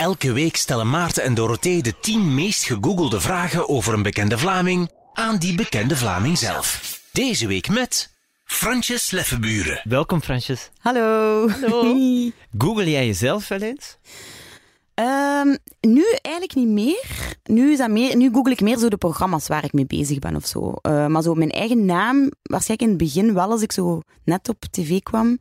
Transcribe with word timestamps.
Elke 0.00 0.32
week 0.32 0.56
stellen 0.56 0.90
Maarten 0.90 1.22
en 1.22 1.34
Dorothee 1.34 1.82
de 1.82 1.94
10 2.00 2.34
meest 2.34 2.64
gegoogelde 2.64 3.20
vragen 3.20 3.68
over 3.68 3.94
een 3.94 4.02
bekende 4.02 4.38
Vlaming 4.38 4.90
aan 5.12 5.36
die 5.36 5.54
bekende 5.54 5.96
Vlaming 5.96 6.38
zelf. 6.38 7.00
Deze 7.12 7.46
week 7.46 7.68
met 7.68 8.14
Fransjes 8.44 9.10
Leffenburen. 9.10 9.80
Welkom, 9.84 10.20
Fransjes. 10.20 10.70
Hallo. 10.78 11.48
Hallo. 11.48 11.82
Google 12.58 12.90
jij 12.90 13.06
jezelf 13.06 13.48
wel 13.48 13.58
eens? 13.58 13.98
Ehm, 14.94 15.56
nu 15.80 16.04
eigenlijk 16.22 16.54
niet 16.54 16.68
meer. 16.68 17.36
Nu, 17.42 17.72
is 17.72 17.78
dat 17.78 17.90
meer. 17.90 18.16
nu 18.16 18.30
google 18.32 18.52
ik 18.52 18.60
meer 18.60 18.78
zo 18.78 18.88
de 18.88 18.96
programma's 18.96 19.48
waar 19.48 19.64
ik 19.64 19.72
mee 19.72 19.86
bezig 19.86 20.18
ben 20.18 20.36
of 20.36 20.46
zo. 20.46 20.72
Eh, 20.82 21.06
maar 21.06 21.22
zo 21.22 21.34
mijn 21.34 21.50
eigen 21.50 21.84
naam, 21.84 22.30
waarschijnlijk 22.42 22.90
in 22.90 22.98
het 22.98 23.14
begin 23.14 23.34
wel, 23.34 23.50
als 23.50 23.62
ik 23.62 23.72
zo 23.72 24.00
net 24.24 24.48
op 24.48 24.64
tv 24.70 25.00
kwam, 25.00 25.38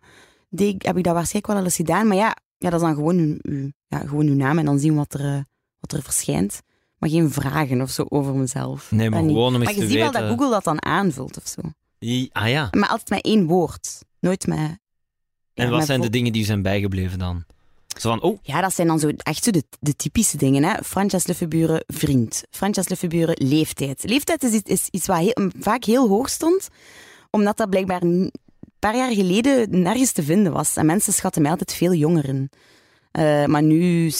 deed, 0.49 0.85
heb 0.85 0.97
ik 0.97 1.03
dat 1.03 1.13
waarschijnlijk 1.13 1.47
wel 1.47 1.57
al 1.57 1.63
eens 1.63 1.75
gedaan. 1.75 2.07
Maar 2.07 2.17
ja, 2.17 2.35
ja 2.59 2.69
dat 2.69 2.79
is 2.81 2.85
dan 2.87 2.95
gewoon 2.95 3.17
uw, 3.17 3.37
uw- 3.41 3.71
ja, 3.87 3.99
gewoon 3.99 4.25
uw 4.27 4.35
naam 4.35 4.57
en 4.57 4.65
dan 4.65 4.79
zien 4.79 4.95
wat 4.95 5.13
er, 5.13 5.25
eh, 5.35 5.39
wat 5.79 5.91
er 5.93 6.03
verschijnt. 6.03 6.61
Maar 6.97 7.09
geen 7.09 7.31
vragen 7.31 7.81
of 7.81 7.89
zo 7.89 8.05
over 8.09 8.35
mezelf. 8.35 8.91
Nee, 8.91 9.09
maar 9.09 9.19
gewoon 9.23 9.55
om 9.55 9.61
eens 9.61 9.63
Maar 9.63 9.73
je 9.73 9.79
te 9.79 9.87
ziet 9.87 9.95
wel 9.95 10.05
weten... 10.11 10.21
dat 10.21 10.29
Google 10.29 10.49
dat 10.49 10.63
dan 10.63 10.85
aanvult 10.85 11.37
of 11.37 11.47
zo. 11.47 11.61
I- 11.99 12.29
Ah 12.31 12.49
ja. 12.49 12.67
Maar 12.71 12.89
altijd 12.89 13.09
met 13.09 13.21
één 13.25 13.45
woord. 13.45 13.99
Nooit 14.19 14.47
met... 14.47 14.57
ja, 14.57 14.77
En 15.53 15.69
wat 15.69 15.77
met 15.77 15.87
zijn 15.87 16.01
de 16.01 16.09
dingen 16.09 16.33
die 16.33 16.45
zijn 16.45 16.61
bijgebleven 16.61 17.19
dan? 17.19 17.43
Zo 17.99 18.09
van, 18.09 18.21
oh, 18.21 18.37
Ja, 18.41 18.61
dat 18.61 18.73
zijn 18.75 18.87
dan 18.87 18.99
zo 18.99 19.09
echt 19.17 19.43
zo 19.43 19.51
de, 19.51 19.63
de 19.79 19.95
typische 19.95 20.37
dingen. 20.37 20.63
Hè. 20.63 20.83
Frances 20.83 21.27
Leffenburen, 21.27 21.83
vriend. 21.87 22.43
Frances 22.49 22.87
Leffenburen, 22.89 23.35
leeftijd. 23.47 24.03
Leeftijd 24.03 24.43
is, 24.43 24.53
iets- 24.53 24.69
is 24.69 24.87
iets 24.91 25.05
wat 25.07 25.17
heel- 25.17 25.49
vaak 25.59 25.83
heel 25.83 26.07
hoog 26.07 26.29
stond, 26.29 26.67
omdat 27.29 27.57
dat 27.57 27.69
blijkbaar 27.69 28.01
paar 28.79 28.95
jaar 28.95 29.13
geleden 29.13 29.81
nergens 29.81 30.11
te 30.11 30.23
vinden 30.23 30.53
was. 30.53 30.75
En 30.75 30.85
mensen 30.85 31.13
schatten 31.13 31.41
mij 31.41 31.51
altijd 31.51 31.73
veel 31.73 31.93
jonger 31.93 32.25
in. 32.25 32.49
Eh, 33.11 33.45
maar 33.45 33.63
nu 33.63 34.11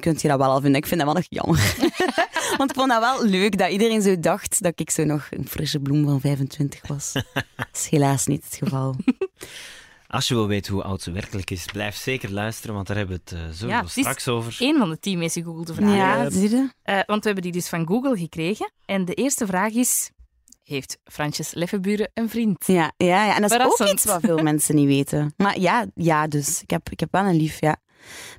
kunt 0.00 0.22
je 0.22 0.28
dat 0.28 0.38
wel 0.38 0.50
al 0.50 0.60
vinden. 0.60 0.80
Ik 0.80 0.86
vind 0.86 1.00
dat 1.00 1.12
wel 1.12 1.22
nog 1.22 1.26
jammer. 1.28 1.74
Want 2.58 2.70
ik 2.70 2.76
vond 2.76 2.88
dat 2.90 3.00
wel 3.00 3.24
leuk 3.24 3.58
dat 3.58 3.70
iedereen 3.70 4.02
zo 4.02 4.20
dacht 4.20 4.62
dat 4.62 4.80
ik 4.80 4.90
zo 4.90 5.04
nog 5.04 5.26
een 5.30 5.48
frisse 5.48 5.80
bloem 5.80 6.04
van 6.04 6.20
25 6.20 6.86
was. 6.86 7.12
Dat 7.56 7.68
is 7.72 7.88
helaas 7.88 8.26
niet 8.26 8.44
het 8.44 8.56
geval. 8.56 8.96
als 10.06 10.28
je 10.28 10.34
wil 10.34 10.46
weten 10.46 10.72
hoe 10.72 10.82
oud 10.82 11.02
ze 11.02 11.10
werkelijk 11.10 11.50
is, 11.50 11.64
blijf 11.64 11.96
zeker 11.96 12.32
luisteren, 12.32 12.74
want 12.74 12.86
daar 12.86 12.96
hebben 12.96 13.20
we 13.24 13.30
het 13.30 13.32
eh, 13.32 13.44
sowieso 13.44 13.66
Ja, 13.66 13.78
het 13.78 13.86
is 13.86 13.92
straks 13.92 14.28
over. 14.28 14.56
Eén 14.58 14.78
van 14.78 14.90
de 14.90 14.98
tien 14.98 15.18
meest 15.18 15.34
gegoogelde 15.34 15.74
vragen. 15.74 15.96
Ja, 15.96 16.30
zie 16.30 16.50
je? 16.50 16.70
Eh, 16.82 17.00
want 17.06 17.20
we 17.20 17.26
hebben 17.26 17.42
die 17.42 17.52
dus 17.52 17.68
van 17.68 17.86
Google 17.86 18.16
gekregen. 18.16 18.72
En 18.86 19.04
de 19.04 19.14
eerste 19.14 19.46
vraag 19.46 19.72
is... 19.72 20.10
Heeft 20.68 20.98
Fransjes 21.04 21.54
Leffenburen 21.54 22.10
een 22.14 22.28
vriend? 22.28 22.66
Ja, 22.66 22.92
ja, 22.96 23.24
ja, 23.24 23.34
en 23.34 23.42
dat 23.42 23.50
is 23.50 23.58
ook 23.58 23.88
iets 23.88 24.04
wat 24.04 24.20
veel 24.20 24.38
mensen 24.42 24.74
niet 24.74 24.86
weten. 24.86 25.34
Maar 25.36 25.60
ja, 25.60 25.86
ja 25.94 26.26
dus 26.26 26.62
ik 26.62 26.70
heb, 26.70 26.90
ik 26.90 27.00
heb 27.00 27.12
wel 27.12 27.24
een 27.24 27.36
lief, 27.36 27.60
ja. 27.60 27.76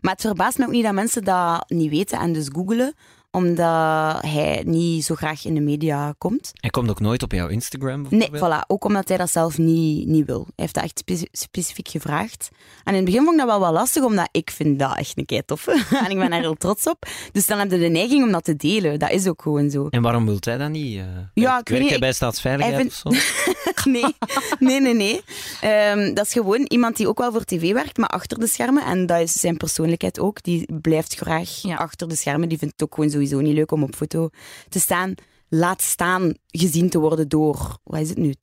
Maar 0.02 0.12
het 0.12 0.22
verbaast 0.22 0.58
me 0.58 0.66
ook 0.66 0.72
niet 0.72 0.84
dat 0.84 0.94
mensen 0.94 1.24
dat 1.24 1.70
niet 1.70 1.90
weten 1.90 2.20
en 2.20 2.34
dus 2.34 2.48
googelen, 2.52 2.94
omdat 3.32 4.22
hij 4.22 4.64
niet 4.66 5.04
zo 5.06 5.16
graag 5.16 5.46
in 5.46 5.54
de 5.54 5.60
media 5.62 6.14
komt. 6.18 6.52
Hij 6.54 6.70
komt 6.70 6.90
ook 6.90 7.00
nooit 7.00 7.24
op 7.24 7.32
jouw 7.32 7.48
Instagram, 7.48 8.06
Nee, 8.10 8.30
voilà. 8.36 8.60
Ook 8.68 8.84
omdat 8.86 9.08
hij 9.08 9.18
dat 9.18 9.32
zelf 9.32 9.58
niet, 9.58 10.08
niet 10.08 10.26
wil. 10.26 10.42
Hij 10.42 10.52
heeft 10.56 10.74
dat 10.74 10.84
echt 10.84 11.00
speci- 11.00 11.28
specifiek 11.32 11.88
gevraagd. 11.88 12.50
En 12.84 12.92
in 12.94 12.96
het 12.96 13.06
begin 13.06 13.20
vond 13.24 13.32
ik 13.32 13.38
dat 13.40 13.48
wel 13.48 13.60
wel 13.60 13.72
lastig, 13.72 14.04
omdat 14.04 14.30
ik 14.32 14.50
vind 14.52 14.80
dat 14.80 14.98
echt 14.98 15.18
een 15.18 15.26
kei 15.26 15.42
tof. 15.46 15.68
en 16.06 16.10
ik 16.10 16.18
ben 16.18 16.30
daar 16.30 16.40
heel 16.40 16.56
trots 16.56 16.88
op. 16.88 17.06
Dus 17.32 17.46
dan 17.48 17.60
heb 17.60 17.72
je 17.72 17.78
de 17.78 17.88
neiging 17.88 18.24
om 18.24 18.32
dat 18.32 18.44
te 18.44 18.56
delen. 18.56 19.00
Dat 19.00 19.12
is 19.12 19.28
ook 19.28 19.42
gewoon 19.42 19.70
zo. 19.70 19.88
En 19.90 20.02
waarom 20.02 20.26
wilt 20.26 20.46
hij 20.46 20.58
dat 20.58 20.70
niet? 20.70 20.98
eh 20.98 21.04
Ja, 21.34 21.60
ik 21.60 21.70
weet 21.70 21.80
niet, 21.80 21.90
hij 21.90 22.00
bij 22.00 22.14
Staatsveiligheid 22.14 22.88
of 22.88 22.94
zo? 22.94 23.10
Nee, 23.90 24.14
nee, 24.60 24.80
nee. 24.80 24.94
nee. 24.94 25.22
Ehm, 25.62 26.14
dat 26.14 26.26
is 26.26 26.32
gewoon 26.34 26.62
iemand 26.68 26.98
die 26.98 27.08
ook 27.08 27.18
wel 27.20 27.32
voor 27.32 27.44
tv 27.44 27.74
werkt, 27.74 27.98
maar 27.98 28.10
achter 28.10 28.40
de 28.40 28.48
schermen. 28.48 28.84
En 28.86 29.06
dat 29.06 29.20
is 29.20 29.34
zijn 29.34 29.58
persoonlijkheid 29.58 30.20
ook. 30.20 30.44
Die 30.44 30.74
blijft 30.82 31.16
graag 31.16 31.50
Ja. 31.62 31.76
achter 31.76 32.08
de 32.08 32.16
schermen. 32.16 32.50
Die 32.50 32.58
vindt 32.58 32.74
het 32.74 32.84
ook 32.84 32.94
gewoon 32.96 33.10
sowieso 33.10 33.40
niet 33.40 33.54
leuk 33.56 33.72
om 33.72 33.84
op 33.84 33.96
foto 33.96 34.30
te 34.70 34.80
staan. 34.80 35.14
Laat 35.50 35.82
staan 35.82 36.34
gezien 36.48 36.90
te 36.90 37.00
worden 37.00 37.28
door, 37.30 37.78
wat 37.84 38.00
is 38.02 38.10
het 38.10 38.18
nu, 38.18 38.34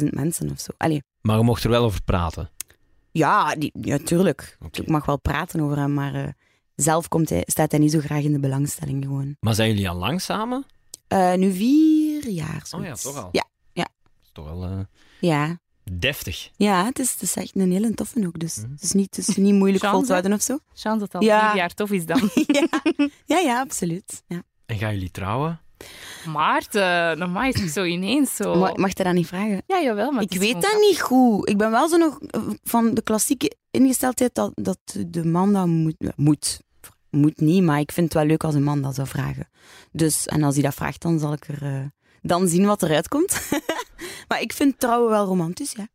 80.000 0.00 0.04
mensen 0.10 0.50
of 0.50 0.60
zo. 0.60 0.70
Allee, 0.76 1.02
Maar 1.20 1.36
je 1.38 1.42
mocht 1.44 1.64
er 1.64 1.70
wel 1.70 1.84
over 1.84 2.02
praten. 2.02 2.50
ja, 3.10 3.54
die, 3.54 3.72
ja, 3.80 3.98
tuurlijk. 3.98 4.58
Ik 4.72 4.88
mag 4.88 5.06
wel 5.06 5.18
praten 5.20 5.60
over 5.60 5.76
hem, 5.76 5.94
maar 5.94 6.14
eh, 6.14 6.28
zelf 6.76 7.08
komt 7.08 7.28
hij, 7.28 7.42
staat 7.46 7.70
hij 7.70 7.80
niet 7.80 7.92
zo 7.92 7.98
graag 8.00 8.22
in 8.22 8.32
de 8.32 8.40
belangstelling 8.40 9.04
gewoon. 9.04 9.36
Maar 9.40 9.54
zijn 9.54 9.68
jullie 9.68 9.88
al 9.88 9.96
lang 9.96 10.20
samen? 10.20 10.66
Eh, 11.08 11.34
nu 11.34 11.52
vier 11.52 12.28
jaar. 12.28 12.48
Oh 12.48 12.82
ja, 12.84 12.84
zoiets. 12.84 13.02
toch 13.02 13.16
al. 13.16 13.28
Ja, 13.32 13.44
toch 14.36 14.44
wel 14.58 14.64
eh, 14.64 14.78
ja. 15.20 15.58
deftig. 15.92 16.50
Ja, 16.56 16.84
het 16.84 16.98
is, 16.98 17.12
het 17.12 17.22
is 17.22 17.36
echt 17.36 17.54
een 17.56 17.72
hele 17.72 17.94
toffe 17.94 18.26
ook. 18.26 18.38
Dus 18.38 18.56
Mhm. 18.56 18.70
het 18.70 18.82
is 18.82 18.92
niet, 18.92 19.16
het 19.16 19.28
is 19.28 19.36
niet 19.36 19.54
moeilijk 19.54 19.84
vol 19.86 20.02
te 20.02 20.10
houden 20.12 20.32
of 20.32 20.42
zo. 20.42 20.58
Chance 20.74 20.98
dat 20.98 21.14
al 21.14 21.22
Ja. 21.22 21.46
vier 21.48 21.56
jaar 21.56 21.74
tof 21.74 21.90
is 21.90 22.06
dan. 22.06 22.30
ja. 22.46 22.68
ja, 23.26 23.38
ja, 23.38 23.60
absoluut. 23.60 24.22
Ja. 24.26 24.42
En 24.66 24.78
gaan 24.78 24.92
jullie 24.94 25.10
trouwen? 25.10 25.60
Maarten, 26.26 27.18
normaal 27.18 27.48
is 27.48 27.60
het 27.60 27.70
zo 27.72 27.84
ineens 27.84 28.36
zo... 28.36 28.54
Ma- 28.54 28.72
Mag 28.74 28.96
je 28.96 29.04
dat 29.04 29.12
niet 29.12 29.26
vragen? 29.26 29.62
Ja, 29.66 29.80
jawel, 29.82 30.10
maar 30.12 30.22
ik 30.22 30.32
weet 30.38 30.62
dat 30.62 30.76
niet 30.80 31.00
goed. 31.00 31.48
Ik 31.48 31.56
ben 31.56 31.70
wel 31.70 31.88
zo 31.88 31.96
nog 31.96 32.18
eh, 32.20 32.40
van 32.62 32.94
de 32.94 33.02
klassieke 33.02 33.56
ingesteldheid 33.70 34.34
dat, 34.34 34.52
dat 34.54 34.78
de 35.06 35.24
man 35.24 35.52
dat 35.52 35.66
moet. 35.66 35.94
ja, 35.98 36.12
Moet. 36.16 36.60
Moet 37.10 37.40
niet, 37.40 37.62
maar 37.62 37.80
ik 37.80 37.92
vind 37.92 38.06
het 38.06 38.14
wel 38.14 38.24
leuk 38.30 38.44
als 38.44 38.54
een 38.54 38.62
man 38.62 38.82
dat 38.82 38.94
zou 38.94 39.06
vragen. 39.08 39.48
Dus, 39.92 40.26
en 40.26 40.42
als 40.42 40.54
hij 40.54 40.62
dat 40.62 40.74
vraagt, 40.74 41.02
dan 41.02 41.18
zal 41.18 41.32
ik 41.32 41.48
er 41.48 41.62
eh, 41.62 41.84
dan 42.22 42.48
zien 42.48 42.66
wat 42.66 42.82
eruit 42.82 43.08
komt. 43.08 43.32
maar 44.28 44.40
ik 44.40 44.52
vind 44.52 44.78
trouwen 44.80 45.10
wel 45.10 45.24
romantisch, 45.26 45.72
ja. 45.72 45.88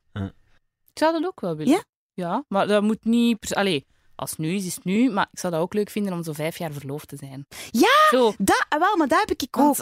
Ik 0.94 1.00
zou 1.00 1.13
dat 1.13 1.25
ook 1.25 1.39
wel 1.41 1.56
willen. 1.56 1.73
Ja? 1.73 1.84
Ja, 2.13 2.44
maar 2.47 2.67
dat 2.67 2.84
moet 2.84 3.06
niet... 3.06 3.39
pers- 3.39 3.53
Allee, 3.53 3.85
als 4.16 4.29
het 4.29 4.39
nu 4.39 4.53
is, 4.56 4.66
is 4.66 4.75
het 4.75 4.84
nu. 4.84 5.09
Maar 5.12 5.28
ik 5.31 5.39
zou 5.39 5.53
dat 5.53 5.62
ook 5.62 5.73
leuk 5.73 5.89
vinden 5.89 6.13
om 6.13 6.23
zo 6.23 6.34
vijf 6.34 6.57
jaar 6.57 6.72
verloofd 6.72 7.07
te 7.07 7.16
zijn. 7.16 7.45
Ja, 7.72 7.89
Zo, 8.09 8.34
Dat, 8.38 8.66
ah, 8.69 8.79
wel, 8.79 8.97
maar 8.97 9.07
dat 9.07 9.19
heb 9.19 9.31
ik 9.41 9.57
ook. 9.57 9.78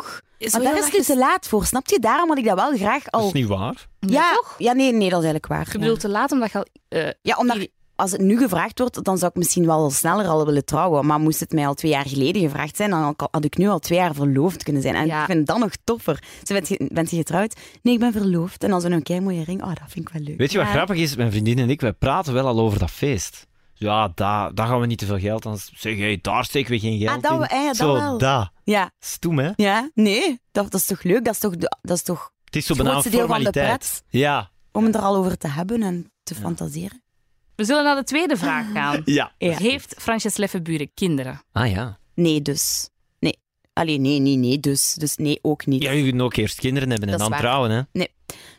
Maar 0.52 0.62
daar 0.62 0.78
is 0.78 0.92
het 0.92 1.06
te 1.06 1.18
laat 1.18 1.48
voor, 1.48 1.66
snap 1.66 1.88
je? 1.88 2.00
Daarom 2.00 2.30
had 2.30 2.38
ik 2.38 2.46
dat 2.46 2.56
wel 2.56 2.76
graag 2.78 3.04
Dat 3.04 3.14
al... 3.22 3.28
is 3.28 3.34
niet 3.34 3.48
waar. 3.48 3.88
Nee, 4.00 4.12
ja, 4.12 4.34
toch? 4.36 4.56
ja, 4.58 4.74
nee, 4.74 4.92
nee, 4.92 5.10
dat 5.10 5.20
is 5.24 5.26
eigenlijk 5.26 5.48
waar. 5.48 5.62
Ik 5.68 5.74
ja. 5.74 5.80
bedoel, 5.80 5.98
te 5.98 6.10
laat 6.10 6.32
omdat 6.32 6.52
je 6.52 6.58
al... 6.58 6.66
eh, 6.88 7.10
Ja, 7.22 7.36
omdat 7.38 7.68
als 8.00 8.12
het 8.12 8.22
nu 8.22 8.38
gevraagd 8.38 8.80
wordt, 8.80 9.04
dan 9.04 9.18
zou 9.18 9.32
ik 9.32 9.38
misschien 9.38 9.66
wel 9.66 9.90
sneller 9.90 10.28
al 10.28 10.46
willen 10.46 10.66
trouwen. 10.66 11.06
Maar 11.06 11.20
moest 11.20 11.40
het 11.40 11.52
mij 11.52 11.68
al 11.68 11.74
twee 11.74 11.92
jaar 11.92 12.06
geleden 12.08 12.42
gevraagd 12.42 12.76
zijn, 12.76 12.90
dan 12.90 13.14
had 13.32 13.44
ik 13.46 13.58
nu 13.58 13.68
al 13.68 13.80
twee 13.80 13.98
jaar 14.00 14.14
verloofd 14.14 14.64
kunnen 14.64 14.82
zijn. 14.82 14.96
En 14.96 15.06
Ja. 15.06 15.20
ik 15.20 15.26
vind 15.26 15.48
dat 15.48 15.58
nog 15.58 15.72
toffer. 15.84 16.24
Zo, 16.44 16.54
bent, 16.54 16.68
je, 16.68 16.90
bent 16.94 17.10
je 17.10 17.16
getrouwd? 17.18 17.56
Nee, 17.82 17.94
ik 17.94 18.00
ben 18.00 18.12
verloofd. 18.12 18.64
En 18.64 18.70
dan 18.70 18.82
zo'n 18.82 19.02
kei 19.02 19.20
mooie 19.22 19.44
ring. 19.44 19.62
Oh, 19.62 19.68
dat 19.68 19.84
vind 19.88 20.08
ik 20.08 20.14
wel 20.14 20.22
leuk. 20.22 20.38
Weet 20.38 20.52
je 20.52 20.58
wat 20.58 20.68
Ja. 20.68 20.74
grappig 20.74 20.98
is? 20.98 21.16
Mijn 21.16 21.32
vriendin 21.32 21.60
en 21.60 21.70
ik, 21.70 21.82
wij 21.82 21.94
praten 21.94 22.34
wel 22.34 22.48
al 22.48 22.60
over 22.60 22.80
dat 22.80 22.92
feest. 22.92 23.48
Ja, 23.74 24.12
daar, 24.16 24.54
daar 24.54 24.68
gaan 24.68 24.80
we 24.80 24.86
niet 24.86 24.98
te 24.98 25.06
veel 25.06 25.20
geld 25.20 25.46
aan 25.46 25.58
zeg 25.76 25.98
jij, 25.98 26.20
daar 26.22 26.46
steken 26.46 26.72
we 26.72 26.80
geen 26.80 27.00
geld 27.00 27.16
Ah, 27.16 27.22
dat 27.22 27.32
in. 27.32 27.40
we- 27.40 27.56
ja, 27.56 27.66
dat 27.68 27.76
Zo, 27.76 27.94
wel. 27.94 28.18
dat. 28.18 28.50
Ja, 28.64 28.92
Stoem, 29.00 29.40
hè? 29.40 29.52
ja 29.56 29.90
nee, 29.94 30.40
dat, 30.52 30.72
dat 30.72 30.80
is 30.80 30.86
toch 30.86 31.04
leuk? 31.04 31.26
Dat 31.26 31.34
is 31.34 31.40
toch, 31.40 31.56
dat 31.58 31.98
is 31.98 32.04
toch 32.04 32.32
Het 32.46 32.56
is 32.56 32.66
zo 32.66 32.74
het 32.74 32.82
een 32.82 32.88
grootste 32.92 33.10
deel 33.10 33.20
van 33.20 33.28
de 33.28 33.34
formaliteit. 33.36 33.78
pret 33.80 34.04
Ja. 34.22 34.50
om 34.72 34.86
het 34.86 34.96
er 34.96 35.02
al 35.02 35.16
over 35.16 35.38
te 35.38 35.48
hebben 35.48 35.82
en 35.84 36.12
te 36.24 36.36
fantaseren. 36.36 37.02
We 37.60 37.66
zullen 37.66 37.84
naar 37.84 37.96
de 37.96 38.04
tweede 38.04 38.38
vraag 38.38 38.72
gaan. 38.72 39.02
Ja. 39.20 39.34
Ja. 39.38 39.58
Heeft 39.58 39.96
Fransjes 39.98 40.38
Leffenburen 40.38 40.94
kinderen? 40.94 41.42
Ah 41.52 41.72
ja. 41.72 42.00
Nee, 42.16 42.42
dus. 42.42 42.90
Nee. 43.20 43.40
Allee, 43.74 43.98
nee, 43.98 44.20
nee, 44.20 44.36
nee, 44.36 44.60
dus. 44.60 44.94
Dus 44.94 45.16
nee, 45.16 45.40
ook 45.42 45.66
niet. 45.66 45.84
Ja, 45.84 45.92
je 45.92 46.10
kunt 46.10 46.22
ook 46.22 46.36
eerst 46.36 46.60
kinderen 46.60 46.90
hebben 46.90 47.10
en 47.10 47.18
dan 47.18 47.30
waar. 47.30 47.40
trouwen, 47.40 47.88
hè? 47.92 48.04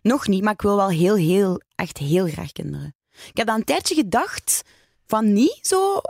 Nog 0.02 0.28
niet, 0.28 0.42
maar 0.42 0.52
ik 0.52 0.62
wil 0.62 0.76
wel 0.76 0.88
heel, 0.88 1.16
heel, 1.16 1.60
echt 1.74 1.98
heel 1.98 2.26
graag 2.26 2.52
kinderen. 2.52 2.94
Ik 3.28 3.36
heb 3.36 3.46
dat 3.46 3.56
een 3.56 3.64
tijdje 3.64 3.94
gedacht 3.94 4.62
van 5.06 5.32
niet, 5.32 5.58
zo 5.62 6.00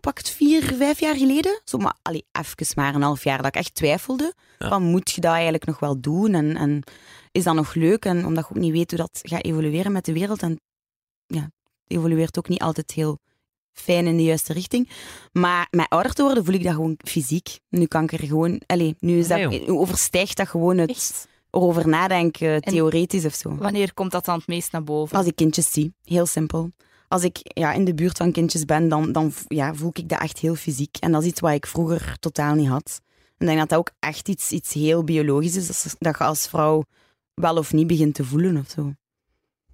pak 0.00 0.18
het 0.18 0.30
vier, 0.30 0.62
vijf 0.62 1.00
jaar 1.00 1.16
geleden. 1.16 1.60
Zo, 1.64 1.78
maar 1.78 1.96
allee, 2.02 2.24
even 2.32 2.66
maar 2.74 2.94
een 2.94 3.02
half 3.02 3.24
jaar 3.24 3.36
dat 3.36 3.46
ik 3.46 3.54
echt 3.54 3.74
twijfelde. 3.74 4.34
Ja. 4.58 4.68
Van, 4.68 4.82
moet 4.82 5.10
je 5.10 5.20
dat 5.20 5.32
eigenlijk 5.32 5.66
nog 5.66 5.78
wel 5.78 6.00
doen? 6.00 6.34
En, 6.34 6.56
en 6.56 6.82
is 7.32 7.44
dat 7.44 7.54
nog 7.54 7.74
leuk? 7.74 8.04
En 8.04 8.26
omdat 8.26 8.44
je 8.48 8.54
ook 8.54 8.62
niet 8.62 8.72
weet 8.72 8.90
hoe 8.90 8.98
dat 8.98 9.20
gaat 9.22 9.44
evolueren 9.44 9.92
met 9.92 10.04
de 10.04 10.12
wereld. 10.12 10.42
En 10.42 10.60
ja, 11.26 11.50
evolueert 11.88 12.38
ook 12.38 12.48
niet 12.48 12.60
altijd 12.60 12.90
heel 12.90 13.18
fijn 13.72 14.06
in 14.06 14.16
de 14.16 14.22
juiste 14.22 14.52
richting. 14.52 14.88
Maar 15.32 15.66
met 15.70 15.88
ouder 15.88 16.12
te 16.12 16.22
worden 16.22 16.44
voel 16.44 16.54
ik 16.54 16.62
dat 16.62 16.74
gewoon 16.74 16.98
fysiek. 17.04 17.58
Nu 17.68 17.86
kan 17.86 18.02
ik 18.02 18.12
er 18.12 18.26
gewoon... 18.26 18.60
Allee, 18.66 18.96
nu 18.98 19.18
is 19.18 19.28
dat, 19.28 19.68
overstijgt 19.68 20.36
dat 20.36 20.48
gewoon 20.48 20.78
het 20.78 20.90
Echt? 20.90 21.28
erover 21.50 21.88
nadenken, 21.88 22.62
theoretisch 22.62 23.24
of 23.24 23.34
zo. 23.34 23.56
Wanneer 23.56 23.94
komt 23.94 24.10
dat 24.10 24.24
dan 24.24 24.38
het 24.38 24.46
meest 24.46 24.72
naar 24.72 24.84
boven? 24.84 25.16
Als 25.16 25.26
ik 25.26 25.36
kindjes 25.36 25.72
zie, 25.72 25.94
heel 26.04 26.26
simpel. 26.26 26.70
Als 27.08 27.22
ik 27.22 27.38
ja, 27.42 27.72
in 27.72 27.84
de 27.84 27.94
buurt 27.94 28.16
van 28.16 28.32
kindjes 28.32 28.64
ben, 28.64 28.88
dan, 28.88 29.12
dan 29.12 29.32
ja, 29.46 29.74
voel 29.74 29.90
ik 29.92 30.08
dat 30.08 30.20
echt 30.20 30.38
heel 30.38 30.54
fysiek. 30.54 30.96
En 30.96 31.12
dat 31.12 31.22
is 31.22 31.28
iets 31.28 31.40
wat 31.40 31.52
ik 31.52 31.66
vroeger 31.66 32.16
totaal 32.20 32.54
niet 32.54 32.68
had. 32.68 33.00
En 33.38 33.46
ik 33.46 33.46
denk 33.46 33.58
dat 33.58 33.68
dat 33.68 33.78
ook 33.78 33.90
echt 33.98 34.28
iets, 34.28 34.52
iets 34.52 34.72
heel 34.72 35.04
biologisch 35.04 35.56
is, 35.56 35.66
dat, 35.66 35.96
dat 35.98 36.18
je 36.18 36.24
als 36.24 36.46
vrouw 36.48 36.84
wel 37.34 37.56
of 37.56 37.72
niet 37.72 37.86
begint 37.86 38.14
te 38.14 38.24
voelen 38.24 38.56
of 38.56 38.70
zo. 38.70 38.92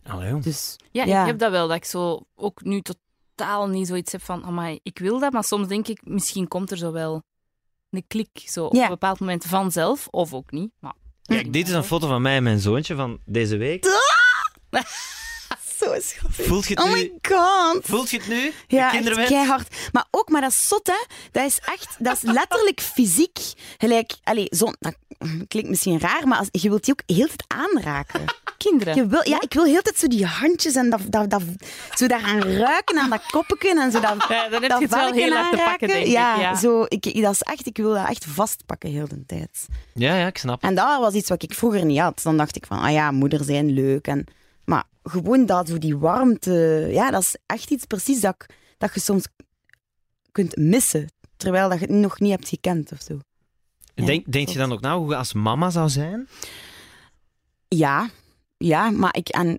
Allee. 0.06 0.38
Dus 0.40 0.76
Ja, 0.90 1.04
Ja. 1.04 1.20
ik 1.20 1.26
heb 1.26 1.38
dat 1.38 1.50
wel, 1.50 1.68
dat 1.68 1.76
ik 1.76 1.84
zo 1.84 2.20
ook 2.34 2.62
nu 2.62 2.80
totaal 2.82 3.68
niet 3.68 3.86
zoiets 3.86 4.12
heb 4.12 4.22
van, 4.22 4.44
amai, 4.44 4.80
ik 4.82 4.98
wil 4.98 5.18
dat, 5.18 5.32
maar 5.32 5.44
soms 5.44 5.68
denk 5.68 5.88
ik, 5.88 6.00
misschien 6.04 6.48
komt 6.48 6.70
er 6.70 6.76
zo 6.76 6.92
wel 6.92 7.22
een 7.90 8.04
klik 8.06 8.42
zo 8.44 8.64
op 8.64 8.74
Ja. 8.74 8.82
een 8.82 8.88
bepaald 8.88 9.20
moment 9.20 9.44
vanzelf, 9.44 10.06
of 10.10 10.32
ook 10.34 10.50
niet. 10.50 10.70
Maar 10.80 10.94
Kijk, 11.22 11.52
dit 11.52 11.68
is 11.68 11.74
een 11.74 11.84
foto 11.84 12.06
van 12.08 12.22
mij 12.22 12.36
en 12.36 12.42
mijn 12.42 12.60
zoontje 12.60 12.94
van 12.94 13.18
deze 13.24 13.56
week. 13.56 13.84
zo 15.78 15.94
schattig. 16.00 16.46
Voelt 16.46 16.66
je 16.66 16.74
het 16.74 16.82
Oh 16.84 16.92
nu? 16.94 17.00
my 17.00 17.12
god. 17.22 17.78
Voelt 17.84 18.10
je 18.10 18.16
het 18.16 18.28
nu? 18.28 18.52
Ja, 18.68 18.84
echt 18.84 18.94
kinderwens? 18.94 19.28
keihard. 19.28 19.88
Maar 19.92 20.06
ook, 20.10 20.28
maar 20.28 20.40
dat 20.40 20.50
is 20.50 20.68
zot, 20.68 20.86
hè. 20.86 21.04
Dat 21.32 21.44
is 21.44 21.58
echt, 21.58 21.96
dat 21.98 22.12
is 22.16 22.22
letterlijk 22.22 22.80
fysiek. 22.94 23.38
Gelijk, 23.78 24.12
allee, 24.22 24.46
zo, 24.50 24.72
dat 24.78 24.94
klinkt 25.48 25.68
misschien 25.68 26.00
raar, 26.00 26.28
maar 26.28 26.38
als, 26.38 26.48
je 26.50 26.68
wilt 26.68 26.84
die 26.84 26.92
ook 26.94 27.16
heel 27.16 27.26
tijd 27.26 27.44
aanraken. 27.46 28.24
Kinderen. 28.56 28.94
Je 28.96 29.06
wil, 29.06 29.28
ja, 29.28 29.40
ik 29.40 29.52
wil 29.54 29.64
heel 29.64 29.74
de 29.74 29.82
tijd 29.82 29.98
zo 29.98 30.06
die 30.06 30.26
handjes 30.26 30.74
en 30.74 30.90
dat, 30.90 31.00
dat, 31.08 31.30
dat, 31.30 31.42
zo 31.94 32.06
daaraan 32.06 32.42
ruiken 32.42 32.98
aan 32.98 33.10
dat 33.10 33.26
koppetje 33.30 33.80
en 33.80 33.92
zo 33.92 34.00
dat, 34.00 34.26
Ja, 34.28 34.48
dan 34.48 34.60
heb 34.62 34.70
dat 34.70 34.78
je 34.80 34.84
het 34.86 34.94
wel 34.94 35.12
heel 35.12 35.32
hard 35.32 35.50
te 35.50 35.56
pakken, 35.56 35.60
aanraken. 35.60 35.88
denk 35.88 36.04
ik. 36.04 36.12
Ja, 36.12 36.40
Ja. 36.40 36.54
Zo, 36.54 36.84
ik, 36.88 37.22
dat 37.22 37.32
is 37.32 37.42
echt, 37.42 37.66
ik 37.66 37.76
wil 37.76 37.94
dat 37.94 38.08
echt 38.08 38.24
vastpakken 38.24 38.90
heel 38.90 39.08
de 39.08 39.26
tijd. 39.26 39.66
Ja, 39.94 40.16
ja, 40.16 40.26
ik 40.26 40.38
snap. 40.38 40.62
En 40.62 40.74
dat 40.74 41.00
was 41.00 41.14
iets 41.14 41.28
wat 41.28 41.42
ik 41.42 41.54
vroeger 41.54 41.84
niet 41.84 41.98
had. 41.98 42.20
Dan 42.22 42.36
dacht 42.36 42.56
ik 42.56 42.66
van, 42.66 42.78
ah 42.78 42.92
ja, 42.92 43.10
moeder 43.10 43.44
zijn 43.44 43.70
leuk. 43.70 44.06
En, 44.06 44.24
maar 44.64 44.84
gewoon 45.02 45.46
dat, 45.46 45.68
zo 45.68 45.78
die 45.78 45.96
warmte, 45.98 46.86
ja, 46.90 47.10
dat 47.10 47.22
is 47.22 47.36
echt 47.46 47.70
iets 47.70 47.84
precies 47.84 48.20
dat, 48.20 48.34
ik- 48.38 48.54
dat 48.78 48.94
je 48.94 49.00
soms 49.00 49.26
kunt 50.32 50.56
missen. 50.56 51.08
Terwijl 51.36 51.68
dat 51.68 51.78
je 51.80 51.84
het 51.86 51.94
nog 51.94 52.20
niet 52.20 52.30
hebt 52.30 52.48
gekend 52.48 52.92
of 52.92 53.00
zo. 53.00 53.18
Ja, 53.94 54.04
Denk, 54.04 54.32
denk 54.32 54.48
je 54.48 54.58
dan 54.58 54.72
ook 54.72 54.80
na 54.80 54.96
hoe 54.98 55.08
je 55.10 55.16
als 55.16 55.32
mama 55.32 55.70
zou 55.70 55.88
zijn? 55.88 56.28
Ja, 57.68 58.08
ja, 58.56 58.90
maar 58.90 59.16
ik, 59.16 59.28
en, 59.28 59.58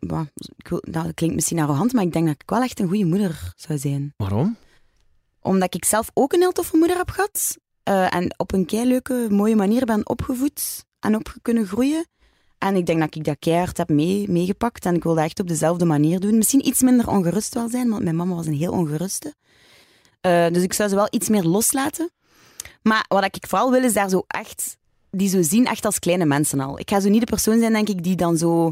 ik 0.55 0.67
wil, 0.67 0.83
dat 0.89 1.13
klinkt 1.13 1.35
misschien 1.35 1.59
arrogant, 1.59 1.93
maar 1.93 2.03
ik 2.03 2.13
denk 2.13 2.25
dat 2.25 2.35
ik 2.37 2.49
wel 2.49 2.61
echt 2.61 2.79
een 2.79 2.87
goede 2.87 3.05
moeder 3.05 3.53
zou 3.55 3.79
zijn. 3.79 4.13
Waarom? 4.17 4.57
Omdat 5.41 5.75
ik 5.75 5.85
zelf 5.85 6.09
ook 6.13 6.33
een 6.33 6.39
heel 6.39 6.51
toffe 6.51 6.77
moeder 6.77 6.97
heb 6.97 7.09
gehad. 7.09 7.57
eh, 7.83 8.13
en 8.15 8.33
op 8.37 8.53
een 8.53 8.65
kei 8.65 8.85
leuke, 8.87 9.27
mooie 9.29 9.55
manier 9.55 9.85
ben 9.85 10.09
opgevoed 10.09 10.85
en 10.99 11.15
op 11.15 11.35
kunnen 11.41 11.65
groeien. 11.67 12.05
En 12.57 12.75
ik 12.75 12.85
denk 12.85 12.99
dat 12.99 13.15
ik 13.15 13.23
dat 13.23 13.39
keihard 13.39 13.77
heb 13.77 13.89
mee, 13.89 14.29
meegepakt. 14.29 14.85
En 14.85 14.95
ik 14.95 15.03
wil 15.03 15.15
dat 15.15 15.23
echt 15.23 15.39
op 15.39 15.47
dezelfde 15.47 15.85
manier 15.85 16.19
doen. 16.19 16.37
Misschien 16.37 16.67
iets 16.67 16.81
minder 16.81 17.07
ongerust 17.09 17.53
wel 17.53 17.69
zijn, 17.69 17.89
want 17.89 18.03
mijn 18.03 18.15
mama 18.15 18.35
was 18.35 18.45
een 18.45 18.53
heel 18.53 18.71
ongeruste. 18.71 19.35
Eh, 20.21 20.47
dus 20.47 20.63
ik 20.63 20.73
zou 20.73 20.89
ze 20.89 20.95
wel 20.95 21.07
iets 21.09 21.29
meer 21.29 21.43
loslaten. 21.43 22.11
Maar 22.81 23.05
wat 23.07 23.23
ik 23.23 23.45
vooral 23.47 23.71
wil, 23.71 23.83
is 23.83 23.93
daar 23.93 24.09
zo 24.09 24.23
echt... 24.27 24.77
Die 25.17 25.29
zo 25.29 25.41
zien 25.41 25.65
echt 25.65 25.85
als 25.85 25.99
kleine 25.99 26.25
mensen 26.25 26.59
al. 26.59 26.79
Ik 26.79 26.89
ga 26.89 26.99
zo 26.99 27.09
niet 27.09 27.19
de 27.19 27.25
persoon 27.25 27.59
zijn, 27.59 27.73
denk 27.73 27.89
ik, 27.89 28.03
die 28.03 28.15
dan 28.15 28.37
zo... 28.37 28.71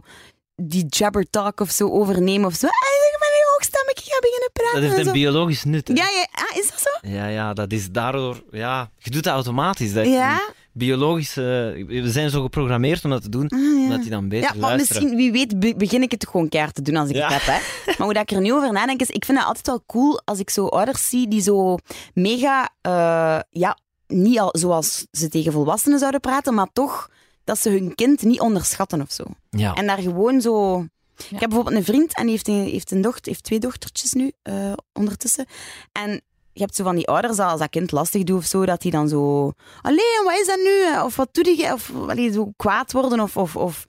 Die 0.56 0.86
jabber 0.90 1.30
talk 1.30 1.60
of 1.60 1.70
zo 1.70 1.90
overnemen 1.90 2.48
of 2.48 2.54
zo. 2.54 2.68
Ik 2.68 3.18
ben 3.20 3.30
heel 3.34 3.52
hoogstemmig, 3.54 3.92
ik 3.94 4.04
ga 4.14 4.20
beginnen 4.20 4.50
praten. 4.54 4.82
Dat 4.82 4.90
heeft 4.90 5.02
en 5.02 5.08
een 5.08 5.14
biologisch 5.22 5.64
nut. 5.64 5.88
hè? 5.88 5.94
Ja, 5.94 6.04
ja, 6.10 6.28
ah, 6.32 6.58
is 6.58 6.70
dat 6.70 6.80
zo? 6.80 7.10
Ja, 7.10 7.28
ja, 7.28 7.54
dat 7.54 7.72
is 7.72 7.92
daardoor... 7.92 8.44
Ja, 8.52 8.90
je 8.98 9.10
doet 9.10 9.24
dat 9.24 9.34
automatisch. 9.34 9.94
Dat 9.94 10.06
Ja? 10.06 10.52
Biologisch... 10.74 11.34
we 11.34 12.02
zijn 12.06 12.30
zo 12.30 12.42
geprogrammeerd 12.42 13.04
om 13.04 13.10
dat 13.10 13.22
te 13.22 13.30
doen, 13.30 13.48
Ah, 13.50 13.60
ja. 13.60 13.84
omdat 13.84 14.02
die 14.02 14.10
dan 14.10 14.30
beter 14.30 14.54
Ja, 14.54 14.60
maar 14.60 14.70
luisteren. 14.70 15.02
misschien, 15.04 15.20
wie 15.20 15.32
weet, 15.32 15.60
be- 15.60 15.76
begin 15.78 16.02
ik 16.02 16.12
het 16.12 16.28
gewoon 16.28 16.50
keihard 16.50 16.76
te 16.76 16.82
doen 16.82 16.96
als 16.96 17.10
ik 17.10 17.16
Ja. 17.16 17.30
het 17.32 17.42
heb. 17.46 17.56
Hè? 17.56 17.60
Maar 17.98 18.06
hoe 18.06 18.14
dat 18.14 18.22
ik 18.24 18.32
er 18.32 18.42
nu 18.42 18.54
over 18.54 18.72
nadenk, 18.72 19.02
is 19.02 19.10
ik 19.10 19.26
vind 19.26 19.38
het 19.38 19.48
altijd 19.48 19.68
wel 19.68 19.84
cool 19.88 20.22
als 20.26 20.40
ik 20.40 20.50
zo 20.50 20.68
ouders 20.68 21.10
zie 21.10 21.28
die 21.28 21.42
zo 21.42 21.78
mega, 22.14 22.70
eh, 22.82 23.40
ja, 23.50 23.78
niet 24.08 24.40
al, 24.40 24.50
zoals 24.52 25.06
ze 25.12 25.30
tegen 25.30 25.52
volwassenen 25.52 26.00
zouden 26.00 26.20
praten, 26.20 26.54
maar 26.54 26.70
toch 26.74 27.10
dat 27.44 27.60
ze 27.60 27.70
hun 27.70 27.96
kind 27.96 28.22
niet 28.22 28.40
onderschatten 28.40 29.02
of 29.02 29.12
zo. 29.12 29.24
Ja. 29.50 29.74
En 29.74 29.88
daar 29.88 29.98
gewoon 29.98 30.42
zo... 30.42 30.86
Ik 31.30 31.40
heb 31.40 31.50
bijvoorbeeld 31.50 31.76
een 31.76 31.84
vriend 31.84 32.16
en 32.16 32.24
die 32.24 32.32
heeft, 32.32 32.48
een, 32.48 32.64
heeft, 32.64 32.92
een 32.92 33.02
dochter, 33.02 33.32
heeft 33.32 33.44
twee 33.44 33.60
dochtertjes 33.60 34.14
nu 34.14 34.32
eh, 34.42 34.74
ondertussen. 34.94 35.46
En 35.92 36.22
je 36.54 36.62
hebt 36.62 36.76
zo 36.76 36.84
van 36.84 36.96
die 36.96 37.08
ouders 37.08 37.38
dat 37.38 37.50
als 37.50 37.60
dat 37.60 37.70
kind 37.70 37.92
lastig 37.92 38.24
doet 38.24 38.38
of 38.38 38.46
zo, 38.46 38.66
dat 38.66 38.82
die 38.82 38.92
dan 38.92 39.08
zo... 39.10 39.52
Allee, 39.82 40.22
wat 40.24 40.40
is 40.40 40.48
dat 40.48 40.60
nu? 40.64 41.04
Of 41.04 41.16
wat 41.16 41.30
doe 41.32 41.58
je? 41.58 41.74
Of 41.74 41.92
allee, 42.08 42.32
zo 42.32 42.52
kwaad 42.56 42.92
worden 42.92 43.20
of... 43.20 43.38
of, 43.38 43.56
of 43.56 43.86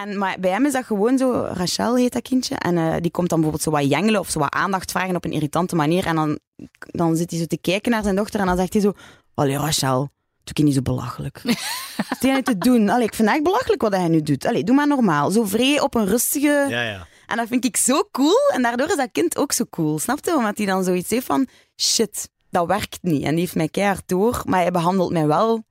en, 0.00 0.18
maar 0.18 0.36
bij 0.40 0.50
hem 0.50 0.66
is 0.66 0.72
dat 0.72 0.84
gewoon 0.84 1.18
zo... 1.18 1.48
Rachel 1.52 1.96
heet 1.96 2.12
dat 2.12 2.22
kindje. 2.22 2.54
En 2.54 2.78
eh, 2.78 2.94
die 3.00 3.10
komt 3.10 3.28
dan 3.28 3.40
bijvoorbeeld 3.40 3.62
zo 3.62 3.70
wat 3.70 3.90
jengelen 3.90 4.20
of 4.20 4.30
zo 4.30 4.38
wat 4.38 4.54
aandacht 4.54 4.90
vragen 4.90 5.16
op 5.16 5.24
een 5.24 5.32
irritante 5.32 5.76
manier. 5.76 6.06
En 6.06 6.14
dan, 6.14 6.38
dan 6.78 7.16
zit 7.16 7.30
hij 7.30 7.38
zo 7.38 7.46
te 7.46 7.58
kijken 7.58 7.90
naar 7.90 8.02
zijn 8.02 8.16
dochter 8.16 8.40
en 8.40 8.46
dan 8.46 8.56
zegt 8.56 8.72
hij 8.72 8.82
zo... 8.82 8.92
Allee, 9.34 9.56
Rachel, 9.56 9.98
doe 10.44 10.54
je 10.54 10.62
niet 10.62 10.74
zo 10.74 10.82
belachelijk. 10.82 11.40
Wat 11.96 12.06
is 12.10 12.18
hij 12.20 12.34
nu 12.34 12.42
te 12.42 12.58
doen? 12.58 12.88
Allee, 12.88 13.06
ik 13.06 13.14
vind 13.14 13.28
het 13.28 13.36
echt 13.36 13.46
belachelijk 13.46 13.82
wat 13.82 13.92
hij 13.92 14.08
nu 14.08 14.22
doet. 14.22 14.46
Allee, 14.46 14.64
doe 14.64 14.74
maar 14.74 14.86
normaal. 14.86 15.30
Zo 15.30 15.44
vrij 15.44 15.80
op 15.80 15.94
een 15.94 16.06
rustige... 16.06 16.66
Ja, 16.68 16.82
ja. 16.82 17.06
En 17.26 17.36
dat 17.36 17.48
vind 17.48 17.64
ik 17.64 17.76
zo 17.76 18.08
cool. 18.12 18.50
En 18.52 18.62
daardoor 18.62 18.88
is 18.88 18.96
dat 18.96 19.08
kind 19.12 19.36
ook 19.36 19.52
zo 19.52 19.64
cool. 19.70 19.98
Snap 19.98 20.24
je? 20.24 20.36
Omdat 20.36 20.56
hij 20.56 20.66
dan 20.66 20.84
zoiets 20.84 21.10
heeft 21.10 21.26
van... 21.26 21.46
Shit, 21.80 22.28
dat 22.50 22.66
werkt 22.66 22.98
niet. 23.02 23.22
En 23.22 23.30
die 23.30 23.40
heeft 23.40 23.54
mij 23.54 23.68
keihard 23.68 24.02
door. 24.06 24.42
Maar 24.44 24.60
hij 24.60 24.70
behandelt 24.70 25.12
mij 25.12 25.26
wel 25.26 25.64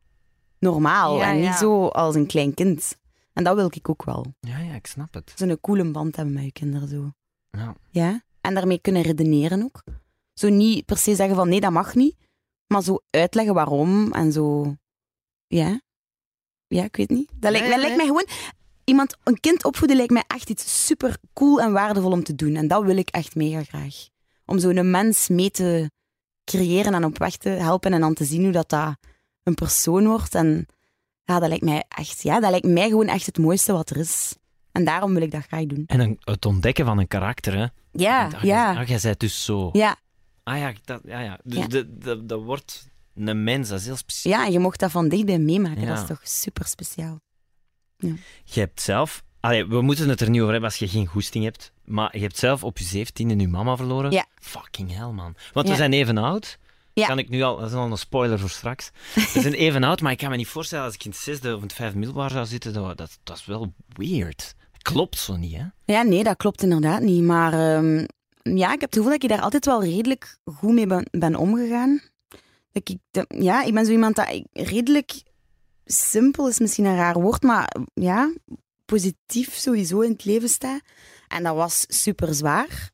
normaal. 0.59 1.17
Ja, 1.17 1.29
en 1.29 1.35
niet 1.35 1.45
ja. 1.45 1.57
zo 1.57 1.87
als 1.87 2.15
een 2.15 2.27
klein 2.27 2.53
kind. 2.53 2.95
En 3.35 3.43
dat 3.43 3.55
wil 3.55 3.69
ik 3.73 3.89
ook 3.89 4.03
wel. 4.03 4.25
Ja, 4.39 4.57
ja, 4.57 4.73
ik 4.73 4.87
snap 4.87 5.13
het. 5.13 5.33
Zo'n 5.35 5.59
coole 5.61 5.91
band 5.91 6.15
hebben 6.15 6.33
met 6.33 6.43
je 6.43 6.51
kinderen. 6.51 6.87
Zo. 6.87 7.11
Ja. 7.51 7.75
Ja? 7.89 8.21
En 8.41 8.53
daarmee 8.53 8.79
kunnen 8.79 9.01
redeneren 9.01 9.63
ook. 9.63 9.83
Zo 10.33 10.49
niet 10.49 10.85
per 10.85 10.97
se 10.97 11.15
zeggen 11.15 11.35
van 11.35 11.49
nee, 11.49 11.59
dat 11.59 11.71
mag 11.71 11.95
niet. 11.95 12.15
Maar 12.67 12.83
zo 12.83 12.99
uitleggen 13.09 13.53
waarom. 13.53 14.11
En 14.11 14.31
zo... 14.31 14.75
Ja? 15.47 15.81
Ja, 16.67 16.83
ik 16.83 16.95
weet 16.95 17.09
niet. 17.09 17.31
Dat, 17.35 17.51
lijkt, 17.51 17.69
dat 17.69 17.79
lijkt 17.79 17.95
mij 17.95 18.05
gewoon... 18.05 18.27
Iemand, 18.83 19.17
een 19.23 19.39
kind 19.39 19.63
opvoeden 19.63 19.97
lijkt 19.97 20.11
mij 20.11 20.23
echt 20.27 20.49
iets 20.49 20.85
super 20.85 21.17
cool 21.33 21.61
en 21.61 21.71
waardevol 21.71 22.11
om 22.11 22.23
te 22.23 22.35
doen. 22.35 22.55
En 22.55 22.67
dat 22.67 22.83
wil 22.83 22.97
ik 22.97 23.09
echt 23.09 23.35
mega 23.35 23.63
graag. 23.63 24.07
Om 24.45 24.59
zo'n 24.59 24.91
mens 24.91 25.27
mee 25.27 25.51
te 25.51 25.91
creëren 26.43 26.93
en 26.93 27.05
op 27.05 27.17
weg 27.17 27.37
te 27.37 27.49
helpen 27.49 27.93
en 27.93 28.01
dan 28.01 28.13
te 28.13 28.25
zien 28.25 28.43
hoe 28.43 28.51
dat, 28.51 28.69
dat 28.69 28.97
een 29.43 29.55
persoon 29.55 30.07
wordt. 30.07 30.35
En 30.35 30.67
ja, 31.25 31.39
dat 31.39 31.49
lijkt 31.49 31.63
mij 31.63 31.83
echt... 31.87 32.21
Ja, 32.23 32.39
dat 32.39 32.49
lijkt 32.49 32.65
mij 32.67 32.87
gewoon 32.89 33.07
echt 33.07 33.25
het 33.25 33.37
mooiste 33.37 33.73
wat 33.73 33.89
er 33.89 33.97
is. 33.97 34.35
En 34.71 34.83
daarom 34.85 35.13
wil 35.13 35.21
ik 35.21 35.31
dat 35.31 35.43
graag 35.45 35.65
doen. 35.65 35.83
En 35.87 35.99
een, 35.99 36.17
het 36.19 36.45
ontdekken 36.45 36.85
van 36.85 36.97
een 36.99 37.07
karakter, 37.07 37.53
hè. 37.57 37.65
Ja, 37.91 38.25
Ah, 38.25 38.31
ja. 38.31 38.39
jij- 38.41 38.75
Ah, 38.81 38.87
jij 38.87 38.99
bent 39.01 39.19
dus 39.19 39.45
zo. 39.45 39.69
Ja, 39.73 39.95
Ah 40.43 40.57
ja, 40.59 40.73
dat, 40.83 41.01
ja, 41.05 41.19
ja. 41.19 41.39
Dus 41.43 41.57
Ja. 41.57 41.67
de- 41.67 41.97
de- 41.97 42.25
dat 42.25 42.43
wordt 42.43 42.89
een 43.15 43.43
mens, 43.43 43.69
dat 43.69 43.79
is 43.79 43.85
heel 43.85 43.95
speciaal. 43.95 44.41
ja, 44.41 44.45
je 44.47 44.59
mocht 44.59 44.79
dat 44.79 44.91
van 44.91 45.09
dichtbij 45.09 45.39
meemaken. 45.39 45.81
Ja. 45.81 45.87
Dat 45.87 45.97
is 46.01 46.07
toch 46.07 46.19
super 46.23 46.65
speciaal. 46.65 47.19
Je 48.43 48.59
hebt 48.59 48.81
zelf... 48.81 49.23
Allee, 49.39 49.65
we 49.65 49.81
moeten 49.81 50.09
het 50.09 50.21
er 50.21 50.29
niet 50.29 50.39
over 50.41 50.51
hebben 50.51 50.69
als 50.69 50.79
je 50.79 50.87
geen 50.87 51.05
goesting 51.05 51.43
hebt. 51.43 51.71
Maar 51.83 52.15
je 52.17 52.21
hebt 52.21 52.37
zelf 52.37 52.63
op 52.63 52.77
je 52.77 52.83
zeventiende 52.83 53.35
je 53.35 53.47
mama 53.47 53.75
verloren. 53.75 54.11
Ja. 54.11 54.25
Fucking 54.39 54.91
hell, 54.95 55.09
man. 55.11 55.35
Want 55.53 55.65
we 55.65 55.71
Ja. 55.71 55.77
zijn 55.77 55.93
even 55.93 56.17
oud. 56.17 56.57
Ja. 56.95 57.07
Kan 57.07 57.17
ik 57.19 57.29
nu 57.29 57.41
al... 57.41 57.57
Dat 57.57 57.69
is 57.69 57.73
al 57.75 57.91
een 57.91 57.97
spoiler 57.97 58.39
voor 58.39 58.49
straks. 58.49 58.91
We 59.15 59.41
zijn 59.41 59.53
even 59.65 59.83
oud, 59.83 60.01
maar 60.01 60.11
ik 60.11 60.17
kan 60.17 60.29
me 60.29 60.35
niet 60.35 60.47
voorstellen 60.47 60.85
als 60.85 60.93
ik 60.93 61.03
in 61.05 61.11
het 61.11 61.19
zesde 61.19 61.49
of 61.51 61.57
in 61.57 61.63
het 61.63 61.73
vijfde 61.73 61.97
middelbaar 61.97 62.29
zou 62.29 62.45
zitten. 62.45 62.73
Dat, 62.73 62.97
dat, 62.97 63.17
dat 63.23 63.37
is 63.37 63.45
wel 63.45 63.73
weird. 63.87 64.55
Klopt 64.81 65.17
zo 65.19 65.35
niet, 65.35 65.55
hè? 65.55 65.63
Ja, 65.93 66.01
nee, 66.01 66.23
dat 66.23 66.37
klopt 66.37 66.63
inderdaad 66.63 67.01
niet. 67.01 67.23
Maar 67.23 67.53
ehm, 67.53 68.05
ja, 68.57 68.65
ik 68.73 68.81
heb 68.81 68.89
het 68.89 68.95
gevoel 68.95 69.11
dat 69.11 69.23
ik 69.23 69.29
daar 69.29 69.41
altijd 69.41 69.65
wel 69.65 69.83
redelijk 69.83 70.37
goed 70.45 70.73
mee 70.73 70.87
ben, 70.87 71.07
ben 71.11 71.35
omgegaan. 71.35 72.01
Dat 72.71 72.89
ik, 72.89 72.97
de- 73.11 73.25
ja, 73.39 73.63
ik 73.63 73.73
ben 73.73 73.85
zo 73.85 73.91
iemand 73.91 74.15
dat 74.15 74.29
ik 74.29 74.45
redelijk 74.51 75.23
simpel 75.85 76.47
is 76.47 76.59
misschien 76.59 76.85
een 76.85 76.95
raar 76.95 77.21
woord, 77.21 77.43
maar 77.43 77.75
ja, 77.93 78.33
positief 78.85 79.53
sowieso 79.55 79.99
in 80.01 80.11
het 80.11 80.25
leven 80.25 80.49
sta. 80.49 80.79
En 81.27 81.43
dat 81.43 81.55
was 81.55 81.85
super 81.87 82.33
zwaar. 82.33 82.91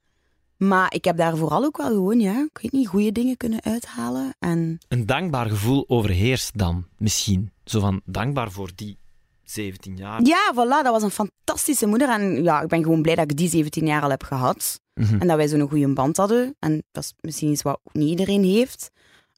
Maar 0.68 0.94
ik 0.94 1.06
heb 1.06 1.18
daar 1.18 1.38
vooral 1.38 1.64
ook 1.64 1.78
wel 1.78 1.88
gewoon, 1.88 2.20
ja, 2.20 2.48
ik 2.54 2.62
weet 2.62 2.72
niet, 2.72 2.88
goede 2.88 3.12
dingen 3.12 3.38
kunnen 3.38 3.64
uithalen. 3.64 4.36
En 4.40 4.78
Een 4.88 5.06
dankbaar 5.06 5.50
gevoel 5.50 5.84
overheerst 5.88 6.58
dan, 6.58 6.86
misschien. 6.98 7.52
Zo 7.66 7.80
van, 7.80 8.02
dankbaar 8.06 8.52
voor 8.52 8.70
die 8.76 8.98
17 9.44 9.98
jaar. 9.98 10.24
ja, 10.24 10.52
voilà, 10.54 10.84
dat 10.84 10.92
was 10.92 11.04
een 11.04 11.12
fantastische 11.12 11.86
moeder. 11.86 12.10
En 12.10 12.44
ja, 12.44 12.62
ik 12.62 12.68
ben 12.68 12.84
gewoon 12.84 13.02
blij 13.02 13.16
dat 13.16 13.32
ik 13.32 13.38
die 13.38 13.50
17 13.50 13.86
jaar 13.86 14.02
al 14.02 14.10
heb 14.10 14.24
gehad. 14.24 14.82
Mhm. 14.94 15.20
En 15.20 15.28
dat 15.28 15.38
wij 15.38 15.48
zo'n 15.48 15.70
goede 15.70 15.94
band 15.94 16.18
hadden. 16.18 16.56
En 16.60 16.84
dat 16.92 17.04
is 17.04 17.14
misschien 17.20 17.52
iets 17.52 17.62
wat 17.62 17.80
niet 17.92 18.10
iedereen 18.10 18.44
heeft. 18.44 18.92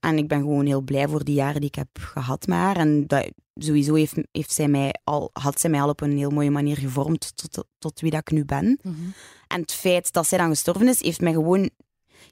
En 0.04 0.18
ik 0.18 0.28
ben 0.28 0.40
gewoon 0.40 0.66
heel 0.66 0.82
blij 0.82 1.08
voor 1.08 1.24
die 1.24 1.36
jaren 1.36 1.60
die 1.60 1.70
ik 1.70 1.76
heb 1.76 1.88
gehad 1.94 2.48
met 2.48 2.58
haar. 2.58 2.78
En 2.78 3.08
dat, 3.08 3.32
sowieso 3.56 3.94
heeft, 3.94 4.16
heeft 4.32 4.52
zij 4.52 4.68
mij 4.68 4.94
al, 5.04 5.30
had 5.34 5.60
zij 5.60 5.70
mij 5.70 5.82
al 5.82 5.90
op 5.90 6.02
een 6.02 6.18
heel 6.18 6.30
mooie 6.30 6.52
manier 6.52 6.78
gevormd 6.78 7.32
tot, 7.36 7.52
tot, 7.52 7.68
tot 7.78 8.00
wie 8.00 8.12
dat 8.12 8.20
ik 8.20 8.32
nu 8.32 8.46
ben. 8.46 8.80
En 9.48 9.62
het 9.62 9.74
feit 9.74 10.14
dat 10.14 10.28
zij 10.28 10.38
dan 10.38 10.50
gestorven 10.50 10.88
is, 10.88 11.02
heeft 11.02 11.22
mij 11.22 11.34
gewoon... 11.34 11.70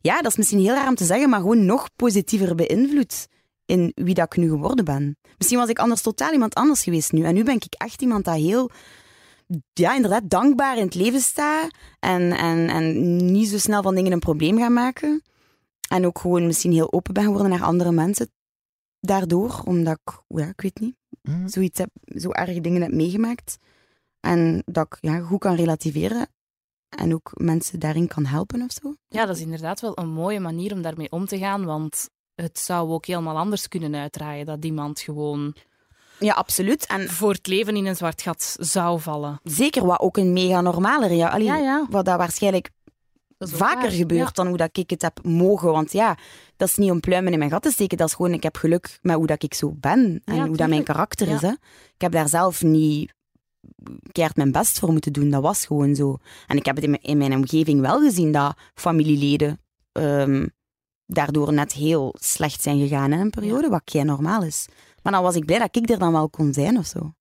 Ja, 0.02 0.22
dat 0.22 0.32
is 0.32 0.38
misschien 0.38 0.60
heel 0.60 0.74
raar 0.74 0.88
om 0.88 0.96
te 0.96 1.06
zeggen, 1.06 1.30
maar 1.30 1.40
gewoon 1.40 1.66
nog 1.66 1.90
positiever 1.96 2.56
beïnvloed 2.56 3.28
in 3.66 3.92
wie 3.96 4.14
dat 4.14 4.26
ik 4.26 4.38
nu 4.38 4.50
geworden 4.50 4.86
ben. 4.86 5.18
Misschien 5.38 5.60
was 5.60 5.70
ik 5.70 5.80
anders 5.80 6.02
totaal 6.02 6.32
iemand 6.32 6.54
anders 6.54 6.84
geweest 6.84 7.12
nu. 7.12 7.24
En 7.24 7.34
nu 7.34 7.44
ben 7.44 7.56
ik 7.56 7.74
echt 7.78 8.02
iemand 8.02 8.26
dat 8.26 8.36
heel... 8.36 8.70
Ja, 9.74 9.96
inderdaad, 9.96 10.30
dankbaar 10.30 10.78
in 10.78 10.84
het 10.86 10.96
leven 10.96 11.22
staat. 11.22 11.70
En, 12.00 12.32
en, 12.32 12.70
en 12.70 13.16
niet 13.32 13.48
zo 13.48 13.58
snel 13.58 13.82
van 13.82 13.96
dingen 13.96 14.12
een 14.12 14.20
probleem 14.20 14.58
gaan 14.58 14.74
maken. 14.74 15.22
En 15.92 16.06
ook 16.06 16.20
gewoon 16.20 16.46
misschien 16.46 16.72
heel 16.72 16.94
open 16.94 17.14
ben 17.14 17.24
geworden 17.24 17.50
naar 17.50 17.64
andere 17.64 17.92
mensen. 17.92 18.32
Daardoor, 19.00 19.62
omdat 19.66 20.00
ik, 20.04 20.22
ja, 20.28 20.46
ik 20.48 20.62
weet 20.62 20.80
niet, 20.80 20.96
Mhm. 21.22 21.48
zoiets 21.48 21.80
heb, 21.80 21.90
zo 22.20 22.30
erg 22.32 22.62
dingen 22.62 22.82
heb 22.82 22.92
meegemaakt. 22.92 23.58
En 24.20 24.62
dat 24.66 24.86
ik 24.86 24.98
ja, 25.02 25.20
goed 25.20 25.40
kan 25.40 25.56
relativeren. 25.56 26.28
En 26.90 27.14
ook 27.14 27.32
mensen 27.34 27.80
daarin 27.80 28.08
kan 28.08 28.26
helpen 28.26 28.62
of 28.62 28.72
zo. 28.82 28.96
Ja, 29.08 29.26
dat 29.26 29.36
is 29.36 29.42
inderdaad 29.42 29.80
wel 29.82 29.98
een 30.00 30.10
mooie 30.10 30.40
manier 30.40 30.74
om 30.74 30.82
daarmee 30.82 31.12
om 31.12 31.26
te 31.26 31.38
gaan, 31.38 31.66
want 31.66 32.10
het 32.36 32.60
zou 32.60 32.90
ook 32.92 33.06
helemaal 33.06 33.38
anders 33.38 33.68
kunnen 33.68 33.96
uitdraaien 33.96 34.46
dat 34.46 34.66
iemand 34.66 35.00
gewoon 35.00 35.56
ja, 36.20 36.34
absoluut. 36.34 36.86
En 36.86 37.10
voor 37.10 37.32
het 37.34 37.48
leven 37.48 37.76
in 37.76 37.86
een 37.86 37.96
zwart 37.96 38.22
gat 38.22 38.56
zou 38.60 39.00
vallen. 39.00 39.40
zeker 39.44 39.86
wat 39.86 40.00
ook 40.00 40.18
een 40.18 40.34
mega 40.34 40.62
normale 40.62 41.16
Ja, 41.16 41.36
ja. 41.38 41.86
Wat 41.90 42.06
dat 42.06 42.18
waarschijnlijk 42.18 42.70
vaker 43.50 43.82
waar. 43.82 43.92
gebeurt 43.92 44.28
Ja. 44.28 44.32
dan 44.34 44.48
hoe 44.48 44.58
dat 44.58 44.78
ik 44.78 44.90
het 44.90 45.02
heb 45.02 45.20
mogen. 45.24 45.72
Want 45.72 45.92
ja, 45.92 46.18
dat 46.58 46.68
is 46.68 46.76
niet 46.76 46.92
om 46.92 47.00
pluimen 47.00 47.32
in 47.34 47.40
mijn 47.40 47.52
gat 47.52 47.62
te 47.62 47.72
steken. 47.72 47.98
Dat 47.98 48.08
is 48.08 48.14
gewoon, 48.14 48.34
ik 48.34 48.44
heb 48.44 48.56
geluk 48.58 49.00
met 49.02 49.16
hoe 49.16 49.28
dat 49.28 49.44
ik 49.44 49.54
zo 49.54 49.72
ben. 49.80 50.22
En 50.26 50.36
Ja, 50.36 50.48
hoe 50.48 50.58
dat 50.58 50.70
mijn 50.70 50.84
karakter 50.84 51.28
is. 51.28 51.42
Ja. 51.42 51.48
Hè. 51.48 51.54
Ik 51.96 52.02
heb 52.02 52.12
daar 52.12 52.30
zelf 52.30 52.64
niet 52.64 53.14
keihard 54.12 54.38
mijn 54.38 54.52
best 54.52 54.80
voor 54.80 54.92
moeten 54.92 55.14
doen. 55.14 55.30
Dat 55.30 55.42
was 55.42 55.66
gewoon 55.66 55.96
zo. 55.96 56.18
En 56.48 56.58
ik 56.58 56.66
heb 56.66 56.76
het 56.76 56.84
in 56.84 56.90
mijn, 56.90 57.04
in 57.04 57.18
mijn 57.18 57.34
omgeving 57.34 57.82
wel 57.82 58.00
gezien 58.00 58.32
dat 58.32 58.58
familieleden 58.74 59.60
ehm, 59.92 60.48
daardoor 61.06 61.54
net 61.54 61.74
heel 61.74 62.16
slecht 62.20 62.62
zijn 62.62 62.80
gegaan 62.80 63.14
in 63.14 63.20
een 63.20 63.30
periode, 63.30 63.70
wat 63.70 63.82
kei 63.84 64.04
normaal 64.04 64.44
is. 64.44 64.68
Maar 65.02 65.14
dan 65.14 65.24
was 65.24 65.36
ik 65.36 65.46
blij 65.46 65.60
dat 65.60 65.76
ik 65.76 65.90
er 65.90 66.00
dan 66.00 66.12
wel 66.12 66.30
kon 66.30 66.54
zijn 66.54 66.78
of 66.78 66.86
zo. 66.86 67.14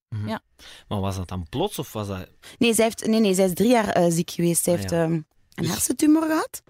Maar 0.89 1.01
was 1.01 1.17
dat 1.17 1.29
dan 1.29 1.47
plots 1.49 1.79
of 1.79 1.93
was 1.93 2.07
dat... 2.07 2.29
Nee, 2.59 2.75
zij, 2.75 2.85
heeft, 2.85 3.07
nee, 3.07 3.21
nee, 3.21 3.35
zij 3.35 3.45
is 3.45 3.55
drie 3.55 3.71
jaar 3.71 3.89
eh, 3.89 4.05
ziek 4.09 4.31
geweest. 4.31 4.63
Zij 4.65 4.73
Ah, 4.73 4.79
heeft 4.79 4.93
ja. 4.93 5.03
ehm, 5.03 5.21
een 5.55 5.63
Dus- 5.63 5.73
hersentumor 5.73 6.23
gehad. 6.23 6.63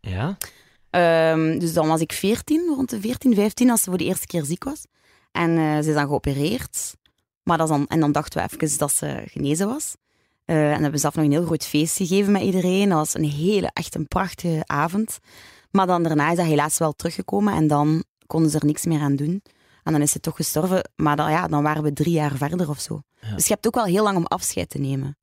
Ja? 0.00 0.36
Ehm, 0.90 1.58
dus 1.58 1.72
dan 1.72 1.88
was 1.88 2.00
ik 2.00 2.12
14, 2.12 2.72
rond 2.74 2.90
de 2.90 3.00
14, 3.00 3.34
15, 3.34 3.70
als 3.70 3.82
ze 3.82 3.88
voor 3.88 3.98
de 3.98 4.04
eerste 4.04 4.26
keer 4.26 4.44
ziek 4.44 4.64
was. 4.64 4.84
En 5.32 5.58
eh, 5.58 5.78
ze 5.82 5.88
is 5.88 5.94
dan 5.94 6.06
geopereerd. 6.06 6.94
Maar 7.42 7.58
dat 7.58 7.70
is 7.70 7.76
dan, 7.76 7.86
en 7.86 8.00
dan 8.00 8.12
dachten 8.12 8.42
we 8.42 8.48
even 8.52 8.78
dat 8.78 8.92
ze 8.92 9.22
genezen 9.26 9.66
was. 9.66 9.94
Eh, 10.44 10.72
en 10.72 10.82
hebben 10.82 11.00
zelf 11.00 11.14
nog 11.14 11.24
een 11.24 11.30
heel 11.30 11.44
groot 11.44 11.64
feest 11.64 11.96
gegeven 11.96 12.32
met 12.32 12.42
iedereen. 12.42 12.88
Dat 12.88 12.98
was 12.98 13.14
een 13.14 13.30
hele, 13.30 13.70
echt 13.72 13.94
een 13.94 14.08
prachtige 14.08 14.62
avond. 14.66 15.18
Maar 15.70 15.86
dan 15.86 16.02
daarna 16.02 16.30
is 16.30 16.36
dat 16.36 16.46
helaas 16.46 16.78
wel 16.78 16.92
teruggekomen 16.92 17.54
en 17.54 17.66
dan 17.66 18.04
konden 18.26 18.50
ze 18.50 18.58
er 18.58 18.66
niks 18.66 18.84
meer 18.84 19.00
aan 19.00 19.16
doen. 19.16 19.42
En 19.82 19.92
dan 19.92 20.02
is 20.02 20.10
ze 20.10 20.20
toch 20.20 20.36
gestorven. 20.36 20.90
Maar 20.96 21.16
dan, 21.16 21.30
ja, 21.30 21.46
dan 21.46 21.62
waren 21.62 21.82
we 21.82 21.92
drie 21.92 22.12
jaar 22.12 22.36
verder 22.36 22.68
of 22.68 22.80
zo. 22.80 23.02
Ja. 23.20 23.34
Dus 23.34 23.46
je 23.46 23.52
hebt 23.52 23.66
ook 23.66 23.74
wel 23.74 23.84
heel 23.84 24.02
lang 24.02 24.16
om 24.16 24.26
afscheid 24.26 24.70
te 24.70 24.78
nemen. 24.78 25.18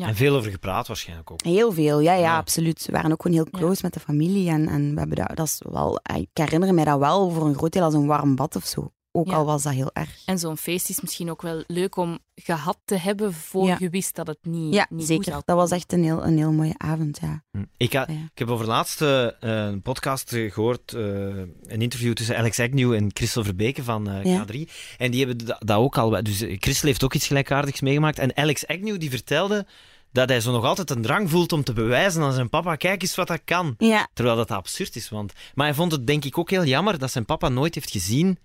Ja. 0.00 0.06
En 0.06 0.14
veel 0.14 0.36
over 0.36 0.50
gepraat 0.50 0.86
waarschijnlijk 0.86 1.30
ook. 1.30 1.42
Heel 1.42 1.72
veel, 1.72 2.00
ja, 2.00 2.12
ja, 2.12 2.20
Ja. 2.20 2.36
absoluut. 2.36 2.86
We 2.86 2.92
waren 2.92 3.12
ook 3.12 3.22
gewoon 3.22 3.36
heel 3.36 3.48
Ja. 3.50 3.58
close 3.58 3.80
met 3.82 3.92
de 3.94 4.00
familie. 4.00 4.48
En, 4.50 4.68
en 4.68 4.92
we 4.92 4.98
hebben 4.98 5.16
dat, 5.16 5.36
dat 5.36 5.46
is 5.46 5.62
wel, 5.70 6.00
ik 6.16 6.28
herinner 6.32 6.74
me 6.74 6.84
dat 6.84 6.98
wel 6.98 7.30
voor 7.30 7.46
een 7.46 7.54
groot 7.54 7.72
deel 7.72 7.82
als 7.82 7.94
een 7.94 8.06
warm 8.06 8.36
bad 8.36 8.56
of 8.56 8.64
zo. 8.66 8.92
Ook 9.12 9.26
Ja. 9.28 9.34
al 9.34 9.44
was 9.44 9.62
dat 9.62 9.72
heel 9.72 9.90
erg. 9.92 10.10
En 10.26 10.38
zo'n 10.38 10.56
feest 10.56 10.88
is 10.88 11.00
misschien 11.00 11.30
ook 11.30 11.42
wel 11.42 11.64
leuk 11.66 11.96
om 11.96 12.18
gehad 12.34 12.78
te 12.84 12.96
hebben 12.96 13.32
voor 13.32 13.66
Ja. 13.66 13.76
je 13.78 13.88
wist 13.90 14.14
dat 14.14 14.26
het 14.26 14.38
niet, 14.42 14.74
Ja, 14.74 14.86
niet 14.90 14.98
goed 14.98 15.08
zeker. 15.08 15.24
zou 15.24 15.42
Dat 15.44 15.56
was 15.56 15.70
echt 15.70 15.92
een 15.92 16.02
heel, 16.04 16.24
een 16.24 16.36
heel 16.36 16.52
mooie 16.52 16.74
avond, 16.76 17.18
ja. 17.22 17.42
Hm. 17.50 17.64
Ik, 17.76 17.92
ha- 17.92 18.04
Ja. 18.08 18.14
ik 18.32 18.38
heb 18.38 18.48
over 18.48 18.66
laatst 18.66 19.02
eh, 19.02 19.26
een 19.40 19.82
podcast 19.82 20.32
eh, 20.32 20.52
gehoord, 20.52 20.92
eh, 20.92 21.02
een 21.02 21.82
interview 21.82 22.12
tussen 22.12 22.36
Alex 22.36 22.60
Agnew 22.60 22.92
en 22.92 23.10
Christel 23.14 23.44
Verbeke 23.44 23.82
van 23.84 24.08
eh, 24.10 24.24
Ja. 24.24 24.44
K3. 24.44 24.56
En 24.98 25.10
die 25.10 25.26
hebben 25.26 25.46
da- 25.46 25.60
dat 25.64 25.78
ook 25.78 25.98
al... 25.98 26.22
Dus 26.22 26.40
eh, 26.40 26.56
Christel 26.60 26.88
heeft 26.88 27.04
ook 27.04 27.14
iets 27.14 27.26
gelijkaardigs 27.26 27.80
meegemaakt. 27.80 28.18
En 28.18 28.36
Alex 28.36 28.66
Agnew 28.66 29.00
die 29.00 29.10
vertelde 29.10 29.66
dat 30.12 30.28
hij 30.28 30.40
zo 30.40 30.52
nog 30.52 30.64
altijd 30.64 30.90
een 30.90 31.02
drang 31.02 31.30
voelt 31.30 31.52
om 31.52 31.64
te 31.64 31.72
bewijzen 31.72 32.22
aan 32.22 32.32
zijn 32.32 32.48
papa, 32.48 32.76
kijk 32.76 33.02
eens 33.02 33.14
wat 33.14 33.26
dat 33.28 33.40
kan. 33.44 33.74
Ja, 33.78 34.08
Terwijl 34.14 34.36
dat 34.36 34.50
absurd 34.50 34.96
is. 34.96 35.08
Want... 35.08 35.32
Maar 35.54 35.66
hij 35.66 35.74
vond 35.74 35.92
het 35.92 36.06
denk 36.06 36.24
ik 36.24 36.38
ook 36.38 36.50
heel 36.50 36.64
jammer 36.64 36.98
dat 36.98 37.10
zijn 37.10 37.24
papa 37.24 37.48
nooit 37.48 37.74
heeft 37.74 37.90
gezien... 37.90 38.38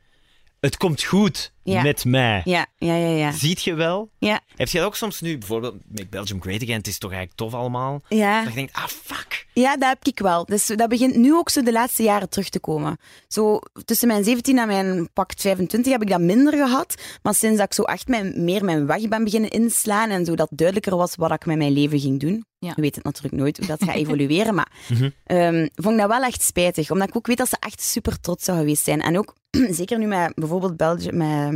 Het 0.60 0.78
komt 0.78 1.04
goed 1.04 1.54
Ja. 1.74 1.82
met 1.82 2.06
mij. 2.06 2.42
ja, 2.44 2.66
ja, 2.78 2.96
ja. 2.96 3.08
ja. 3.08 3.32
Ziet 3.32 3.64
je 3.64 3.74
wel? 3.74 4.10
Ja, 4.20 4.40
Heb 4.56 4.68
je 4.68 4.78
dat 4.78 4.88
ook 4.88 4.96
soms 4.96 5.22
nu, 5.22 5.38
bijvoorbeeld 5.38 5.76
Make 5.88 6.08
Belgium 6.08 6.42
Great 6.42 6.62
Again, 6.62 6.78
het 6.78 6.88
is 6.88 6.98
toch 6.98 7.12
eigenlijk 7.12 7.40
tof 7.40 7.54
allemaal? 7.54 8.02
ja. 8.10 8.40
Dat 8.44 8.50
je 8.50 8.56
denkt, 8.56 8.74
ah 8.74 8.88
fuck. 8.88 9.48
ja, 9.54 9.78
dat 9.78 9.90
heb 9.90 10.06
ik 10.06 10.20
wel. 10.20 10.46
Dus 10.46 10.66
dat 10.68 10.90
begint 10.90 11.16
nu 11.16 11.34
ook 11.36 11.50
zo 11.50 11.62
de 11.64 11.72
laatste 11.72 12.04
jaren 12.04 12.30
terug 12.30 12.50
te 12.50 12.60
komen. 12.60 12.98
Zo 13.28 13.60
tussen 13.86 14.08
mijn 14.08 14.24
17 14.24 14.58
en 14.58 14.68
mijn 14.68 15.10
pak 15.14 15.32
25 15.38 15.92
heb 15.92 16.02
ik 16.02 16.10
dat 16.10 16.20
minder 16.22 16.54
gehad. 16.54 16.96
Maar 17.22 17.34
sinds 17.36 17.58
dat 17.58 17.66
ik 17.66 17.74
zo 17.74 17.84
echt 17.84 18.08
mijn, 18.08 18.44
meer 18.44 18.66
mijn 18.66 18.86
weg 18.88 19.08
ben 19.08 19.24
beginnen 19.24 19.50
inslaan 19.50 20.10
en 20.10 20.26
zo 20.26 20.36
dat 20.36 20.50
duidelijker 20.52 20.96
was 20.98 21.16
wat 21.16 21.32
ik 21.32 21.46
met 21.46 21.58
mijn 21.58 21.72
leven 21.74 22.00
ging 22.00 22.20
doen. 22.20 22.46
Ja. 22.60 22.74
Je 22.76 22.82
weet 22.82 22.96
het 22.96 23.04
natuurlijk 23.04 23.34
nooit 23.36 23.58
hoe 23.58 23.68
dat 23.68 23.84
gaat 23.84 23.96
evolueren, 23.96 24.56
maar 24.56 24.72
Mhm. 24.90 25.10
ehm, 25.24 25.68
vond 25.76 25.94
ik 25.96 26.00
dat 26.02 26.10
wel 26.10 26.24
echt 26.24 26.42
spijtig. 26.42 26.92
Omdat 26.92 27.08
ik 27.08 27.16
ook 27.16 27.28
weet 27.28 27.38
dat 27.38 27.50
ze 27.50 27.58
echt 27.60 27.82
super 27.82 28.20
trots 28.20 28.44
zou 28.46 28.58
geweest 28.58 28.84
zijn. 28.84 29.02
En 29.02 29.18
ook, 29.18 29.36
zeker 29.70 29.98
nu 29.98 30.06
met 30.06 30.32
bijvoorbeeld 30.36 30.78
Belgium, 30.78 31.18
met 31.18 31.55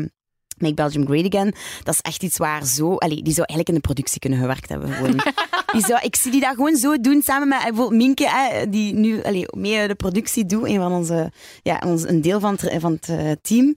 Make 0.61 0.73
Belgium 0.73 1.05
Great 1.05 1.33
Again, 1.33 1.53
dat 1.83 1.93
is 1.93 2.01
echt 2.01 2.23
iets 2.23 2.37
waar 2.37 2.65
zo... 2.65 2.95
Allee, 2.95 3.21
die 3.21 3.33
zou 3.33 3.47
eigenlijk 3.47 3.69
in 3.69 3.75
de 3.75 3.81
productie 3.81 4.19
kunnen 4.19 4.39
gewerkt 4.39 4.69
hebben. 4.69 4.89
Gewoon. 4.89 5.19
Die 5.71 5.85
zou, 5.85 5.99
ik 6.01 6.15
zie 6.15 6.31
die 6.31 6.41
dat 6.41 6.55
gewoon 6.55 6.75
zo 6.75 6.99
doen, 7.01 7.21
samen 7.21 7.47
met 7.47 7.57
eh, 7.57 7.63
bijvoorbeeld 7.63 8.01
Minke, 8.01 8.29
hè, 8.29 8.69
die 8.69 8.93
nu 8.93 9.23
allee, 9.23 9.45
mee 9.57 9.87
de 9.87 9.95
productie 9.95 10.45
doet, 10.45 10.65
een 10.65 10.79
van 10.79 10.91
onze... 10.91 11.31
Ja, 11.63 11.81
ons, 11.85 12.07
een 12.07 12.21
deel 12.21 12.39
van 12.39 12.57
het, 12.59 12.81
van 12.81 12.91
het 12.91 13.09
eh, 13.09 13.31
team. 13.41 13.75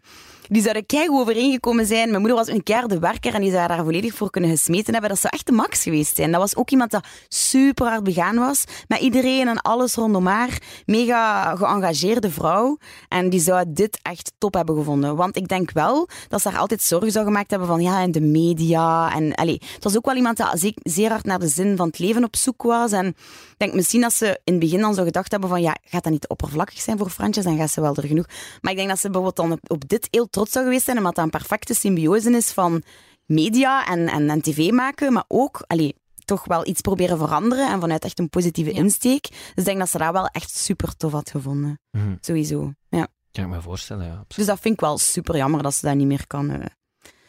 Die 0.52 0.62
zouden 0.62 0.86
keigoed 0.86 1.20
overeengekomen 1.20 1.86
zijn. 1.86 2.08
Mijn 2.08 2.20
moeder 2.20 2.38
was 2.38 2.48
een 2.48 2.62
keiharde 2.62 2.98
werker 2.98 3.34
en 3.34 3.40
die 3.40 3.50
zou 3.50 3.68
daar 3.68 3.84
volledig 3.84 4.14
voor 4.14 4.30
kunnen 4.30 4.50
gesmeten 4.50 4.92
hebben. 4.92 5.10
Dat 5.10 5.20
zou 5.20 5.32
echt 5.36 5.46
de 5.46 5.52
max 5.52 5.82
geweest 5.82 6.16
zijn. 6.16 6.30
Dat 6.30 6.40
was 6.40 6.56
ook 6.56 6.70
iemand 6.70 6.90
dat 6.90 7.04
super 7.28 7.86
hard 7.86 8.02
begaan 8.02 8.36
was. 8.36 8.64
Met 8.88 9.00
iedereen 9.00 9.48
en 9.48 9.60
alles 9.62 9.94
rondom 9.94 10.26
haar. 10.26 10.58
Mega 10.86 11.56
geëngageerde 11.56 12.30
vrouw. 12.30 12.78
En 13.08 13.30
die 13.30 13.40
zou 13.40 13.64
dit 13.68 13.98
echt 14.02 14.32
top 14.38 14.54
hebben 14.54 14.76
gevonden. 14.76 15.16
Want 15.16 15.36
ik 15.36 15.48
denk 15.48 15.70
wel 15.70 16.08
dat 16.28 16.42
ze 16.42 16.48
haar 16.48 16.58
altijd 16.60 16.82
zorgen 16.82 17.10
zou 17.12 17.24
gemaakt 17.24 17.50
hebben 17.50 17.68
van 17.68 17.80
ja, 17.80 18.00
en 18.02 18.10
de 18.12 18.20
media. 18.20 19.12
En, 19.14 19.34
allee, 19.34 19.60
het 19.74 19.84
was 19.84 19.96
ook 19.96 20.06
wel 20.06 20.16
iemand 20.16 20.36
dat 20.36 20.58
ze- 20.58 20.74
zeer 20.82 21.10
hard 21.10 21.24
naar 21.24 21.38
de 21.38 21.48
zin 21.48 21.76
van 21.76 21.86
het 21.86 21.98
leven 21.98 22.24
op 22.24 22.36
zoek 22.36 22.62
was. 22.62 22.92
En 22.92 23.06
ik 23.06 23.54
denk 23.56 23.74
misschien 23.74 24.00
dat 24.00 24.12
ze 24.12 24.26
in 24.44 24.52
het 24.52 24.62
begin 24.62 24.80
dan 24.80 24.94
zo 24.94 25.04
gedacht 25.04 25.30
hebben 25.30 25.48
van 25.48 25.62
ja, 25.62 25.76
gaat 25.84 26.02
dat 26.02 26.12
niet 26.12 26.28
oppervlakkig 26.28 26.80
zijn 26.80 26.98
voor 26.98 27.10
Fransjes? 27.10 27.44
Dan 27.44 27.56
gaat 27.56 27.70
ze 27.70 27.80
wel 27.80 27.94
er 27.96 28.06
genoeg. 28.06 28.26
Maar 28.60 28.70
ik 28.72 28.76
denk 28.78 28.88
dat 28.88 28.98
ze 28.98 29.10
bijvoorbeeld 29.10 29.36
dan 29.36 29.52
op, 29.52 29.70
op 29.70 29.88
dit 29.88 30.08
heel 30.10 30.26
trots 30.30 30.40
zou 30.50 30.64
geweest 30.64 30.84
zijn, 30.84 30.96
omdat 30.96 31.14
dat 31.14 31.24
een 31.24 31.30
perfecte 31.30 31.74
symbiose 31.74 32.30
is 32.30 32.50
van 32.50 32.82
media 33.26 33.86
en, 33.86 34.08
en, 34.08 34.30
en 34.30 34.40
tv 34.42 34.70
maken, 34.70 35.12
maar 35.12 35.24
ook 35.28 35.64
allee, 35.66 35.94
toch 36.24 36.44
wel 36.44 36.66
iets 36.66 36.80
proberen 36.80 37.18
veranderen 37.18 37.68
en 37.72 37.80
vanuit 37.80 38.04
echt 38.04 38.18
een 38.18 38.28
positieve 38.28 38.70
Ja. 38.74 38.76
insteek. 38.76 39.22
Dus 39.28 39.38
ik 39.54 39.64
denk 39.64 39.78
dat 39.78 39.90
ze 39.90 39.98
dat 39.98 40.12
wel 40.12 40.26
echt 40.26 40.56
super 40.56 40.96
tof 40.96 41.12
had 41.12 41.30
gevonden. 41.30 41.78
Mhm. 41.90 42.14
Sowieso. 42.20 42.72
Ja. 42.88 43.06
Kan 43.32 43.44
ik 43.44 43.50
me 43.50 43.60
voorstellen, 43.62 44.06
ja. 44.06 44.24
Dus 44.36 44.46
dat 44.46 44.60
vind 44.60 44.74
ik 44.74 44.80
wel 44.80 44.98
super 44.98 45.36
jammer 45.36 45.62
dat 45.62 45.74
ze 45.74 45.86
dat 45.86 45.94
niet 45.94 46.06
meer 46.06 46.26
kan. 46.26 46.50
eh. 46.50 46.64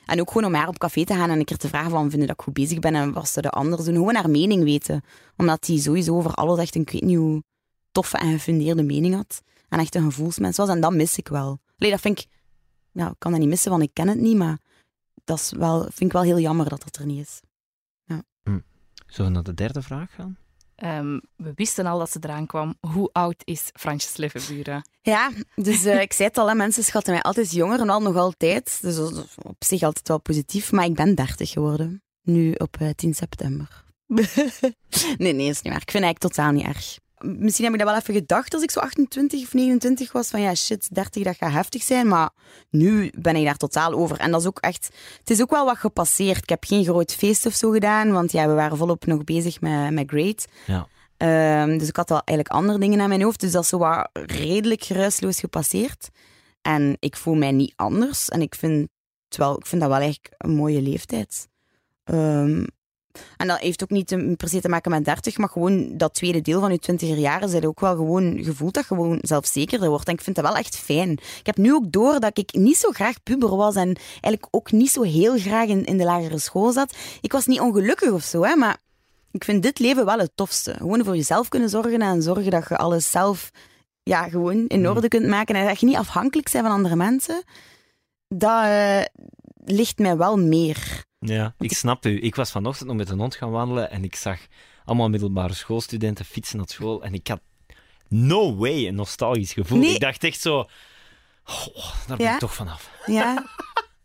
En 0.05 0.19
ook 0.19 0.31
gewoon 0.31 0.47
om 0.47 0.53
haar 0.53 0.67
op 0.67 0.77
café 0.77 1.03
te 1.05 1.13
gaan 1.13 1.29
en 1.29 1.39
een 1.39 1.45
keer 1.45 1.57
te 1.57 1.67
vragen 1.67 1.89
van 1.91 2.09
vinden 2.09 2.27
dat 2.27 2.37
ik 2.37 2.43
goed 2.43 2.53
bezig 2.53 2.79
ben 2.79 2.95
en 2.95 3.13
wat 3.13 3.29
ze 3.29 3.41
de 3.41 3.49
anderen 3.49 3.85
doen. 3.85 3.93
Gewoon 3.93 4.15
haar 4.15 4.29
mening 4.29 4.63
weten. 4.63 5.01
Omdat 5.37 5.63
die 5.63 5.79
sowieso 5.81 6.15
over 6.17 6.31
alles 6.33 6.59
echt 6.59 6.75
een, 6.75 6.81
ik 6.81 6.89
weet 6.89 7.03
niet 7.03 7.17
hoe 7.17 7.43
toffe 7.91 8.17
en 8.17 8.31
gefundeerde 8.31 8.83
mening 8.83 9.15
had. 9.15 9.41
En 9.69 9.79
echt 9.79 9.95
een 9.95 10.03
gevoelsmens 10.03 10.57
was. 10.57 10.69
En 10.69 10.81
dat 10.81 10.93
mis 10.93 11.17
ik 11.17 11.27
wel. 11.27 11.59
Allee, 11.77 11.91
dat 11.91 12.01
vind 12.01 12.19
ik... 12.19 12.25
Nou, 12.93 13.11
ik 13.11 13.19
kan 13.19 13.31
dat 13.31 13.39
niet 13.39 13.49
missen, 13.49 13.71
want 13.71 13.83
ik 13.83 13.93
ken 13.93 14.07
het 14.07 14.19
niet. 14.19 14.37
Maar 14.37 14.57
dat 15.23 15.39
is 15.39 15.51
wel, 15.51 15.81
vind 15.81 15.99
ik 15.99 16.11
wel 16.11 16.21
heel 16.21 16.39
jammer 16.39 16.69
dat 16.69 16.83
dat 16.83 16.95
er 16.95 17.05
niet 17.05 17.27
is. 17.27 17.41
Zullen 19.13 19.31
we 19.31 19.37
naar 19.37 19.43
de 19.43 19.53
derde 19.53 19.81
vraag 19.81 20.13
gaan? 20.13 20.37
Ehm, 20.75 21.19
we 21.35 21.51
wisten 21.55 21.85
al 21.85 21.99
dat 21.99 22.11
ze 22.11 22.19
eraan 22.21 22.45
kwam. 22.45 22.77
Hoe 22.79 23.09
oud 23.11 23.35
is 23.43 23.69
Fransjes 23.73 24.17
Lefeburen? 24.17 24.89
Ja, 25.01 25.31
dus 25.55 25.85
eh, 25.85 26.01
ik 26.01 26.13
zei 26.13 26.27
het 26.27 26.37
al, 26.37 26.47
hè, 26.47 26.55
mensen 26.55 26.83
schatten 26.83 27.13
mij 27.13 27.21
altijd 27.21 27.51
jonger 27.51 27.79
en 27.79 27.89
al 27.89 28.01
nog 28.01 28.15
altijd. 28.15 28.81
Dus 28.81 28.97
op 29.43 29.63
zich 29.63 29.83
altijd 29.83 30.07
wel 30.07 30.19
positief. 30.19 30.71
Maar 30.71 30.85
ik 30.85 30.95
ben 30.95 31.15
30 31.15 31.49
geworden. 31.49 32.03
Nu 32.21 32.51
op 32.51 32.77
eh, 32.79 32.89
10 32.89 33.13
september. 33.13 33.83
nee, 35.17 35.33
nee, 35.33 35.49
is 35.49 35.61
niet 35.61 35.73
waar. 35.73 35.81
Ik 35.81 35.91
vind 35.91 36.03
het 36.03 36.03
eigenlijk 36.03 36.19
totaal 36.19 36.51
niet 36.51 36.65
erg. 36.65 36.99
Misschien 37.23 37.65
heb 37.65 37.73
ik 37.73 37.79
dat 37.79 37.89
wel 37.89 37.97
even 37.97 38.13
gedacht 38.13 38.53
als 38.53 38.63
ik 38.63 38.71
zo 38.71 38.79
28 38.79 39.43
of 39.43 39.53
29 39.53 40.11
was. 40.11 40.29
Van 40.29 40.41
ja, 40.41 40.55
shit, 40.55 40.95
30, 40.95 41.23
dat 41.23 41.35
gaat 41.35 41.51
heftig 41.51 41.83
zijn. 41.83 42.07
Maar 42.07 42.29
nu 42.69 43.11
ben 43.17 43.35
ik 43.35 43.45
daar 43.45 43.57
totaal 43.57 43.93
over. 43.93 44.17
En 44.17 44.31
dat 44.31 44.41
is 44.41 44.47
ook 44.47 44.59
echt... 44.59 44.89
Het 45.19 45.29
is 45.29 45.41
ook 45.41 45.49
wel 45.49 45.65
wat 45.65 45.77
gepasseerd. 45.77 46.43
Ik 46.43 46.49
heb 46.49 46.63
geen 46.63 46.83
groot 46.83 47.13
feest 47.13 47.45
of 47.45 47.53
zo 47.53 47.71
gedaan. 47.71 48.11
Want 48.11 48.31
ja, 48.31 48.47
we 48.47 48.53
waren 48.53 48.77
volop 48.77 49.05
nog 49.05 49.23
bezig 49.23 49.61
met, 49.61 49.91
met 49.91 50.09
Great. 50.09 50.45
Ja. 50.65 50.87
Ehm, 51.17 51.77
dus 51.77 51.87
ik 51.87 51.95
had 51.95 52.09
wel 52.09 52.21
eigenlijk 52.25 52.57
andere 52.57 52.79
dingen 52.79 53.01
aan 53.01 53.09
mijn 53.09 53.21
hoofd. 53.21 53.39
Dus 53.39 53.51
dat 53.51 53.63
is 53.63 53.69
zo 53.69 53.77
wat 53.77 54.09
redelijk 54.13 54.83
geruisloos 54.83 55.39
gepasseerd. 55.39 56.09
En 56.61 56.97
ik 56.99 57.15
voel 57.15 57.35
mij 57.35 57.51
niet 57.51 57.73
anders. 57.75 58.29
En 58.29 58.41
ik 58.41 58.55
vind, 58.55 58.89
wel, 59.37 59.57
ik 59.57 59.65
vind 59.65 59.81
dat 59.81 59.89
wel 59.89 59.99
eigenlijk 59.99 60.33
een 60.37 60.55
mooie 60.55 60.81
leeftijd. 60.81 61.47
Ehm, 62.03 62.65
en 63.43 63.49
dat 63.49 63.59
heeft 63.59 63.83
ook 63.83 63.89
niet 63.89 64.07
te- 64.07 64.33
per 64.37 64.49
se 64.49 64.61
te 64.61 64.69
maken 64.69 64.91
met 64.91 65.05
30, 65.05 65.37
maar 65.37 65.49
gewoon 65.49 65.97
dat 65.97 66.13
tweede 66.13 66.41
deel 66.41 66.59
van 66.59 66.71
je 66.71 66.79
twintiger 66.79 67.17
jaren 67.17 67.49
zijn 67.49 67.67
ook 67.67 67.79
wel 67.79 67.95
gewoon 67.95 68.43
gevoeld 68.43 68.73
dat 68.73 68.87
je 68.87 68.95
gewoon 68.95 69.17
zelfzekerder 69.21 69.89
wordt. 69.89 70.07
En 70.07 70.13
ik 70.13 70.21
vind 70.21 70.35
dat 70.35 70.45
wel 70.45 70.55
echt 70.55 70.75
fijn. 70.77 71.11
Ik 71.11 71.45
heb 71.45 71.57
nu 71.57 71.73
ook 71.73 71.91
door 71.91 72.19
dat 72.19 72.37
ik 72.37 72.53
niet 72.53 72.77
zo 72.77 72.91
graag 72.91 73.23
puber 73.23 73.55
was 73.55 73.75
en 73.75 73.95
eigenlijk 74.11 74.47
ook 74.51 74.71
niet 74.71 74.91
zo 74.91 75.01
heel 75.01 75.37
graag 75.37 75.67
in, 75.67 75.85
in 75.85 75.97
de 75.97 76.03
lagere 76.03 76.39
school 76.39 76.71
zat. 76.71 76.95
Ik 77.21 77.31
was 77.31 77.45
niet 77.45 77.59
ongelukkig 77.59 78.11
of 78.11 78.23
zo, 78.23 78.43
hè, 78.43 78.55
maar 78.55 78.77
ik 79.31 79.43
vind 79.43 79.63
dit 79.63 79.79
leven 79.79 80.05
wel 80.05 80.17
het 80.17 80.31
tofste. 80.35 80.73
Gewoon 80.73 81.03
voor 81.03 81.15
jezelf 81.15 81.49
kunnen 81.49 81.69
zorgen 81.69 82.01
en 82.01 82.21
zorgen 82.21 82.51
dat 82.51 82.67
je 82.69 82.77
alles 82.77 83.11
zelf 83.11 83.51
ja, 84.03 84.29
gewoon 84.29 84.67
in 84.67 84.89
orde 84.89 85.07
kunt 85.07 85.27
maken 85.27 85.55
en 85.55 85.65
dat 85.65 85.79
je 85.79 85.85
niet 85.85 85.95
afhankelijk 85.95 86.51
bent 86.51 86.65
van 86.65 86.75
andere 86.75 86.95
mensen. 86.95 87.43
Dat 88.27 88.63
eh, 88.63 89.01
ligt 89.65 89.97
mij 89.97 90.17
wel 90.17 90.37
meer. 90.37 91.05
Ja, 91.25 91.53
ik 91.59 91.73
snap 91.73 92.05
u. 92.05 92.21
Ik 92.21 92.35
was 92.35 92.51
vanochtend 92.51 92.87
nog 92.87 92.97
met 92.97 93.09
een 93.09 93.19
hond 93.19 93.35
gaan 93.35 93.51
wandelen 93.51 93.91
en 93.91 94.03
ik 94.03 94.15
zag 94.15 94.39
allemaal 94.85 95.09
middelbare 95.09 95.53
schoolstudenten 95.53 96.25
fietsen 96.25 96.57
naar 96.57 96.67
school 96.69 97.03
en 97.03 97.13
ik 97.13 97.27
had 97.27 97.39
no 98.07 98.55
way 98.55 98.87
een 98.87 98.95
nostalgisch 98.95 99.53
gevoel. 99.53 99.77
Nee. 99.79 99.93
Ik 99.93 99.99
dacht 99.99 100.23
echt 100.23 100.41
zo, 100.41 100.57
oh, 101.45 101.93
daar 102.07 102.17
ben 102.17 102.25
Ja? 102.25 102.33
ik 102.33 102.39
toch 102.39 102.53
vanaf. 102.53 102.89
Ja. 103.05 103.45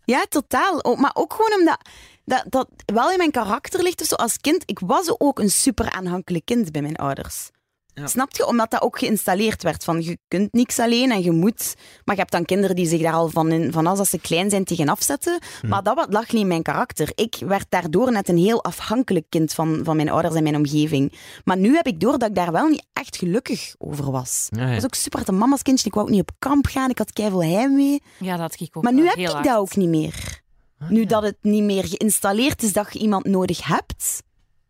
Ja, 0.05 0.25
totaal. 0.29 0.85
Ook- 0.85 0.99
maar 0.99 1.11
ook 1.15 1.33
gewoon 1.33 1.59
omdat 1.59 1.79
dat, 2.25 2.45
dat 2.49 2.69
wel 2.87 3.11
in 3.11 3.17
mijn 3.17 3.31
karakter 3.31 3.83
ligt. 3.83 3.99
Dus 3.99 4.17
als 4.17 4.37
kind, 4.37 4.63
ik 4.67 4.79
was 4.79 5.21
ook 5.21 5.39
een 5.39 5.51
super 5.51 5.91
aanhankelijk 5.91 6.45
kind 6.45 6.73
bij 6.73 6.83
mijn 6.83 6.97
ouders. 6.97 7.51
Ja. 7.99 8.07
Snap 8.07 8.37
je? 8.37 8.47
Omdat 8.47 8.71
dat 8.71 8.83
ook 8.83 8.99
geïnstalleerd 8.99 9.63
werd. 9.63 9.85
Van 9.85 10.03
je 10.03 10.19
kunt 10.29 10.53
niks 10.53 10.79
alleen 10.79 11.11
en 11.11 11.23
je 11.23 11.31
moet. 11.31 11.75
Maar 12.05 12.15
je 12.15 12.21
hebt 12.21 12.33
dan 12.33 12.45
kinderen 12.45 12.77
die 12.77 12.87
zich 12.87 13.01
daar 13.03 13.13
al 13.13 13.29
van, 13.29 13.53
in, 13.53 13.73
van 13.73 13.87
als 13.87 13.99
dat 13.99 14.09
ze 14.09 14.19
klein 14.21 14.51
zijn 14.51 14.65
tegen 14.65 14.89
afzetten. 14.89 15.39
Maar 15.67 15.83
dat 15.83 15.95
wat 15.95 16.13
lag 16.13 16.33
niet 16.33 16.41
in 16.43 16.47
mijn 16.47 16.63
karakter. 16.63 17.13
Ik 17.15 17.37
werd 17.47 17.67
daardoor 17.69 18.13
net 18.13 18.29
een 18.29 18.39
heel 18.39 18.65
afhankelijk 18.65 19.27
kind 19.29 19.53
van, 19.55 19.81
van 19.85 19.97
mijn 19.97 20.09
ouders 20.11 20.35
en 20.35 20.43
mijn 20.43 20.57
omgeving. 20.57 21.13
Maar 21.45 21.57
nu 21.57 21.75
heb 21.75 21.87
ik 21.87 22.01
door 22.01 22.19
dat 22.19 22.29
ik 22.29 22.35
daar 22.35 22.53
wel 22.53 22.67
niet 22.69 22.87
echt 22.93 23.17
gelukkig 23.17 23.75
over 23.79 24.11
was. 24.11 24.49
Ik 24.51 24.59
was 24.75 24.85
ook 24.85 24.95
super 24.95 25.23
een 25.29 25.39
mama's 25.39 25.63
kindje. 25.63 25.87
Ik 25.87 25.95
wou 25.95 26.07
ook 26.07 26.13
niet 26.13 26.21
op 26.21 26.31
kamp 26.39 26.67
gaan. 26.67 26.91
Ik 26.91 26.99
had 26.99 27.13
keiveel 27.13 27.43
heimwee. 27.45 28.03
Ja, 28.19 28.37
dat 28.37 28.61
ik 28.61 28.77
ook 28.77 28.83
Maar 28.83 28.93
nu 28.95 29.07
heb 29.07 29.17
ik 29.17 29.27
hard. 29.27 29.45
dat 29.45 29.57
ook 29.57 29.77
niet 29.77 29.89
meer. 29.89 30.41
Ah, 30.79 30.89
Nu 30.91 31.01
ja. 31.01 31.07
dat 31.07 31.23
het 31.23 31.37
niet 31.41 31.63
meer 31.63 31.85
geïnstalleerd 31.85 32.63
is 32.63 32.73
dat 32.73 32.93
je 32.93 32.99
iemand 32.99 33.25
nodig 33.27 33.67
hebt, 33.67 34.23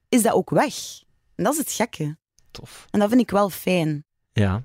is 0.09 0.23
dat 0.23 0.33
ook 0.33 0.51
weg. 0.51 0.75
En 1.35 1.45
dat 1.45 1.53
is 1.53 1.59
het 1.59 1.73
gekke. 1.73 2.17
Tof. 2.61 2.87
En 2.91 2.99
dat 3.01 3.09
vind 3.09 3.21
ik 3.21 3.31
wel 3.31 3.51
fijn. 3.51 4.05
Ja. 4.33 4.63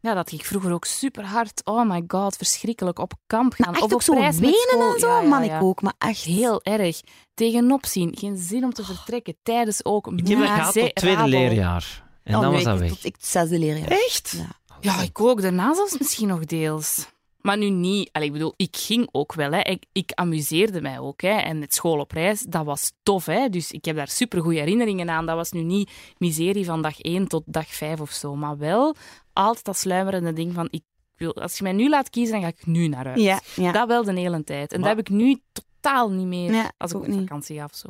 Ja, 0.00 0.14
dat 0.14 0.28
ging 0.28 0.40
ik 0.40 0.46
vroeger 0.46 0.72
ook 0.72 0.84
super 0.84 1.24
hard. 1.24 1.60
Oh 1.64 1.90
my 1.90 2.04
god, 2.08 2.36
verschrikkelijk. 2.36 2.98
Op 2.98 3.12
kamp 3.26 3.52
gaan. 3.52 3.66
Maar 3.66 3.74
echt 3.74 3.84
of 3.84 3.90
ook 3.92 3.98
op 3.98 4.02
zo 4.04 4.12
reis 4.12 4.36
school. 4.36 4.92
en 4.92 5.00
zo, 5.00 5.08
Ja, 5.08 5.20
ja, 5.20 5.28
man, 5.28 5.44
ja. 5.44 5.56
ik 5.56 5.62
ook. 5.62 5.82
Maar 5.82 5.94
echt. 5.98 6.22
Heel 6.22 6.62
erg. 6.62 7.00
Tegenop 7.34 7.86
zien. 7.86 8.16
Geen 8.18 8.36
zin 8.36 8.64
om 8.64 8.72
te 8.72 8.84
vertrekken. 8.84 9.36
Tijdens 9.42 9.84
ook. 9.84 10.06
Ik 10.06 10.28
heb 10.28 10.38
dat 10.38 10.46
gehad 10.48 10.72
tot 10.72 10.94
tweede 10.94 11.26
leerjaar. 11.28 12.02
En 12.22 12.34
Oh, 12.34 12.40
dan 12.40 12.52
nee, 12.52 12.64
was 12.64 12.64
dat 12.64 12.74
ik- 12.74 12.80
weg. 12.80 12.90
Tot 12.90 13.04
ik 13.04 13.14
het 13.16 13.26
zesde 13.26 13.58
leerjaar. 13.58 13.88
Echt? 13.90 14.34
Ja. 14.36 14.48
Ja, 14.80 15.02
ik 15.02 15.20
ook. 15.20 15.42
Daarna 15.42 15.74
zelfs 15.74 15.98
misschien 15.98 16.28
nog 16.28 16.44
deels. 16.44 17.06
Maar 17.40 17.58
nu 17.58 17.68
niet. 17.70 18.08
Allee, 18.12 18.26
ik 18.26 18.32
bedoel, 18.32 18.54
ik 18.56 18.76
ging 18.76 19.08
ook 19.12 19.32
wel. 19.34 19.52
Hè. 19.52 19.60
Ik, 19.60 19.84
ik 19.92 20.12
amuseerde 20.14 20.80
mij 20.80 20.98
ook. 20.98 21.20
Hè. 21.20 21.28
En 21.28 21.60
het 21.60 21.74
school 21.74 21.98
op 21.98 22.12
reis, 22.12 22.42
dat 22.42 22.64
was 22.64 22.92
tof. 23.02 23.26
Hè. 23.26 23.48
Dus 23.48 23.70
ik 23.70 23.84
heb 23.84 23.96
daar 23.96 24.08
super 24.08 24.42
goede 24.42 24.58
herinneringen 24.58 25.10
aan. 25.10 25.26
Dat 25.26 25.36
was 25.36 25.52
nu 25.52 25.62
niet 25.62 25.90
miserie 26.18 26.64
van 26.64 26.82
dag 26.82 27.00
1 27.00 27.26
tot 27.28 27.42
dag 27.46 27.66
5 27.66 28.00
of 28.00 28.10
zo. 28.10 28.36
Maar 28.36 28.58
wel 28.58 28.94
altijd 29.32 29.64
dat 29.64 29.76
sluimerende 29.76 30.32
ding 30.32 30.54
van... 30.54 30.68
Ik 30.70 30.82
wil, 31.16 31.34
als 31.34 31.56
je 31.58 31.62
mij 31.62 31.72
nu 31.72 31.88
laat 31.88 32.10
kiezen, 32.10 32.32
dan 32.32 32.42
ga 32.42 32.48
ik 32.48 32.66
nu 32.66 32.88
naar 32.88 33.04
huis. 33.06 33.22
Ja, 33.22 33.40
ja. 33.56 33.72
Dat 33.72 33.88
wel 33.88 34.04
de 34.04 34.12
hele 34.20 34.44
tijd. 34.44 34.72
En 34.72 34.80
Maar- 34.80 34.88
dat 34.88 34.96
heb 34.98 35.06
ik 35.08 35.12
nu 35.14 35.36
totaal 35.52 36.10
niet 36.10 36.26
meer 36.26 36.52
Ja, 36.52 36.72
als 36.78 36.90
ik 36.90 36.96
ook 36.96 37.06
op 37.06 37.12
vakantie 37.12 37.56
ga 37.58 37.64
of 37.64 37.74
zo. 37.74 37.88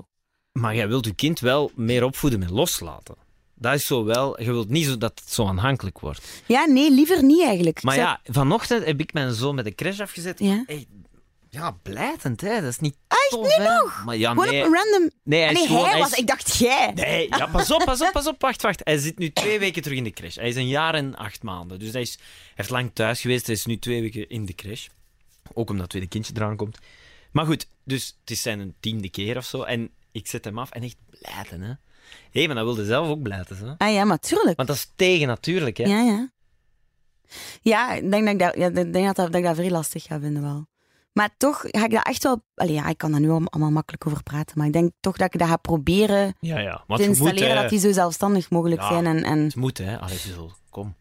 Maar 0.53 0.75
jij 0.75 0.89
wilt 0.89 1.05
je 1.05 1.15
kind 1.15 1.41
wel 1.41 1.71
meer 1.75 2.05
opvoeden 2.05 2.39
met 2.39 2.51
loslaten. 2.51 3.15
Dat 3.61 3.75
is 3.75 3.87
zo 3.87 4.05
wel. 4.05 4.41
Je 4.43 4.53
wilt 4.53 4.69
niet 4.69 4.87
zo 4.87 4.99
dat 4.99 5.21
het 5.25 5.33
zo 5.33 5.47
aanhankelijk 5.47 5.99
wordt. 5.99 6.43
ja, 6.47 6.65
nee, 6.65 6.91
liever 6.91 7.23
niet 7.23 7.43
eigenlijk. 7.43 7.83
Maar 7.83 7.95
zou- 7.95 8.07
ja, 8.07 8.21
vanochtend 8.25 8.85
heb 8.85 9.01
ik 9.01 9.13
mijn 9.13 9.33
zoon 9.33 9.55
met 9.55 9.65
de 9.65 9.75
crash 9.75 10.01
afgezet. 10.01 10.39
Ja. 10.39 10.63
Hey, 10.67 10.87
ja, 11.51 11.71
blijtend, 11.83 12.41
hè? 12.41 12.61
Dat 12.61 12.71
is 12.71 12.79
niet 12.79 12.97
Echt 13.09 13.27
tof, 13.31 13.43
nu 13.59 13.65
hè? 13.65 13.75
nog? 13.75 14.03
Maar 14.05 14.17
ja, 14.17 14.33
nee. 14.33 14.47
op 14.47 14.53
een 14.53 14.73
random... 14.75 15.11
Nee, 15.23 15.41
hij, 15.43 15.53
nee, 15.53 15.63
is 15.63 15.69
gewoon, 15.69 15.83
hij 15.85 15.93
hij 15.93 16.01
was... 16.01 16.11
is- 16.13 16.19
Ik 16.19 16.27
dacht 16.27 16.57
jij. 16.57 16.93
Nee, 16.95 17.27
ja, 17.29 17.47
pas 17.47 17.71
op, 17.71 17.85
pas 17.85 18.01
op, 18.01 18.13
pas 18.13 18.27
op. 18.27 18.41
Wacht, 18.41 18.63
wacht. 18.63 18.81
Hij 18.85 18.99
zit 18.99 19.19
nu 19.19 19.33
twee 19.33 19.59
weken 19.65 19.83
terug 19.83 19.97
in 19.99 20.05
de 20.05 20.11
crash. 20.11 20.37
Hij 20.37 20.49
is 20.49 20.57
een 20.57 20.69
jaar 20.69 20.95
en 20.95 21.15
acht 21.17 21.43
maanden. 21.43 21.79
Dus 21.79 21.93
hij, 21.93 22.01
is, 22.01 22.13
hij 22.15 22.25
heeft 22.55 22.71
lang 22.71 22.91
thuis 22.93 23.21
geweest. 23.21 23.47
Hij 23.47 23.55
is 23.55 23.67
nu 23.67 23.79
twee 23.79 24.01
weken 24.01 24.29
in 24.29 24.47
de 24.47 24.55
crash. 24.55 24.87
Ook 25.53 25.67
omdat 25.69 25.81
het 25.81 25.91
tweede 25.91 26.09
kindje 26.09 26.33
eraan 26.37 26.57
komt. 26.57 26.79
Maar 27.33 27.47
goed, 27.47 27.67
dus 27.85 28.17
het 28.21 28.31
is 28.31 28.43
zijn 28.43 28.75
tiende 28.81 29.09
keer 29.11 29.37
of 29.37 29.45
zo. 29.45 29.63
En 29.63 29.91
ik 30.13 30.27
zet 30.29 30.45
hem 30.45 30.59
af 30.59 30.71
en 30.71 30.83
echt 30.83 30.97
blijten, 31.21 31.61
hè. 31.63 31.73
Hé, 32.31 32.47
maar 32.47 32.55
dat 32.57 32.65
wilde 32.65 32.85
zelf 32.85 33.09
ook 33.09 33.23
blijten, 33.23 33.57
hè. 33.57 33.75
Ah 33.87 33.93
ja, 33.95 34.05
maar 34.05 34.19
tuurlijk. 34.19 34.57
Want 34.57 34.69
dat 34.69 34.77
is 34.77 34.93
tegen 34.97 35.27
natuurlijk, 35.27 35.77
hè. 35.77 35.85
Ja, 35.85 36.01
ja. 36.01 36.31
Ja, 37.63 37.93
ik 37.93 38.11
denk 38.11 38.25
dat 38.25 38.33
ik 38.33 38.39
dat, 38.39 38.55
ja, 38.57 38.67
ik 38.81 38.93
denk 38.93 39.07
dat, 39.07 39.17
dat 39.17 39.35
ik 39.35 39.43
dat 39.45 39.57
vrij 39.57 39.71
lastig 39.71 40.03
ga 40.03 40.21
vinden 40.21 40.43
wel. 40.43 40.67
Maar 41.13 41.31
toch 41.37 41.61
ga 41.69 41.85
ik 41.85 41.91
dat 41.91 42.07
echt 42.07 42.23
wel... 42.23 42.43
Allee, 42.55 42.73
ja, 42.75 42.89
ik 42.89 42.99
kan 42.99 43.11
daar 43.11 43.21
nu 43.21 43.31
al- 43.31 43.47
allemaal 43.51 43.71
makkelijk 43.71 44.07
over 44.07 44.23
praten, 44.23 44.59
maar 44.59 44.67
ik 44.67 44.73
denk 44.73 44.93
toch 45.01 45.17
dat 45.17 45.35
ik 45.35 45.41
dat 45.41 45.49
ga 45.49 45.57
proberen 45.57 46.35
Ja, 46.41 46.59
ja. 46.59 46.85
Maar 46.87 46.99
te 46.99 47.07
moet, 47.07 47.17
installeren 47.19 47.55
hè. 47.55 47.61
dat 47.61 47.71
die 47.71 47.79
zo 47.79 47.93
zelfstandig 47.93 48.51
mogelijk 48.51 48.81
Ja. 48.81 48.89
zijn. 48.89 49.07
En, 49.07 49.25
en 49.25 49.39
Het 49.39 49.57
moet, 49.57 49.79
hè. 49.79 49.99
Allee, 49.99 50.19
zo, 50.19 50.53
kom. 50.71 50.95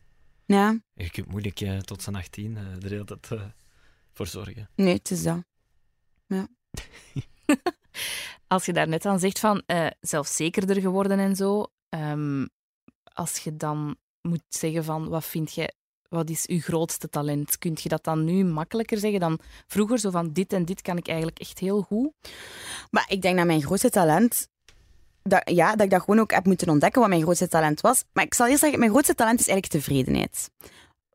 ja, 0.46 0.80
Je 0.94 1.10
kunt 1.10 1.28
moeilijk 1.32 1.62
eh, 1.62 1.78
tot 1.78 2.02
zijn 2.02 2.16
18 2.16 2.58
eh 2.58 2.84
er 2.84 2.90
heel 2.90 3.06
dat 3.06 3.28
eh, 3.30 3.42
voor 4.14 4.28
zorgen. 4.28 4.70
nee, 4.76 4.94
het 4.94 5.12
is 5.12 5.24
dat. 5.24 5.38
Als 8.48 8.66
je 8.66 8.74
daar 8.74 8.88
net 8.88 9.06
aan 9.06 9.20
zegt 9.20 9.40
van 9.40 9.62
eh, 9.66 9.88
zelfzekerder 10.02 10.82
geworden 10.82 11.20
en 11.20 11.36
zo, 11.36 11.66
ehm, 11.90 12.46
als 13.14 13.38
je 13.38 13.56
dan 13.56 13.96
moet 14.22 14.44
zeggen 14.50 14.84
van 14.84 15.10
wat 15.10 15.26
vind 15.26 15.54
je, 15.54 15.74
wat 16.10 16.30
is 16.30 16.48
uw 16.48 16.60
grootste 16.60 17.10
talent, 17.10 17.58
kun 17.58 17.78
je 17.82 17.90
dat 17.90 18.04
dan 18.04 18.24
nu 18.24 18.46
makkelijker 18.46 18.98
zeggen 18.98 19.20
dan 19.20 19.40
vroeger? 19.68 20.00
Zo 20.00 20.10
van 20.10 20.34
dit 20.34 20.54
en 20.54 20.66
dit 20.66 20.82
kan 20.82 20.98
ik 20.98 21.08
eigenlijk 21.08 21.40
echt 21.40 21.60
heel 21.60 21.82
goed. 21.82 22.12
Maar 22.92 23.06
ik 23.08 23.22
denk 23.22 23.38
dat 23.38 23.46
mijn 23.46 23.62
grootste 23.62 23.90
talent... 23.90 24.48
Dat, 25.24 25.42
ja, 25.50 25.72
dat 25.72 25.82
ik 25.82 25.90
dat 25.90 26.02
gewoon 26.02 26.20
ook 26.20 26.32
heb 26.32 26.46
moeten 26.46 26.70
ontdekken 26.70 27.02
wat 27.02 27.10
mijn 27.10 27.22
grootste 27.22 27.48
talent 27.48 27.82
was. 27.82 28.04
Maar 28.14 28.24
ik 28.24 28.34
zal 28.34 28.48
eerst 28.48 28.60
zeggen, 28.60 28.80
mijn 28.80 28.92
grootste 28.92 29.16
talent 29.16 29.40
is 29.40 29.48
eigenlijk 29.48 29.84
tevredenheid. 29.84 30.50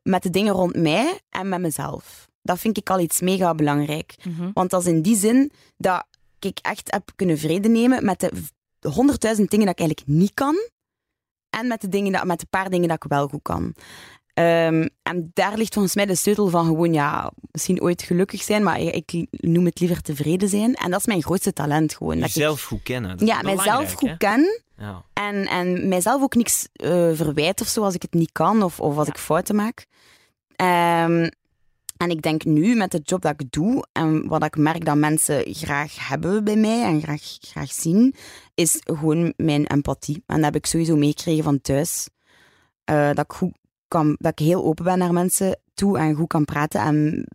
Met 0.01 0.23
de 0.23 0.29
dingen 0.29 0.53
rond 0.53 0.75
mij 0.75 1.19
en 1.29 1.49
met 1.49 1.59
mezelf. 1.59 2.27
Dat 2.41 2.59
vind 2.59 2.77
ik 2.77 2.89
al 2.89 2.99
iets 2.99 3.21
mega 3.21 3.55
belangrijk. 3.55 4.15
Want 4.53 4.69
dat 4.69 4.81
is 4.81 4.87
in 4.87 5.01
die 5.01 5.17
zin 5.17 5.51
dat 5.77 6.05
ik 6.45 6.59
echt 6.61 6.91
heb 6.91 7.11
kunnen 7.15 7.37
vrede 7.37 7.69
nemen 7.69 8.05
met 8.05 8.19
de 8.19 8.89
honderdduizend 8.89 9.49
dingen 9.49 9.65
dat 9.65 9.79
ik 9.79 9.87
eigenlijk 9.87 10.09
niet 10.09 10.33
kan. 10.33 10.55
En 11.49 11.67
met 11.67 11.81
de, 11.81 11.89
dingen 11.89 12.11
dat, 12.11 12.23
met 12.23 12.39
de 12.39 12.45
paar 12.49 12.69
dingen 12.69 12.87
dat 12.87 13.03
ik 13.03 13.09
wel 13.09 13.27
goed 13.27 13.41
kan. 13.41 13.73
Ehm, 14.33 14.87
en 15.03 15.31
daar 15.33 15.57
ligt 15.57 15.73
volgens 15.73 15.95
mij 15.95 16.05
de 16.05 16.15
sleutel 16.15 16.47
van 16.47 16.65
gewoon, 16.65 16.93
ja, 16.93 17.31
misschien 17.51 17.81
ooit 17.81 18.01
gelukkig 18.01 18.41
zijn, 18.41 18.63
maar 18.63 18.79
ik, 18.79 19.25
noem 19.29 19.65
het 19.65 19.79
liever 19.79 20.01
tevreden 20.01 20.49
zijn. 20.49 20.73
En 20.73 20.91
dat 20.91 20.99
is 20.99 21.05
mijn 21.05 21.23
grootste 21.23 21.53
talent 21.53 21.95
gewoon. 21.95 22.17
Jezelf 22.19 22.63
goed 22.63 22.83
kennen. 22.83 23.17
dat 23.17 23.27
ja, 23.27 23.41
mijzelf 23.41 23.93
goed 23.93 24.09
hè. 24.09 24.17
ken 24.17 24.61
Ja. 24.77 25.03
en, 25.13 25.47
en 25.47 25.87
mijzelf 25.87 26.21
ook 26.21 26.35
niks 26.35 26.67
eh 26.73 27.09
verwijt 27.13 27.61
of 27.61 27.67
zo 27.67 27.83
als 27.83 27.93
ik 27.93 28.01
het 28.01 28.13
niet 28.13 28.31
kan 28.31 28.63
of, 28.63 28.79
of 28.79 28.97
als 28.97 29.07
ik 29.07 29.17
fouten 29.17 29.55
maak. 29.55 29.85
Ehm, 30.55 31.29
en 31.97 32.09
ik 32.09 32.21
denk 32.21 32.43
nu 32.43 32.75
met 32.75 32.91
de 32.91 32.99
job 33.03 33.21
dat 33.21 33.41
ik 33.41 33.51
doe 33.51 33.85
en 33.91 34.27
wat 34.27 34.43
ik 34.43 34.57
merk 34.57 34.85
dat 34.85 34.95
mensen 34.95 35.53
graag 35.53 36.07
hebben 36.07 36.43
bij 36.43 36.55
mij 36.55 36.83
en 36.83 37.01
graag, 37.01 37.37
graag 37.39 37.71
zien, 37.71 38.15
is 38.53 38.81
gewoon 38.83 39.33
mijn 39.37 39.65
empathie. 39.65 40.23
En 40.25 40.35
dat 40.35 40.45
heb 40.45 40.55
ik 40.55 40.65
sowieso 40.65 40.95
meegekregen 40.95 41.43
van 41.43 41.61
thuis. 41.61 42.09
Eh, 42.83 43.07
dat, 43.07 43.25
ik 43.25 43.33
goed 43.33 43.53
kan, 43.87 44.15
dat 44.19 44.31
ik 44.31 44.45
heel 44.45 44.63
open 44.63 44.83
ben 44.83 44.97
naar 44.97 45.13
mensen 45.13 45.59
toe 45.73 45.97
en 45.97 46.15
goed 46.15 46.27
kan 46.27 46.45
praten 46.45 46.81
en 46.81 47.25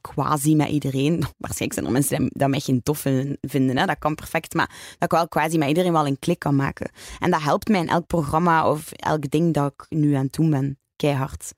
quasi 0.00 0.56
met 0.56 0.68
iedereen. 0.68 1.12
Waarschijnlijk 1.38 1.72
zijn 1.72 1.86
er 1.86 1.92
mensen 1.92 2.18
die 2.18 2.30
dat 2.32 2.48
mij 2.48 2.60
geen 2.60 2.82
tof 2.82 3.00
vinden, 3.40 3.76
hè. 3.76 3.86
dat 3.86 3.98
kan 3.98 4.14
perfect, 4.14 4.54
maar 4.54 4.68
dat 4.98 5.12
ik 5.12 5.18
wel 5.18 5.28
quasi 5.28 5.58
met 5.58 5.68
iedereen 5.68 5.92
wel 5.92 6.06
een 6.06 6.18
klik 6.18 6.38
kan 6.38 6.56
maken. 6.56 6.90
En 7.18 7.30
dat 7.30 7.42
helpt 7.42 7.68
mij 7.68 7.80
in 7.80 7.88
elk 7.88 8.06
programma 8.06 8.70
of 8.70 8.92
elk 8.92 9.30
ding 9.30 9.54
dat 9.54 9.72
ik 9.72 9.86
nu 9.88 10.14
aan 10.14 10.24
het 10.24 10.32
doen 10.32 10.50
ben. 10.50 10.78
Keihard. 10.96 11.52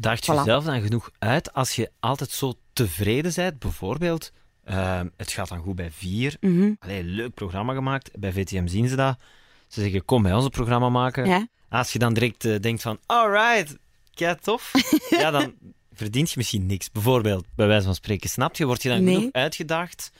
Daagt 0.00 0.24
je 0.26 0.32
Voilà. 0.32 0.36
jezelf 0.36 0.64
dan 0.64 0.80
genoeg 0.80 1.10
uit 1.18 1.52
als 1.52 1.74
je 1.76 1.90
altijd 2.00 2.30
zo 2.30 2.52
tevreden 2.72 3.32
bent? 3.34 3.58
Bijvoorbeeld, 3.58 4.32
ehm, 4.64 5.08
het 5.16 5.32
gaat 5.32 5.48
dan 5.48 5.58
goed 5.58 5.74
bij 5.76 5.90
vier. 5.90 6.36
Allee, 6.78 7.02
leuk 7.04 7.34
programma 7.34 7.74
gemaakt. 7.74 8.10
Bij 8.18 8.32
VTM 8.32 8.66
zien 8.66 8.88
ze 8.88 8.96
dat. 8.96 9.18
Ze 9.68 9.80
zeggen, 9.80 10.04
kom 10.04 10.22
bij 10.22 10.34
ons 10.34 10.44
een 10.44 10.50
programma 10.50 10.88
maken. 10.88 11.26
Ja. 11.26 11.46
Als 11.68 11.92
je 11.92 11.98
dan 11.98 12.14
direct 12.14 12.44
eh, 12.44 12.60
denkt 12.60 12.82
van, 12.82 12.98
alright, 13.06 13.76
kei 14.14 14.34
tof. 14.40 14.72
ja, 15.10 15.30
dan 15.30 15.54
verdient 15.92 16.28
je 16.30 16.34
misschien 16.36 16.66
niks. 16.66 16.90
Bijvoorbeeld, 16.90 17.44
bij 17.54 17.66
wijze 17.66 17.84
van 17.84 17.94
spreken, 17.94 18.30
snap 18.30 18.56
je? 18.56 18.66
Word 18.66 18.82
je 18.82 18.88
dan 18.88 19.04
Nee. 19.04 19.14
genoeg 19.14 19.32
uitgedaagd 19.32 20.10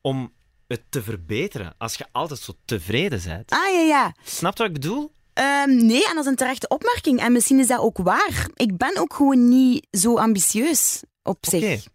om 0.00 0.32
het 0.66 0.82
te 0.88 1.02
verbeteren 1.02 1.74
als 1.78 1.94
je 1.94 2.06
altijd 2.12 2.40
zo 2.40 2.52
tevreden 2.64 3.20
bent? 3.24 3.50
Ah 3.50 3.72
ja, 3.72 3.80
ja. 3.80 4.14
Snap 4.24 4.56
je 4.56 4.62
wat 4.62 4.66
ik 4.76 4.80
bedoel? 4.80 5.12
Ehm, 5.38 5.86
nee, 5.86 6.08
en 6.08 6.14
dat 6.14 6.24
is 6.24 6.30
een 6.30 6.36
terechte 6.36 6.68
opmerking. 6.68 7.20
En 7.20 7.32
misschien 7.32 7.58
is 7.58 7.66
dat 7.66 7.78
ook 7.78 7.98
waar. 7.98 8.48
Ik 8.54 8.76
ben 8.76 8.96
ook 8.96 9.14
gewoon 9.14 9.48
niet 9.48 9.86
zo 9.90 10.16
ambitieus 10.16 11.02
op 11.22 11.38
zich. 11.40 11.86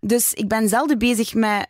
Dus 0.00 0.32
ik 0.32 0.48
ben 0.48 0.68
zelden 0.68 0.98
bezig 0.98 1.34
met, 1.34 1.66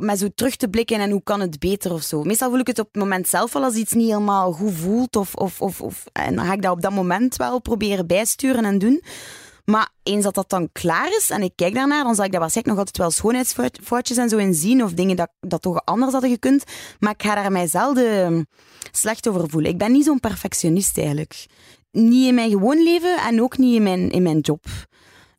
met 0.00 0.18
zo 0.18 0.28
terug 0.34 0.56
te 0.56 0.68
blikken 0.68 1.00
en 1.00 1.10
hoe 1.10 1.22
kan 1.22 1.40
het 1.40 1.58
beter 1.58 1.92
of 1.92 2.02
zo. 2.02 2.22
Meestal 2.22 2.50
voel 2.50 2.58
ik 2.58 2.66
het 2.66 2.78
op 2.78 2.88
het 2.92 3.02
moment 3.02 3.28
zelf 3.28 3.52
wel 3.52 3.64
als 3.64 3.74
iets 3.74 3.92
niet 3.92 4.08
helemaal 4.08 4.52
goed 4.52 4.74
voelt. 4.74 5.16
Of, 5.16 5.34
of, 5.34 5.60
of, 5.60 5.80
of, 5.80 6.04
en 6.12 6.34
dan 6.34 6.44
ga 6.44 6.52
ik 6.52 6.62
dat 6.62 6.72
op 6.72 6.82
dat 6.82 6.92
moment 6.92 7.36
wel 7.36 7.60
proberen 7.60 8.06
bijsturen 8.06 8.64
en 8.64 8.78
doen. 8.78 9.02
Maar 9.66 9.88
eens 10.02 10.24
dat 10.24 10.34
dat 10.34 10.50
dan 10.50 10.68
klaar 10.72 11.08
is 11.16 11.30
en 11.30 11.42
ik 11.42 11.52
kijk 11.54 11.74
daarnaar, 11.74 12.04
dan 12.04 12.14
zal 12.14 12.24
ik 12.24 12.30
daar 12.30 12.40
waarschijnlijk 12.40 12.76
nog 12.76 12.86
altijd 12.86 13.04
wel 13.04 13.16
schoonheidsfoutjes 13.16 14.16
en 14.16 14.28
zo 14.28 14.36
in 14.36 14.54
zien. 14.54 14.82
Of 14.82 14.92
dingen 14.92 15.16
dat, 15.16 15.30
dat 15.40 15.62
toch 15.62 15.80
anders 15.84 16.12
hadden 16.12 16.30
gekund. 16.30 16.64
Maar 16.98 17.12
ik 17.12 17.22
ga 17.22 17.34
daar 17.34 17.52
mij 17.52 17.66
zelden 17.66 18.48
slecht 18.92 19.28
over 19.28 19.50
voelen. 19.50 19.70
Ik 19.70 19.78
ben 19.78 19.92
niet 19.92 20.04
zo'n 20.04 20.20
perfectionist 20.20 20.98
eigenlijk. 20.98 21.46
Niet 21.90 22.26
in 22.26 22.34
mijn 22.34 22.50
gewoon 22.50 22.82
leven 22.82 23.18
en 23.18 23.42
ook 23.42 23.58
niet 23.58 23.74
in 23.74 23.82
mijn, 23.82 24.10
in 24.10 24.22
mijn 24.22 24.40
job. 24.40 24.64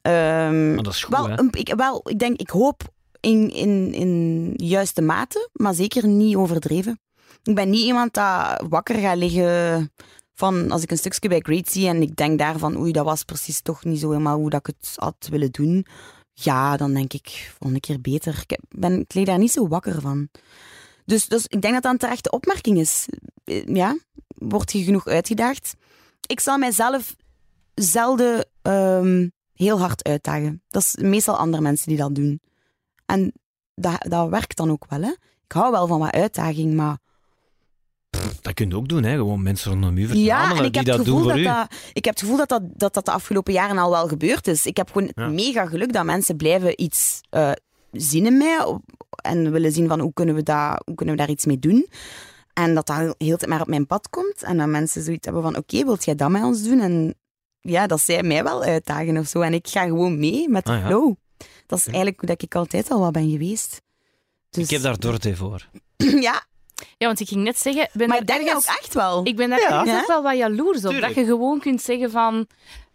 Ehm, 0.02 0.74
Maar 0.74 0.84
dat 0.84 0.94
is 0.94 1.04
goed, 1.04 1.16
wel, 1.16 1.30
hè? 1.30 1.44
ik, 1.52 1.74
wel, 1.76 2.02
ik 2.04 2.20
denk, 2.20 2.40
ik 2.40 2.50
hoop 2.50 2.82
in, 3.20 3.54
in, 3.54 3.94
in 3.94 4.54
juiste 4.56 5.02
mate, 5.02 5.50
maar 5.54 5.74
zeker 5.74 6.08
niet 6.08 6.36
overdreven. 6.36 7.00
Ik 7.44 7.56
ben 7.56 7.70
niet 7.70 7.86
iemand 7.86 8.14
dat 8.14 8.64
wakker 8.70 8.96
gaat 8.96 9.18
liggen 9.18 9.92
van 10.38 10.72
als 10.72 10.84
ik 10.84 10.92
een 10.92 10.98
stukje 10.98 11.30
bij 11.30 11.40
Great 11.40 11.70
zie 11.70 11.88
en 11.88 12.02
ik 12.02 12.16
denk 12.16 12.40
daarvan, 12.40 12.78
oei, 12.78 12.92
dat 12.92 13.06
was 13.06 13.24
precies 13.24 13.62
toch 13.62 13.84
niet 13.84 14.00
zo 14.00 14.10
helemaal 14.10 14.38
hoe 14.38 14.50
dat 14.50 14.68
ik 14.68 14.76
het 14.80 14.94
had 14.96 15.28
willen 15.30 15.52
doen. 15.52 15.86
ja, 16.34 16.78
dan 16.78 16.94
denk 16.94 17.14
ik 17.14 17.54
volgende 17.58 17.80
keer 17.80 18.02
beter. 18.02 18.44
Ik, 18.48 18.60
ben, 18.70 19.00
ik 19.00 19.14
lig 19.14 19.26
daar 19.26 19.38
niet 19.38 19.52
zo 19.52 19.68
wakker 19.68 20.02
van. 20.02 20.30
Dus, 21.06 21.28
dus 21.28 21.46
ik 21.48 21.62
denk 21.62 21.74
dat 21.74 21.84
dat 21.84 21.92
een 21.92 21.98
terechte 21.98 22.30
opmerking 22.30 22.78
is. 22.78 23.08
Eh, 23.44 23.66
Ja, 23.66 23.98
word 24.28 24.72
je 24.72 24.84
genoeg 24.84 25.08
uitgedaagd? 25.08 25.76
Ik 26.26 26.40
zal 26.40 26.58
mijzelf 26.58 27.16
zelden 27.74 28.48
ehm, 28.62 29.28
heel 29.54 29.80
hard 29.80 30.04
uitdagen. 30.04 30.64
Dat 30.68 30.82
is 30.82 30.96
meestal 30.96 31.38
andere 31.38 31.64
mensen 31.64 31.88
die 31.88 31.98
dat 31.98 32.16
doen. 32.16 32.42
En 33.06 33.34
dat, 33.76 34.06
dat 34.10 34.30
werkt 34.30 34.58
dan 34.58 34.72
ook 34.72 34.86
wel, 34.90 35.02
hè. 35.02 35.12
Ik 35.44 35.52
hou 35.52 35.72
wel 35.72 35.88
van 35.88 36.00
wat 36.00 36.12
uitdaging, 36.12 36.74
maar... 36.74 36.98
Dat 38.42 38.54
kun 38.54 38.70
je 38.70 38.76
ook 38.76 38.88
doen, 38.88 39.04
hè? 39.04 39.16
Gewoon 39.16 39.44
mensen 39.44 39.72
rondom 39.72 39.98
Ja, 39.98 40.08
verzamelen 40.08 40.58
en 40.58 40.64
ik 40.66 40.74
die 40.74 40.82
heb, 40.82 40.86
dat 40.86 40.98
het 40.98 41.06
doen 41.06 41.20
voor 41.22 41.28
dat 41.28 41.38
u. 41.38 41.44
dat, 41.44 41.68
ik 41.94 42.06
heb 42.06 42.14
het 42.14 42.20
gevoel 42.24 42.38
dat 42.38 42.50
dat, 42.50 42.62
dat 42.74 42.94
dat 42.94 43.06
de 43.06 43.12
afgelopen 43.12 43.54
jaren 43.54 43.78
al 43.78 43.90
wel 43.90 44.08
gebeurd 44.08 44.48
is. 44.48 44.66
Ik 44.66 44.78
heb 44.78 44.92
gewoon 44.92 45.12
Ja. 45.16 45.28
mega 45.28 45.66
geluk 45.66 45.94
dat 45.94 46.06
mensen 46.06 46.36
blijven 46.38 46.82
iets 46.82 47.22
zien 47.92 48.26
in 48.26 48.38
mij 48.38 48.78
en 49.22 49.52
willen 49.52 49.72
zien 49.72 49.88
van 49.88 50.00
hoe 50.00 50.14
kunnen, 50.14 50.36
we 50.36 50.44
dat, 50.44 50.82
hoe 50.86 50.96
kunnen 50.96 51.16
we 51.16 51.22
daar 51.22 51.30
iets 51.30 51.46
mee 51.46 51.60
doen. 51.60 51.88
En 52.54 52.76
dat 52.76 52.88
dat 52.88 52.98
heel 53.18 53.38
tijd 53.38 53.48
maar 53.48 53.62
op 53.62 53.68
mijn 53.68 53.88
pad 53.88 54.10
komt. 54.10 54.44
En 54.44 54.58
dat 54.58 54.68
mensen 54.68 55.04
zoiets 55.04 55.26
hebben 55.26 55.44
van, 55.44 55.58
oké, 55.58 55.84
wilt 55.86 56.06
jij 56.06 56.16
dat 56.16 56.30
met 56.30 56.44
ons 56.44 56.64
doen? 56.64 56.80
En 56.80 57.16
ja, 57.62 57.88
dat 57.88 58.02
zij 58.02 58.24
mij 58.24 58.44
wel 58.44 58.64
uitdagen 58.64 59.18
of 59.18 59.28
zo. 59.28 59.42
En 59.42 59.54
ik 59.54 59.68
ga 59.68 59.84
gewoon 59.86 60.20
mee 60.20 60.50
met 60.50 60.66
de 60.66 60.72
Ah, 60.72 60.80
ja. 60.80 60.86
flow. 60.88 61.14
Dat 61.66 61.80
is 61.80 61.86
eigenlijk 61.86 62.20
hoe 62.20 62.30
dat 62.30 62.42
ik 62.42 62.56
altijd 62.56 62.92
al 62.92 63.00
wat 63.00 63.12
ben 63.12 63.30
geweest. 63.30 63.82
Dus, 64.50 64.64
Ik 64.64 64.70
heb 64.70 64.82
daar 64.82 65.00
Dorothee 65.00 65.36
voor. 65.36 65.68
ja, 66.28 66.46
Ja, 66.98 67.08
want 67.08 67.20
ik 67.20 67.28
ging 67.28 67.44
net 67.44 67.58
zeggen... 67.60 67.90
Ben 67.94 68.08
maar 68.08 68.26
dat 68.26 68.38
ergens- 68.40 68.70
ook 68.70 68.76
echt 68.78 68.94
wel. 68.94 69.22
Ik 69.26 69.36
ben 69.36 69.50
daar 69.50 69.60
Ja. 69.60 69.70
ergens 69.72 69.90
Ja? 69.92 70.00
ook 70.00 70.08
wel 70.08 70.22
wat 70.24 70.38
jaloers 70.38 70.84
op. 70.86 70.90
Tuurlijk. 70.92 71.16
Dat 71.16 71.26
je 71.26 71.32
gewoon 71.32 71.60
kunt 71.60 71.82
zeggen 71.82 72.12
van... 72.12 72.48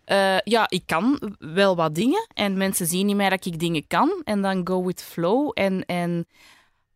eh, 0.05 0.39
ja, 0.39 0.67
ik 0.69 0.83
kan 0.87 1.21
wel 1.39 1.77
wat 1.77 1.95
dingen. 1.95 2.29
En 2.35 2.57
mensen 2.57 2.87
zien 2.87 3.09
in 3.09 3.17
mij 3.17 3.29
dat 3.29 3.45
ik 3.47 3.59
dingen 3.59 3.87
kan. 3.87 4.21
En 4.25 4.43
dan 4.43 4.61
go 4.67 4.85
with 4.85 5.03
flow. 5.03 5.51
En... 5.55 5.85
en 5.87 6.27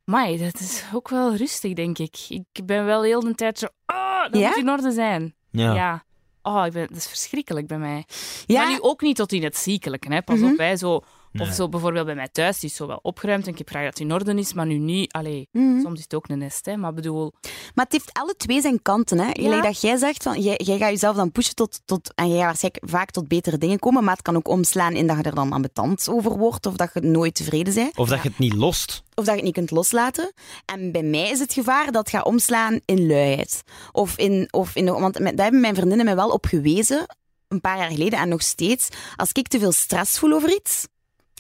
Mai, 0.04 0.38
dat 0.38 0.60
is 0.60 0.84
ook 0.94 1.08
wel 1.08 1.34
rustig, 1.34 1.72
denk 1.72 1.98
ik. 1.98 2.16
Ik 2.28 2.66
ben 2.66 2.84
wel 2.84 3.02
heel 3.02 3.20
de 3.20 3.34
tijd 3.34 3.58
zo... 3.58 3.66
Oh, 3.86 4.22
dat 4.22 4.40
Ja? 4.40 4.48
moet 4.48 4.56
in 4.56 4.70
orde 4.70 4.90
zijn. 4.92 5.34
Ja. 5.50 5.74
Ja. 5.74 6.04
Oh, 6.42 6.66
ik 6.66 6.72
ben, 6.72 6.86
dat 6.86 6.96
is 6.96 7.06
verschrikkelijk 7.06 7.66
bij 7.66 7.78
mij. 7.78 8.04
ja, 8.46 8.62
Maar 8.62 8.70
nu 8.70 8.80
ook 8.80 9.00
niet 9.00 9.16
tot 9.16 9.32
in 9.32 9.42
het 9.44 9.56
ziekelijke. 9.56 10.12
Hè. 10.12 10.22
Pas 10.22 10.38
Mhm. 10.38 10.50
op, 10.52 10.58
hè. 10.58 10.76
Zo, 10.76 11.00
Nee. 11.38 11.48
Of 11.48 11.54
zo 11.54 11.68
bijvoorbeeld 11.68 12.06
bij 12.06 12.14
mij 12.14 12.28
thuis. 12.32 12.58
Die 12.58 12.70
is 12.70 12.76
zo 12.76 12.86
wel 12.86 12.98
opgeruimd 13.02 13.46
en 13.46 13.52
ik 13.52 13.58
heb 13.58 13.68
graag 13.68 13.82
dat 13.84 13.90
het 13.98 14.00
in 14.00 14.12
orde 14.12 14.34
is. 14.34 14.52
Maar 14.52 14.66
nu 14.66 14.78
niet. 14.78 15.12
Allee, 15.12 15.48
Mhm. 15.52 15.80
soms 15.80 15.96
is 15.96 16.02
het 16.02 16.14
ook 16.14 16.28
een 16.28 16.38
nest, 16.38 16.66
hè. 16.66 16.76
Maar 16.76 16.94
bedoel... 16.94 17.32
Maar 17.74 17.84
het 17.84 17.92
heeft 17.92 18.12
alle 18.12 18.34
twee 18.36 18.60
zijn 18.60 18.82
kanten. 18.82 19.18
Hè? 19.18 19.30
Gelijk 19.32 19.62
dat 19.62 19.80
jij 19.80 19.96
zegt, 19.96 20.22
van, 20.22 20.40
jij, 20.40 20.60
jij 20.64 20.78
gaat 20.78 20.90
jezelf 20.90 21.16
dan 21.16 21.32
pushen 21.32 21.54
tot, 21.54 21.80
tot... 21.84 22.14
En 22.14 22.28
jij 22.28 22.36
gaat 22.36 22.46
waarschijnlijk 22.46 22.84
vaak 22.90 23.10
tot 23.10 23.28
betere 23.28 23.58
dingen 23.58 23.78
komen. 23.78 24.04
Maar 24.04 24.12
het 24.14 24.22
kan 24.22 24.36
ook 24.36 24.48
omslaan 24.48 24.92
in 24.92 25.06
dat 25.06 25.16
je 25.16 25.22
er 25.22 25.34
dan 25.34 25.52
ambetant 25.52 26.08
over 26.08 26.38
wordt. 26.38 26.66
Of 26.66 26.74
dat 26.76 26.90
je 26.94 27.00
nooit 27.00 27.34
tevreden 27.34 27.74
bent. 27.74 27.96
Of 27.96 28.08
dat 28.08 28.22
je 28.22 28.28
het 28.28 28.38
niet 28.38 28.54
lost. 28.54 29.02
Of 29.14 29.24
dat 29.24 29.26
je 29.26 29.32
het 29.34 29.42
niet 29.44 29.54
kunt 29.54 29.70
loslaten. 29.70 30.32
En 30.64 30.92
bij 30.92 31.02
mij 31.02 31.30
is 31.30 31.38
het 31.38 31.52
gevaar 31.52 31.84
dat 31.84 31.94
het 31.94 32.10
gaat 32.10 32.24
omslaan 32.24 32.80
in 32.84 33.06
luiheid. 33.06 33.62
Of 33.92 34.16
in... 34.18 34.48
Of 34.50 34.74
in 34.76 34.84
want 34.84 35.14
daar 35.14 35.32
hebben 35.36 35.60
mijn 35.60 35.74
vriendinnen 35.74 36.04
mij 36.06 36.16
wel 36.16 36.30
op 36.30 36.44
gewezen. 36.46 37.06
Een 37.48 37.60
paar 37.60 37.78
jaar 37.78 37.90
geleden 37.90 38.18
en 38.18 38.28
nog 38.28 38.42
steeds. 38.42 38.88
Als 39.16 39.32
ik 39.32 39.48
te 39.48 39.58
veel 39.58 39.72
stress 39.72 40.18
voel 40.18 40.32
over 40.32 40.54
iets... 40.54 40.86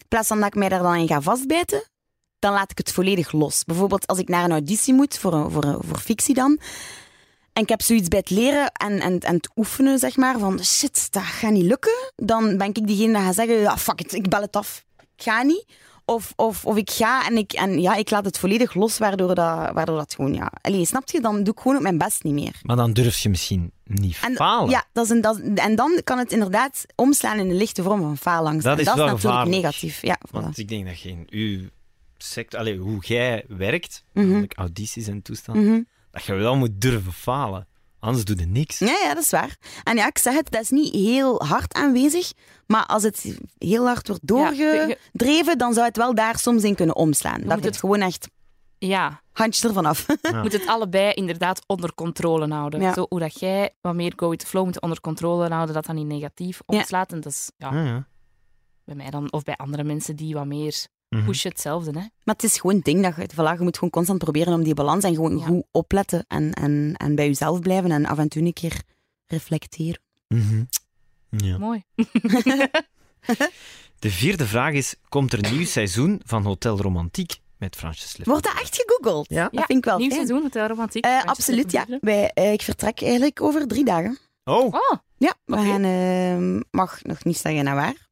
In 0.06 0.12
plaats 0.12 0.28
van 0.28 0.38
dat 0.38 0.46
ik 0.46 0.54
mij 0.54 0.68
daar 0.68 0.82
dan 0.82 0.94
in 0.94 1.06
ga 1.06 1.20
vastbijten... 1.20 1.82
Dan 2.38 2.52
laat 2.52 2.70
ik 2.70 2.78
het 2.78 2.92
volledig 2.92 3.32
los. 3.32 3.64
Bijvoorbeeld 3.64 4.06
als 4.06 4.18
ik 4.18 4.28
naar 4.28 4.44
een 4.44 4.50
auditie 4.50 4.94
moet, 4.94 5.18
voor, 5.18 5.32
een- 5.32 5.50
voor, 5.50 5.64
een- 5.64 5.78
voor 5.86 5.98
fictie 5.98 6.34
dan... 6.34 6.58
En 7.52 7.62
ik 7.62 7.68
heb 7.68 7.82
zoiets 7.82 8.08
bij 8.08 8.18
het 8.18 8.30
leren 8.30 8.72
en, 8.72 9.00
en, 9.00 9.20
en 9.20 9.34
het 9.34 9.50
oefenen, 9.56 9.98
zeg 9.98 10.16
maar, 10.16 10.38
van 10.38 10.64
shit, 10.64 11.12
dat 11.12 11.22
gaat 11.22 11.50
niet 11.50 11.64
lukken. 11.64 12.12
Dan 12.16 12.56
ben 12.58 12.66
ik 12.68 12.86
diegene 12.86 13.12
die 13.12 13.22
gaat 13.22 13.34
zeggen, 13.34 13.56
ja, 13.60 13.78
fuck 13.78 14.00
it, 14.00 14.12
ik 14.12 14.28
bel 14.28 14.40
het 14.40 14.56
af. 14.56 14.84
Ik 15.16 15.22
ga 15.22 15.42
niet. 15.42 15.64
Of, 16.08 16.32
of, 16.36 16.64
of 16.64 16.76
ik 16.76 16.90
ga 16.90 17.26
en, 17.26 17.36
ik, 17.36 17.52
en 17.52 17.80
ja, 17.80 17.94
ik 17.94 18.10
laat 18.10 18.24
het 18.24 18.38
volledig 18.38 18.74
los, 18.74 18.98
waardoor 18.98 19.34
dat, 19.34 19.72
waardoor 19.72 19.96
dat 19.96 20.14
gewoon, 20.14 20.34
ja... 20.34 20.52
Allee, 20.60 20.84
snap 20.84 21.10
je? 21.10 21.20
Dan 21.20 21.42
doe 21.42 21.54
ik 21.54 21.60
gewoon 21.60 21.76
op 21.76 21.82
mijn 21.82 21.98
best 21.98 22.22
niet 22.22 22.32
meer. 22.34 22.60
Maar 22.62 22.76
dan 22.76 22.92
durf 22.92 23.18
je 23.18 23.28
misschien 23.28 23.72
niet 23.84 24.18
En, 24.22 24.34
falen. 24.34 24.70
ja, 24.70 24.84
dat 24.92 25.04
is 25.04 25.10
een, 25.10 25.20
dat, 25.20 25.40
en 25.54 25.74
dan 25.76 26.00
kan 26.04 26.18
het 26.18 26.32
inderdaad 26.32 26.84
omslaan 26.94 27.38
in 27.38 27.50
een 27.50 27.56
lichte 27.56 27.82
vorm 27.82 28.00
van 28.00 28.16
faalangst. 28.18 28.62
Dat 28.64 28.72
En 28.72 28.78
is 28.78 28.84
dat 28.84 28.94
is 28.94 29.00
natuurlijk 29.00 29.20
gevaarlijk. 29.26 29.56
negatief. 29.56 30.02
Ja, 30.02 30.18
voilà. 30.28 30.30
Want 30.30 30.58
ik 30.58 30.68
denk 30.68 30.86
dat 30.86 31.00
je 31.00 31.08
in 31.08 31.26
uw 31.30 31.60
sector, 32.18 32.58
allee, 32.60 32.78
hoe 32.78 33.04
jij 33.06 33.44
werkt, 33.48 34.04
namelijk 34.12 34.52
audities 34.58 35.06
en 35.06 35.22
toestanden, 35.22 35.64
Mhm. 35.70 35.80
dat 36.10 36.24
je 36.24 36.34
wel 36.34 36.56
moet 36.56 36.80
durven 36.80 37.12
falen. 37.12 37.66
Anders 37.98 38.24
doe 38.24 38.38
je 38.38 38.46
niks. 38.46 38.78
Ja, 38.78 38.98
ja, 39.02 39.14
dat 39.14 39.22
is 39.22 39.30
waar. 39.30 39.56
En 39.84 39.96
ja, 39.96 40.06
ik 40.06 40.18
zeg 40.18 40.34
het, 40.34 40.50
dat 40.50 40.62
is 40.62 40.70
niet 40.70 40.94
heel 40.94 41.42
hard 41.44 41.74
aanwezig. 41.74 42.32
Maar 42.66 42.86
als 42.86 43.02
het 43.02 43.38
heel 43.58 43.86
hard 43.86 44.08
wordt 44.08 44.22
Ja, 44.26 44.50
je- 44.50 44.56
doorgedreven, 44.86 45.58
dan 45.58 45.72
zou 45.74 45.86
het 45.86 45.96
wel 45.96 46.14
daar 46.14 46.38
soms 46.38 46.62
in 46.62 46.74
kunnen 46.74 46.96
omslaan. 46.96 47.34
Dat 47.40 47.44
moet 47.44 47.54
het 47.54 47.64
het- 47.64 47.76
gewoon 47.76 48.00
echt 48.00 48.28
Ja, 48.78 49.20
handjes 49.32 49.64
ervan 49.64 49.86
af. 49.86 50.06
Ja. 50.22 50.42
moet 50.42 50.52
het 50.52 50.66
allebei 50.66 51.12
inderdaad 51.12 51.62
onder 51.66 51.94
controle 51.94 52.54
houden. 52.54 52.80
Ja. 52.80 52.92
Zo 52.94 53.06
hoe 53.08 53.18
dat 53.20 53.40
jij 53.40 53.74
wat 53.80 53.94
meer 53.94 54.12
go 54.16 54.28
with 54.28 54.38
the 54.38 54.46
flow 54.46 54.64
moet 54.64 54.80
onder 54.80 55.00
controle 55.00 55.48
houden, 55.48 55.74
dat 55.74 55.86
dat 55.86 55.94
niet 55.94 56.06
negatief 56.06 56.60
Ja. 56.66 56.78
omslaat. 56.78 57.12
En 57.12 57.20
dat 57.20 57.32
is 57.32 57.50
ja, 57.56 57.74
Ja, 57.74 57.84
ja. 57.84 58.06
bij 58.84 58.94
mij 58.94 59.10
dan, 59.10 59.32
of 59.32 59.42
bij 59.42 59.56
andere 59.56 59.84
mensen 59.84 60.16
die 60.16 60.34
wat 60.34 60.46
meer 60.46 60.86
Mhm. 61.16 61.26
pushen 61.26 61.50
hetzelfde. 61.50 61.90
Hè. 61.90 61.98
Maar 62.24 62.34
het 62.34 62.42
is 62.42 62.58
gewoon 62.60 62.76
een 62.76 62.82
ding 62.82 63.02
dat 63.02 63.16
je, 63.16 63.28
voilà, 63.34 63.58
je 63.58 63.62
moet 63.64 63.74
gewoon 63.74 63.90
constant 63.90 64.18
proberen 64.18 64.54
om 64.54 64.62
die 64.62 64.74
balans 64.74 65.04
en 65.04 65.14
gewoon 65.14 65.38
Ja. 65.38 65.44
goed 65.44 65.64
opletten 65.70 66.24
en, 66.28 66.52
en, 66.52 66.94
en 66.96 67.14
bij 67.14 67.26
jezelf 67.26 67.60
blijven 67.60 67.90
en 67.90 68.06
af 68.06 68.18
en 68.18 68.28
toe 68.28 68.42
een 68.42 68.52
keer 68.52 68.82
reflecteren. 69.26 70.00
Mhm. 70.28 70.62
Ja. 71.30 71.58
Mooi. 71.58 71.82
De 73.98 74.10
vierde 74.10 74.46
vraag 74.46 74.72
is, 74.72 74.94
komt 75.08 75.32
er 75.32 75.44
een 75.44 75.56
nieuw 75.56 75.66
seizoen 75.66 76.20
van 76.24 76.42
Hotel 76.44 76.80
Romantiek 76.80 77.38
met 77.58 77.76
Fransjes? 77.76 78.16
Wordt 78.24 78.44
dat 78.44 78.60
echt 78.60 78.82
gegoogeld? 78.86 79.28
Ja. 79.28 79.48
Dat 79.52 79.64
vind 79.64 79.78
ik 79.78 79.84
wel 79.84 79.98
Nieuw 79.98 80.08
fijn. 80.10 80.26
seizoen, 80.26 80.42
Hotel 80.42 80.66
Romantiek. 80.66 81.04
Eh, 81.04 81.10
Fransjes 81.10 81.30
absoluut, 81.30 81.72
ja. 81.72 81.86
Wij, 82.00 82.30
eh, 82.34 82.52
ik 82.52 82.62
vertrek 82.62 83.02
eigenlijk 83.02 83.42
over 83.42 83.66
drie 83.66 83.84
dagen. 83.84 84.18
Oh, 84.44 84.64
Oh, 84.64 84.92
Ja, 85.18 85.34
we 85.44 85.54
Oké. 85.56 85.64
gaan, 85.64 85.84
eh, 85.84 86.62
mag 86.70 87.02
nog 87.02 87.24
niet 87.24 87.36
zeggen 87.36 87.64
naar 87.64 87.74
waar. 87.74 88.05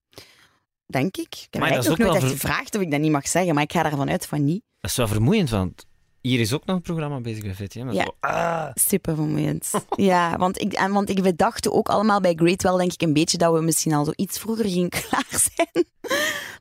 Denk 0.95 1.17
ik. 1.17 1.35
Ik 1.35 1.47
heb 1.51 1.61
Maar 1.61 1.71
dat 1.73 1.85
is 1.85 1.91
ook 1.91 1.99
nooit 1.99 2.11
wel 2.13 2.21
echt 2.21 2.31
ver- 2.31 2.41
gevraagd 2.41 2.75
of 2.77 2.83
ik 2.83 2.91
dat 2.91 3.01
niet 3.01 3.11
mag 3.11 3.29
zeggen, 3.29 3.55
maar 3.55 3.63
ik 3.63 3.73
ga 3.73 3.85
ervan 3.85 4.11
uit 4.11 4.27
van 4.27 4.45
niet. 4.45 4.63
dat 4.81 4.91
is 4.91 4.97
wel 4.97 5.09
vermoeiend, 5.09 5.51
want 5.51 5.85
hier 6.21 6.41
is 6.41 6.53
ook 6.53 6.65
nog 6.65 6.77
een 6.77 6.83
programma 6.83 7.21
bezig 7.21 7.43
bij 7.43 7.55
VTM. 7.55 7.91
Ja. 7.91 8.05
Zo, 8.05 8.15
ah. 8.21 8.71
Super 8.75 9.15
vermoeiend. 9.15 9.71
ja, 9.97 10.37
want 10.37 10.61
ik, 10.61 10.73
en, 10.73 10.93
want 10.93 11.09
ik, 11.11 11.19
we 11.19 11.35
dachten 11.37 11.73
ook 11.73 11.89
allemaal 11.89 12.21
bij 12.21 12.35
Great 12.35 12.63
wel, 12.63 12.77
denk 12.77 12.93
ik, 12.93 13.03
een 13.03 13.13
beetje 13.13 13.39
dat 13.39 13.53
we 13.55 13.61
misschien 13.61 13.93
al 13.93 14.05
zo 14.05 14.13
iets 14.17 14.39
vroeger 14.39 14.65
gingen 14.65 14.89
klaar 15.09 15.27
zijn. 15.31 15.85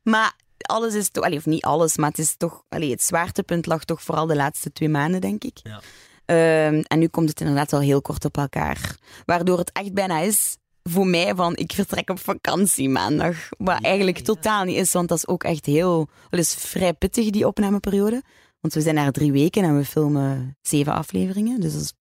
maar 0.03 0.33
alles 0.61 0.93
is 0.93 1.09
toch, 1.09 1.29
of 1.31 1.45
niet 1.45 1.63
alles, 1.63 1.97
maar 1.97 2.09
het 2.09 2.19
is 2.19 2.35
toch, 2.37 2.63
allee, 2.69 2.91
het 2.91 3.03
zwaartepunt 3.03 3.65
lag 3.65 3.83
toch 3.83 4.01
vooral 4.03 4.25
de 4.27 4.35
laatste 4.35 4.71
twee 4.71 4.89
maanden, 4.89 5.21
denk 5.21 5.43
ik. 5.43 5.59
Ja. 5.63 5.81
Ehm, 6.25 6.81
en 6.87 6.99
nu 6.99 7.07
komt 7.07 7.29
het 7.29 7.39
inderdaad 7.39 7.71
wel 7.71 7.79
heel 7.79 8.01
kort 8.01 8.25
op 8.25 8.37
elkaar. 8.37 8.95
Waardoor 9.25 9.57
het 9.57 9.71
echt 9.71 9.93
bijna 9.93 10.19
is 10.19 10.57
voor 10.83 11.07
mij 11.07 11.35
van 11.35 11.55
ik 11.55 11.71
vertrek 11.71 12.09
op 12.09 12.19
vakantie 12.19 12.89
maandag. 12.89 13.49
Wat 13.57 13.81
eigenlijk 13.81 14.19
totaal 14.19 14.63
niet 14.63 14.77
is, 14.77 14.91
want 14.91 15.09
dat 15.09 15.17
is 15.17 15.27
ook 15.27 15.43
echt 15.43 15.65
heel... 15.65 16.07
Het 16.29 16.39
is 16.39 16.53
vrij 16.53 16.93
pittig, 16.93 17.29
die 17.29 17.47
opnameperiode. 17.47 18.23
Want 18.59 18.73
we 18.73 18.81
zijn 18.81 18.95
daar 18.95 19.11
drie 19.11 19.31
weken 19.31 19.63
en 19.63 19.77
we 19.77 19.85
filmen 19.85 20.57
zeven 20.61 20.93
afleveringen. 20.93 21.59
Dus 21.59 21.73
dat 21.73 21.81
is 21.81 21.93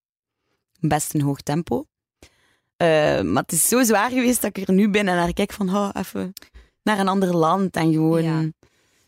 best 0.81 1.15
een 1.15 1.21
hoog 1.21 1.41
tempo. 1.41 1.85
Eh, 2.77 3.21
maar 3.21 3.43
het 3.43 3.53
is 3.53 3.69
zo 3.69 3.83
zwaar 3.83 4.11
geweest 4.11 4.43
dat 4.43 4.57
ik 4.57 4.69
er 4.69 4.75
nu 4.75 4.91
ben 4.91 5.09
en 5.09 5.17
naar 5.17 5.33
kijk 5.33 5.53
van 5.53 5.77
oh, 5.77 5.91
even 5.93 6.33
naar 6.83 6.99
een 6.99 7.09
ander 7.09 7.37
land 7.37 7.77
en 7.77 7.93
gewoon... 7.93 8.23
Ja. 8.23 8.51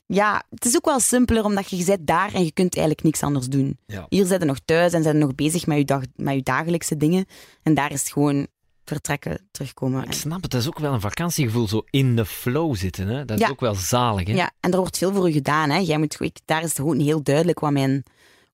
Ja. 0.07 0.43
het 0.51 0.65
is 0.65 0.77
ook 0.77 0.85
wel 0.85 1.01
simpeler 1.01 1.45
omdat 1.45 1.71
je 1.71 1.83
zit 1.83 2.07
daar 2.07 2.35
en 2.35 2.45
je 2.45 2.53
kunt 2.53 2.77
eigenlijk 2.77 3.07
niks 3.07 3.23
anders 3.23 3.49
doen. 3.49 3.79
Ja. 3.87 4.07
Hier 4.09 4.27
zit 4.27 4.41
je 4.41 4.47
nog 4.47 4.59
thuis 4.65 4.93
en 4.93 5.03
zijn 5.03 5.19
nog 5.19 5.35
bezig 5.35 5.67
met 5.67 5.79
je, 5.79 5.85
dag, 5.85 6.03
met 6.17 6.35
je 6.35 6.43
dagelijkse 6.43 6.97
dingen. 6.97 7.25
En 7.63 7.75
daar 7.75 7.93
is 7.93 8.01
het 8.01 8.13
gewoon 8.13 8.47
vertrekken, 8.85 9.49
terugkomen. 9.51 10.05
Ik 10.05 10.13
snap 10.13 10.43
het, 10.43 10.51
dat 10.51 10.61
is 10.61 10.67
ook 10.67 10.79
wel 10.79 10.93
een 10.93 11.01
vakantiegevoel, 11.01 11.69
zo 11.69 11.83
in 11.91 12.17
de 12.17 12.27
flow 12.27 12.77
zitten. 12.77 13.09
Hè? 13.09 13.25
Dat 13.25 13.37
is 13.39 13.45
Ja. 13.47 13.51
ook 13.51 13.61
wel 13.61 13.75
zalig. 13.75 14.27
Hè? 14.27 14.33
Ja, 14.35 14.51
en 14.61 14.71
er 14.71 14.79
wordt 14.79 14.99
veel 14.99 15.13
voor 15.13 15.27
je 15.29 15.33
gedaan. 15.35 15.71
Hè. 15.71 15.79
Jij 15.79 15.99
moet, 15.99 16.21
ik, 16.21 16.39
daar 16.45 16.63
is 16.63 16.69
het 16.69 16.77
gewoon 16.79 16.99
heel 17.01 17.23
duidelijk 17.23 17.61
wat 17.61 17.73
mijn 17.73 18.03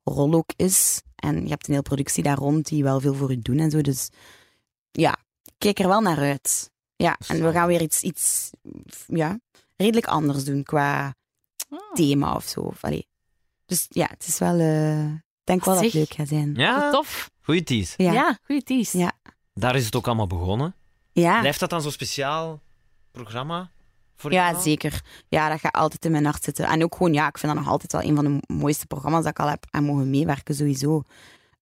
rol 0.05 0.35
ook 0.35 0.51
is. 0.57 1.03
En 1.16 1.43
je 1.43 1.49
hebt 1.49 1.66
een 1.66 1.73
hele 1.73 1.83
productie 1.83 2.23
daar 2.23 2.37
rond 2.37 2.66
die 2.69 2.83
wel 2.83 3.01
veel 3.01 3.14
voor 3.14 3.31
je 3.31 3.38
doen 3.38 3.59
en 3.59 3.71
zo. 3.71 3.81
Dus 3.81 4.09
ja, 4.90 5.16
ik 5.45 5.53
kijk 5.59 5.79
er 5.79 5.88
wel 5.88 6.01
naar 6.01 6.19
uit. 6.19 6.71
Ja, 6.97 7.19
en 7.29 7.45
we 7.45 7.53
gaan 7.53 7.66
weer 7.66 7.83
iets, 7.83 8.03
iets 8.03 8.51
ja, 9.07 9.38
redelijk 9.77 10.07
anders 10.07 10.45
doen 10.45 10.62
qua 10.62 11.14
Oh. 11.71 11.93
thema 11.93 12.35
of 12.35 12.45
zo. 12.49 12.61
Of, 12.61 12.85
allee. 12.85 13.07
Dus 13.66 13.87
ja, 13.88 14.07
het 14.11 14.27
is 14.27 14.38
wel... 14.38 14.59
eh, 14.59 15.05
ik 15.12 15.21
denk 15.45 15.64
wel 15.64 15.75
dat 15.75 15.85
het 15.85 15.93
leuk 15.93 16.12
gaat 16.14 16.29
zijn. 16.29 16.55
Ja, 16.55 16.90
Tof. 16.90 17.31
goeie 17.43 17.62
tease. 17.62 17.95
Ja, 17.97 18.12
Ja, 18.12 18.38
goede 18.45 18.62
tease. 18.62 18.99
Ja. 18.99 19.12
Daar 19.61 19.77
is 19.77 19.85
het 19.85 19.96
ook 19.96 20.07
allemaal 20.07 20.27
begonnen. 20.27 20.75
ja. 21.12 21.40
Blijft 21.40 21.61
dat 21.61 21.70
dan 21.70 21.83
zo'n 21.83 21.90
speciaal 21.92 22.61
programma 23.11 23.70
voor 24.16 24.33
Ja, 24.33 24.51
jou? 24.51 24.62
zeker. 24.62 25.01
Ja, 25.29 25.49
dat 25.49 25.61
gaat 25.61 25.75
altijd 25.75 26.05
in 26.05 26.11
mijn 26.11 26.25
hart 26.25 26.44
zitten. 26.44 26.64
En 26.66 26.83
ook 26.85 26.94
gewoon, 26.96 27.12
ja, 27.12 27.29
ik 27.29 27.38
vind 27.38 27.53
dat 27.53 27.62
nog 27.62 27.73
altijd 27.73 27.92
wel 27.92 28.03
een 28.03 28.14
van 28.14 28.25
de 28.25 28.55
mooiste 28.55 28.87
programma's 28.87 29.23
dat 29.23 29.31
ik 29.33 29.38
al 29.40 29.49
heb 29.49 29.66
aan 29.70 29.85
mogen 29.85 30.11
meewerken, 30.11 30.55
sowieso. 30.55 31.03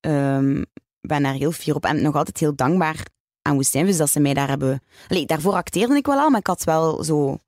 Ehm, 0.00 0.62
ben 1.00 1.22
daar 1.22 1.34
heel 1.34 1.52
fier 1.52 1.74
op 1.74 1.84
en 1.84 2.02
nog 2.02 2.14
altijd 2.14 2.38
heel 2.38 2.54
dankbaar 2.54 3.02
aan 3.42 3.54
Woestijnvis 3.54 3.96
dat 3.96 4.11
ze 4.11 4.20
mij 4.20 4.34
daar 4.34 4.48
hebben... 4.48 4.82
Allee, 5.08 5.26
daarvoor 5.26 5.52
acteerde 5.54 5.96
ik 5.96 6.06
wel 6.06 6.18
al, 6.18 6.30
maar 6.30 6.40
ik 6.40 6.46
had 6.46 6.64
wel 6.64 7.04
zo... 7.04 7.38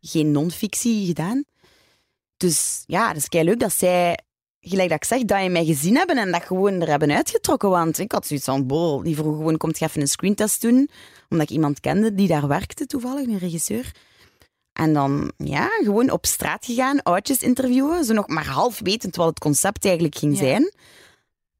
geen 0.00 0.30
non-fictie 0.30 1.06
gedaan. 1.06 1.44
Dus 2.36 2.82
ja, 2.86 3.08
het 3.08 3.16
is 3.16 3.28
kei 3.28 3.44
leuk 3.44 3.60
dat 3.60 3.72
zij, 3.72 4.18
gelijk 4.64 4.88
dat 4.88 4.98
ik 4.98 5.04
zeg, 5.04 5.22
dat 5.22 5.42
je 5.42 5.48
mij 5.50 5.64
gezien 5.64 5.96
hebben 5.96 6.16
en 6.16 6.32
dat 6.32 6.42
gewoon 6.44 6.80
er 6.80 6.88
hebben 6.88 7.10
uitgetrokken. 7.10 7.70
Want 7.70 7.98
ik 7.98 8.12
had 8.12 8.26
zoiets 8.26 8.44
van, 8.46 8.66
bol, 8.66 9.02
die 9.02 9.16
vroeg 9.16 9.36
gewoon, 9.36 9.56
komt 9.56 9.78
je 9.78 9.84
even 9.84 10.00
een 10.00 10.08
screentest 10.08 10.60
doen? 10.60 10.88
Omdat 11.28 11.50
ik 11.50 11.54
iemand 11.54 11.80
kende 11.80 12.14
die 12.14 12.28
daar 12.28 12.48
werkte 12.48 12.86
toevallig, 12.86 13.26
een 13.26 13.38
regisseur. 13.38 13.90
En 14.72 14.92
dan, 14.92 15.32
ja, 15.36 15.68
gewoon 15.84 16.10
op 16.10 16.26
straat 16.26 16.64
gegaan, 16.64 17.02
oudjes 17.02 17.38
interviewen, 17.38 18.04
zo 18.04 18.12
nog 18.12 18.28
maar 18.28 18.46
half 18.46 18.80
wetend 18.82 19.16
wat 19.16 19.26
het 19.26 19.38
concept 19.38 19.84
eigenlijk 19.84 20.16
ging 20.16 20.32
Ja. 20.32 20.38
zijn. 20.38 20.72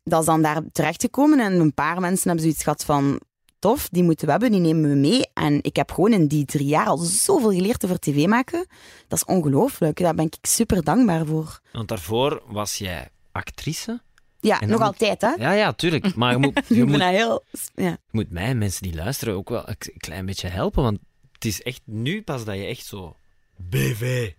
Dat 0.04 0.20
is 0.20 0.26
dan 0.26 0.42
daar 0.42 0.62
terechtgekomen 0.72 1.40
en 1.40 1.52
een 1.52 1.74
paar 1.74 2.00
mensen 2.00 2.22
hebben 2.26 2.40
zoiets 2.44 2.62
gehad 2.62 2.84
van, 2.84 3.20
tof, 3.64 3.88
die 3.90 4.02
moeten 4.02 4.24
we 4.26 4.30
hebben, 4.32 4.50
die 4.50 4.60
nemen 4.60 4.90
we 4.90 4.96
mee. 4.96 5.26
En 5.34 5.58
ik 5.62 5.76
heb 5.76 5.90
gewoon 5.92 6.12
in 6.12 6.26
die 6.26 6.44
drie 6.44 6.66
jaar 6.66 6.86
al 6.86 6.96
zoveel 6.96 7.50
geleerd 7.52 7.84
over 7.84 7.98
tv 7.98 8.26
maken. 8.26 8.66
Dat 9.08 9.18
is 9.18 9.24
ongelooflijk, 9.24 10.00
daar 10.00 10.14
ben 10.14 10.24
ik 10.24 10.36
super 10.42 10.82
dankbaar 10.82 11.26
voor. 11.26 11.60
Want 11.72 11.88
daarvoor 11.88 12.42
was 12.46 12.78
jij 12.78 13.08
actrice? 13.32 14.02
Ja, 14.40 14.60
nog 14.60 14.70
moet- 14.70 14.80
altijd, 14.80 15.20
hè. 15.20 15.28
Ja, 15.28 15.52
ja, 15.52 15.72
tuurlijk. 15.72 16.14
Maar 16.14 16.30
je 16.32 16.38
moet, 16.38 16.54
je 16.68 16.74
Ik 16.74 16.80
ben 16.80 16.88
moet, 16.88 16.98
dat 16.98 17.08
heel... 17.08 17.44
Ja. 17.74 17.90
je 17.90 17.98
moet 18.10 18.30
mij 18.30 18.44
en 18.44 18.58
mensen 18.58 18.82
die 18.82 18.94
luisteren 18.94 19.34
ook 19.34 19.48
wel 19.48 19.68
een 19.68 19.76
klein 19.96 20.26
beetje 20.26 20.48
helpen. 20.48 20.82
Want 20.82 20.98
het 21.32 21.44
is 21.44 21.62
echt 21.62 21.80
nu 21.84 22.22
pas 22.22 22.44
dat 22.44 22.56
je 22.56 22.64
echt 22.64 22.86
zo... 22.86 23.16
BV. 23.56 24.30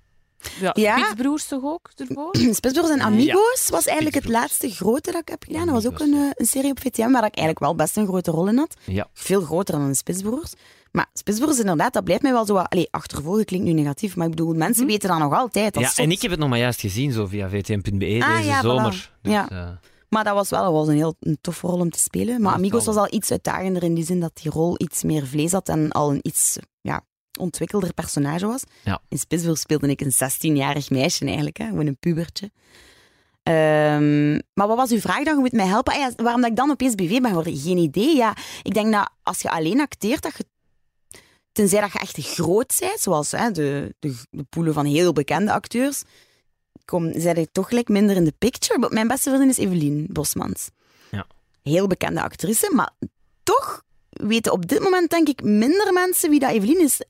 Ja, 0.60 0.72
Ja. 0.74 0.98
Spitsbroers 0.98 1.48
toch 1.48 1.64
ook 1.64 1.90
ervoor? 1.96 2.36
Spitsbroers 2.56 2.90
en 2.90 3.02
Amigos 3.02 3.68
was 3.70 3.86
eigenlijk 3.86 4.16
het 4.16 4.28
laatste 4.34 4.70
grote 4.70 5.12
dat 5.12 5.22
ik 5.22 5.28
heb 5.30 5.44
gedaan. 5.48 5.66
Dat 5.66 5.84
was 5.84 5.86
ook 5.86 6.00
een, 6.00 6.14
eh, 6.14 6.20
een 6.34 6.46
serie 6.46 6.72
op 6.72 6.80
VTM 6.80 7.12
waar 7.12 7.26
ik 7.26 7.36
eigenlijk 7.36 7.60
wel 7.60 7.76
best 7.76 7.98
een 7.98 8.08
grote 8.08 8.32
rol 8.32 8.48
in 8.48 8.58
had. 8.58 8.76
Ja. 8.86 9.08
Veel 9.14 9.42
groter 9.42 9.78
dan 9.78 9.88
de 9.88 9.96
Spitsbroers. 9.96 10.54
Maar 10.92 11.06
Spitsbroers, 11.14 11.60
inderdaad, 11.60 11.94
dat 11.94 12.04
blijft 12.04 12.22
mij 12.22 12.32
wel 12.32 12.46
zo 12.46 12.54
wat... 12.54 12.70
Allee, 12.70 12.88
achtervolgen 12.92 13.46
klinkt 13.46 13.66
nu 13.66 13.72
negatief, 13.74 14.16
maar 14.16 14.26
ik 14.28 14.36
bedoel, 14.36 14.54
mensen 14.54 14.86
weten 14.86 15.10
dat 15.10 15.18
nog 15.20 15.34
altijd. 15.34 15.74
Dat 15.74 15.84
Ja, 15.84 16.04
en 16.04 16.12
ik 16.12 16.22
heb 16.22 16.32
het 16.32 16.40
nog 16.40 16.50
maar 16.50 16.60
juist 16.60 16.80
gezien, 16.80 17.12
zo 17.12 17.26
via 17.28 17.50
vtm.be 17.50 18.20
Ah, 18.24 18.36
deze 18.38 18.48
ja, 18.48 18.60
voilà. 18.60 18.62
zomer. 18.62 19.12
Dus, 19.22 19.32
Ja. 19.34 19.50
eh, 19.50 19.68
Maar 20.10 20.24
dat 20.24 20.34
was 20.34 20.50
wel 20.50 20.64
dat 20.64 20.72
was 20.72 20.88
een 20.88 20.96
heel 20.96 21.16
een 21.20 21.38
toffe 21.42 21.68
rol 21.68 21.80
om 21.80 21.90
te 21.90 22.00
spelen. 22.00 22.42
Maar 22.42 22.54
Amigos 22.54 22.86
was 22.86 22.96
al 22.96 23.08
iets 23.14 23.32
uitdagender 23.32 23.84
in 23.84 23.94
die 23.94 24.06
zin 24.06 24.20
dat 24.20 24.32
die 24.42 24.52
rol 24.52 24.76
iets 24.78 25.04
meer 25.04 25.28
vlees 25.28 25.52
had 25.52 25.70
en 25.70 25.92
al 25.92 26.12
een 26.12 26.20
iets 26.22 26.58
ja, 26.82 27.02
ontwikkelder 27.38 27.94
personage 27.94 28.46
was. 28.46 28.64
Ja. 28.84 29.02
In 29.10 29.18
Spitsburg 29.18 29.58
speelde 29.58 29.88
ik 29.88 30.02
een 30.02 30.14
16-jarig 30.14 30.90
meisje 30.90 31.26
eigenlijk, 31.26 31.58
hè? 31.58 31.66
gewoon 31.66 31.88
een 31.88 31.98
pubertje. 32.00 32.52
Ehm, 33.44 34.34
maar 34.54 34.68
wat 34.68 34.78
was 34.78 34.92
uw 34.92 35.00
vraag 35.00 35.24
dan? 35.24 35.36
Je 35.36 35.40
moet 35.40 35.52
mij 35.52 35.66
helpen. 35.66 35.94
Ah 35.94 36.00
ja, 36.00 36.12
waarom 36.16 36.42
dat 36.42 36.50
ik 36.50 36.56
dan 36.56 36.72
opeens 36.72 36.96
BV 36.96 37.10
ben 37.10 37.26
geworden? 37.26 37.58
Geen 37.58 37.78
idee. 37.78 38.16
Ja, 38.16 38.36
ik 38.64 38.74
denk 38.74 38.92
dat 38.92 39.10
als 39.24 39.42
je 39.42 39.50
alleen 39.50 39.82
acteert, 39.82 40.22
dat 40.22 40.38
je 40.38 40.46
tenzij 41.52 41.82
dat 41.82 41.92
je 41.92 42.00
echt 42.00 42.18
groot 42.18 42.78
bent, 42.80 43.00
zoals 43.00 43.32
hè, 43.32 43.52
de, 43.52 43.96
de, 44.00 44.16
de 44.30 44.44
poelen 44.44 44.74
van 44.74 44.86
heel 44.86 45.14
bekende 45.14 45.52
acteurs, 45.52 46.04
kom, 46.86 47.20
zijn 47.20 47.48
toch 47.52 47.68
gelijk 47.68 47.88
minder 47.88 48.16
in 48.16 48.24
de 48.24 48.34
picture. 48.38 48.80
Maar 48.80 48.94
Mijn 48.94 49.08
beste 49.08 49.30
vriendin 49.30 49.50
is 49.50 49.58
Evelien 49.58 50.08
Bosmans. 50.10 50.70
Ja. 51.12 51.28
Heel 51.64 51.88
bekende 51.88 52.22
actrice, 52.22 52.72
maar 52.74 52.92
toch 53.44 53.84
weten 54.10 54.52
op 54.52 54.68
dit 54.68 54.80
moment 54.80 55.10
denk 55.10 55.28
ik 55.28 55.44
minder 55.44 55.94
mensen 55.94 56.30
wie 56.30 56.40
dat 56.40 56.52
Evelien 56.52 56.82
is 56.82 57.02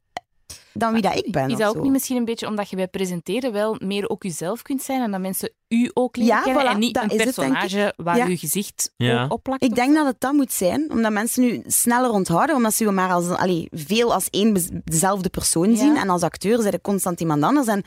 dan 0.77 0.93
wie 0.93 1.01
dat 1.01 1.15
ik 1.15 1.31
ben. 1.31 1.49
Is 1.49 1.57
dat 1.57 1.67
ook 1.67 1.75
zo. 1.75 1.81
niet 1.81 1.91
misschien 1.91 2.17
een 2.17 2.25
beetje 2.25 2.47
omdat 2.47 2.69
je 2.69 2.75
bij 2.75 2.87
presenteren 2.87 3.51
wel 3.51 3.75
meer 3.79 4.09
ook 4.09 4.23
jezelf 4.23 4.61
kunt 4.61 4.81
zijn 4.81 5.01
en 5.01 5.11
dat 5.11 5.19
mensen 5.21 5.49
u 5.67 5.91
ook 5.93 6.15
leren 6.17 6.35
Ja, 6.35 6.41
kennen 6.41 6.63
voilà, 6.63 6.69
en 6.69 6.79
niet 6.79 6.93
dat 6.93 7.03
een 7.03 7.09
het, 7.09 7.23
personage 7.23 7.93
waar 7.97 8.17
Ja. 8.17 8.25
uw 8.25 8.37
gezicht 8.37 8.91
Ja. 8.97 9.25
op 9.27 9.43
plakt? 9.43 9.63
Ik 9.63 9.75
denk 9.75 9.95
dat 9.95 10.05
het 10.05 10.19
dat 10.19 10.33
moet 10.33 10.51
zijn, 10.51 10.91
omdat 10.91 11.11
mensen 11.11 11.41
nu 11.43 11.61
sneller 11.65 12.09
onthouden, 12.09 12.55
omdat 12.55 12.73
ze 12.73 12.83
je 12.83 12.91
maar 12.91 13.11
als, 13.11 13.29
allee, 13.29 13.67
veel 13.71 14.13
als 14.13 14.27
één 14.29 14.81
dezelfde 14.83 15.29
persoon 15.29 15.71
Ja. 15.71 15.77
zien. 15.77 15.95
En 15.97 16.09
als 16.09 16.21
acteur 16.21 16.59
zijn 16.61 16.73
ze 16.73 16.81
constant 16.81 17.19
iemand 17.19 17.43
anders. 17.43 17.67
En 17.67 17.83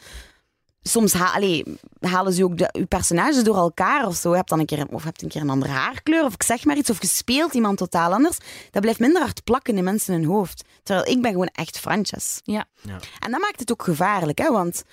soms 0.83 1.13
ha 1.13 1.33
allee, 1.33 1.65
halen 2.01 2.33
ze 2.33 2.45
ook 2.45 2.59
de, 2.59 2.69
je 2.73 2.87
personages 2.87 3.45
door 3.45 3.57
elkaar 3.57 4.07
of 4.07 4.17
zo. 4.17 4.31
Je 4.31 4.37
hebt 4.37 4.49
dan 4.49 4.59
een 4.59 4.67
keer, 4.67 4.87
of 4.91 5.01
je 5.01 5.07
hebt 5.07 5.23
een 5.23 5.29
keer 5.29 5.41
een 5.41 5.51
andere 5.51 5.73
haarkleur, 5.73 6.25
of 6.25 6.35
ik 6.35 6.43
zeg 6.43 6.65
maar 6.65 6.77
iets, 6.77 6.91
of 6.91 7.01
je 7.01 7.07
speelt 7.07 7.55
iemand 7.55 7.79
totaal 7.79 8.13
anders. 8.13 8.39
Dat 8.71 8.83
blijft 8.83 9.01
minder 9.01 9.23
hard 9.23 9.45
plakken 9.45 9.77
in 9.77 9.85
mensen 9.85 10.15
hun 10.15 10.25
hoofd. 10.25 10.65
Terwijl 10.83 11.07
ik 11.07 11.23
ben 11.23 11.31
gewoon 11.31 11.51
echt 11.53 11.79
Frances. 11.79 12.41
Ja. 12.43 12.65
Ja. 12.83 12.99
En 13.19 13.31
dat 13.31 13.41
maakt 13.41 13.61
het 13.61 13.73
ook 13.73 13.83
gevaarlijk, 13.83 14.39
hè, 14.39 14.51
want 14.51 14.85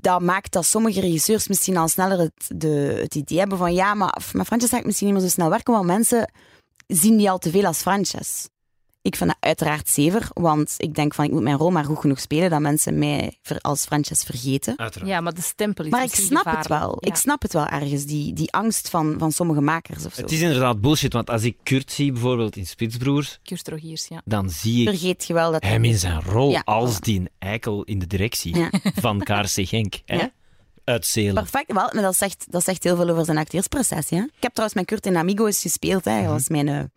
dat 0.00 0.20
maakt 0.20 0.52
dat 0.52 0.66
sommige 0.66 1.00
regisseurs 1.00 1.48
misschien 1.48 1.76
al 1.76 1.88
sneller 1.88 2.18
het, 2.18 2.60
de, 2.60 2.98
het 3.00 3.14
idee 3.14 3.38
hebben 3.38 3.58
van 3.58 3.74
ja, 3.74 3.94
maar 3.94 4.16
met 4.32 4.46
Frances 4.46 4.70
ga 4.70 4.78
ik 4.78 4.84
misschien 4.84 5.06
niet 5.06 5.16
meer 5.16 5.24
zo 5.24 5.30
snel 5.32 5.50
werken, 5.50 5.72
want 5.72 5.86
mensen 5.86 6.32
zien 6.86 7.16
die 7.16 7.30
al 7.30 7.38
te 7.38 7.50
veel 7.50 7.64
als 7.64 7.78
Frances. 7.78 8.48
Ik 9.04 9.16
vind 9.16 9.30
dat 9.30 9.38
uiteraard 9.40 9.88
zever, 9.88 10.28
want 10.32 10.74
ik 10.76 10.94
denk 10.94 11.14
van 11.14 11.24
ik 11.24 11.30
moet 11.30 11.42
mijn 11.42 11.56
rol 11.56 11.70
maar 11.70 11.84
goed 11.84 11.98
genoeg 11.98 12.20
spelen 12.20 12.50
dat 12.50 12.60
mensen 12.60 12.98
mij 12.98 13.38
als 13.60 13.84
Frances 13.84 14.22
vergeten. 14.22 14.78
Uiteraard. 14.78 15.10
ja, 15.10 15.20
maar 15.20 15.34
de 15.34 15.42
stempel 15.42 15.84
is 15.84 15.90
Maar 15.90 16.04
ik 16.04 16.14
snap 16.14 16.44
het 16.44 16.66
wel. 16.66 16.98
Ja. 17.00 17.08
Ik 17.08 17.14
snap 17.16 17.42
het 17.42 17.52
wel 17.52 17.66
ergens, 17.66 18.04
die, 18.04 18.32
die 18.32 18.52
angst 18.52 18.90
van, 18.90 19.14
van 19.18 19.32
sommige 19.32 19.60
makers 19.60 20.04
of 20.04 20.14
zo. 20.14 20.20
Het 20.20 20.32
is 20.32 20.40
inderdaad 20.40 20.80
bullshit, 20.80 21.12
want 21.12 21.30
als 21.30 21.42
ik 21.42 21.56
Kurt 21.62 21.92
zie, 21.92 22.12
bijvoorbeeld 22.12 22.56
in 22.56 22.66
Spitsbroers, 22.66 23.38
Kurt 23.42 23.68
Rogiers, 23.68 24.06
ja. 24.06 24.22
dan 24.24 24.50
zie 24.50 24.80
ik 24.80 24.88
Vergeet 24.88 25.26
je 25.26 25.32
wel 25.32 25.52
dat... 25.52 25.62
hem 25.62 25.84
in 25.84 25.98
zijn 25.98 26.22
rol 26.22 26.50
Ja, 26.50 26.62
als 26.64 27.00
die 27.00 27.22
eikel 27.38 27.82
in 27.82 27.98
de 27.98 28.06
directie 28.06 28.56
Ja. 28.56 28.70
van 29.00 29.18
KRC 29.18 29.68
Genk. 29.68 29.94
Hè? 30.04 30.16
Ja. 30.16 30.30
Uit 30.84 31.06
Zelen. 31.06 31.34
Perfect, 31.34 31.72
wel, 31.72 31.90
maar 31.92 32.02
dat 32.02 32.16
zegt, 32.16 32.46
dat 32.50 32.64
zegt 32.64 32.84
heel 32.84 32.96
veel 32.96 33.08
over 33.08 33.24
zijn 33.24 33.38
acteersprestatie. 33.38 34.18
Hè? 34.18 34.24
Ik 34.24 34.42
heb 34.42 34.52
trouwens 34.52 34.78
met 34.78 34.86
Kurt 34.86 35.06
in 35.06 35.16
Amigos 35.16 35.60
gespeeld. 35.60 36.04
Hè. 36.04 36.10
Hij 36.10 36.28
was 36.28 36.48
mijn 36.48 36.90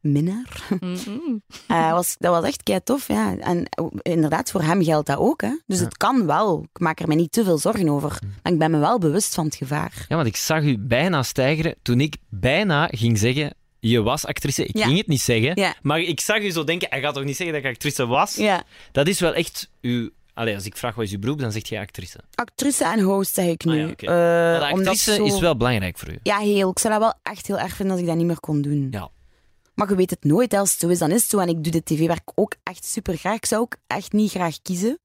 minnaar. 0.00 0.62
Eh, 1.66 1.92
was, 1.92 2.16
dat 2.18 2.34
was 2.34 2.44
echt 2.44 2.62
kei 2.62 2.80
tof, 2.84 3.08
ja. 3.08 3.36
En 3.38 3.64
eh, 3.68 3.84
inderdaad, 4.02 4.50
voor 4.50 4.62
hem 4.62 4.82
geldt 4.84 5.06
dat 5.06 5.18
ook. 5.18 5.40
Hè. 5.40 5.58
Dus 5.66 5.78
Ja. 5.78 5.84
het 5.84 5.96
kan 5.96 6.26
wel. 6.26 6.66
Ik 6.72 6.80
maak 6.80 7.00
er 7.00 7.08
me 7.08 7.14
niet 7.14 7.32
te 7.32 7.44
veel 7.44 7.58
zorgen 7.58 7.88
over. 7.88 8.18
Maar 8.42 8.52
ik 8.52 8.58
ben 8.58 8.70
me 8.70 8.78
wel 8.78 8.98
bewust 8.98 9.34
van 9.34 9.44
het 9.44 9.54
gevaar. 9.54 10.04
Ja, 10.08 10.14
want 10.16 10.28
ik 10.28 10.36
zag 10.36 10.62
u 10.62 10.78
bijna 10.78 11.22
stijgeren 11.22 11.74
toen 11.82 12.00
ik 12.00 12.16
bijna 12.28 12.86
ging 12.86 13.18
zeggen... 13.18 13.54
Je 13.80 14.02
was 14.02 14.26
actrice. 14.26 14.64
Ik 14.66 14.76
Ja. 14.76 14.84
ging 14.86 14.98
het 14.98 15.06
niet 15.06 15.20
zeggen. 15.20 15.52
Ja. 15.54 15.74
Maar 15.82 16.00
ik 16.00 16.20
zag 16.20 16.38
u 16.42 16.50
zo 16.50 16.64
denken... 16.64 16.88
Hij 16.90 17.00
gaat 17.00 17.14
toch 17.14 17.24
niet 17.24 17.36
zeggen 17.36 17.54
dat 17.56 17.64
ik 17.64 17.70
actrice 17.70 18.06
was? 18.06 18.34
Ja. 18.34 18.62
Dat 18.92 19.06
is 19.08 19.20
wel 19.20 19.34
echt 19.34 19.70
uw... 19.80 20.10
Allee, 20.34 20.54
als 20.54 20.64
ik 20.66 20.76
vraag 20.76 20.94
wat 20.94 21.04
is 21.04 21.12
uw 21.12 21.18
beroep, 21.18 21.38
dan 21.38 21.52
zegt 21.52 21.68
jij 21.68 21.80
actrice. 21.80 22.18
Actrice 22.34 22.84
en 22.84 23.00
host, 23.00 23.34
zeg 23.34 23.46
ik 23.46 23.64
nu. 23.64 23.82
Ah 23.84 23.90
ja. 23.96 24.60
Eh, 24.60 24.72
actrice 24.72 25.14
zo- 25.14 25.24
is 25.24 25.38
wel 25.40 25.56
belangrijk 25.56 25.98
voor 25.98 26.10
u. 26.10 26.18
Ja, 26.22 26.38
heel. 26.38 26.70
Ik 26.70 26.78
zou 26.78 26.92
dat 26.94 27.02
wel 27.02 27.32
echt 27.32 27.46
heel 27.46 27.58
erg 27.58 27.74
vinden 27.74 27.92
als 27.94 28.00
ik 28.02 28.08
dat 28.08 28.16
niet 28.16 28.26
meer 28.26 28.40
kon 28.40 28.62
doen. 28.62 28.88
Ja. 28.90 29.08
Maar 29.80 29.88
je 29.88 29.94
weet 29.94 30.10
het 30.10 30.24
nooit. 30.24 30.54
Als 30.54 30.70
het 30.70 30.80
zo 30.80 30.88
is, 30.88 30.98
dan 30.98 31.10
is 31.10 31.20
het 31.20 31.30
zo. 31.30 31.38
En 31.38 31.48
ik 31.48 31.62
doe 31.62 31.72
dit 31.72 31.84
tv-werk 31.86 32.30
ook 32.34 32.54
echt 32.62 32.84
super 32.84 33.16
graag. 33.16 33.36
Ik 33.36 33.46
zou 33.46 33.62
ook 33.62 33.76
echt 33.86 34.12
niet 34.12 34.30
graag 34.30 34.62
kiezen. 34.62 34.98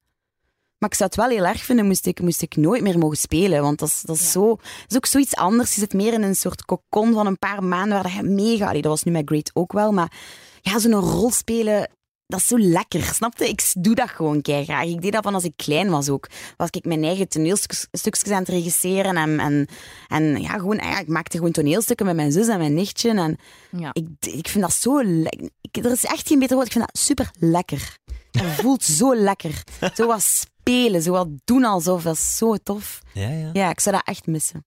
Maar 0.78 0.88
ik 0.90 0.96
zou 0.96 1.08
het 1.10 1.18
wel 1.18 1.28
heel 1.28 1.44
erg 1.46 1.64
vinden 1.64 1.86
moest 1.86 2.06
ik, 2.06 2.20
moest 2.20 2.42
ik 2.42 2.56
nooit 2.56 2.82
meer 2.82 2.98
mogen 2.98 3.16
spelen. 3.16 3.62
Want 3.62 3.78
dat 3.78 3.88
is, 3.88 4.00
dat 4.02 4.16
is, 4.16 4.22
Ja. 4.22 4.28
zo, 4.28 4.46
dat 4.56 4.90
is 4.90 4.96
ook 4.96 5.06
zoiets 5.06 5.34
anders. 5.34 5.74
Je 5.74 5.80
zit 5.80 5.92
meer 5.92 6.12
in 6.12 6.22
een 6.22 6.36
soort 6.36 6.64
kokon 6.64 7.12
van 7.12 7.26
een 7.26 7.38
paar 7.38 7.64
maanden 7.64 8.02
waar 8.02 8.14
je 8.14 8.22
mega... 8.22 8.68
Allee, 8.68 8.82
dat 8.82 8.90
was 8.90 9.02
nu 9.02 9.12
met 9.12 9.22
Great 9.28 9.50
ook 9.54 9.72
wel. 9.72 9.92
Maar 9.92 10.12
ja, 10.60 10.78
zo'n 10.78 10.94
rol 10.94 11.30
spelen, 11.30 11.90
dat 12.26 12.40
is 12.40 12.46
zo 12.46 12.58
lekker. 12.58 13.02
Snap 13.02 13.38
je? 13.38 13.48
Ik 13.48 13.72
doe 13.78 13.94
dat 13.94 14.08
gewoon 14.08 14.38
graag. 14.42 14.84
Ik 14.84 15.00
deed 15.02 15.12
dat 15.12 15.22
van 15.22 15.34
als 15.34 15.44
ik 15.44 15.52
klein 15.56 15.90
was 15.90 16.08
ook. 16.08 16.28
Was 16.56 16.68
ik 16.70 16.84
mijn 16.84 17.04
eigen 17.04 17.28
toneelstukjes 17.28 18.30
aan 18.30 18.38
het 18.38 18.48
regisseren. 18.48 19.16
En, 19.16 19.38
en, 19.40 19.66
en 20.08 20.40
ja, 20.42 20.50
gewoon, 20.58 20.76
ja, 20.76 20.98
ik 20.98 21.08
maakte 21.08 21.36
gewoon 21.36 21.52
toneelstukken 21.52 22.06
met 22.06 22.16
mijn 22.16 22.32
zus 22.32 22.48
en 22.48 22.58
mijn 22.58 22.74
nichtje. 22.74 23.10
En 23.10 23.36
Ja. 23.70 23.90
ik, 23.92 24.08
ik 24.20 24.48
vind 24.48 24.64
dat 24.64 24.72
zo 24.72 25.02
lekker. 25.04 25.50
Er 25.84 25.90
is 25.90 26.04
echt 26.04 26.28
geen 26.28 26.38
beter 26.38 26.54
woord. 26.54 26.66
Ik 26.66 26.72
vind 26.72 26.86
dat 26.92 26.98
super 27.02 27.30
lekker. 27.38 27.96
Dat 28.30 28.44
voelt 28.62 28.82
zo 28.84 29.14
lekker. 29.16 29.62
Zo 29.94 30.06
wat 30.06 30.22
spelen, 30.22 31.02
zo 31.02 31.10
wat 31.12 31.28
doen 31.44 31.64
alsof. 31.64 32.02
Dat 32.02 32.14
is 32.14 32.36
zo 32.36 32.56
tof. 32.56 33.00
Ja, 33.12 33.28
ja. 33.28 33.50
Ja, 33.52 33.70
ik 33.70 33.80
zou 33.80 33.96
dat 33.96 34.06
echt 34.06 34.26
missen. 34.26 34.64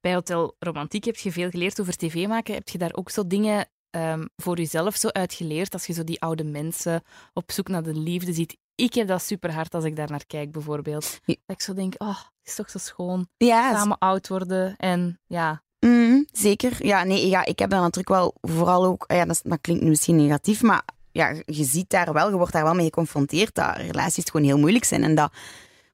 Bij 0.00 0.14
Hotel 0.14 0.56
Romantiek 0.58 1.04
heb 1.04 1.16
je 1.16 1.32
veel 1.32 1.50
geleerd 1.50 1.80
over 1.80 1.96
tv 1.96 2.26
maken. 2.26 2.54
Heb 2.54 2.68
je 2.68 2.78
daar 2.78 2.92
ook 2.94 3.10
zo 3.10 3.26
dingen 3.26 3.68
ehm, 3.90 4.26
voor 4.36 4.56
jezelf 4.56 4.96
zo 4.96 5.08
uit 5.08 5.34
geleerd? 5.34 5.72
Als 5.72 5.86
je 5.86 5.92
zo 5.92 6.04
die 6.04 6.20
oude 6.20 6.44
mensen 6.44 7.02
op 7.32 7.52
zoek 7.52 7.68
naar 7.68 7.82
de 7.82 7.94
liefde 7.94 8.32
ziet. 8.32 8.56
Ik 8.74 8.94
heb 8.94 9.08
dat 9.08 9.22
super 9.22 9.52
hard 9.52 9.74
als 9.74 9.84
ik 9.84 9.96
daar 9.96 10.10
naar 10.10 10.26
kijk, 10.26 10.52
bijvoorbeeld. 10.52 11.18
Ja. 11.24 11.34
Dat 11.46 11.56
ik 11.56 11.62
zo 11.62 11.74
denk, 11.74 11.94
oh, 11.98 12.16
het 12.16 12.48
is 12.48 12.54
toch 12.54 12.70
zo 12.70 12.78
schoon. 12.78 13.28
Ja, 13.36 13.74
Samen 13.74 13.98
oud 13.98 14.28
worden 14.28 14.76
en 14.76 15.20
ja. 15.26 15.62
Mm, 15.78 16.26
zeker. 16.32 16.86
Ja, 16.86 17.04
nee, 17.04 17.28
ja, 17.28 17.44
ik 17.44 17.58
heb 17.58 17.70
daar 17.70 17.80
natuurlijk 17.80 18.08
wel 18.08 18.34
vooral 18.40 18.84
ook... 18.84 19.04
Ja, 19.06 19.24
dat, 19.24 19.40
dat 19.44 19.60
klinkt 19.60 19.82
nu 19.82 19.88
misschien 19.88 20.16
negatief, 20.16 20.62
maar 20.62 20.82
ja, 21.12 21.34
je 21.46 21.64
ziet 21.64 21.90
daar 21.90 22.12
wel, 22.12 22.30
je 22.30 22.36
wordt 22.36 22.52
daar 22.52 22.64
wel 22.64 22.74
mee 22.74 22.84
geconfronteerd 22.84 23.54
dat 23.54 23.76
relaties 23.76 24.24
gewoon 24.30 24.46
heel 24.46 24.58
moeilijk 24.58 24.84
zijn. 24.84 25.02
En 25.02 25.14
dat, 25.14 25.32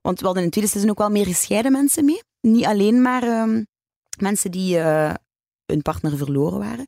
want 0.01 0.19
we 0.19 0.25
hadden 0.25 0.43
in 0.43 0.49
het 0.49 0.53
tweede 0.53 0.71
seizoen 0.71 0.91
ook 0.91 0.99
wel 0.99 1.11
meer 1.11 1.27
gescheiden 1.27 1.73
mensen 1.73 2.05
mee. 2.05 2.23
Niet 2.41 2.65
alleen 2.65 3.03
maar 3.03 3.23
ehm, 3.23 3.63
mensen 4.19 4.51
die 4.51 4.79
eh, 4.79 5.15
hun 5.67 5.83
partner 5.83 6.17
verloren 6.17 6.59
waren. 6.59 6.87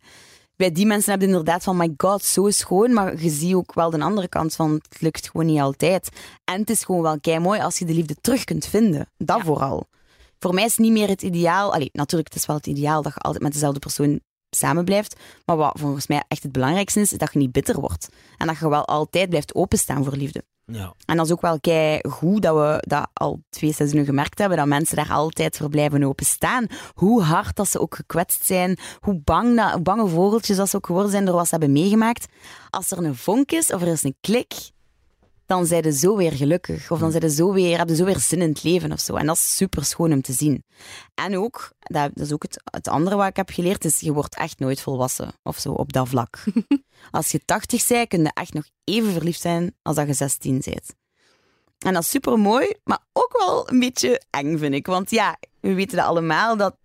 Bij 0.59 0.73
die 0.73 0.87
mensen 0.87 1.11
heb 1.11 1.21
je 1.21 1.27
inderdaad 1.27 1.62
van, 1.62 1.77
my 1.77 1.94
god, 1.97 2.25
zo 2.25 2.51
schoon. 2.51 2.92
Maar 2.92 3.23
je 3.23 3.31
ziet 3.31 3.55
ook 3.55 3.75
wel 3.75 3.90
de 3.90 4.01
andere 4.01 4.29
kant 4.29 4.55
van, 4.55 4.73
het 4.88 5.01
lukt 5.01 5.31
gewoon 5.31 5.47
niet 5.47 5.61
altijd. 5.61 6.09
En 6.44 6.61
het 6.61 6.71
is 6.71 6.85
gewoon 6.85 7.03
wel 7.03 7.21
kei 7.21 7.38
mooi 7.38 7.61
als 7.61 7.79
je 7.79 7.85
de 7.85 7.94
liefde 7.94 8.16
terug 8.21 8.44
kunt 8.44 8.66
vinden. 8.66 9.09
Dat 9.16 9.38
Ja. 9.38 9.44
vooral. 9.44 9.87
Voor 10.38 10.55
mij 10.55 10.64
is 10.64 10.77
niet 10.77 10.92
meer 10.92 11.09
het 11.09 11.23
ideaal. 11.23 11.73
Allee, 11.75 11.90
natuurlijk, 11.92 12.33
het 12.33 12.38
is 12.38 12.47
wel 12.47 12.57
het 12.57 12.66
ideaal 12.66 13.03
dat 13.03 13.14
je 13.14 13.21
altijd 13.21 13.42
met 13.42 13.53
dezelfde 13.53 13.79
persoon 13.79 14.21
samen 14.51 14.85
blijft. 14.85 15.16
Maar 15.44 15.57
wat 15.57 15.79
volgens 15.79 16.07
mij 16.07 16.25
echt 16.29 16.42
het 16.42 16.53
belangrijkste 16.53 17.01
is, 17.01 17.12
is 17.12 17.18
dat 17.18 17.33
je 17.33 17.38
niet 17.38 17.53
bitter 17.53 17.81
wordt. 17.81 18.09
En 18.37 18.47
dat 18.47 18.59
je 18.59 18.68
wel 18.68 18.85
altijd 18.85 19.29
blijft 19.29 19.55
openstaan 19.55 20.05
voor 20.05 20.16
liefde. 20.16 20.44
Ja. 20.72 20.94
En 21.04 21.16
dat 21.16 21.26
is 21.26 21.33
ook 21.33 21.40
wel 21.40 21.61
kei 21.61 22.00
goed 22.09 22.42
dat 22.42 22.54
we 22.54 22.85
dat 22.87 23.09
al 23.12 23.42
twee 23.50 23.72
seizoenen 23.72 24.07
gemerkt 24.07 24.38
hebben, 24.38 24.59
dat 24.59 24.66
mensen 24.66 24.96
daar 24.96 25.11
altijd 25.11 25.57
voor 25.57 25.68
blijven 25.68 26.04
openstaan. 26.04 26.66
Hoe 26.94 27.22
hard 27.22 27.57
dat 27.57 27.68
ze 27.68 27.81
ook 27.81 27.94
gekwetst 27.94 28.44
zijn, 28.46 28.78
hoe 29.00 29.20
bang 29.24 29.83
bange 29.83 30.09
vogeltjes 30.09 30.57
dat 30.57 30.68
ze 30.68 30.76
ook 30.76 30.87
geworden 30.87 31.11
zijn 31.11 31.24
door 31.24 31.35
wat 31.35 31.44
ze 31.44 31.50
hebben 31.50 31.72
meegemaakt. 31.72 32.26
Als 32.70 32.90
er 32.90 32.98
een 32.98 33.16
vonk 33.16 33.52
is 33.52 33.72
of 33.72 33.81
er 33.81 33.88
is 33.88 34.02
een 34.02 34.16
klik, 34.20 34.52
dan 35.48 35.66
zijn 35.66 35.82
ze 35.82 35.92
zo 35.92 36.16
weer 36.16 36.32
gelukkig. 36.32 36.90
Of 36.90 36.98
dan 36.98 37.11
zijn 37.11 37.22
ze 37.22 37.37
zo 37.37 37.52
weer, 37.52 37.76
hebben 37.76 37.96
ze 37.96 38.02
zo 38.02 38.08
weer 38.08 38.20
zin 38.20 38.42
in 38.42 38.48
het 38.48 38.62
leven 38.62 38.92
of 38.92 39.00
zo. 39.00 39.14
En 39.14 39.26
dat 39.26 39.37
is 39.37 39.56
super 39.56 39.84
schoon 39.84 40.12
om 40.12 40.22
te 40.22 40.32
zien. 40.32 40.64
En 41.14 41.38
ook, 41.38 41.72
dat, 41.78 42.11
is 42.14 42.32
ook 42.32 42.42
het, 42.42 42.61
het 42.64 42.88
andere 42.88 43.16
wat 43.16 43.28
ik 43.28 43.37
heb 43.37 43.50
geleerd, 43.50 43.84
is 43.84 44.00
je 44.00 44.12
wordt 44.12 44.37
echt 44.37 44.58
nooit 44.58 44.80
volwassen 44.80 45.32
of 45.42 45.58
zo 45.58 45.72
op 45.72 45.92
dat 45.92 46.08
vlak. 46.08 46.44
als 47.11 47.30
je 47.30 47.40
80 47.44 47.87
bent, 47.87 48.08
kun 48.08 48.22
je 48.22 48.30
echt 48.34 48.52
nog 48.54 48.64
even 48.84 49.12
verliefd 49.12 49.40
zijn 49.40 49.74
als 49.82 49.96
dat 49.96 50.06
je 50.06 50.12
16 50.12 50.62
bent. 50.64 50.94
En 51.78 51.92
dat 51.92 52.02
is 52.02 52.11
super 52.11 52.38
mooi, 52.38 52.74
maar 52.84 53.00
ook 53.12 53.37
wel 53.38 53.70
een 53.70 53.78
beetje 53.78 54.22
eng, 54.30 54.58
vind 54.58 54.74
ik. 54.74 54.87
Want 54.87 55.11
ja, 55.11 55.38
we 55.61 55.74
weten 55.74 55.96
dat 55.96 56.06
allemaal, 56.06 56.56
dat, 56.56 56.76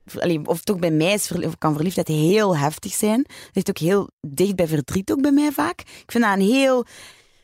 of 0.44 0.62
toch 0.62 0.80
bij 0.80 0.92
mij 0.92 1.14
is, 1.14 1.32
kan 1.58 1.74
verliefdheid 1.74 2.08
heel 2.08 2.58
heftig 2.58 2.94
zijn. 2.94 3.20
Het 3.20 3.50
ligt 3.54 3.70
ook 3.70 3.78
heel 3.78 4.10
dicht 4.28 4.56
bij 4.56 4.68
verdriet 4.68 5.12
ook 5.12 5.22
bij 5.22 5.32
mij 5.32 5.52
vaak. 5.52 5.80
Ik 5.80 6.12
vind 6.12 6.24
dat 6.24 6.34
een 6.34 6.42
heel... 6.42 6.86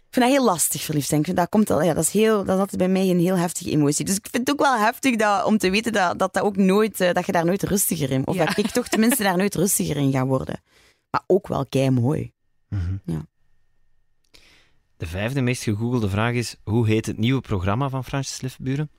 Ik 0.10 0.16
vind 0.16 0.26
dat 0.26 0.36
heel 0.36 0.46
lastig 0.46 0.82
verliefd 0.82 1.08
zijn. 1.08 1.20
Ik 1.20 1.26
vind 1.26 1.38
dat, 1.38 1.50
komt 1.50 1.70
al, 1.70 1.82
ja, 1.82 1.94
dat, 1.94 2.04
is 2.04 2.12
heel, 2.12 2.38
dat 2.44 2.56
is 2.56 2.60
altijd 2.62 2.78
bij 2.78 2.88
mij 2.88 3.10
een 3.10 3.20
heel 3.20 3.38
heftige 3.38 3.72
emotie. 3.72 4.06
Dus 4.06 4.16
ik 4.16 4.28
vind 4.32 4.48
het 4.48 4.60
ook 4.60 4.66
wel 4.66 4.78
heftig 4.78 5.16
dat, 5.16 5.46
om 5.46 5.58
te 5.58 5.70
weten 5.70 5.92
dat, 5.94 6.20
dat, 6.20 6.34
dat, 6.34 6.44
ook 6.44 6.56
nooit, 6.56 7.02
eh, 7.02 7.14
dat 7.14 7.26
je 7.26 7.32
daar 7.32 7.46
nooit 7.46 7.64
rustiger 7.64 8.12
in... 8.12 8.28
Of 8.28 8.36
Ja. 8.36 8.46
dat 8.46 8.58
ik 8.58 8.68
toch 8.68 8.88
tenminste 8.88 9.24
daar 9.24 9.38
nooit 9.38 9.56
rustiger 9.56 9.98
in 9.98 10.12
ga 10.12 10.26
worden. 10.26 10.62
Maar 11.10 11.24
ook 11.28 11.48
wel 11.48 11.66
kei 11.66 11.90
mooi. 11.90 12.32
Ja. 13.06 13.26
De 14.98 15.06
vijfde 15.06 15.42
meest 15.42 15.64
gegoogelde 15.64 16.10
vraag 16.10 16.34
is: 16.34 16.56
hoe 16.64 16.88
heet 16.88 17.06
het 17.06 17.18
nieuwe 17.18 17.42
programma 17.42 17.90
van 17.90 18.04
Francis 18.04 18.42
Liffenburen? 18.42 18.90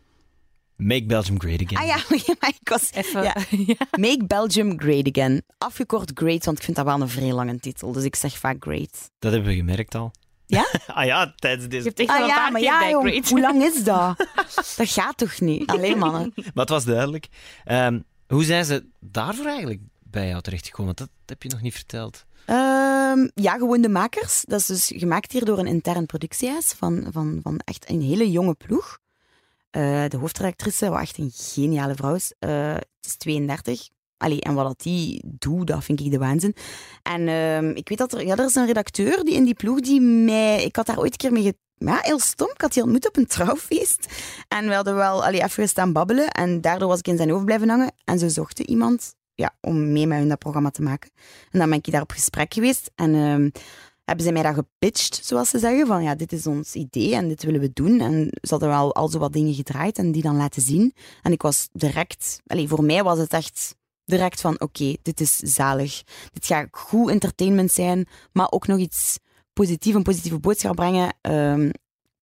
Make 0.77 1.05
Belgium 1.07 1.40
Great 1.40 1.62
Again. 1.62 1.79
Ah 1.79 1.87
ja, 1.87 1.96
maar 2.40 2.55
ik 2.61 2.68
was... 2.68 2.90
Even. 2.92 3.23
Ja. 3.23 3.37
Ja. 3.66 3.87
Make 3.90 4.25
Belgium 4.27 4.81
Great 4.81 5.09
Again. 5.16 5.42
Afgekort 5.59 6.11
Great, 6.14 6.44
want 6.44 6.59
ik 6.59 6.64
vind 6.64 6.77
dat 6.77 6.87
wel 6.87 7.01
een 7.01 7.09
vrij 7.09 7.33
lange 7.33 7.59
titel. 7.59 7.92
Dus 7.92 8.05
ik 8.05 8.16
zeg 8.16 8.38
vaak 8.38 8.57
Great. 8.61 9.11
Dat 9.18 9.33
hebben 9.33 9.51
we 9.51 9.57
gemerkt 9.57 9.94
al. 9.94 10.11
Ja? 10.50 10.66
ah 10.98 11.04
ja, 11.04 11.32
tijdens 11.36 11.62
Je 11.62 11.68
deze. 11.68 11.86
hebt 11.86 12.00
echt 12.00 12.08
Ah 12.08 12.18
wel 12.18 12.26
ja, 12.26 12.34
paar 12.34 12.52
maar 12.52 12.60
keer 12.60 12.70
ja, 12.70 12.90
jong, 12.90 13.28
hoe 13.28 13.40
lang 13.40 13.62
is 13.62 13.84
dat? 13.84 14.16
dat 14.76 14.90
gaat 14.90 15.16
toch 15.16 15.40
niet? 15.40 15.66
Alleen 15.66 15.98
mannen. 15.98 16.32
Maar 16.54 16.64
het 16.64 16.68
was 16.68 16.84
duidelijk. 16.84 17.28
Ehm, 17.64 18.00
hoe 18.28 18.44
zijn 18.44 18.64
ze 18.64 18.84
daarvoor 19.00 19.46
eigenlijk 19.46 19.80
bij 20.02 20.28
jou 20.28 20.42
terechtgekomen? 20.42 20.94
Want 20.96 20.98
dat 20.98 21.18
heb 21.26 21.42
je 21.42 21.48
nog 21.48 21.60
niet 21.60 21.74
verteld. 21.74 22.24
Ehm, 22.46 23.28
ja, 23.34 23.52
gewoon 23.56 23.80
de 23.80 23.88
makers. 23.88 24.44
Dat 24.46 24.60
is 24.60 24.66
dus 24.66 24.92
gemaakt 24.94 25.32
hier 25.32 25.44
door 25.44 25.58
een 25.58 25.66
intern 25.66 26.06
productiehuis 26.06 26.72
van, 26.72 27.06
van, 27.12 27.40
van 27.42 27.60
echt 27.64 27.90
een 27.90 28.02
hele 28.02 28.30
jonge 28.30 28.54
ploeg. 28.54 28.98
Eh, 29.70 30.04
de 30.08 30.16
hoofdredactrice, 30.16 30.88
wat 30.90 31.00
echt 31.00 31.18
een 31.18 31.30
geniale 31.34 31.94
vrouw 31.94 32.14
is, 32.14 32.32
eh, 32.38 32.72
het 32.74 32.86
is 33.00 33.16
32. 33.16 33.88
Allee, 34.20 34.40
en 34.40 34.54
wat 34.54 34.66
dat 34.66 34.80
die 34.80 35.22
doet, 35.26 35.66
dat 35.66 35.85
vind 35.85 36.00
ik 36.00 36.11
de 36.11 36.18
waanzin. 36.18 36.54
En 37.02 37.28
ehm, 37.28 37.70
ik 37.70 37.88
weet 37.88 37.98
dat 37.98 38.12
er, 38.12 38.26
ja, 38.26 38.37
er 38.37 38.44
is 38.44 38.54
een 38.54 38.66
redacteur 38.66 39.24
die 39.24 39.35
in 39.35 39.44
die 39.44 39.54
ploeg 39.54 39.80
die 39.80 40.00
mij... 40.00 40.64
Ik 40.64 40.76
had 40.76 40.87
daar 40.87 40.98
ooit 40.98 41.12
een 41.12 41.16
keer 41.16 41.33
mee... 41.33 41.54
Ja, 41.74 41.98
heel 42.02 42.18
stom. 42.18 42.50
Ik 42.54 42.61
had 42.61 42.72
die 42.72 42.83
ontmoet 42.83 43.09
op 43.09 43.16
een 43.16 43.26
trouwfeest. 43.26 44.06
En 44.48 44.66
we 44.68 44.74
hadden 44.74 44.94
wel 44.94 45.24
allee, 45.24 45.42
even 45.42 45.68
staan 45.68 45.92
babbelen. 45.92 46.30
En 46.30 46.61
daardoor 46.61 46.88
was 46.88 46.98
ik 46.98 47.09
in 47.09 47.16
zijn 47.16 47.30
hoofd 47.30 47.44
blijven 47.44 47.68
hangen. 47.68 47.92
En 48.04 48.18
ze 48.18 48.30
zochten 48.30 48.68
iemand 48.70 49.14
ja, 49.35 49.54
om 49.61 49.92
mee 49.92 50.06
met 50.06 50.18
hun 50.18 50.28
dat 50.28 50.38
programma 50.38 50.70
te 50.70 50.83
maken. 50.83 51.11
En 51.50 51.59
dan 51.59 51.68
ben 51.68 51.78
ik 51.78 51.92
daar 51.92 52.02
op 52.02 52.11
gesprek 52.11 52.54
geweest. 52.54 52.90
En 52.94 53.14
ehm, 53.14 53.50
hebben 54.04 54.24
ze 54.24 54.33
mij 54.33 54.42
dat 54.42 54.54
gepitcht, 54.54 55.20
zoals 55.24 55.50
ze 55.50 55.59
zeggen. 55.59 55.87
Van 55.87 56.02
ja, 56.02 56.14
dit 56.14 56.33
is 56.33 56.46
ons 56.46 56.74
idee 56.74 57.14
en 57.14 57.28
dit 57.28 57.42
willen 57.42 57.61
we 57.61 57.70
doen. 57.72 58.00
En 58.00 58.28
ze 58.42 58.50
hadden 58.50 58.68
wel 58.68 58.94
al 58.94 59.09
zo 59.09 59.18
wat 59.18 59.33
dingen 59.33 59.54
gedraaid 59.54 59.98
en 59.98 60.12
die 60.12 60.22
dan 60.22 60.37
laten 60.37 60.62
zien. 60.62 60.94
En 61.22 61.33
ik 61.33 61.42
was 61.42 61.68
direct... 61.72 62.40
Allee, 62.46 62.68
voor 62.68 62.85
mij 62.85 63.02
was 63.02 63.18
het 63.18 63.33
echt 63.33 63.78
direct 64.11 64.40
van 64.40 64.61
oké, 64.61 64.96
dit 65.03 65.20
is 65.20 65.37
zalig. 65.37 66.03
Dit 66.33 66.46
gaat 66.46 66.68
goed 66.70 67.11
entertainment 67.11 67.73
zijn, 67.73 68.07
maar 68.33 68.51
ook 68.51 68.66
nog 68.66 68.79
iets 68.79 69.18
positiefs, 69.53 69.96
een 69.96 70.03
positieve 70.03 70.38
boodschap 70.38 70.77
brengen. 70.77 71.16
Ehm, 71.20 71.70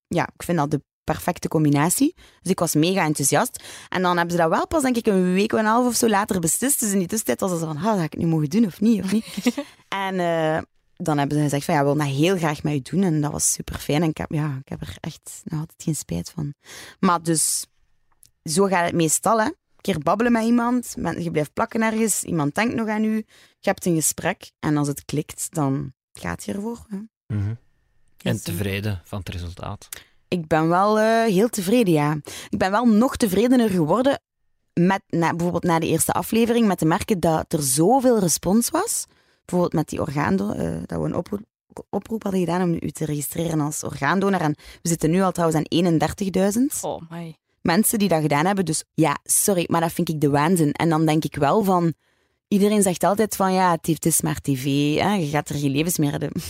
ja, 0.06 0.28
ik 0.34 0.42
vind 0.42 0.58
dat 0.58 0.70
de 0.70 0.82
perfecte 1.04 1.48
combinatie. 1.48 2.14
Dus 2.42 2.50
ik 2.50 2.58
was 2.58 2.74
mega 2.74 3.04
enthousiast. 3.04 3.62
En 3.88 4.02
dan 4.02 4.16
hebben 4.16 4.36
ze 4.36 4.42
dat 4.42 4.50
wel 4.50 4.66
pas, 4.66 4.82
denk 4.82 4.96
ik, 4.96 5.06
een 5.06 5.32
week 5.32 5.52
en 5.52 5.58
een 5.58 5.64
half 5.64 5.86
of 5.86 5.94
zo 5.94 6.08
later 6.08 6.40
beslist. 6.40 6.80
Dus 6.80 6.92
in 6.92 6.98
die 6.98 7.08
tussentijd 7.08 7.40
was 7.40 7.50
het 7.50 7.60
van, 7.60 7.76
ah, 7.76 7.84
dat 7.84 7.96
ga 7.96 8.02
ik 8.02 8.12
het 8.12 8.20
nu 8.20 8.26
mogen 8.26 8.50
doen 8.50 8.66
of 8.66 8.80
niet? 8.80 9.04
Of 9.04 9.12
niet? 9.12 9.24
en 10.06 10.20
eh, 10.20 10.62
dan 10.96 11.18
hebben 11.18 11.36
ze 11.36 11.42
gezegd 11.42 11.64
van, 11.64 11.74
ja, 11.74 11.80
we 11.80 11.86
willen 11.86 12.06
dat 12.06 12.16
heel 12.16 12.36
graag 12.36 12.62
met 12.62 12.74
u 12.74 12.80
doen. 12.80 13.02
En 13.02 13.20
dat 13.20 13.32
was 13.32 13.52
super 13.52 13.78
fijn. 13.78 14.02
En 14.02 14.08
ik 14.08 14.16
heb, 14.16 14.32
ja, 14.32 14.58
ik 14.60 14.68
heb 14.68 14.80
er 14.80 14.96
echt 15.00 15.40
nog 15.44 15.60
altijd 15.60 15.82
geen 15.82 15.96
spijt 15.96 16.30
van. 16.30 16.54
Maar 17.00 17.22
dus, 17.22 17.66
zo 18.42 18.64
gaat 18.64 18.86
het 18.86 18.94
meestal, 18.94 19.40
hè. 19.40 19.48
Een 19.78 19.94
keer 19.94 19.98
babbelen 20.02 20.32
met 20.32 20.44
iemand, 20.44 20.94
men- 20.98 21.22
je 21.22 21.30
blijft 21.30 21.52
plakken 21.52 21.82
ergens, 21.82 22.22
iemand 22.24 22.54
denkt 22.54 22.74
nog 22.74 22.88
aan 22.88 23.04
u, 23.04 23.16
je 23.58 23.68
hebt 23.68 23.86
een 23.86 23.94
gesprek 23.94 24.50
en 24.60 24.76
als 24.76 24.88
het 24.88 25.04
klikt, 25.04 25.46
dan 25.54 25.92
gaat 26.12 26.44
je 26.44 26.52
ervoor. 26.52 26.86
Hè. 26.88 26.96
En 27.26 27.58
Yes. 28.16 28.42
tevreden 28.42 29.00
van 29.04 29.18
het 29.18 29.28
resultaat. 29.28 29.88
Ik 30.28 30.46
ben 30.46 30.68
wel 30.68 30.98
eh, 30.98 31.22
heel 31.24 31.48
tevreden, 31.48 31.92
ja. 31.92 32.16
Ik 32.48 32.58
ben 32.58 32.70
wel 32.70 32.84
nog 32.86 33.16
tevredener 33.16 33.70
geworden 33.70 34.20
met, 34.72 35.02
na, 35.08 35.30
bijvoorbeeld 35.30 35.62
na 35.64 35.78
de 35.78 35.86
eerste 35.86 36.12
aflevering, 36.12 36.66
met 36.66 36.78
te 36.78 36.84
merken 36.84 37.20
dat 37.20 37.52
er 37.52 37.62
zoveel 37.62 38.18
respons 38.18 38.70
was. 38.70 39.06
Bijvoorbeeld 39.44 39.72
met 39.72 39.88
die 39.88 40.00
orgaandonor, 40.00 40.56
eh, 40.56 40.82
dat 40.86 41.00
we 41.00 41.04
een 41.04 41.14
oproep, 41.14 41.40
oproep 41.90 42.22
hadden 42.22 42.40
gedaan 42.40 42.62
om 42.62 42.76
u 42.80 42.90
te 42.90 43.04
registreren 43.04 43.60
als 43.60 43.84
orgaandonor. 43.84 44.40
En 44.40 44.54
we 44.82 44.88
zitten 44.88 45.10
nu 45.10 45.20
al 45.22 45.32
trouwens 45.32 45.58
aan 45.60 45.66
31.000 45.68 46.82
Oh, 46.84 47.02
my. 47.10 47.36
Mensen 47.68 47.98
die 47.98 48.08
dat 48.08 48.20
gedaan 48.20 48.46
hebben. 48.46 48.64
Dus 48.64 48.84
ja, 48.94 49.18
sorry, 49.24 49.64
maar 49.70 49.80
dat 49.80 49.92
vind 49.92 50.08
ik 50.08 50.20
de 50.20 50.30
waanzin. 50.30 50.72
En 50.72 50.88
dan 50.88 51.06
denk 51.06 51.24
ik 51.24 51.36
wel 51.36 51.62
van... 51.62 51.94
Iedereen 52.48 52.82
zegt 52.82 53.04
altijd 53.04 53.36
van, 53.36 53.52
ja, 53.52 53.78
het 53.80 54.06
is 54.06 54.20
maar 54.20 54.40
tv. 54.40 54.64
Hè? 54.98 55.14
Je 55.14 55.26
gaat 55.26 55.48
er 55.48 55.54
geen 55.54 55.70
levens 55.70 55.98
meer 55.98 56.10
hebben. 56.10 56.32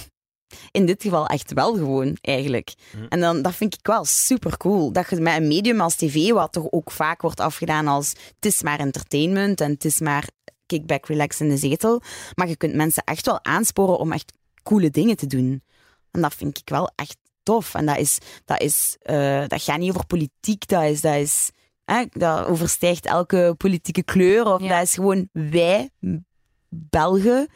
In 0.70 0.86
dit 0.86 1.02
geval 1.02 1.26
echt 1.26 1.52
wel 1.52 1.74
gewoon, 1.74 2.16
eigenlijk. 2.20 2.74
Hm. 2.90 3.04
En 3.08 3.20
dan, 3.20 3.42
dat 3.42 3.54
vind 3.54 3.74
ik 3.74 3.86
wel 3.86 4.04
super 4.04 4.56
cool. 4.56 4.92
Dat 4.92 5.10
je 5.10 5.16
met 5.16 5.36
een 5.36 5.48
medium 5.48 5.80
als 5.80 5.94
tv, 5.94 6.30
wat 6.30 6.52
toch 6.52 6.66
ook 6.70 6.90
vaak 6.90 7.22
wordt 7.22 7.40
afgedaan 7.40 7.86
als 7.86 8.08
het 8.08 8.46
is 8.46 8.62
maar 8.62 8.78
entertainment 8.78 9.60
en 9.60 9.70
het 9.70 9.84
is 9.84 10.00
maar 10.00 10.28
kickback, 10.66 11.06
relax 11.06 11.40
in 11.40 11.48
de 11.48 11.56
zetel. 11.56 12.02
Maar 12.34 12.48
je 12.48 12.56
kunt 12.56 12.74
mensen 12.74 13.02
echt 13.04 13.26
wel 13.26 13.44
aansporen 13.44 13.98
om 13.98 14.12
echt 14.12 14.32
coole 14.62 14.90
dingen 14.90 15.16
te 15.16 15.26
doen. 15.26 15.62
En 16.10 16.20
dat 16.20 16.34
vind 16.34 16.58
ik 16.58 16.68
wel 16.68 16.90
echt 16.94 17.16
tof. 17.52 17.74
En 17.74 17.86
dat, 17.86 17.98
is, 17.98 18.18
dat, 18.44 18.60
is, 18.60 18.96
eh, 19.02 19.42
dat 19.46 19.62
gaat 19.62 19.78
niet 19.78 19.90
over 19.90 20.06
politiek, 20.06 20.66
dat 20.68 20.82
is... 20.82 21.00
Dat 21.00 21.14
is 21.14 21.50
hè, 21.84 22.04
dat 22.12 22.46
overstijgt 22.46 23.06
elke 23.06 23.54
politieke 23.56 24.02
kleur. 24.02 24.46
Of 24.46 24.60
Ja. 24.62 24.68
dat 24.68 24.82
is 24.82 24.94
gewoon 24.94 25.28
wij, 25.32 25.90
Belgen, 26.68 27.48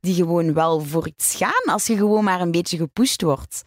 die 0.00 0.14
gewoon 0.14 0.52
wel 0.54 0.80
voor 0.80 1.06
iets 1.08 1.34
gaan 1.36 1.72
als 1.72 1.86
je 1.86 1.96
gewoon 1.96 2.24
maar 2.24 2.40
een 2.40 2.50
beetje 2.50 2.76
gepusht 2.76 3.22
wordt. 3.22 3.64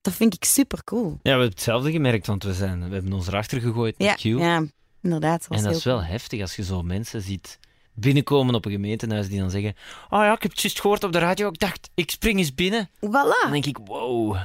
Dat 0.00 0.12
vind 0.14 0.34
ik 0.34 0.44
super 0.44 0.84
cool. 0.84 1.08
Ja, 1.10 1.18
we 1.22 1.28
hebben 1.30 1.48
hetzelfde 1.48 1.90
gemerkt, 1.90 2.26
want 2.26 2.42
we, 2.44 2.54
zijn, 2.54 2.88
we 2.88 2.94
hebben 2.94 3.12
ons 3.12 3.26
erachter 3.26 3.60
gegooid 3.60 3.94
Ja, 3.98 4.06
met 4.10 4.20
Q. 4.20 4.22
ja 4.24 4.64
inderdaad. 5.02 5.46
en 5.48 5.62
dat 5.62 5.76
is 5.76 5.84
wel 5.84 6.02
heftig 6.04 6.40
als 6.40 6.56
je 6.56 6.64
zo 6.64 6.82
mensen 6.82 7.22
ziet 7.22 7.58
binnenkomen 7.94 8.54
op 8.54 8.64
een 8.64 8.72
gemeentehuis 8.72 9.28
die 9.28 9.38
dan 9.40 9.50
zeggen: 9.50 9.74
Oh 10.10 10.18
ja, 10.22 10.32
ik 10.34 10.42
heb 10.42 10.50
het 10.50 10.60
juist 10.60 10.80
gehoord 10.80 11.04
op 11.04 11.12
de 11.12 11.18
radio. 11.18 11.48
Ik 11.48 11.58
dacht, 11.58 11.90
ik 11.94 12.10
spring 12.10 12.38
eens 12.38 12.54
binnen. 12.54 12.90
cool. 13.00 13.12
Dan 13.12 13.26
Voilà. 13.26 13.50
denk 13.50 13.66
ik: 13.66 13.78
Wow, 13.84 14.36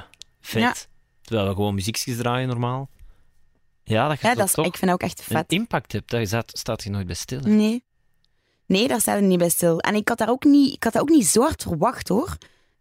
vet. 0.46 0.62
Ja. 0.62 0.74
Terwijl 1.22 1.48
we 1.48 1.54
gewoon 1.54 1.74
muziekjes 1.74 2.16
draaien 2.16 2.48
normaal. 2.48 2.88
Ja, 3.84 4.08
dat 4.08 4.20
je 4.20 4.26
Ja, 4.26 4.34
dat 4.34 4.46
is, 4.46 4.52
toch 4.52 4.66
ik 4.66 4.76
vind 4.76 4.90
dat 4.90 5.02
ook 5.02 5.08
echt 5.08 5.18
een 5.18 5.24
vet. 5.24 5.52
impact 5.52 5.92
hebt. 5.92 6.10
Daar 6.10 6.26
staat, 6.26 6.58
staat 6.58 6.82
je 6.82 6.90
nooit 6.90 7.06
bij 7.06 7.14
stil. 7.14 7.40
hè. 7.40 7.48
Nee. 7.50 7.84
Nee, 8.66 8.88
daar 8.88 9.00
staat 9.00 9.14
het 9.16 9.24
niet 9.24 9.38
bij 9.38 9.48
stil. 9.48 9.78
En 9.80 9.94
ik 9.94 10.08
had 10.08 10.18
daar 10.18 10.28
ook 10.28 10.44
niet, 10.44 10.74
ik 10.74 10.84
had 10.84 10.92
dat 10.92 11.02
ook 11.02 11.08
niet 11.08 11.26
zo 11.26 11.40
hard 11.40 11.62
verwacht, 11.62 12.08
hoor. 12.08 12.36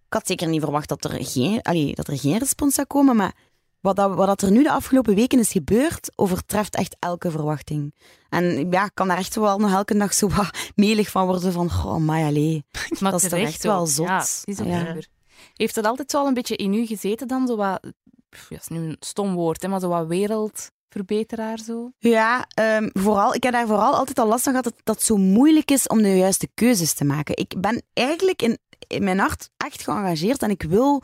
Ik 0.08 0.13
had 0.19 0.28
zeker 0.28 0.47
niet 0.47 0.62
verwacht 0.62 0.89
dat 0.89 1.04
er 1.04 1.26
geen, 1.26 1.62
allee, 1.62 1.95
dat 1.95 2.08
er 2.08 2.17
geen 2.19 2.38
respons 2.38 2.76
zou 2.76 2.88
komen, 2.88 3.15
maar 3.15 3.34
wat, 3.80 3.95
dat, 3.95 4.15
wat 4.15 4.28
dat 4.28 4.41
er 4.41 4.52
nu 4.52 4.63
de 4.63 4.71
afgelopen 4.71 5.15
weken 5.15 5.39
is 5.39 5.52
gebeurd, 5.52 6.12
overtreft 6.15 6.76
echt 6.76 6.95
elke 6.99 7.32
verwachting. 7.32 7.93
En 8.30 8.71
ja, 8.71 8.86
ik 8.86 8.91
kan 8.93 9.08
daar 9.08 9.17
echt 9.17 9.36
wel 9.36 9.58
nog 9.60 9.71
elke 9.71 9.97
dag 9.97 10.13
zo 10.13 10.28
wat 10.30 10.49
melig 10.76 11.10
van 11.10 11.26
worden 11.26 11.52
van, 11.54 11.65
oh, 11.67 11.95
maar 11.97 12.23
allee. 12.23 12.63
Dat 12.99 13.23
is 13.23 13.30
toch 13.30 13.39
echt 13.39 13.63
wel 13.63 13.88
zot. 13.88 14.07
Ja, 14.07 14.20
is 14.43 14.59
ook 14.59 14.68
Ja. 14.68 14.95
Heeft 15.54 15.76
dat 15.76 15.86
altijd 15.86 16.12
wel 16.12 16.28
een 16.28 16.34
beetje 16.34 16.56
in 16.56 16.74
u 16.74 16.86
gezeten 16.86 17.28
dan? 17.28 17.47
Zo 17.47 17.56
wat, 17.56 17.80
pff, 18.30 18.47
dat 18.47 18.60
is 18.60 18.68
nu 18.68 18.78
een 18.78 18.97
stom 18.99 19.34
woord, 19.34 19.62
hè, 19.62 19.68
maar 19.68 19.80
zo 19.80 19.88
wat 19.88 20.08
wereldverbeteraar 20.08 21.60
zo? 21.60 21.91
Ja, 21.97 22.47
ehm, 22.54 22.89
vooral, 22.93 23.34
ik 23.34 23.43
heb 23.43 23.54
daar 23.54 23.68
vooral 23.68 23.95
altijd 23.95 24.20
al 24.20 24.28
last 24.28 24.43
van 24.43 24.54
gehad 24.54 24.74
dat 24.84 24.95
het 24.95 25.06
zo 25.06 25.18
moeilijk 25.18 25.72
is 25.72 25.88
om 25.88 26.01
de 26.01 26.18
juiste 26.18 26.47
keuzes 26.54 26.93
te 26.93 27.06
maken. 27.06 27.38
Ik 27.38 27.54
ben 27.58 27.84
eigenlijk 27.93 28.41
in, 28.41 28.58
mijn 29.04 29.20
hart 29.20 29.49
echt 29.58 29.84
geëngageerd 29.84 30.41
en 30.41 30.49
ik 30.49 30.64
wil 30.64 31.01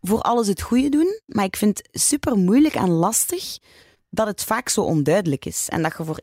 voor 0.00 0.20
alles 0.20 0.46
het 0.46 0.62
goede 0.62 0.88
doen, 0.88 1.20
maar 1.26 1.44
ik 1.44 1.56
vind 1.56 1.78
het 1.78 2.02
super 2.02 2.36
moeilijk 2.36 2.74
en 2.74 2.90
lastig 2.90 3.58
dat 4.10 4.26
het 4.26 4.44
vaak 4.44 4.68
zo 4.68 4.82
onduidelijk 4.82 5.44
is. 5.44 5.68
En 5.68 5.82
dat 5.82 5.94
je 5.96 6.04
voor 6.04 6.20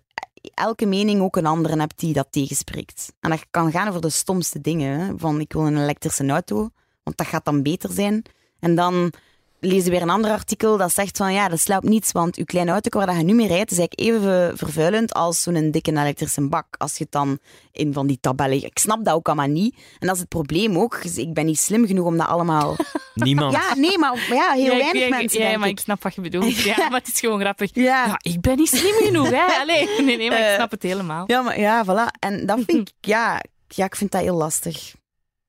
elke 0.53 0.85
mening 0.85 1.21
ook 1.21 1.35
een 1.35 1.45
andere 1.45 1.79
hebt 1.79 1.99
die 1.99 2.13
dat 2.13 2.27
tegenspreekt. 2.29 3.13
En 3.19 3.29
dat 3.29 3.45
kan 3.51 3.71
gaan 3.71 3.87
over 3.87 4.01
de 4.01 4.09
stomste 4.09 4.61
dingen. 4.61 5.19
Van 5.19 5.39
ik 5.39 5.53
wil 5.53 5.67
een 5.67 5.77
elektrische 5.77 6.27
auto, 6.27 6.69
want 7.05 7.17
dat 7.17 7.27
gaat 7.27 7.45
dan 7.45 7.61
beter 7.63 7.91
zijn. 7.91 8.23
En 8.59 8.75
dan 8.75 9.13
lees 9.59 9.83
je 9.83 9.89
weer 9.89 10.01
een 10.01 10.09
ander 10.09 10.31
artikel 10.31 10.77
dat 10.77 10.93
zegt 10.93 11.17
van 11.17 11.33
ja, 11.33 11.47
dat 11.47 11.59
slaapt 11.59 11.85
niets, 11.87 12.11
want 12.11 12.35
je 12.35 12.45
kleine 12.45 12.71
auto 12.71 12.97
waar 12.97 13.07
dat 13.07 13.15
je 13.15 13.23
nu 13.23 13.33
mee 13.33 13.47
rijdt 13.47 13.71
is 13.71 13.77
eigenlijk 13.77 14.09
even 14.09 14.57
vervuilend 14.57 15.13
als 15.13 15.41
zo'n 15.41 15.71
dikke 15.71 15.91
elektrische 15.91 16.47
bak. 16.47 16.65
Als 16.77 16.97
je 16.97 17.03
het 17.03 17.11
dan 17.11 17.39
in 17.71 17.93
van 17.93 18.07
die 18.07 18.17
tabellen... 18.21 18.63
Ik 18.63 18.77
snap 18.79 19.05
dat 19.05 19.13
ook 19.13 19.27
allemaal 19.27 19.47
niet. 19.47 19.75
En 19.99 20.07
dat 20.07 20.15
is 20.15 20.19
het 20.21 20.29
probleem 20.29 20.77
ook. 20.77 21.01
Dus 21.03 21.17
ik 21.17 21.33
ben 21.33 21.45
niet 21.45 21.59
slim 21.59 21.85
genoeg 21.87 22.05
om 22.05 22.17
dat 22.17 22.27
allemaal... 22.27 22.75
Niemand. 23.13 23.53
Ja, 23.53 23.75
nee, 23.75 23.97
maar, 23.97 24.17
ja, 24.29 24.51
heel 24.51 24.63
Ja, 24.63 24.77
weinig 24.77 24.93
ja, 25.01 25.05
ik- 25.05 25.09
mensen, 25.11 25.39
Ja, 25.41 25.45
denk 25.47 25.59
maar 25.59 25.67
ik. 25.69 25.77
ik 25.77 25.83
snap 25.83 26.03
wat 26.03 26.15
je 26.15 26.21
bedoelt. 26.21 26.55
Ja, 26.63 26.89
maar 26.89 26.99
het 26.99 27.07
is 27.13 27.19
gewoon 27.19 27.39
grappig. 27.39 27.69
Ja. 27.73 27.83
Ja, 28.05 28.19
ik 28.21 28.41
ben 28.41 28.57
niet 28.57 28.69
slim 28.69 28.93
genoeg, 29.03 29.29
hè. 29.29 29.43
Allee, 29.61 29.87
nee, 30.01 30.17
nee, 30.17 30.29
maar 30.29 30.39
ik 30.39 30.45
Eh, 30.45 30.53
snap 30.55 30.71
het 30.71 30.83
helemaal. 30.83 31.23
Ja, 31.27 31.41
maar 31.41 31.59
ja, 31.59 31.85
voilà. 31.85 32.19
En 32.19 32.45
dat 32.45 32.59
vind 32.65 32.89
ik, 32.89 32.93
ja, 33.07 33.41
ja, 33.67 33.85
ik 33.85 33.95
vind 33.95 34.11
dat 34.11 34.21
heel 34.21 34.35
lastig. 34.35 34.93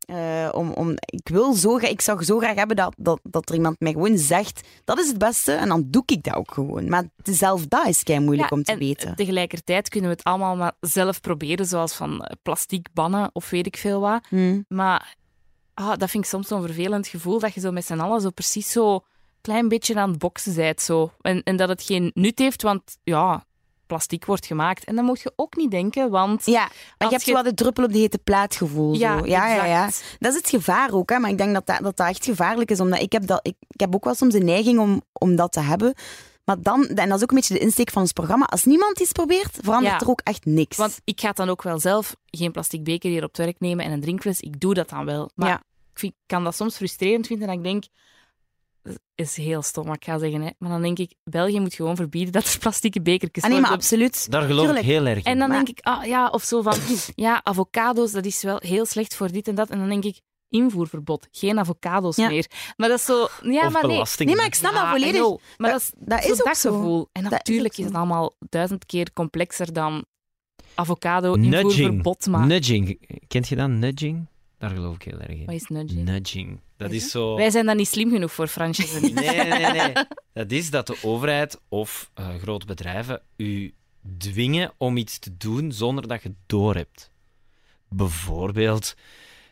Eh, 0.06 0.48
om, 0.52 0.70
om, 0.70 0.90
ik, 0.96 1.28
wil 1.28 1.52
zo, 1.52 1.76
ik 1.76 2.00
zou 2.00 2.24
zo 2.24 2.38
graag 2.38 2.54
hebben 2.54 2.76
dat, 2.76 2.94
dat, 2.98 3.20
dat 3.22 3.48
er 3.48 3.54
iemand 3.54 3.80
mij 3.80 3.92
gewoon 3.92 4.18
zegt, 4.18 4.68
dat 4.84 4.98
is 4.98 5.08
het 5.08 5.18
beste, 5.18 5.52
en 5.52 5.68
dan 5.68 5.86
doe 5.86 6.02
ik 6.06 6.22
dat 6.22 6.34
ook 6.34 6.52
gewoon. 6.52 6.88
Maar 6.88 7.04
zelf 7.22 7.66
dat 7.66 7.86
is 7.86 8.02
kei 8.02 8.20
moeilijk 8.20 8.50
Ja, 8.50 8.56
om 8.56 8.62
te 8.62 8.72
en 8.72 8.78
weten. 8.78 9.16
Tegelijkertijd 9.16 9.88
kunnen 9.88 10.10
we 10.10 10.16
het 10.16 10.24
allemaal 10.24 10.56
maar 10.56 10.72
zelf 10.80 11.20
proberen, 11.20 11.66
zoals 11.66 11.92
van 11.92 12.24
eh, 12.24 12.36
plastiek 12.42 12.88
bannen 12.92 13.30
of 13.32 13.50
weet 13.50 13.66
ik 13.66 13.76
veel 13.76 14.00
wat. 14.00 14.26
Hm. 14.28 14.62
Maar 14.68 15.16
ah, 15.74 15.96
dat 15.96 16.10
vind 16.10 16.24
ik 16.24 16.30
soms 16.30 16.48
zo'n 16.48 16.62
vervelend 16.62 17.06
gevoel, 17.06 17.38
dat 17.38 17.54
je 17.54 17.60
zo 17.60 17.72
met 17.72 17.84
z'n 17.84 18.00
allen 18.00 18.20
zo 18.20 18.30
precies 18.30 18.70
zo 18.70 19.04
klein 19.40 19.68
beetje 19.68 19.94
aan 19.94 20.10
het 20.10 20.18
boksen 20.18 20.54
bent. 20.54 20.80
Zo. 20.80 21.12
En, 21.20 21.42
en 21.42 21.56
dat 21.56 21.68
het 21.68 21.82
geen 21.82 22.10
nut 22.14 22.38
heeft, 22.38 22.62
want 22.62 22.98
ja, 23.04 23.44
plastiek 23.86 24.24
wordt 24.24 24.46
gemaakt. 24.46 24.84
En 24.84 24.96
dat 24.96 25.04
moet 25.04 25.20
je 25.20 25.32
ook 25.36 25.56
niet 25.56 25.70
denken, 25.70 26.10
want... 26.10 26.46
Ja, 26.46 26.60
maar 26.62 26.72
je 26.98 27.06
hebt 27.08 27.24
je- 27.24 27.30
zo 27.30 27.36
wat 27.36 27.44
het 27.46 27.56
druppel 27.56 27.84
op 27.84 27.92
de 27.92 27.98
hete 27.98 28.18
plaat 28.18 28.56
gevoel. 28.56 28.94
Ja, 28.94 29.18
zo. 29.18 29.26
ja, 29.26 29.48
ja, 29.54 29.64
ja. 29.64 29.84
Dat 30.18 30.32
is 30.32 30.38
het 30.38 30.48
gevaar 30.48 30.92
ook, 30.92 31.10
hè. 31.10 31.18
maar 31.18 31.30
ik 31.30 31.38
denk 31.38 31.54
dat 31.54 31.66
dat, 31.66 31.78
dat 31.82 31.96
dat 31.96 32.08
echt 32.08 32.24
gevaarlijk 32.24 32.70
is. 32.70 32.80
Omdat 32.80 33.00
ik 33.00 33.12
heb, 33.12 33.26
dat, 33.26 33.40
ik, 33.42 33.54
ik 33.68 33.80
heb 33.80 33.94
ook 33.94 34.04
wel 34.04 34.14
soms 34.14 34.34
een 34.34 34.44
neiging 34.44 34.78
om, 34.78 35.02
om 35.12 35.36
dat 35.36 35.52
te 35.52 35.60
hebben. 35.60 35.94
Maar 36.44 36.60
dan, 36.60 36.86
en 36.86 37.08
dat 37.08 37.16
is 37.16 37.22
ook 37.22 37.30
een 37.30 37.36
beetje 37.36 37.54
de 37.54 37.60
insteek 37.60 37.90
van 37.90 38.02
ons 38.02 38.12
programma, 38.12 38.44
als 38.44 38.64
niemand 38.64 39.00
iets 39.00 39.12
probeert, 39.12 39.58
verandert 39.62 39.92
Ja. 39.94 40.00
er 40.00 40.08
ook 40.10 40.20
echt 40.24 40.44
niks. 40.44 40.76
Want 40.76 41.00
ik 41.04 41.20
ga 41.20 41.32
dan 41.32 41.48
ook 41.48 41.62
wel 41.62 41.78
zelf 41.78 42.16
geen 42.26 42.52
plastic 42.52 42.84
beker 42.84 43.10
hier 43.10 43.22
op 43.22 43.28
het 43.28 43.38
werk 43.46 43.56
nemen 43.60 43.84
en 43.84 43.92
een 43.92 44.00
drinkfles. 44.00 44.40
Ik 44.40 44.60
doe 44.60 44.74
dat 44.74 44.88
dan 44.88 45.04
wel. 45.04 45.30
Maar 45.34 45.48
Ja. 45.48 45.56
ik 45.92 45.98
vind, 45.98 46.12
kan 46.26 46.44
dat 46.44 46.56
soms 46.56 46.76
frustrerend 46.76 47.26
vinden 47.26 47.46
dat 47.46 47.56
ik 47.56 47.62
denk... 47.62 47.84
Dat 48.86 48.98
is 49.14 49.36
heel 49.36 49.62
stom 49.62 49.84
wat 49.86 49.96
ik 49.96 50.04
ga 50.04 50.18
zeggen, 50.18 50.40
hè. 50.40 50.50
maar 50.58 50.70
dan 50.70 50.82
denk 50.82 50.98
ik, 50.98 51.12
België 51.24 51.60
moet 51.60 51.74
gewoon 51.74 51.96
verbieden 51.96 52.32
dat 52.32 52.44
er 52.52 52.58
plastieke 52.58 53.02
bekertjes 53.02 53.44
Ah, 53.44 53.50
nee, 53.50 53.60
maar 53.60 53.68
worden 53.70 53.84
absoluut. 53.86 54.30
Daar 54.30 54.42
geloof 54.42 54.64
Tuurlijk. 54.64 54.84
ik 54.86 54.90
heel 54.92 55.06
erg 55.06 55.18
in. 55.18 55.24
En 55.24 55.38
dan 55.38 55.48
Maar- 55.48 55.56
denk 55.64 55.78
ik, 55.78 55.84
ah 55.84 56.04
ja, 56.04 56.28
of 56.28 56.42
zo 56.42 56.62
van, 56.62 56.74
ja, 57.26 57.40
avocado's, 57.44 58.12
dat 58.12 58.24
is 58.24 58.42
wel 58.42 58.58
heel 58.60 58.86
slecht 58.86 59.14
voor 59.14 59.32
dit 59.32 59.48
en 59.48 59.54
dat. 59.54 59.70
En 59.70 59.78
dan 59.78 59.88
denk 59.88 60.04
ik, 60.04 60.20
invoerverbod, 60.48 61.28
geen 61.30 61.58
avocado's 61.58 62.16
Ja. 62.16 62.28
meer. 62.28 62.46
Maar 62.76 62.88
dat 62.88 62.98
is 62.98 63.04
zo, 63.04 63.28
ja, 63.42 63.66
of 63.66 63.72
maar 63.72 63.86
nee. 63.86 64.02
Nee, 64.18 64.36
maar 64.36 64.44
ik 64.46 64.54
snap 64.54 64.72
Ja, 64.72 64.80
dat 64.82 64.90
volledig. 64.90 65.36
Maar 65.56 65.70
dat, 65.70 65.92
Dat- 65.98 66.18
is, 66.18 66.24
dat 66.24 66.24
zo 66.24 66.32
is 66.32 66.38
ook 66.40 66.46
dat 66.46 66.56
zo. 66.56 66.72
gevoel. 66.76 67.08
En 67.12 67.22
Dat 67.22 67.32
is 67.32 67.38
natuurlijk 67.38 67.78
is, 67.78 67.84
het 67.84 67.94
allemaal 67.94 68.34
duizend 68.48 68.86
keer 68.86 69.12
complexer 69.12 69.72
dan 69.72 70.04
avocado 70.74 71.34
Nudging. 71.36 71.62
invoerverbod. 71.70 72.26
Maar 72.26 72.46
Nudging. 72.46 72.98
Kent 73.28 73.48
je 73.48 73.56
dat? 73.56 73.68
Nudging? 73.68 74.26
Daar 74.58 74.70
geloof 74.70 74.94
ik 74.94 75.02
heel 75.02 75.20
erg 75.20 75.38
in. 75.38 75.44
wat 75.46 75.54
is 75.54 75.66
nudging? 75.68 76.04
Nudging. 76.04 76.60
Dat 76.76 76.90
is 76.90 77.10
zo... 77.10 77.36
Wij 77.36 77.50
zijn 77.50 77.66
dan 77.66 77.76
niet 77.76 77.88
slim 77.88 78.10
genoeg 78.10 78.32
voor 78.32 78.46
Fransjes. 78.46 78.92
Nee, 79.00 79.12
nee, 79.12 79.72
nee. 79.72 79.92
Dat 80.32 80.50
is 80.50 80.70
dat 80.70 80.86
de 80.86 80.98
overheid 81.02 81.60
of 81.68 82.10
eh, 82.14 82.34
grote 82.34 82.66
bedrijven 82.66 83.22
u 83.36 83.74
dwingen 84.18 84.72
om 84.76 84.96
iets 84.96 85.18
te 85.18 85.36
doen 85.36 85.72
zonder 85.72 86.08
dat 86.08 86.22
je 86.22 86.28
het 86.28 86.38
doorhebt. 86.46 87.10
Bijvoorbeeld 87.88 88.94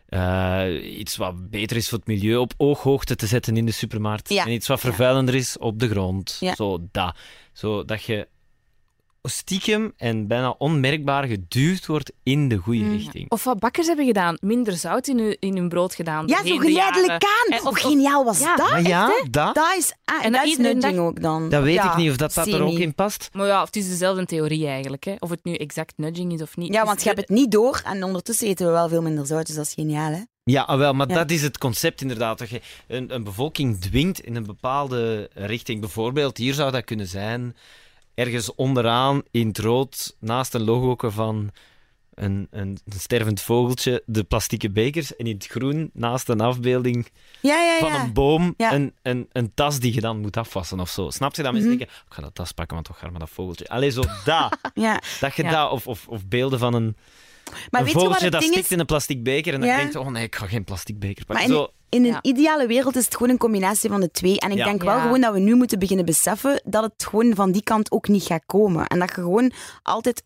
eh, 0.09 0.99
iets 0.99 1.17
wat 1.17 1.51
beter 1.51 1.77
is 1.77 1.89
voor 1.89 1.99
het 1.99 2.07
milieu 2.07 2.37
op 2.37 2.55
ooghoogte 2.57 3.17
te 3.17 3.27
zetten 3.27 3.57
in 3.57 3.67
de 3.67 3.73
supermarkt. 3.73 4.29
Ja. 4.29 4.45
En 4.47 4.53
iets 4.53 4.67
wat 4.69 4.81
vervuilender 4.81 5.35
is 5.35 5.59
op 5.59 5.79
de 5.79 5.89
grond. 5.89 6.37
Ja. 6.41 6.55
Zo 6.55 6.89
dat. 6.91 7.17
Zo 7.53 7.85
dat 7.85 8.03
je 8.03 8.29
stiekem 9.29 9.93
en 9.97 10.27
bijna 10.27 10.51
onmerkbaar 10.59 11.25
geduwd 11.25 11.87
wordt 11.87 12.13
in 12.23 12.49
de 12.49 12.57
goede 12.57 12.85
Mm. 12.85 12.93
richting. 12.97 13.31
Of 13.31 13.45
wat 13.45 13.59
bakkers 13.59 13.87
hebben 13.87 14.07
gedaan. 14.07 14.37
Minder 14.41 14.73
zout 14.77 15.07
in 15.07 15.19
hun, 15.19 15.37
in 15.41 15.57
hun 15.57 15.69
brood 15.69 15.95
gedaan. 15.95 16.27
Ja, 16.27 16.45
zo 16.47 16.57
geleidelijk 16.57 17.11
aan. 17.25 17.47
En 17.53 17.59
Hoe 17.59 17.69
of- 17.71 17.85
of- 17.85 17.91
geniaal 17.91 18.25
was 18.25 18.39
Ja. 18.39 18.57
dat? 18.57 18.71
Maar 18.71 18.83
ja, 18.89 19.07
dat, 19.31 19.55
Dat 19.55 19.75
is, 19.79 19.93
ah, 20.05 20.25
En 20.25 20.33
dat 20.33 20.45
is 20.45 20.57
nudging 20.57 20.99
ook 20.99 21.23
dan. 21.23 21.49
dat 21.49 21.63
weet 21.63 21.75
Ja, 21.75 21.91
ik 21.91 21.97
niet 21.97 22.11
of 22.11 22.17
dat, 22.17 22.35
dat 22.35 22.47
er 22.47 22.63
ook 22.63 22.79
in 22.79 22.95
past. 22.95 23.29
Maar 23.33 23.47
ja, 23.47 23.65
het 23.65 23.77
is 23.77 23.89
dezelfde 23.89 24.27
theorie 24.27 24.67
eigenlijk. 24.67 25.05
Hè. 25.05 25.15
Of 25.19 25.31
het 25.31 25.45
nu 25.45 25.55
exact 25.55 25.93
nudging 25.97 26.33
is 26.33 26.43
of 26.43 26.57
niet. 26.57 26.73
Ja, 26.75 26.85
want 26.85 27.03
je 27.03 27.09
hebt 27.09 27.21
het 27.21 27.29
niet 27.29 27.51
door 27.51 27.81
en 27.85 28.03
ondertussen 28.05 28.47
eten 28.49 28.67
we 28.67 28.73
wel 28.73 28.89
veel 28.89 29.03
minder 29.03 29.27
zout, 29.27 29.47
dus 29.47 29.57
dat 29.57 29.67
is 29.67 29.75
geniaal, 29.75 30.11
hè? 30.13 30.21
Ja, 30.45 30.63
ah, 30.63 30.79
wel, 30.79 30.93
maar 30.93 31.09
Ja. 31.09 31.15
dat 31.15 31.31
is 31.31 31.43
het 31.43 31.59
concept 31.59 32.01
inderdaad. 32.01 32.39
Dat 32.39 32.49
je 32.49 32.61
een, 32.89 33.15
een 33.15 33.25
bevolking 33.25 33.81
dwingt 33.81 34.21
in 34.21 34.37
een 34.37 34.47
bepaalde 34.47 35.31
richting. 35.35 35.81
Bijvoorbeeld, 35.81 36.37
hier 36.37 36.55
zou 36.55 36.71
dat 36.73 36.85
kunnen 36.85 37.07
zijn, 37.07 37.57
ergens 38.15 38.55
onderaan 38.55 39.23
in 39.31 39.47
het 39.49 39.59
rood, 39.59 40.17
naast 40.21 40.55
een 40.55 40.65
logo 40.65 41.11
van 41.11 41.51
een, 42.15 42.47
een, 42.51 42.79
een 42.85 42.99
stervend 42.99 43.41
vogeltje, 43.41 44.03
de 44.07 44.25
plastieke 44.25 44.71
bekers. 44.71 45.17
En 45.17 45.27
in 45.27 45.35
het 45.35 45.47
groen, 45.47 45.91
naast 45.93 46.29
een 46.29 46.41
afbeelding 46.41 47.09
Ja, 47.41 47.61
ja, 47.61 47.79
van 47.79 47.93
ja. 47.93 48.03
een 48.05 48.13
boom, 48.13 48.55
een, 48.57 48.95
een, 49.03 49.29
een 49.33 49.55
tas 49.55 49.79
die 49.79 49.95
je 49.95 50.01
dan 50.01 50.21
moet 50.21 50.37
afwassen 50.37 50.81
of 50.81 50.91
zo. 50.91 51.11
Snap 51.11 51.35
je 51.35 51.43
dat 51.43 51.53
mensen 51.53 51.71
Mhm. 51.71 51.79
denken, 51.79 51.97
ik 52.09 52.15
ga 52.15 52.23
dat 52.23 52.35
tas 52.35 52.53
pakken, 52.53 52.75
want 52.75 52.87
toch 52.87 52.99
ga 52.99 53.11
maar 53.11 53.21
dat 53.21 53.31
vogeltje. 53.31 53.69
Allee, 53.69 53.91
zo 53.91 54.03
dat. 54.25 54.59
ja. 54.75 55.01
Dat 55.21 55.37
je 55.37 55.43
dat, 55.43 55.71
of, 55.71 55.87
of, 55.87 56.09
of 56.09 56.27
beelden 56.27 56.59
van 56.59 56.75
een, 56.75 56.97
Maar 57.71 57.81
een 57.81 57.87
weet 57.87 58.01
je 58.03 58.09
wat 58.09 58.21
het 58.21 58.33
dat 58.33 58.41
ding 58.41 58.53
stikt 58.53 58.67
is? 58.67 58.73
in 58.73 58.79
een 58.81 58.87
plastic 58.87 59.23
beker 59.23 59.55
en 59.55 59.61
dan 59.61 59.69
Ja. 59.69 59.77
denkt, 59.77 59.97
oh 59.97 60.09
nee, 60.09 60.23
ik 60.25 60.35
ga 60.35 60.47
geen 60.47 60.65
plastic 60.65 60.99
beker 60.99 61.25
Maar 61.29 61.37
pakken. 61.37 61.55
in, 61.55 61.61
Zo, 61.61 61.69
in 61.89 62.05
een 62.05 62.11
Ja. 62.11 62.19
ideale 62.23 62.67
wereld 62.67 62.97
is 62.97 63.05
het 63.05 63.15
gewoon 63.15 63.31
een 63.31 63.39
combinatie 63.39 63.91
van 63.91 64.01
de 64.01 64.11
twee. 64.11 64.41
En 64.41 64.51
ik 64.51 64.57
Ja. 64.57 64.65
denk 64.65 64.83
wel 64.83 64.97
Ja. 64.97 65.03
gewoon 65.03 65.21
dat 65.21 65.33
we 65.33 65.39
nu 65.39 65.55
moeten 65.55 65.79
beginnen 65.79 66.05
beseffen 66.05 66.63
dat 66.65 66.83
het 66.83 67.05
gewoon 67.09 67.35
van 67.35 67.53
die 67.53 67.63
kant 67.63 67.91
ook 67.93 68.09
niet 68.09 68.23
gaat 68.23 68.43
komen. 68.47 68.87
En 68.87 68.99
dat 68.99 69.09
je 69.09 69.15
gewoon 69.15 69.53
altijd... 69.83 70.23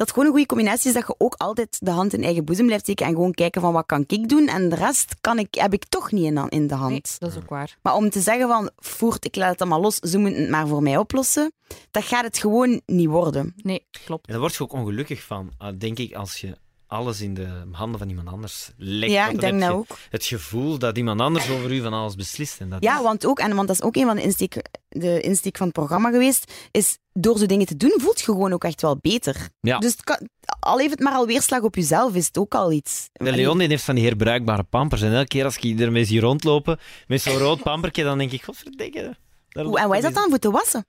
Dat 0.00 0.08
het 0.08 0.18
gewoon 0.18 0.26
een 0.26 0.38
goede 0.38 0.54
combinatie 0.54 0.88
is 0.88 0.94
dat 0.94 1.06
je 1.06 1.14
ook 1.18 1.34
altijd 1.34 1.76
de 1.80 1.90
hand 1.90 2.12
in 2.12 2.22
eigen 2.22 2.44
boezem 2.44 2.66
blijft 2.66 2.84
steken 2.84 3.06
en 3.06 3.12
gewoon 3.12 3.32
kijken 3.32 3.60
van 3.60 3.72
wat 3.72 3.86
kan 3.86 4.04
ik 4.06 4.28
doen 4.28 4.48
en 4.48 4.68
de 4.68 4.76
rest 4.76 5.14
kan 5.20 5.38
ik, 5.38 5.54
heb 5.54 5.72
ik 5.72 5.84
toch 5.84 6.12
niet 6.12 6.24
in, 6.24 6.48
in 6.48 6.66
de 6.66 6.74
hand. 6.74 6.90
Nee, 6.90 7.02
dat 7.18 7.30
is 7.30 7.36
ook 7.36 7.48
waar. 7.48 7.78
Maar 7.82 7.94
om 7.94 8.10
te 8.10 8.20
zeggen 8.20 8.48
van, 8.48 8.70
voert, 8.76 9.24
ik 9.24 9.36
laat 9.36 9.50
het 9.50 9.60
allemaal 9.60 9.80
los, 9.80 9.96
ze 9.96 10.18
moeten 10.18 10.40
het 10.40 10.50
maar 10.50 10.66
voor 10.66 10.82
mij 10.82 10.96
oplossen, 10.96 11.52
dat 11.90 12.04
gaat 12.04 12.24
het 12.24 12.38
gewoon 12.38 12.80
niet 12.86 13.08
worden. 13.08 13.54
Nee, 13.56 13.86
klopt. 14.04 14.26
En 14.26 14.32
daar 14.32 14.40
word 14.40 14.54
je 14.54 14.62
ook 14.62 14.72
ongelukkig 14.72 15.22
van, 15.22 15.50
ah, 15.58 15.78
denk 15.78 15.98
ik, 15.98 16.14
als 16.14 16.40
je 16.40 16.56
alles 16.90 17.20
in 17.20 17.34
de 17.34 17.48
handen 17.72 17.98
van 17.98 18.08
iemand 18.08 18.28
anders 18.28 18.70
legt. 18.76 19.12
ja, 19.12 19.28
ik 19.28 19.40
denk 19.40 19.60
dat 19.60 19.70
ook. 19.70 19.98
Het 20.10 20.24
gevoel 20.24 20.78
dat 20.78 20.96
iemand 20.96 21.20
anders 21.20 21.50
over 21.50 21.72
u 21.72 21.80
van 21.80 21.92
alles 21.92 22.14
beslist. 22.14 22.60
En 22.60 22.70
dat 22.70 22.82
Ja, 22.82 23.02
want 23.02 23.26
ook, 23.26 23.38
en 23.38 23.54
want 23.54 23.68
dat 23.68 23.76
is 23.76 23.82
ook 23.82 23.96
een 23.96 24.06
van 24.06 24.16
de 24.16 24.22
insteek, 24.22 24.62
de 24.88 25.20
insteek 25.20 25.56
van 25.56 25.66
het 25.66 25.74
programma 25.76 26.10
geweest, 26.10 26.52
is 26.70 26.98
door 27.12 27.38
zo 27.38 27.46
dingen 27.46 27.66
te 27.66 27.76
doen, 27.76 27.92
voelt 27.96 28.18
je 28.18 28.24
gewoon 28.24 28.52
ook 28.52 28.64
echt 28.64 28.82
wel 28.82 28.96
beter. 29.00 29.48
Ja. 29.60 29.78
Dus 29.78 29.90
het 29.90 30.04
kan- 30.04 30.28
al 30.60 30.78
heeft 30.78 30.90
het 30.90 31.00
maar 31.00 31.12
al 31.12 31.26
weerslag 31.26 31.60
op 31.62 31.74
jezelf, 31.74 32.14
is 32.14 32.26
het 32.26 32.38
ook 32.38 32.54
al 32.54 32.72
iets. 32.72 33.08
De 33.12 33.32
Leon 33.32 33.60
heeft 33.60 33.84
van 33.84 33.94
die 33.94 34.04
herbruikbare 34.04 34.62
pampers. 34.62 35.02
En 35.02 35.12
elke 35.12 35.26
keer 35.28 35.44
als 35.44 35.56
ik 35.56 35.80
ermee 35.80 36.04
zie 36.04 36.20
rondlopen, 36.20 36.78
met 37.06 37.22
zo'n 37.22 37.36
rood 37.36 37.62
pampertje, 37.62 38.04
dan 38.04 38.18
denk 38.18 38.32
ik, 38.32 38.42
godverdikke. 38.44 39.16
Oeh, 39.56 39.82
en 39.82 39.88
wat 39.88 39.96
is 39.96 40.02
dat 40.02 40.14
dan 40.14 40.28
voor 40.28 40.38
te 40.38 40.50
wassen? 40.50 40.86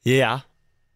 Ja. 0.00 0.44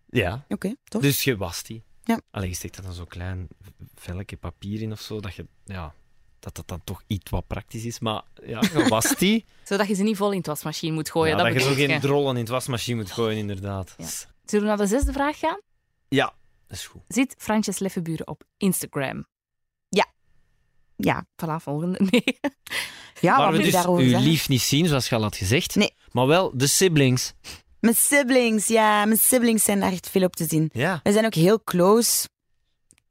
Ja. 0.09 0.45
Oké, 0.49 0.75
toch? 0.85 1.03
Dus 1.03 1.25
je 1.25 1.37
wast 1.37 1.67
die. 1.67 1.83
Ja. 2.05 2.21
Alleen 2.31 2.49
je 2.49 2.55
steekt 2.55 2.77
er 2.77 2.83
dan 2.83 2.93
zo'n 2.93 3.07
klein 3.07 3.49
velkje 3.95 4.37
papier 4.37 4.83
in 4.83 4.93
of 4.93 5.01
zo, 5.01 5.21
dat 5.21 5.35
je, 5.35 5.47
ja, 5.65 5.95
dat 6.41 6.55
dat 6.57 6.69
dan 6.69 6.81
toch 6.85 7.03
iets 7.07 7.31
wat 7.31 7.47
praktisch 7.47 7.85
is. 7.85 7.99
Maar 7.99 8.23
ja, 8.47 8.61
je 8.73 8.87
wast 8.89 9.19
die. 9.19 9.45
Zodat 9.65 9.89
je 9.89 9.95
ze 9.95 10.03
niet 10.03 10.17
vol 10.17 10.31
in 10.31 10.37
het 10.39 10.47
wasmachine 10.47 10.93
moet 10.95 11.11
gooien. 11.11 11.37
ja, 11.37 11.43
dat 11.43 11.53
dat 11.53 11.63
je 11.63 11.69
zo 11.69 11.75
geen 11.75 12.01
drollen 12.01 12.35
in 12.35 12.41
het 12.41 12.49
wasmachine 12.49 12.97
moet 12.97 13.11
gooien, 13.13 13.39
inderdaad. 13.39 13.95
Ja. 13.97 14.07
Zullen 14.45 14.65
we 14.65 14.77
naar 14.77 14.77
de 14.77 14.87
zesde 14.87 15.13
vraag 15.13 15.39
gaan? 15.39 15.61
Ja, 16.09 16.35
dat 16.67 16.77
is 16.77 16.87
goed. 16.87 17.03
Zit 17.09 17.35
Fransjes 17.39 17.79
Leffenburen 17.79 18.27
op 18.27 18.45
Instagram? 18.57 19.27
Ja, 20.97 21.27
Voilà, 21.45 21.57
volgende. 21.63 21.99
Nee. 22.11 22.39
ja 23.21 23.37
Waar 23.37 23.47
wat 23.51 23.57
we 23.57 23.63
dus 23.63 23.73
daarover 23.73 24.03
uw 24.05 24.09
zeggen? 24.11 24.29
lief 24.29 24.49
niet 24.49 24.61
zien, 24.61 24.87
zoals 24.87 25.09
je 25.09 25.15
al 25.15 25.23
had 25.23 25.37
gezegd. 25.37 25.75
Nee. 25.75 25.95
Maar 26.11 26.27
wel 26.27 26.53
de 26.55 26.67
siblings. 26.67 27.33
Mijn 27.83 27.95
siblings, 27.95 28.67
ja, 28.67 29.05
mijn 29.05 29.19
siblings 29.19 29.65
zijn 29.65 29.81
daar 29.81 29.93
echt 29.93 30.09
veel 30.11 30.23
op 30.25 30.37
te 30.37 30.45
zien. 30.49 30.71
Ja. 30.73 31.01
We 31.03 31.13
zijn 31.13 31.25
ook 31.25 31.35
heel 31.35 31.65
close. 31.65 32.29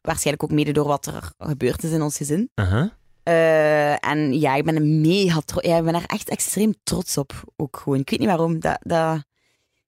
Waarschijnlijk 0.01 0.43
ook 0.43 0.57
mede 0.57 0.71
door 0.71 0.87
wat 0.87 1.05
er 1.05 1.31
gebeurd 1.37 1.83
is 1.83 1.91
in 1.91 2.01
ons 2.01 2.17
gezin. 2.17 2.49
Uh-huh. 2.55 2.89
Eh, 3.23 4.09
en 4.09 4.39
ja, 4.39 4.55
ik 4.55 4.65
ben 4.65 4.75
er 4.75 4.81
mega 4.81 5.39
tro- 5.45 5.67
ja, 5.69 5.77
ik 5.77 5.83
ben 5.83 5.95
er 5.95 6.05
echt 6.05 6.29
extreem 6.29 6.73
trots 6.83 7.17
op. 7.17 7.33
Ook 7.55 7.77
gewoon. 7.77 7.99
Ik 7.99 8.09
weet 8.09 8.19
niet 8.19 8.27
waarom. 8.27 8.59
Dat, 8.59 8.77
dat... 8.81 9.23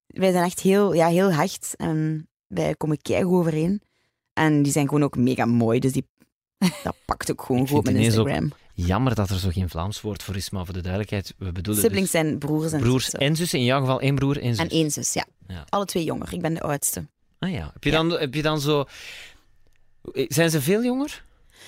Wij 0.07 0.31
zijn 0.31 0.43
echt 0.43 0.59
heel, 0.59 0.93
ja, 0.93 1.07
heel 1.07 1.31
hecht. 1.33 1.73
En 1.77 2.27
wij 2.47 2.75
komen 2.75 3.01
keihard 3.01 3.31
overeen. 3.33 3.81
En 4.33 4.63
die 4.63 4.71
zijn 4.71 4.87
gewoon 4.87 5.03
ook 5.03 5.17
mega 5.17 5.45
mooi. 5.45 5.79
Dus 5.79 5.91
die, 5.91 6.07
dat 6.83 6.95
pakt 7.05 7.31
ook 7.31 7.41
gewoon 7.41 7.67
goed 7.67 7.77
ook 7.77 7.95
Instagram. 7.95 8.51
Jammer 8.73 9.15
dat 9.15 9.29
er 9.29 9.39
zo 9.39 9.49
geen 9.49 9.69
Vlaams 9.69 10.01
woord 10.01 10.23
voor 10.23 10.35
is, 10.35 10.49
maar 10.49 10.65
voor 10.65 10.73
de 10.73 10.81
duidelijkheid, 10.81 11.33
we 11.37 11.51
bedoelen 11.51 11.83
Siblings 11.83 12.11
dus 12.11 12.21
zijn 12.21 12.37
broers 12.37 12.71
en 12.71 12.79
broers 12.79 13.03
zussen. 13.03 13.19
en 13.19 13.35
zussen. 13.35 13.59
In 13.59 13.65
jouw 13.65 13.79
geval 13.79 14.01
één 14.01 14.15
broer, 14.15 14.41
één 14.41 14.55
zus. 14.55 14.63
En 14.63 14.69
één 14.69 14.91
zus, 14.91 15.13
ja. 15.13 15.25
Ja. 15.47 15.65
Alle 15.69 15.85
twee 15.85 16.03
jonger. 16.03 16.33
Ik 16.33 16.41
ben 16.41 16.53
de 16.53 16.61
oudste. 16.61 17.07
Ah 17.39 17.51
ja. 17.51 17.69
Heb 17.73 17.83
je, 17.83 17.89
Ja. 17.89 17.95
Dan, 17.95 18.11
heb 18.19 18.33
je 18.33 18.41
dan 18.41 18.61
zo... 18.61 18.85
Zijn 20.13 20.49
ze 20.49 20.61
veel 20.61 20.83
jonger? 20.83 21.23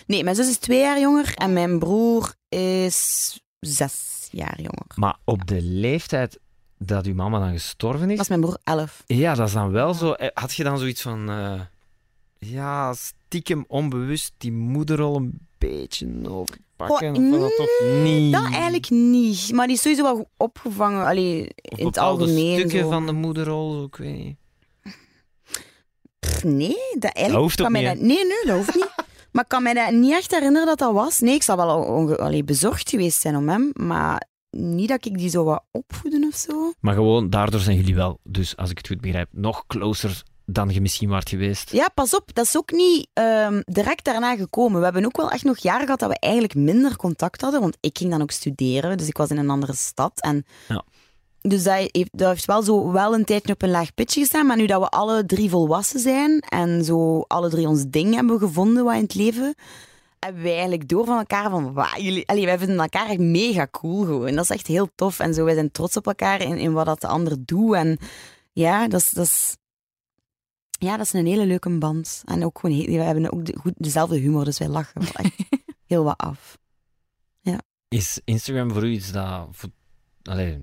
Nee, 0.08 0.24
mijn 0.24 0.36
zus 0.36 0.48
is 0.50 0.58
twee 0.58 0.80
jaar 0.80 1.00
jonger 1.00 1.34
en 1.36 1.54
mijn 1.54 1.80
broer 1.80 2.34
is 2.50 3.39
zes 3.60 4.28
jaar 4.32 4.56
jonger. 4.58 4.86
Maar 4.96 5.16
op 5.24 5.48
de 5.48 5.62
leeftijd 5.62 6.39
dat 6.78 7.06
uw 7.06 7.14
mama 7.14 7.39
dan 7.39 7.52
gestorven 7.52 8.10
is. 8.10 8.18
was 8.18 8.28
mijn 8.28 8.41
broer 8.41 8.58
11. 8.64 9.04
Ja, 9.06 9.36
dat 9.36 9.48
is 9.48 9.54
dan 9.54 9.72
wel 9.72 9.93
zo. 9.93 10.12
Eh, 10.12 10.28
Had 10.34 10.54
je 10.56 10.64
dan 10.64 10.78
zoiets 10.80 11.02
van... 11.02 11.30
eh, 11.30 11.62
ja, 12.38 12.93
stiekem 13.36 13.66
onbewust 13.68 14.34
die 14.38 14.52
moederrol 14.52 15.16
een 15.16 15.40
beetje 15.58 16.08
overpakken? 16.30 17.16
Goh, 17.16 17.34
of 17.34 17.40
dat 17.40 17.56
toch 17.56 17.88
niet? 18.04 18.34
Dat 18.34 18.44
eigenlijk 18.44 18.90
niet. 18.90 19.52
Maar 19.54 19.68
die 19.68 19.76
is 19.76 19.82
sowieso 19.82 20.04
wel 20.04 20.30
opgevangen. 20.38 21.06
Allee, 21.06 21.42
Of 21.72 21.80
in 21.80 21.86
het 21.86 21.98
algemeen. 21.98 22.58
stukken 22.60 22.80
zo. 22.80 22.90
van 22.90 23.06
de 23.06 23.12
moederrol, 23.12 23.72
zo, 23.72 23.84
ik 23.84 23.96
weet 23.96 24.18
niet. 24.18 24.36
Pff, 26.20 26.44
Nee, 26.44 26.68
dat 27.00 27.14
eigenlijk 27.14 27.28
Dat 27.32 27.42
hoeft 27.42 27.60
ook 27.62 27.64
kan 27.64 27.72
mij 27.72 27.82
niet, 27.82 27.90
dat- 28.00 28.08
Nee, 28.08 28.26
nee, 28.26 28.46
dat 28.46 28.56
hoeft 28.56 28.76
niet. 28.76 28.94
Maar 29.32 29.44
ik 29.44 29.50
kan 29.50 29.64
mij 29.64 29.74
dat 29.74 29.92
niet 29.92 30.12
echt 30.12 30.32
herinneren 30.32 30.68
dat 30.68 30.78
dat 30.78 30.94
was. 30.94 31.20
Nee, 31.20 31.34
ik 31.36 31.44
zou 31.44 31.58
wel 31.58 31.78
onge- 31.84 32.18
allee, 32.18 32.44
bezorgd 32.44 32.90
geweest 32.90 33.22
zijn 33.22 33.36
om 33.36 33.50
hem. 33.50 33.72
Maar 33.74 34.28
niet 34.50 34.90
dat 34.90 35.06
ik 35.06 35.18
die 35.18 35.30
zou 35.30 35.46
wat 35.46 35.64
opvoeden 35.72 36.24
of 36.28 36.36
zo. 36.36 36.72
Maar 36.80 36.94
gewoon, 36.94 37.30
daardoor 37.30 37.60
zijn 37.60 37.76
jullie 37.78 37.96
wel, 37.96 38.20
dus 38.24 38.56
als 38.58 38.70
ik 38.70 38.78
het 38.78 38.88
goed 38.88 39.02
begrijp, 39.02 39.28
nog 39.32 39.64
closer 39.68 40.24
dan 40.46 40.70
je 40.70 40.82
misschien 40.82 41.10
waart 41.10 41.30
geweest. 41.30 41.72
Ja, 41.72 41.89
pas 41.93 42.16
op, 42.16 42.30
dat 42.34 42.46
is 42.46 42.58
ook 42.58 42.72
niet 42.72 43.08
ehm, 43.14 43.62
direct 43.66 44.06
daarna 44.06 44.36
gekomen. 44.36 44.78
We 44.78 44.84
hebben 44.84 45.06
ook 45.06 45.18
wel 45.18 45.32
echt 45.32 45.43
nog 45.43 45.58
jaren 45.58 45.84
gehad 45.84 46.00
dat 46.00 46.10
we 46.10 46.20
eigenlijk 46.20 46.56
minder 46.56 46.96
contact 46.96 47.41
hadden. 47.41 47.62
Want 47.62 47.78
ik 47.80 47.98
ging 47.98 48.12
dan 48.12 48.22
ook 48.22 48.32
studeren, 48.32 48.98
dus 48.98 49.08
ik 49.08 49.18
was 49.18 49.30
in 49.30 49.38
een 49.38 49.50
andere 49.50 49.76
stad. 49.76 50.22
En 50.22 50.46
Ja. 50.68 50.84
Dus 51.48 51.64
dat 51.64 51.74
heeft, 51.74 52.10
dat 52.12 52.30
heeft 52.30 52.46
wel 52.46 52.64
zo 52.64 52.91
wel 52.91 53.14
een 53.14 53.26
tijdje 53.26 53.54
op 53.54 53.62
een 53.62 53.70
laag 53.70 53.93
pitje 53.93 54.20
gestaan. 54.20 54.46
Maar 54.46 54.58
nu 54.58 54.66
dat 54.66 54.82
we 54.82 54.89
alle 54.89 55.26
drie 55.26 55.50
volwassen 55.50 56.00
zijn 56.00 56.39
en 56.39 56.84
zo 56.84 57.22
alle 57.28 57.50
drie 57.50 57.68
ons 57.68 57.86
ding 57.88 58.16
hebben 58.16 58.39
gevonden 58.39 58.84
wat 58.84 58.96
in 58.96 59.02
het 59.02 59.16
leven, 59.16 59.56
hebben 60.20 60.41
wij 60.41 60.52
eigenlijk 60.52 60.89
door 60.89 61.06
van 61.06 61.18
elkaar 61.18 61.50
van, 61.50 61.74
wauw, 61.74 61.98
jullie, 61.98 62.28
allee, 62.28 62.46
wij 62.46 62.58
vinden 62.58 62.80
elkaar 62.80 63.10
echt 63.10 63.20
mega 63.20 63.68
cool 63.72 64.04
gewoon. 64.04 64.36
Dat 64.36 64.43
is 64.43 64.50
echt 64.50 64.68
heel 64.68 64.89
tof. 64.96 65.20
En 65.20 65.34
zo, 65.34 65.43
wij 65.43 65.54
zijn 65.54 65.72
trots 65.72 65.98
op 65.98 66.08
elkaar 66.08 66.41
in, 66.41 66.58
in 66.58 66.74
wat 66.74 66.86
dat 66.86 67.02
de 67.02 67.08
ander 67.08 67.38
doet. 67.46 67.74
En 67.74 67.98
ja, 68.54 68.88
dat 68.88 69.00
is, 69.00 69.10
dat 69.10 69.26
is, 69.26 69.58
ja, 70.80 70.98
dat 70.98 71.06
is 71.06 71.14
een 71.14 71.26
hele 71.26 71.46
leuke 71.46 71.78
band. 71.78 72.22
En 72.26 72.46
ook 72.46 72.60
gewoon, 72.60 72.78
we 72.86 72.92
hebben 72.92 73.32
ook 73.32 73.46
de, 73.46 73.58
goed, 73.60 73.74
dezelfde 73.78 74.18
humor, 74.18 74.46
dus 74.46 74.58
wij 74.58 74.68
lachen 74.68 75.02
wel 75.02 75.12
echt 75.14 75.36
heel 75.88 76.04
wat 76.04 76.18
af. 76.18 76.58
Is 77.88 78.22
Instagram 78.24 78.72
voor 78.72 78.84
u 78.84 78.90
iets 78.92 79.12
dat, 79.12 79.48
voor, 79.52 79.70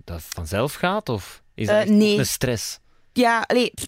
dat 0.04 0.22
vanzelf 0.22 0.74
gaat? 0.74 1.08
Of 1.08 1.42
is 1.54 1.66
dat 1.66 1.76
Eh, 1.86 1.90
nee. 1.90 2.18
een 2.18 2.26
stress? 2.26 2.78
Ja, 3.12 3.40
allee, 3.46 3.70
pff, 3.74 3.86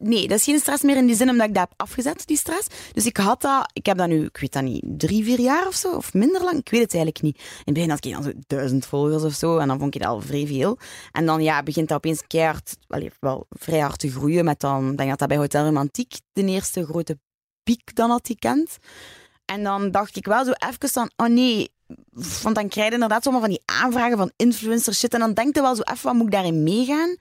nee, 0.00 0.28
dat 0.28 0.38
is 0.38 0.44
geen 0.44 0.58
stress 0.58 0.82
meer 0.82 0.96
in 0.96 1.06
die 1.06 1.16
zin 1.16 1.30
omdat 1.30 1.48
ik 1.48 1.54
dat 1.54 1.68
heb 1.68 1.80
afgezet, 1.80 2.26
die 2.26 2.36
stress. 2.36 2.66
Dus 2.92 3.06
ik 3.06 3.16
had 3.16 3.40
dat, 3.40 3.70
ik 3.72 3.86
heb 3.86 3.96
dat 3.96 4.08
nu, 4.08 4.24
ik 4.24 4.36
weet 4.36 4.52
dat 4.52 4.62
niet, 4.62 4.84
drie, 4.86 5.24
vier 5.24 5.40
jaar 5.40 5.66
of 5.66 5.74
zo, 5.74 5.92
of 5.92 6.14
minder 6.14 6.42
lang, 6.42 6.58
ik 6.58 6.68
weet 6.68 6.82
het 6.82 6.94
eigenlijk 6.94 7.24
niet. 7.24 7.36
In 7.36 7.44
het 7.64 7.74
begin 7.74 7.90
had 7.90 8.04
ik 8.04 8.12
dan 8.12 8.22
zo 8.22 8.32
duizend 8.46 8.86
volgers 8.86 9.22
of 9.22 9.34
zo, 9.34 9.58
en 9.58 9.68
dan 9.68 9.78
vond 9.78 9.94
ik 9.94 10.00
dat 10.00 10.10
al 10.10 10.20
vrij 10.20 10.46
veel. 10.46 10.78
En 11.12 11.26
dan 11.26 11.42
ja, 11.42 11.62
begint 11.62 11.88
dat 11.88 11.96
opeens 11.96 12.26
keihard, 12.26 12.76
allee, 12.88 13.10
wel 13.20 13.46
vrij 13.48 13.80
hard 13.80 13.98
te 13.98 14.10
groeien 14.10 14.44
met 14.44 14.60
dan, 14.60 14.90
ik 14.90 14.96
denk 14.96 15.08
dat 15.10 15.18
dat 15.18 15.28
bij 15.28 15.36
Hotel 15.36 15.64
Romantiek 15.64 16.14
de 16.32 16.44
eerste 16.44 16.84
grote 16.84 17.18
piek 17.62 17.94
dan 17.94 18.10
had 18.10 18.24
die 18.24 18.38
kent. 18.38 18.76
En 19.44 19.62
dan 19.62 19.90
dacht 19.90 20.16
ik 20.16 20.26
wel 20.26 20.44
zo 20.44 20.52
even 20.52 20.88
van, 20.88 21.10
oh 21.16 21.26
nee, 21.26 21.72
want 22.42 22.54
dan 22.54 22.68
krijg 22.68 22.88
je 22.88 22.94
inderdaad 22.94 23.22
zomaar 23.22 23.40
van 23.40 23.48
die 23.48 23.62
aanvragen 23.64 24.16
van 24.16 24.32
influencer 24.36 24.94
shit. 24.94 25.14
En 25.14 25.20
dan 25.20 25.34
denk 25.34 25.54
je 25.54 25.60
wel 25.60 25.76
zo 25.76 25.82
even, 25.82 26.04
wat 26.04 26.14
moet 26.14 26.26
ik 26.26 26.32
daarin 26.32 26.62
meegaan? 26.62 27.16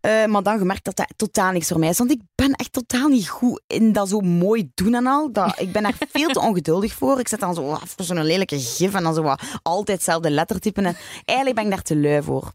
Eh, 0.00 0.24
maar 0.24 0.42
dan 0.42 0.58
gemerkt 0.58 0.84
dat 0.84 0.96
dat 0.96 1.12
totaal 1.16 1.52
niks 1.52 1.68
voor 1.68 1.78
mij 1.78 1.88
is. 1.88 1.98
Want 1.98 2.10
ik 2.10 2.20
ben 2.34 2.52
echt 2.52 2.72
totaal 2.72 3.08
niet 3.08 3.28
goed 3.28 3.62
in 3.66 3.92
dat 3.92 4.08
zo 4.08 4.20
mooi 4.20 4.70
doen 4.74 4.94
en 4.94 5.06
al. 5.06 5.32
Dat, 5.32 5.60
ik 5.60 5.72
ben 5.72 5.82
daar 5.82 5.96
veel 6.12 6.28
te 6.28 6.40
ongeduldig 6.40 6.92
voor. 6.92 7.18
Ik 7.18 7.28
zet 7.28 7.40
dan 7.40 7.54
zo 7.54 7.70
af 7.70 7.92
voor 7.96 8.04
zo'n 8.04 8.24
lelijke 8.24 8.60
gif 8.60 8.94
en 8.94 9.02
dan 9.02 9.14
zo 9.14 9.22
wat 9.22 9.42
altijd 9.62 9.96
hetzelfde 9.96 10.30
lettertypen. 10.30 10.84
En 10.84 10.96
eigenlijk 11.24 11.56
ben 11.56 11.64
ik 11.64 11.70
daar 11.70 11.82
te 11.82 11.96
lui 11.96 12.22
voor. 12.22 12.52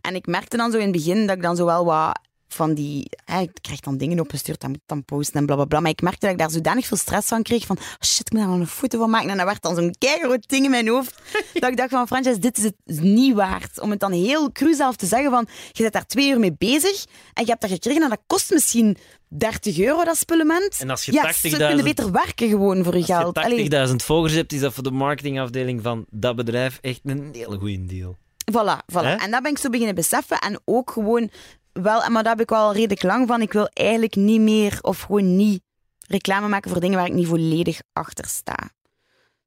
En 0.00 0.14
ik 0.14 0.26
merkte 0.26 0.56
dan 0.56 0.70
zo 0.70 0.76
in 0.76 0.82
het 0.82 0.92
begin 0.92 1.26
dat 1.26 1.36
ik 1.36 1.42
dan 1.42 1.56
zo 1.56 1.64
wel 1.64 1.84
wat 1.84 2.18
van 2.54 2.74
die... 2.74 3.10
Ik 3.40 3.50
krijg 3.60 3.80
dan 3.80 3.96
dingen 3.96 4.20
opgestuurd, 4.20 4.60
dat 4.60 4.68
moet 4.68 4.78
ik 4.78 4.86
dan 4.86 5.04
posten 5.04 5.34
en 5.34 5.46
blablabla. 5.46 5.80
Maar 5.80 5.90
ik 5.90 6.02
merkte 6.02 6.20
dat 6.20 6.30
ik 6.30 6.38
daar 6.38 6.50
zodanig 6.50 6.86
veel 6.86 6.96
stress 6.96 7.28
van 7.28 7.42
kreeg. 7.42 7.66
Van, 7.66 7.76
oh 7.78 8.06
shit, 8.06 8.26
ik 8.26 8.32
moet 8.32 8.40
daar 8.40 8.50
nog 8.50 8.58
een 8.58 8.66
foto 8.66 8.98
van 8.98 9.10
maken. 9.10 9.30
En 9.30 9.36
dat 9.36 9.46
werd 9.46 9.62
dan 9.62 9.74
zo'n 9.74 9.94
keigroot 9.98 10.48
ding 10.48 10.64
in 10.64 10.70
mijn 10.70 10.88
hoofd. 10.88 11.22
dat 11.52 11.70
ik 11.70 11.76
dacht 11.76 11.90
van, 11.90 12.06
Frances, 12.06 12.38
dit 12.38 12.58
is 12.58 12.64
het 12.64 13.00
niet 13.00 13.34
waard. 13.34 13.80
Om 13.80 13.90
het 13.90 14.00
dan 14.00 14.12
heel 14.12 14.52
cru 14.52 14.74
zelf 14.74 14.96
te 14.96 15.06
zeggen 15.06 15.30
van, 15.30 15.46
je 15.72 15.82
bent 15.82 15.92
daar 15.92 16.06
twee 16.06 16.30
uur 16.30 16.38
mee 16.38 16.54
bezig 16.58 17.04
en 17.34 17.44
je 17.44 17.50
hebt 17.50 17.60
dat 17.60 17.70
gekregen 17.70 18.02
en 18.02 18.08
dat 18.08 18.22
kost 18.26 18.50
misschien 18.50 18.96
30 19.28 19.78
euro, 19.78 20.04
dat 20.04 20.16
spullement. 20.16 20.80
En 20.80 20.90
als 20.90 21.04
je 21.04 21.12
ja, 21.12 21.32
80.000 21.32 21.32
ze 21.32 21.56
kunnen 21.56 21.84
beter 21.84 22.12
werken 22.12 22.48
gewoon 22.48 22.84
voor 22.84 22.96
je 22.96 23.04
geld. 23.04 23.36
Als 23.36 23.52
je 23.52 23.88
80.000 23.88 23.94
volgers 23.96 24.32
hebt, 24.32 24.52
is 24.52 24.60
dat 24.60 24.72
voor 24.72 24.82
de 24.82 24.90
marketingafdeling 24.90 25.82
van 25.82 26.06
dat 26.10 26.36
bedrijf 26.36 26.78
echt 26.80 27.00
een 27.04 27.28
hele 27.32 27.58
goede 27.58 27.84
deal. 27.84 28.16
Voilà, 28.52 28.84
voilà. 28.92 29.16
En 29.18 29.30
dat 29.30 29.42
ben 29.42 29.50
ik 29.50 29.58
zo 29.58 29.70
beginnen 29.70 29.94
beseffen. 29.94 30.38
En 30.38 30.60
ook 30.64 30.90
gewoon 30.90 31.30
wel, 31.72 32.10
maar 32.10 32.22
daar 32.22 32.32
heb 32.32 32.40
ik 32.40 32.48
wel 32.50 32.72
redelijk 32.72 33.02
lang 33.02 33.28
van. 33.28 33.40
Ik 33.42 33.52
wil 33.52 33.66
eigenlijk 33.72 34.16
niet 34.16 34.40
meer 34.40 34.78
of 34.80 35.00
gewoon 35.00 35.36
niet 35.36 35.62
reclame 36.06 36.48
maken 36.48 36.70
voor 36.70 36.80
dingen 36.80 36.98
waar 36.98 37.06
ik 37.06 37.12
niet 37.14 37.26
volledig 37.26 37.80
achter 37.92 38.26
sta. 38.26 38.56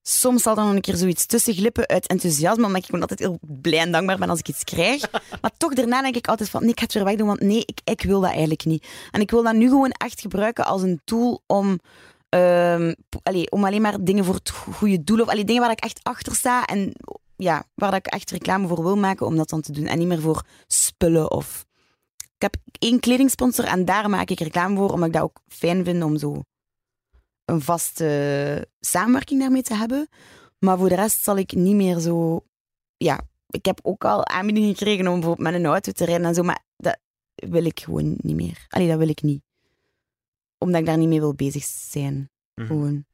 Soms 0.02 0.44
zal 0.44 0.58
er 0.58 0.64
nog 0.64 0.74
een 0.74 0.82
keer 0.82 0.96
zoiets 0.96 1.26
tussen 1.26 1.54
glippen 1.54 1.88
uit 1.88 2.08
enthousiasme, 2.08 2.66
omdat 2.66 2.82
ik 2.82 2.86
gewoon 2.86 3.02
altijd 3.02 3.20
heel 3.20 3.40
blij 3.42 3.80
en 3.80 3.92
dankbaar 3.92 4.18
ben 4.18 4.30
als 4.30 4.40
ik 4.40 4.48
iets 4.48 4.64
krijg. 4.64 5.12
Maar 5.42 5.52
toch 5.58 5.74
daarna 5.74 6.02
denk 6.02 6.16
ik 6.16 6.28
altijd 6.28 6.50
van, 6.50 6.62
nee, 6.62 6.70
ik 6.70 6.80
ga 6.80 6.84
het 6.86 6.94
weer 6.94 7.04
wegdoen, 7.04 7.28
want 7.28 7.40
nee, 7.42 7.64
ik, 7.66 7.80
ik 7.84 8.02
wil 8.02 8.22
dat 8.22 8.30
eigenlijk 8.30 8.66
niet. 8.66 8.88
En 9.12 9.22
ik 9.22 9.32
wil 9.32 9.44
dat 9.44 9.54
nu 9.54 9.68
gewoon 9.68 9.92
echt 9.92 10.22
gebruiken 10.22 10.66
als 10.66 10.82
een 10.82 11.02
tool 11.06 11.42
om, 11.48 11.80
allee, 13.24 13.52
om 13.52 13.66
alleen 13.66 13.82
maar 13.82 14.04
dingen 14.04 14.26
voor 14.26 14.36
het 14.36 14.50
go- 14.50 14.72
goede 14.72 15.04
doel, 15.04 15.22
of 15.22 15.28
allee, 15.28 15.44
dingen 15.44 15.62
waar 15.62 15.72
ik 15.72 15.84
echt 15.84 16.00
achter 16.04 16.36
sta 16.36 16.66
en 16.66 16.94
ja, 17.36 17.64
waar 17.76 17.94
ik 17.94 18.08
echt 18.08 18.32
reclame 18.32 18.68
voor 18.68 18.84
wil 18.84 18.98
maken, 18.98 19.26
om 19.26 19.36
dat 19.36 19.50
dan 19.50 19.62
te 19.62 19.72
doen. 19.72 19.86
En 19.86 19.98
niet 19.98 20.08
meer 20.08 20.22
voor 20.22 20.44
spullen 20.68 21.32
of... 21.32 21.65
Ik 22.46 22.52
heb 22.52 22.62
één 22.80 23.00
kledingsponsor 23.00 23.66
en 23.66 23.86
daar 23.86 24.10
maak 24.10 24.30
ik 24.30 24.40
reclame 24.40 24.76
voor, 24.76 24.92
omdat 24.92 25.08
ik 25.08 25.14
dat 25.14 25.22
ook 25.22 25.42
fijn 25.48 25.84
vind 25.84 26.04
om 26.04 26.18
zo 26.18 26.42
een 27.46 27.62
vaste 27.62 28.68
samenwerking 28.80 29.40
daarmee 29.40 29.62
te 29.62 29.76
hebben. 29.76 30.08
Maar 30.60 30.78
voor 30.78 30.90
de 30.90 30.96
rest 30.96 31.24
zal 31.24 31.38
ik 31.38 31.52
niet 31.52 31.76
meer 31.76 32.00
zo... 32.00 32.46
Ja, 32.98 33.20
ik 33.50 33.66
heb 33.66 33.80
ook 33.84 34.06
al 34.06 34.28
aanbiedingen 34.28 34.76
gekregen 34.76 35.08
om 35.08 35.14
bijvoorbeeld 35.14 35.48
met 35.48 35.54
een 35.54 35.66
auto 35.66 35.92
te 35.92 36.06
rijden 36.06 36.26
en 36.26 36.34
zo, 36.34 36.44
maar 36.44 36.64
dat 36.78 36.98
wil 37.36 37.66
ik 37.66 37.80
gewoon 37.80 38.16
niet 38.18 38.36
meer. 38.36 38.66
Allee, 38.70 38.88
dat 38.88 38.98
wil 38.98 39.10
ik 39.10 39.22
niet. 39.22 39.42
Omdat 40.58 40.80
ik 40.80 40.86
daar 40.86 40.98
niet 40.98 41.10
mee 41.10 41.20
wil 41.20 41.34
bezig 41.34 41.64
zijn. 41.64 42.30
Mhm. 42.56 42.68
Gewoon. 42.68 43.06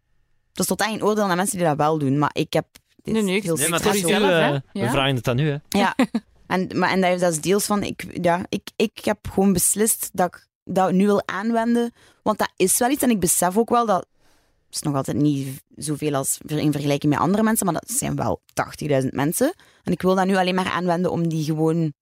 Dat 0.51 0.59
is 0.59 0.65
totaal 0.65 0.91
geen 0.91 1.03
oordeel 1.03 1.27
naar 1.27 1.35
mensen 1.35 1.57
die 1.57 1.67
dat 1.67 1.77
wel 1.77 1.97
doen, 1.97 2.17
maar 2.17 2.31
ik 2.33 2.53
heb... 2.53 2.67
dit 2.95 3.13
Nee, 3.13 3.23
nee, 3.23 3.37
is 3.37 3.43
heel 3.43 3.55
Nee, 3.55 3.69
maar 3.69 3.83
het 3.83 3.95
is 3.95 4.03
nu, 4.03 4.13
hè? 4.13 4.51
we 4.51 4.89
vragen 4.89 5.15
het 5.15 5.27
aan 5.27 5.39
u, 5.39 5.49
hè. 5.49 5.57
Ja, 5.69 5.95
en, 6.51 6.79
maar, 6.79 6.89
en 6.89 7.01
dat, 7.01 7.19
dat 7.19 7.31
is 7.31 7.41
deels 7.41 7.65
van, 7.65 7.83
ik, 7.83 8.17
ja, 8.21 8.45
ik, 8.49 8.69
ik 8.75 8.99
heb 9.05 9.17
gewoon 9.29 9.53
beslist 9.53 10.09
dat 10.13 10.35
ik 10.35 10.47
dat 10.63 10.91
nu 10.91 11.05
wil 11.05 11.27
aanwenden. 11.27 11.93
Want 12.23 12.37
dat 12.37 12.51
is 12.55 12.77
wel 12.77 12.89
iets. 12.89 13.03
En 13.03 13.09
ik 13.09 13.19
besef 13.19 13.57
ook 13.57 13.69
wel 13.69 13.85
dat. 13.85 14.05
Het 14.65 14.79
is 14.79 14.81
nog 14.81 14.95
altijd 14.95 15.17
niet 15.17 15.61
zoveel 15.75 16.15
als 16.15 16.37
in 16.45 16.71
vergelijking 16.71 17.13
met 17.13 17.21
andere 17.21 17.43
mensen, 17.43 17.65
maar 17.65 17.81
dat 17.81 17.91
zijn 17.91 18.15
wel 18.15 18.41
80.000 19.03 19.07
mensen. 19.09 19.53
En 19.83 19.91
ik 19.91 20.01
wil 20.01 20.15
dat 20.15 20.25
nu 20.25 20.35
alleen 20.35 20.55
maar 20.55 20.69
aanwenden 20.71 21.11
om 21.11 21.27
die 21.27 21.43
gewoon 21.43 21.93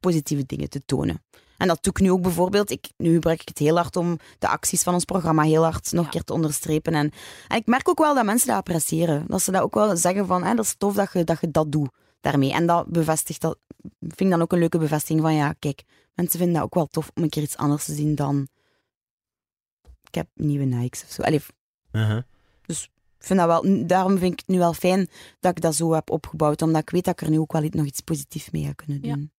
positieve 0.00 0.44
dingen 0.46 0.68
te 0.68 0.82
tonen. 0.86 1.22
En 1.56 1.68
dat 1.68 1.82
doe 1.82 1.92
ik 1.92 2.00
nu 2.00 2.10
ook 2.10 2.22
bijvoorbeeld. 2.22 2.70
Ik, 2.70 2.88
nu 2.96 3.12
gebruik 3.12 3.40
ik 3.40 3.48
het 3.48 3.58
heel 3.58 3.76
hard 3.76 3.96
om 3.96 4.18
de 4.38 4.48
acties 4.48 4.82
van 4.82 4.94
ons 4.94 5.04
programma 5.04 5.42
heel 5.42 5.62
hard 5.62 5.92
nog 5.92 6.04
een 6.04 6.10
keer 6.10 6.24
te 6.24 6.32
onderstrepen. 6.32 6.94
En, 6.94 7.10
en 7.48 7.56
ik 7.56 7.66
merk 7.66 7.88
ook 7.88 7.98
wel 7.98 8.14
dat 8.14 8.24
mensen 8.24 8.48
dat 8.48 8.56
appreciëren. 8.56 9.24
Dat 9.28 9.42
ze 9.42 9.50
dat 9.50 9.62
ook 9.62 9.74
wel 9.74 9.96
zeggen 9.96 10.26
van, 10.26 10.42
hè, 10.42 10.54
dat 10.54 10.64
is 10.64 10.74
tof 10.78 10.94
dat 10.94 11.12
je, 11.12 11.24
dat 11.24 11.40
je 11.40 11.50
dat 11.50 11.72
doet 11.72 11.90
daarmee. 12.24 12.52
En 12.52 12.66
dat 12.66 12.86
bevestigt 12.86 13.40
dat, 13.40 13.58
vind 14.00 14.20
ik 14.20 14.30
dan 14.30 14.42
ook 14.42 14.52
een 14.52 14.58
leuke 14.58 14.78
bevestiging 14.78 15.20
van 15.20 15.34
ja, 15.34 15.52
kijk, 15.58 15.82
mensen 16.14 16.38
vinden 16.38 16.56
dat 16.56 16.64
ook 16.64 16.74
wel 16.74 16.86
tof 16.86 17.10
om 17.14 17.22
een 17.22 17.28
keer 17.28 17.42
iets 17.42 17.56
anders 17.56 17.84
te 17.84 17.94
zien 17.94 18.14
dan 18.14 18.48
ik 20.08 20.14
heb 20.14 20.28
nieuwe 20.34 20.64
Nikes 20.64 21.02
of 21.04 21.10
zo. 21.10 21.22
Allee, 21.22 21.40
Uh-huh. 21.92 22.22
ik 22.66 22.88
vind 23.18 23.38
dat 23.38 23.48
wel, 23.48 23.86
daarom 23.86 24.18
vind 24.18 24.32
ik 24.32 24.38
het 24.38 24.48
nu 24.48 24.58
wel 24.58 24.72
fijn 24.72 25.08
dat 25.40 25.56
ik 25.56 25.62
dat 25.62 25.74
zo 25.74 25.92
heb 25.92 26.10
opgebouwd, 26.10 26.62
omdat 26.62 26.82
ik 26.82 26.90
weet 26.90 27.04
dat 27.04 27.20
ik 27.20 27.26
er 27.26 27.30
nu 27.32 27.38
ook 27.38 27.52
wel 27.52 27.62
iets- 27.62 27.76
nog 27.76 27.86
iets 27.86 28.00
positiefs 28.00 28.50
mee 28.50 28.64
ga 28.64 28.72
kunnen 28.72 28.98
Ja. 29.02 29.14
doen. 29.14 29.30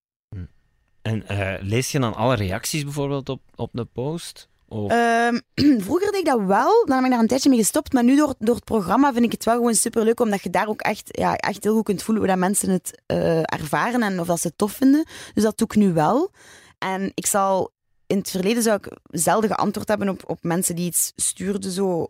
En 1.02 1.28
eh, 1.28 1.62
lees 1.64 1.92
je 1.92 2.00
dan 2.00 2.16
alle 2.16 2.36
reacties 2.36 2.84
bijvoorbeeld 2.84 3.30
op, 3.30 3.42
op 3.56 3.70
de 3.74 3.86
post? 3.86 4.50
Ehm, 4.70 5.40
vroeger 5.86 6.12
deed 6.12 6.20
ik 6.20 6.26
dat 6.26 6.42
wel, 6.42 6.86
dan 6.86 6.98
ben 6.98 7.06
ik 7.06 7.12
daar 7.12 7.20
een 7.20 7.28
tijdje 7.28 7.50
mee 7.50 7.58
gestopt. 7.58 7.94
Maar 7.94 8.04
nu 8.04 8.16
door, 8.16 8.36
door 8.40 8.56
het 8.56 8.64
programma 8.64 9.14
vind 9.14 9.26
ik 9.26 9.32
het 9.32 9.44
wel 9.44 9.56
gewoon 9.56 9.76
superleuk, 9.76 10.20
omdat 10.20 10.44
je 10.44 10.50
daar 10.50 10.68
ook 10.68 10.82
echt, 10.82 11.08
ja, 11.12 11.36
echt 11.36 11.64
heel 11.64 11.74
goed 11.74 11.84
kunt 11.84 12.04
voelen 12.04 12.24
hoe 12.24 12.32
dat 12.34 12.42
mensen 12.42 12.70
het 12.70 13.02
eh, 13.06 13.40
ervaren 13.40 14.04
en 14.04 14.20
of 14.20 14.28
dat 14.28 14.40
ze 14.40 14.48
het 14.48 14.58
tof 14.58 14.72
vinden. 14.72 15.06
Dus 15.34 15.44
dat 15.44 15.58
doe 15.58 15.68
ik 15.68 15.76
nu 15.76 15.94
wel. 15.94 16.32
En 16.78 17.12
ik 17.14 17.26
zal... 17.26 17.74
In 18.08 18.18
het 18.18 18.30
verleden 18.30 18.64
zou 18.64 18.78
ik 18.78 18.98
zelden 19.06 19.50
geantwoord 19.50 19.88
hebben 19.88 20.10
op, 20.10 20.24
op 20.28 20.38
mensen 20.42 20.76
die 20.76 20.86
iets 20.86 21.12
stuurden. 21.16 21.72
Zo. 21.72 22.08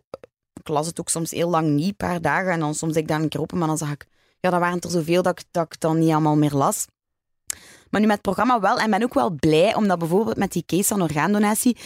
Ik 0.60 0.68
las 0.68 0.86
het 0.86 1.00
ook 1.00 1.08
soms 1.08 1.30
heel 1.30 1.50
lang 1.50 1.68
niet, 1.68 1.88
een 1.88 1.96
paar 1.96 2.20
dagen. 2.20 2.52
En 2.52 2.60
dan 2.60 2.74
soms 2.74 2.92
deed 2.92 3.02
ik 3.02 3.08
daar 3.08 3.20
een 3.20 3.28
keer 3.28 3.40
open, 3.40 3.58
maar 3.58 3.68
dan 3.68 3.78
zag 3.78 3.90
ik... 3.90 4.06
Ja, 4.40 4.50
dan 4.50 4.60
waren 4.60 4.80
er 4.80 4.90
zoveel 4.90 5.22
dat 5.22 5.38
ik, 5.38 5.44
dat 5.50 5.76
dan 5.78 5.98
niet 5.98 6.10
allemaal 6.10 6.36
meer 6.36 6.52
las. 6.52 6.86
Maar 7.90 8.00
nu 8.00 8.06
met 8.06 8.16
het 8.16 8.34
programma 8.34 8.60
wel. 8.60 8.78
En 8.78 8.90
ben 8.90 9.02
ook 9.02 9.14
wel 9.14 9.30
blij, 9.30 9.74
omdat 9.74 9.98
bijvoorbeeld 9.98 10.36
met 10.36 10.52
die 10.52 10.64
case 10.66 10.84
van 10.84 11.02
orgaandonatie... 11.02 11.76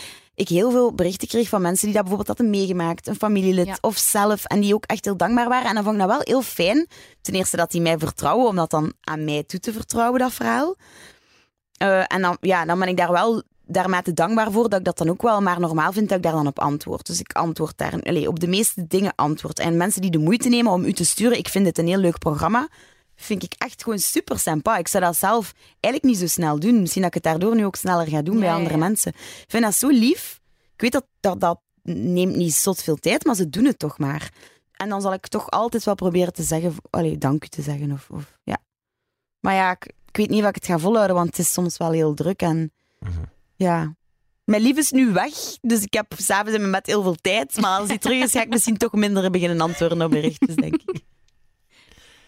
ik 0.40 0.48
heel 0.48 0.70
veel 0.70 0.94
berichten 0.94 1.28
kreeg 1.28 1.48
van 1.48 1.62
mensen 1.62 1.84
die 1.86 1.94
dat 1.94 2.04
bijvoorbeeld 2.04 2.38
hadden 2.38 2.58
meegemaakt, 2.60 3.06
een 3.06 3.14
familielid 3.16 3.66
Ja. 3.66 3.78
of 3.80 3.96
zelf, 3.98 4.44
en 4.44 4.60
die 4.60 4.74
ook 4.74 4.84
echt 4.84 5.04
heel 5.04 5.16
dankbaar 5.16 5.48
waren. 5.48 5.68
En 5.68 5.74
dan 5.74 5.82
vond 5.84 5.94
ik 5.94 6.00
dat 6.02 6.10
wel 6.10 6.20
heel 6.22 6.42
fijn. 6.42 6.86
Ten 7.20 7.34
eerste 7.34 7.56
dat 7.56 7.70
die 7.70 7.80
mij 7.80 7.98
vertrouwen, 7.98 8.46
om 8.48 8.56
dat 8.56 8.70
dan 8.70 8.92
aan 9.00 9.24
mij 9.24 9.42
toe 9.44 9.60
te 9.60 9.72
vertrouwen, 9.72 10.20
dat 10.20 10.32
verhaal. 10.32 10.76
Eh, 11.76 12.12
en 12.12 12.22
dan, 12.22 12.36
ja, 12.40 12.64
dan 12.64 12.78
ben 12.78 12.88
ik 12.88 12.96
daar 12.96 13.12
wel 13.12 13.42
daarmee 13.66 14.02
te 14.02 14.12
dankbaar 14.12 14.50
voor 14.52 14.68
dat 14.68 14.78
ik 14.78 14.84
dat 14.84 14.98
dan 14.98 15.08
ook 15.10 15.22
wel 15.22 15.40
maar 15.40 15.60
normaal 15.60 15.92
vind 15.92 16.08
dat 16.08 16.16
ik 16.18 16.24
daar 16.24 16.32
dan 16.32 16.46
op 16.46 16.58
antwoord. 16.58 17.06
Dus 17.06 17.20
ik 17.20 17.32
antwoord 17.32 17.78
daar 17.78 18.02
allee, 18.02 18.28
op 18.28 18.40
de 18.40 18.46
meeste 18.48 18.86
dingen 18.86 19.12
antwoord. 19.14 19.58
En 19.58 19.76
mensen 19.76 20.00
die 20.02 20.10
de 20.10 20.18
moeite 20.18 20.48
nemen 20.48 20.72
om 20.72 20.84
u 20.84 20.92
te 20.92 21.04
sturen, 21.04 21.38
ik 21.38 21.48
vind 21.48 21.66
het 21.66 21.78
een 21.78 21.86
heel 21.86 21.98
leuk 21.98 22.18
programma, 22.18 22.68
vind 23.20 23.42
ik 23.42 23.52
echt 23.58 23.82
gewoon 23.82 23.98
super 23.98 24.38
sympa. 24.38 24.76
Ik 24.76 24.88
zou 24.88 25.04
dat 25.04 25.16
zelf 25.16 25.52
eigenlijk 25.80 26.04
niet 26.04 26.18
zo 26.18 26.26
snel 26.34 26.58
doen. 26.58 26.80
Misschien 26.80 27.02
dat 27.02 27.14
ik 27.14 27.22
het 27.22 27.32
daardoor 27.32 27.54
nu 27.56 27.64
ook 27.64 27.76
sneller 27.76 28.08
ga 28.08 28.22
doen 28.22 28.34
Ja, 28.34 28.40
bij 28.40 28.52
andere 28.52 28.74
ja. 28.74 28.78
mensen. 28.80 29.12
Ik 29.16 29.44
vind 29.48 29.62
dat 29.62 29.74
zo 29.74 29.88
lief. 29.88 30.40
Ik 30.74 30.80
weet 30.80 30.92
dat 30.92 31.06
dat, 31.20 31.40
dat 31.40 31.60
neemt 31.82 32.36
niet 32.36 32.54
zot 32.54 32.82
veel 32.82 32.96
tijd, 32.96 33.24
maar 33.24 33.34
ze 33.34 33.50
doen 33.50 33.64
het 33.64 33.78
toch 33.78 33.98
maar. 33.98 34.30
En 34.72 34.88
dan 34.88 35.00
zal 35.00 35.12
ik 35.12 35.26
toch 35.26 35.50
altijd 35.50 35.84
wel 35.84 35.94
proberen 35.94 36.32
te 36.32 36.42
zeggen, 36.42 36.74
allee, 36.90 37.18
dank 37.18 37.44
u 37.44 37.48
te 37.48 37.62
zeggen. 37.62 37.92
Of, 37.92 38.08
of, 38.10 38.38
ja. 38.44 38.58
Maar 39.40 39.54
ja, 39.54 39.70
ik, 39.70 39.84
ik 40.08 40.16
weet 40.16 40.28
niet 40.30 40.42
of 40.42 40.48
ik 40.48 40.54
het 40.54 40.66
ga 40.66 40.78
volhouden, 40.78 41.16
want 41.16 41.28
het 41.28 41.38
is 41.38 41.52
soms 41.52 41.76
wel 41.76 41.90
heel 41.90 42.14
druk. 42.14 42.42
En 42.42 42.72
Mhm. 42.98 43.20
ja, 43.54 43.94
mijn 44.44 44.62
lief 44.62 44.76
is 44.76 44.90
nu 44.90 45.12
weg, 45.12 45.32
dus 45.60 45.82
ik 45.82 45.94
heb 45.94 46.12
s'avonds 46.16 46.52
in 46.54 46.60
mijn 46.60 46.72
bed 46.72 46.86
heel 46.86 47.02
veel 47.02 47.14
tijd. 47.20 47.60
Maar 47.60 47.78
als 47.78 47.88
hij 47.88 47.98
terug 47.98 48.22
is, 48.22 48.30
ga 48.30 48.42
ik 48.42 48.48
misschien 48.48 48.76
toch 48.76 48.92
minder 48.92 49.30
beginnen 49.30 49.60
antwoorden 49.60 50.02
op 50.02 50.10
berichtjes, 50.10 50.54
denk 50.56 50.74
ik. 50.74 51.00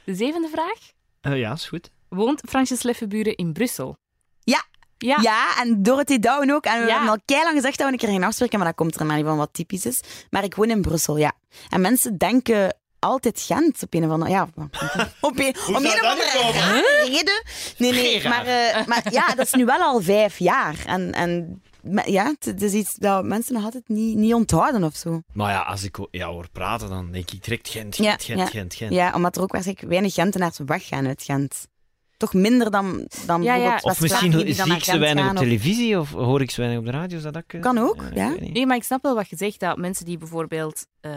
De 0.05 0.15
zevende 0.15 0.49
vraag. 0.49 0.79
Eh, 1.21 1.39
ja, 1.39 1.53
is 1.53 1.67
goed. 1.69 1.91
Woont 2.09 2.41
Fransjes 2.49 2.83
Leffenburen 2.83 3.35
in 3.37 3.53
Brussel? 3.53 3.97
Ja. 4.45 4.65
Ja. 4.99 5.19
Ja, 5.23 5.61
en 5.61 5.83
Dorothy 5.83 6.19
Douwen 6.19 6.51
ook. 6.51 6.65
En 6.65 6.81
we 6.81 6.87
Ja. 6.87 6.93
hebben 6.93 7.09
al 7.11 7.19
keilang 7.25 7.55
gezegd 7.57 7.79
dat 7.79 7.87
we 7.87 7.93
een 7.93 7.99
keer 7.99 8.09
gaan 8.09 8.23
afspreken, 8.23 8.59
maar 8.59 8.67
dat 8.67 8.77
komt 8.77 9.01
er 9.01 9.07
maar 9.07 9.17
niet 9.17 9.25
van 9.27 9.37
wat 9.37 9.49
typisch 9.53 9.87
is. 9.87 10.01
Maar 10.31 10.45
ik 10.45 10.55
woon 10.55 10.71
in 10.71 10.81
Brussel, 10.83 11.17
ja. 11.17 11.33
En 11.69 11.81
mensen 11.81 12.17
denken 12.19 12.77
altijd 12.99 13.41
Gent 13.41 13.83
op 13.83 13.95
een 13.95 14.05
of 14.05 14.11
andere... 14.11 14.31
Ja, 14.31 14.49
op 15.21 15.39
een, 15.39 15.57
om 15.69 15.75
een 15.75 15.87
of 15.87 16.03
andere 16.03 17.05
reden. 17.07 17.43
Nee, 17.79 17.93
nee, 17.93 18.29
maar, 18.29 18.47
eh, 18.47 18.87
maar 18.87 19.03
ja, 19.13 19.27
dat 19.27 19.47
is 19.47 19.53
nu 19.53 19.65
wel 19.65 19.81
al 19.81 20.01
vijf 20.01 20.39
jaar. 20.39 20.77
En, 20.87 21.13
en 21.13 21.63
ja, 22.05 22.35
het 22.41 22.63
is 22.63 22.73
iets 22.73 22.95
dat 22.95 23.25
mensen 23.25 23.55
nog 23.55 23.65
altijd 23.65 23.89
niet, 23.89 24.17
niet 24.17 24.35
onthouden 24.35 24.85
of 24.85 24.97
zo. 24.97 25.21
Maar 25.33 25.51
ja, 25.53 25.61
als 25.61 25.83
ik 25.85 25.99
jou 26.11 26.33
hoor 26.35 26.49
praten, 26.53 26.89
dan 26.89 27.11
denk 27.11 27.31
ik 27.31 27.45
direct 27.45 27.69
Gent, 27.69 27.97
Ja, 27.97 28.11
Gent, 28.11 28.23
Gent, 28.25 28.39
ja. 28.39 28.47
Gent, 28.47 28.75
Gent. 28.75 28.93
Ja, 28.93 29.13
omdat 29.15 29.37
er 29.37 29.43
ook 29.43 29.53
waarschijnlijk 29.53 29.89
weinig 29.89 30.15
Gentenaars 30.15 30.59
weggaan 30.67 31.07
uit 31.07 31.23
Gent. 31.23 31.71
Toch 32.17 32.33
minder 32.35 32.71
dan, 32.71 33.09
dan 33.27 33.43
Ja, 33.43 33.55
ja. 33.55 33.79
Of 33.83 34.01
misschien 34.01 34.33
zie 34.33 34.45
ik 34.47 34.55
ze 34.55 34.63
Gent 34.63 34.99
weinig 34.99 35.25
op 35.25 35.29
gaan, 35.29 35.37
televisie 35.45 35.99
of 35.99 36.11
hoor 36.13 36.41
ik 36.41 36.51
ze 36.51 36.61
weinig 36.61 36.81
op 36.81 36.85
de 36.87 36.91
radio. 36.91 37.17
Is 37.17 37.23
dat 37.23 37.37
ook? 37.37 37.61
Kan 37.61 37.79
ook, 37.79 38.05
ja. 38.15 38.35
Nee, 38.41 38.67
maar 38.67 38.77
ik 38.77 38.85
snap 38.85 39.03
wel 39.03 39.15
wat 39.15 39.29
je 39.29 39.37
zegt, 39.37 39.61
dat 39.61 39.77
mensen 39.77 40.05
die 40.05 40.19
bijvoorbeeld 40.19 40.87
eh, 41.01 41.13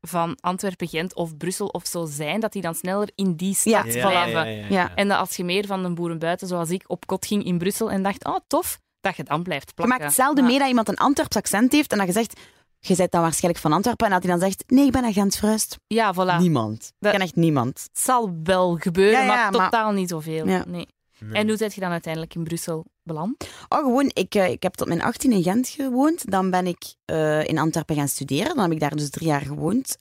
van 0.00 0.36
Antwerpen, 0.40 0.88
Gent 0.88 1.14
of 1.14 1.36
Brussel 1.36 1.66
of 1.66 1.86
zo 1.86 2.04
zijn, 2.06 2.40
dat 2.40 2.52
die 2.52 2.62
dan 2.62 2.74
sneller 2.74 3.10
in 3.14 3.34
die 3.34 3.54
stad 3.54 3.92
Ja. 3.94 4.08
blijven. 4.08 4.72
Ja. 4.72 4.94
En 4.94 5.08
dat 5.08 5.18
als 5.18 5.36
je 5.36 5.44
meer 5.44 5.66
van 5.66 5.84
een 5.84 5.94
boerenbuiten, 5.94 6.48
zoals 6.48 6.70
ik, 6.70 6.84
op 6.86 7.06
kot 7.06 7.26
ging 7.26 7.44
in 7.44 7.58
Brussel 7.58 7.90
en 7.90 8.02
dacht, 8.02 8.24
oh 8.24 8.36
tof, 8.46 8.80
dat 9.04 9.16
je 9.16 9.22
dan 9.22 9.42
blijft 9.42 9.68
Je 9.68 9.74
plakken. 9.74 9.96
maakt 9.96 10.08
hetzelfde 10.10 10.40
Ja. 10.40 10.46
mee 10.46 10.58
dat 10.58 10.68
iemand 10.68 10.88
een 10.88 10.96
Antwerps 10.96 11.36
accent 11.36 11.72
heeft 11.72 11.92
en 11.92 11.98
dat 11.98 12.06
je 12.06 12.12
zegt, 12.12 12.40
je 12.78 12.96
bent 12.96 13.10
dan 13.12 13.20
waarschijnlijk 13.22 13.62
van 13.62 13.72
Antwerpen 13.72 14.06
en 14.06 14.12
dat 14.12 14.22
hij 14.22 14.30
dan 14.30 14.40
zegt, 14.40 14.64
nee, 14.66 14.86
ik 14.86 14.92
ben 14.92 15.02
naar 15.02 15.12
Gent 15.12 15.36
verhuisd. 15.36 15.76
Ja, 15.86 16.14
voilà. 16.14 16.40
Niemand. 16.40 16.82
Ik 16.86 16.92
Dat- 16.98 17.12
ken 17.12 17.20
echt 17.20 17.36
niemand. 17.36 17.78
Het 17.92 17.98
zal 18.02 18.34
wel 18.42 18.76
gebeuren, 18.76 19.12
Ja, 19.20 19.24
ja, 19.24 19.26
maar 19.26 19.52
maar- 19.52 19.70
totaal 19.70 19.92
niet 19.92 20.08
zoveel. 20.08 20.46
Ja. 20.48 20.64
Nee. 20.66 20.86
Nee. 21.18 21.32
En 21.42 21.48
hoe 21.48 21.56
zit 21.56 21.74
je 21.74 21.80
dan 21.80 21.90
uiteindelijk 21.90 22.34
in 22.34 22.44
Brussel 22.44 22.84
beland? 23.02 23.48
Oh, 23.68 23.78
gewoon, 23.78 24.10
ik, 24.12 24.34
eh, 24.34 24.50
ik 24.50 24.62
heb 24.62 24.74
tot 24.74 24.88
mijn 24.88 25.02
18 25.02 25.32
in 25.32 25.42
Gent 25.42 25.68
gewoond. 25.68 26.30
Dan 26.30 26.50
ben 26.50 26.66
ik 26.66 26.94
eh, 27.04 27.44
in 27.44 27.58
Antwerpen 27.58 27.96
gaan 27.96 28.08
studeren. 28.08 28.54
Dan 28.54 28.58
heb 28.64 28.72
ik 28.72 28.80
daar 28.80 28.96
dus 28.96 29.10
drie 29.10 29.26
jaar 29.28 29.40
gewoond. 29.40 29.96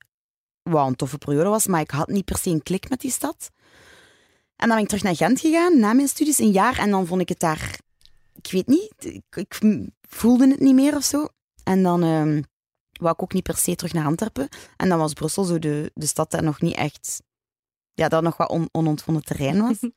Wat 0.63 0.87
een 0.87 0.95
toffe 0.95 1.17
periode 1.17 1.49
was, 1.49 1.67
maar 1.67 1.81
ik 1.81 1.91
had 1.91 2.07
niet 2.07 2.25
per 2.25 2.37
se 2.37 2.49
een 2.49 2.63
klik 2.63 2.89
met 2.89 3.01
die 3.01 3.11
stad. 3.11 3.49
En 4.55 4.67
dan 4.67 4.69
ben 4.69 4.77
ik 4.79 4.87
terug 4.87 5.03
naar 5.03 5.15
Gent 5.15 5.39
gegaan, 5.39 5.79
na 5.79 5.93
mijn 5.93 6.07
studies, 6.07 6.39
een 6.39 6.51
jaar. 6.51 6.77
En 6.79 6.89
dan 6.91 7.05
vond 7.05 7.21
ik 7.21 7.29
het 7.29 7.39
daar... 7.39 7.77
Ik 8.35 8.51
weet 8.51 8.67
niet, 8.67 8.93
ik, 8.97 9.35
ik 9.35 9.59
voelde 10.01 10.49
het 10.49 10.59
niet 10.59 10.73
meer 10.75 10.95
of 10.95 11.03
zo. 11.03 11.27
En 11.63 11.83
dan 11.83 12.03
ehm 12.03 12.41
wou 13.03 13.13
ik 13.13 13.21
ook 13.21 13.33
niet 13.33 13.43
per 13.43 13.57
se 13.57 13.75
terug 13.75 13.93
naar 13.93 14.05
Antwerpen. 14.05 14.47
En 14.77 14.89
dan 14.89 14.99
was 14.99 15.13
Brussel 15.13 15.43
zo 15.43 15.59
de, 15.59 15.91
de 15.93 16.05
stad 16.05 16.31
dat 16.31 16.41
nog 16.41 16.61
niet 16.61 16.75
echt... 16.75 17.21
Ja, 17.93 18.07
dat 18.07 18.23
nog 18.23 18.37
wat 18.37 18.49
on, 18.49 18.69
onontgonnen 18.71 19.23
terrein 19.23 19.61
was. 19.61 19.77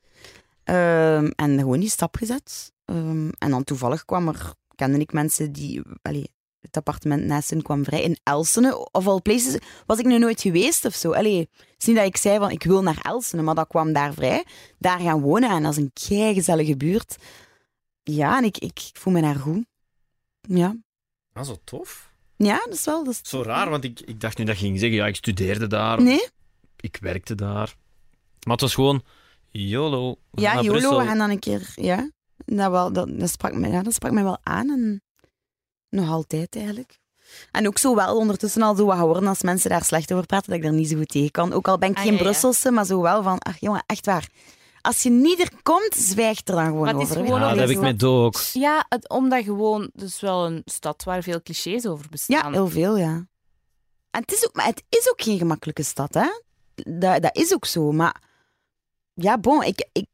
Ehm, 0.63 1.29
en 1.35 1.59
gewoon 1.59 1.79
die 1.79 1.89
stap 1.89 2.15
gezet. 2.15 2.71
Ehm, 2.85 3.29
en 3.37 3.49
dan 3.49 3.63
toevallig 3.63 4.05
kwam 4.05 4.27
er, 4.27 4.53
kende 4.75 4.99
ik 4.99 5.13
mensen 5.13 5.51
die, 5.51 5.81
allee, 6.01 6.31
het 6.59 6.77
appartement 6.77 7.23
naast 7.23 7.49
hen 7.49 7.61
kwam 7.61 7.83
vrij 7.83 8.01
in 8.01 8.17
Elsene. 8.23 8.91
Of 8.91 9.07
al 9.07 9.21
places 9.21 9.57
was 9.85 9.99
ik 9.99 10.05
nog 10.05 10.19
nooit 10.19 10.41
geweest 10.41 10.85
of 10.85 10.93
zo. 10.93 11.11
Allee, 11.11 11.39
het 11.39 11.75
is 11.77 11.85
niet 11.85 11.95
dat 11.95 12.05
ik 12.05 12.17
zei 12.17 12.37
van 12.37 12.51
ik 12.51 12.63
wil 12.63 12.81
naar 12.83 12.99
Elsene, 13.01 13.41
maar 13.41 13.55
dat 13.55 13.67
kwam 13.67 13.93
daar 13.93 14.13
vrij. 14.13 14.45
Daar 14.77 14.99
gaan 14.99 15.21
wonen 15.21 15.49
en 15.49 15.63
dat 15.63 15.71
is 15.71 15.77
een 15.77 15.91
kei 16.07 16.33
gezellige 16.33 16.77
buurt. 16.77 17.17
Ja, 18.11 18.37
en 18.37 18.43
ik, 18.43 18.57
ik, 18.57 18.79
ik 18.93 18.97
voel 18.97 19.13
me 19.13 19.21
daar 19.21 19.35
goed. 19.35 19.65
Ja. 20.41 20.75
Ah, 21.33 21.45
zo 21.45 21.57
tof. 21.63 22.11
Ja, 22.35 22.57
dat 22.57 22.73
is 22.73 22.85
wel... 22.85 23.03
Dat 23.03 23.13
is... 23.13 23.29
Zo 23.29 23.41
raar, 23.41 23.69
want 23.69 23.83
ik, 23.83 23.99
ik 23.99 24.19
dacht 24.19 24.37
nu 24.37 24.45
dat 24.45 24.59
je 24.59 24.65
ging 24.65 24.79
zeggen, 24.79 24.97
ja, 24.97 25.07
ik 25.07 25.15
studeerde 25.15 25.67
daar, 25.67 26.01
Nee? 26.01 26.27
ik 26.75 26.97
werkte 27.01 27.35
daar. 27.35 27.75
Maar 28.43 28.53
het 28.53 28.61
was 28.61 28.73
gewoon, 28.73 29.03
YOLO. 29.51 30.15
Ja, 30.31 30.53
YOLO, 30.53 30.67
Brussel. 30.69 30.99
we 30.99 31.05
gaan 31.05 31.17
dan 31.17 31.29
een 31.29 31.39
keer... 31.39 31.71
Ja, 31.75 32.11
dat, 32.45 32.71
wel, 32.71 32.93
dat, 32.93 33.19
dat, 33.19 33.29
sprak 33.29 33.53
mij, 33.53 33.69
ja, 33.69 33.81
dat 33.83 33.93
sprak 33.93 34.11
mij 34.11 34.23
wel 34.23 34.37
aan. 34.43 34.69
En 34.69 35.01
nog 35.89 36.09
altijd, 36.09 36.55
eigenlijk. 36.55 36.99
En 37.51 37.67
ook 37.67 37.77
zo 37.77 37.95
wel 37.95 38.17
ondertussen 38.17 38.61
al 38.61 38.75
zo 38.75 38.85
wat 38.85 38.97
horen 38.97 39.27
als 39.27 39.41
mensen 39.41 39.69
daar 39.69 39.83
slecht 39.83 40.13
over 40.13 40.25
praten, 40.25 40.47
dat 40.49 40.57
ik 40.57 40.63
daar 40.63 40.73
niet 40.73 40.89
zo 40.89 40.97
goed 40.97 41.07
tegen 41.07 41.31
kan. 41.31 41.53
Ook 41.53 41.67
al 41.67 41.77
ben 41.77 41.89
ik 41.89 41.95
Ah, 41.97 42.01
geen 42.03 42.11
ja, 42.11 42.17
ja. 42.17 42.23
Brusselse, 42.23 42.71
maar 42.71 42.85
zo 42.85 43.01
wel 43.01 43.23
van... 43.23 43.39
Ach, 43.39 43.59
jongen, 43.59 43.83
echt 43.85 44.05
waar. 44.05 44.27
Als 44.87 45.03
je 45.03 45.09
niet 45.09 45.39
er 45.39 45.51
komt, 45.63 45.93
zwijg 45.95 46.37
er 46.37 46.55
dan 46.55 46.65
gewoon 46.65 46.81
Maar 46.83 46.93
het 46.93 47.01
is 47.03 47.09
over. 47.09 47.23
gewoon 47.25 47.39
Ja, 47.39 47.49
dat 47.49 47.59
heb 47.59 47.69
ik 47.69 47.79
met 47.79 47.99
Do 47.99 48.25
ook. 48.25 48.35
Ja, 48.53 48.85
het, 48.89 49.09
omdat 49.09 49.43
gewoon, 49.43 49.81
het 49.93 50.01
is 50.01 50.19
wel 50.19 50.45
een 50.45 50.61
stad 50.65 51.03
waar 51.03 51.23
veel 51.23 51.41
clichés 51.41 51.85
over 51.87 52.03
Ja, 52.05 52.09
bestaan. 52.11 52.53
heel 52.53 52.67
veel, 52.67 52.97
ja. 52.97 53.27
En 54.11 54.21
het 54.21 54.31
is 54.31 54.45
ook, 54.45 54.55
maar 54.55 54.65
het 54.65 54.83
is 54.89 55.09
ook 55.09 55.21
geen 55.21 55.37
gemakkelijke 55.37 55.83
stad, 55.83 56.13
hè. 56.13 56.27
Dat, 56.99 57.21
dat 57.21 57.35
is 57.37 57.53
ook 57.53 57.65
zo, 57.65 57.91
maar... 57.91 58.21
Ja, 59.13 59.37
bon, 59.37 59.63
ik, 59.63 59.87
ik, 59.91 60.05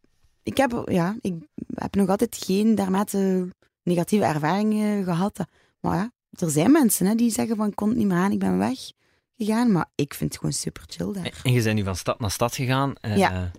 ik, 0.44 0.58
heb, 0.58 0.84
ja, 0.86 1.16
ik 1.22 1.34
heb 1.74 1.96
nog 1.96 2.10
altijd 2.10 2.42
geen 2.46 2.76
daarmate 2.76 3.50
negatieve 3.84 4.26
ervaringen 4.26 5.04
gehad. 5.04 5.40
Maar 5.80 5.96
ja, 5.98 6.12
er 6.30 6.50
zijn 6.50 6.72
mensen 6.72 7.06
hè, 7.06 7.16
die 7.16 7.32
zeggen 7.32 7.56
van, 7.56 7.66
het 7.66 7.96
niet 7.96 8.08
meer 8.08 8.18
aan, 8.18 8.32
ik 8.32 8.40
ben 8.40 8.58
weg 8.58 8.80
gegaan. 9.38 9.72
Maar 9.72 9.86
ik 9.96 10.14
vind 10.14 10.30
het 10.32 10.40
gewoon 10.40 10.54
super 10.56 10.84
chill 10.88 11.14
daar. 11.14 11.42
En 11.44 11.54
je 11.54 11.64
bent 11.64 11.76
nu 11.76 11.84
van 11.84 11.96
stad 11.96 12.20
naar 12.20 12.32
stad 12.32 12.56
gegaan. 12.56 12.94
Eh, 13.02 13.18
Ja. 13.18 13.52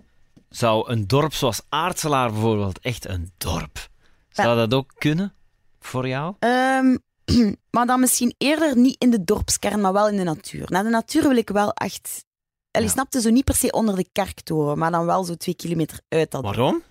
Zou 0.49 0.89
een 0.91 1.07
dorp 1.07 1.33
zoals 1.33 1.61
Aartselaar 1.69 2.31
bijvoorbeeld 2.31 2.79
echt 2.79 3.05
een 3.07 3.31
dorp? 3.37 3.87
Zou 4.29 4.55
dat 4.57 4.73
ook 4.73 4.91
kunnen 4.97 5.33
voor 5.79 6.07
jou? 6.07 6.35
Ehm, 6.39 6.97
maar 7.75 7.85
dan 7.85 7.99
misschien 7.99 8.35
eerder 8.37 8.77
niet 8.77 8.95
in 9.01 9.09
de 9.09 9.23
dorpskern, 9.23 9.81
maar 9.81 9.93
wel 9.93 10.09
in 10.09 10.17
de 10.17 10.23
natuur. 10.23 10.65
Naar 10.71 10.83
de 10.83 10.89
natuur 10.89 11.21
wil 11.21 11.37
ik 11.37 11.49
wel 11.49 11.71
echt... 11.73 12.23
Je 12.71 12.81
Ja. 12.81 12.87
snapte 12.87 13.21
zo 13.21 13.29
niet 13.29 13.43
per 13.43 13.55
se 13.55 13.71
onder 13.71 13.95
de 13.95 14.07
kerktoren, 14.11 14.77
maar 14.77 14.91
dan 14.91 15.05
wel 15.05 15.23
zo 15.23 15.35
twee 15.35 15.55
kilometer 15.55 15.99
uit 16.09 16.31
dat 16.31 16.43
Waarom? 16.43 16.83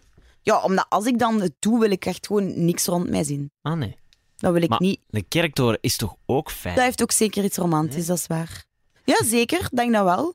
Ja, 0.43 0.61
omdat 0.63 0.87
als 0.89 1.07
ik 1.07 1.19
dan 1.19 1.41
het 1.41 1.53
doe, 1.59 1.79
wil 1.81 1.91
ik 1.91 2.05
echt 2.07 2.27
gewoon 2.27 2.65
niks 2.65 2.87
rond 2.87 3.09
mij 3.11 3.25
zien. 3.25 3.51
Ah 3.63 3.77
nee. 3.77 3.97
Dat 4.37 4.53
wil 4.53 4.63
ik 4.63 4.69
Maar- 4.69 4.81
niet. 4.81 5.01
De 5.07 5.23
kerktoren 5.23 5.79
is 5.81 5.97
toch 5.97 6.15
ook 6.27 6.51
fijn? 6.51 6.75
Dat 6.75 6.85
heeft 6.85 7.03
ook 7.03 7.13
zeker 7.13 7.45
iets 7.45 7.57
romantisch, 7.57 8.07
dat 8.07 8.17
is 8.19 8.27
waar. 8.27 8.65
Ja, 9.05 9.25
zeker, 9.25 9.69
denk 9.75 9.93
dat 9.93 10.05
wel. 10.05 10.35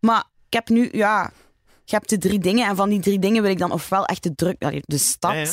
Maar 0.00 0.24
ik 0.46 0.52
heb 0.52 0.68
nu, 0.68 0.88
ja, 0.92 1.32
je 1.88 1.94
hebt 1.96 2.08
de 2.08 2.18
drie 2.18 2.38
dingen 2.38 2.68
en 2.68 2.76
van 2.76 2.88
die 2.88 3.00
drie 3.00 3.18
dingen 3.18 3.42
wil 3.42 3.50
ik 3.50 3.58
dan 3.58 3.72
ofwel 3.72 4.04
echt 4.04 4.22
de 4.22 4.34
druk, 4.34 4.82
de 4.86 4.98
stad. 4.98 5.32
Ja, 5.32 5.38
ja. 5.40 5.52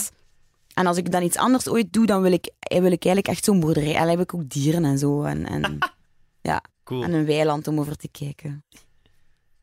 En 0.74 0.86
als 0.88 0.98
ik 0.98 1.12
dan 1.12 1.24
iets 1.24 1.38
anders 1.38 1.68
ooit 1.68 1.94
doe, 1.94 2.06
dan 2.06 2.22
wil 2.22 2.32
ik, 2.32 2.52
wil 2.60 2.92
ik 2.92 3.06
eigenlijk 3.06 3.28
echt 3.28 3.44
zo'n 3.46 3.60
boerderij. 3.60 3.94
En 3.94 4.00
dan 4.00 4.10
heb 4.10 4.20
ik 4.20 4.34
ook 4.34 4.50
dieren 4.50 4.86
en 4.86 4.98
zo. 4.98 5.24
En, 5.24 5.46
en, 5.46 5.78
Cool. 6.84 7.04
en 7.04 7.14
een 7.14 7.26
weiland 7.26 7.68
om 7.68 7.80
over 7.80 7.96
te 7.98 8.08
kijken. 8.08 8.66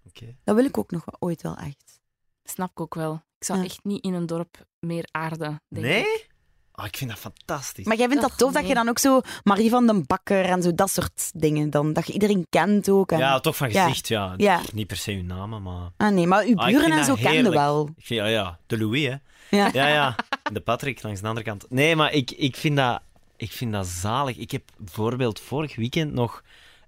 Oké. 0.06 0.34
Dat 0.44 0.54
wil 0.54 0.64
ik 0.64 0.78
ook 0.78 0.90
nog 0.90 1.04
ooit 1.18 1.42
wel 1.42 1.56
echt. 1.56 2.00
Snap 2.44 2.70
ik 2.70 2.80
ook 2.80 2.94
wel. 2.94 3.14
Ik 3.38 3.44
zou 3.46 3.58
Ja. 3.58 3.64
echt 3.64 3.80
niet 3.84 4.04
in 4.04 4.14
een 4.14 4.26
dorp 4.26 4.66
meer 4.78 5.08
aarden, 5.10 5.62
denk 5.68 5.86
ik. 5.86 6.28
Oh, 6.74 6.84
ik 6.84 6.96
vind 6.96 7.10
dat 7.10 7.18
fantastisch. 7.18 7.84
Maar 7.84 7.96
jij 7.96 8.06
vindt 8.08 8.22
dat 8.22 8.38
tof 8.38 8.52
dat 8.52 8.68
je 8.68 8.74
dan 8.74 8.88
ook 8.88 8.98
zo 8.98 9.20
Marie 9.42 9.70
van 9.70 9.86
den 9.86 10.04
Bakker 10.06 10.44
en 10.44 10.62
zo 10.62 10.74
dat 10.74 10.90
soort 10.90 11.30
dingen, 11.34 11.70
dan, 11.70 11.92
dat 11.92 12.06
je 12.06 12.12
iedereen 12.12 12.46
kent 12.50 12.88
ook. 12.88 13.12
En... 13.12 13.18
Ja, 13.18 13.40
toch 13.40 13.56
van 13.56 13.70
Ja. 13.72 13.84
gezicht, 13.86 14.08
ja. 14.08 14.34
Ja. 14.36 14.60
Niet 14.72 14.86
per 14.86 14.96
se 14.96 15.12
uw 15.12 15.22
namen, 15.22 15.62
maar... 15.62 15.90
Ah 15.96 16.12
nee, 16.12 16.26
maar 16.26 16.44
uw 16.44 16.56
Ah, 16.56 16.66
buren 16.66 16.90
en 16.92 17.04
zo 17.04 17.14
kenden 17.14 17.52
wel. 17.52 17.88
Ik 17.96 18.04
vind, 18.06 18.20
ja, 18.20 18.26
ja, 18.26 18.58
de 18.66 18.78
Louis, 18.78 19.04
hè. 19.06 19.14
Ja. 19.56 19.70
Ja, 19.72 19.86
ja. 19.86 20.16
En 20.42 20.54
de 20.54 20.60
Patrick 20.60 21.02
langs 21.02 21.20
de 21.20 21.26
andere 21.26 21.46
kant. 21.46 21.66
Nee, 21.68 21.96
maar 21.96 22.12
ik, 22.12 22.30
ik, 22.30 22.56
vind 22.56 22.76
dat, 22.76 23.00
ik 23.36 23.52
vind 23.52 23.72
dat 23.72 23.86
zalig. 23.86 24.36
Ik 24.36 24.50
heb 24.50 24.62
bijvoorbeeld 24.76 25.40
vorig 25.40 25.76
weekend 25.76 26.12
nog 26.12 26.42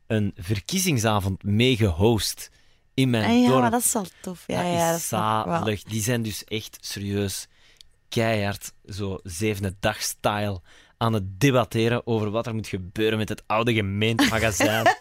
een 0.06 0.32
verkiezingsavond 0.36 1.42
meegehost 1.42 2.50
in 2.94 3.10
mijn 3.10 3.24
Ah, 3.24 3.40
ja, 3.42 3.48
dorp. 3.48 3.60
maar 3.60 3.70
dat 3.70 3.80
is 3.80 3.92
wel 3.92 4.06
tof. 4.20 4.44
Ja, 4.46 4.62
dat 4.62 4.72
ja, 4.72 4.86
is 4.86 4.92
dat 4.92 5.00
zalig. 5.00 5.82
Die 5.82 6.02
zijn 6.02 6.22
dus 6.22 6.44
echt 6.44 6.78
serieus 6.80 7.46
keihard, 8.14 8.72
zo 8.84 9.18
zevende 9.22 9.76
dag 9.80 10.02
style 10.02 10.60
aan 10.96 11.12
het 11.12 11.40
debatteren 11.40 12.06
over 12.06 12.30
wat 12.30 12.46
er 12.46 12.54
moet 12.54 12.66
gebeuren 12.66 13.18
met 13.18 13.28
het 13.28 13.42
oude 13.46 13.74
gemeentemagazijn. 13.74 14.82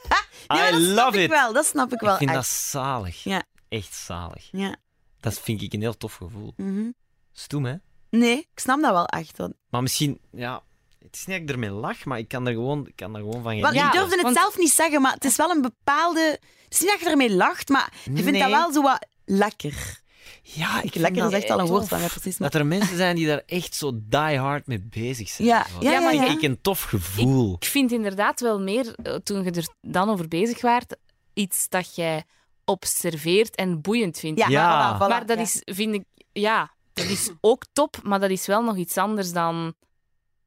Maar 0.48 0.68
I 0.68 0.72
dat 0.72 0.82
snap 0.82 0.96
love 1.06 1.18
ik 1.18 1.24
it. 1.24 1.30
wel. 1.30 1.54
Dat 1.54 1.66
snap 1.66 1.94
ik 1.94 2.00
wel 2.00 2.12
ik 2.12 2.18
vind 2.18 2.30
echt. 2.30 2.40
dat 2.40 2.48
zalig. 2.48 3.24
Ja. 3.24 3.44
Echt 3.70 3.94
zalig. 3.96 4.48
Ja. 4.52 4.76
Dat 5.20 5.40
vind 5.40 5.62
ik 5.62 5.74
een 5.74 5.82
heel 5.82 5.98
tof 5.98 6.14
gevoel. 6.16 6.54
Mhm. 6.58 6.90
Stoem, 7.32 7.66
hè? 7.66 7.76
Nee, 8.10 8.38
ik 8.38 8.60
snap 8.60 8.82
dat 8.82 8.92
wel 8.92 9.06
echt. 9.06 9.38
Want, 9.38 9.54
Maar 9.70 9.82
misschien, 9.82 10.20
ja... 10.32 10.62
Het 11.00 11.16
is 11.16 11.26
niet 11.26 11.38
dat 11.38 11.46
ik 11.50 11.54
ermee 11.54 11.70
lach, 11.72 12.06
maar 12.06 12.18
ik 12.18 12.28
kan 12.28 12.48
er 12.48 12.54
gewoon, 12.54 12.88
ik 12.88 12.96
kan 12.96 13.16
er 13.16 13.20
gewoon 13.22 13.42
van 13.44 13.52
genieten. 13.56 13.86
ik 13.86 13.92
durfde 13.92 14.14
het 14.16 14.22
want- 14.22 14.36
zelf 14.38 14.58
niet 14.58 14.72
zeggen, 14.72 15.02
maar 15.02 15.14
het 15.14 15.26
is 15.26 15.36
wel 15.36 15.50
een 15.50 15.62
bepaalde... 15.62 16.40
Het 16.64 16.74
is 16.74 16.80
niet 16.80 16.90
dat 16.90 17.00
je 17.00 17.10
ermee 17.10 17.36
lacht, 17.36 17.70
maar 17.70 17.94
je 18.04 18.12
vindt 18.14 18.32
Nee. 18.32 18.40
dat 18.42 18.50
wel 18.50 18.72
zo 18.74 18.82
wat 18.82 19.06
lekker. 19.26 20.02
Ja, 20.42 20.82
ik 20.82 20.92
vind 20.92 20.96
lekker 20.96 21.26
is 21.26 21.32
dat 21.32 21.42
echt 21.42 21.50
al 21.52 21.60
een 21.60 21.66
woord 21.68 21.88
van 21.88 22.00
mij, 22.00 22.08
precies. 22.08 22.38
Maar... 22.38 22.50
Dat 22.50 22.62
er 22.62 22.68
mensen 22.68 22.98
zijn 22.98 23.16
die 23.16 23.28
daar 23.28 23.44
echt 23.46 23.76
zo 23.76 23.92
die 24.10 24.38
hard 24.38 24.68
mee 24.68 24.80
bezig 24.80 25.30
zijn. 25.30 25.48
Ja, 25.48 25.66
ja, 25.80 25.92
Ja, 25.92 26.00
maar 26.00 26.16
ja, 26.16 26.30
ik 26.30 26.42
een 26.42 26.62
tof 26.62 26.82
gevoel. 26.82 27.56
Ik 27.60 27.66
vind 27.66 27.92
inderdaad 27.92 28.40
wel 28.40 28.60
meer, 28.60 28.96
eh, 29.04 29.14
toen 29.16 29.44
je 29.44 29.52
er 29.52 29.68
dan 29.82 30.10
over 30.10 30.28
bezig 30.28 30.62
waart, 30.62 30.96
iets 31.34 31.70
dat 31.70 31.96
jij 31.96 32.24
observeert 32.66 33.56
en 33.56 33.82
boeiend 33.82 34.20
vindt. 34.20 34.40
Ja, 34.40 34.48
Ja. 34.48 34.94
voilà, 34.94 35.04
voilà, 35.04 35.08
maar 35.10 35.26
dat 35.26 35.38
ja. 35.38 35.44
is, 35.44 35.62
vind 35.66 35.94
ik, 35.94 36.04
ja, 36.32 36.72
dat 36.94 37.06
is 37.06 37.32
ook 37.42 37.64
top, 37.74 38.00
maar 38.04 38.20
dat 38.20 38.30
is 38.30 38.46
wel 38.46 38.64
nog 38.64 38.78
iets 38.78 38.98
anders 38.98 39.32
dan. 39.32 39.74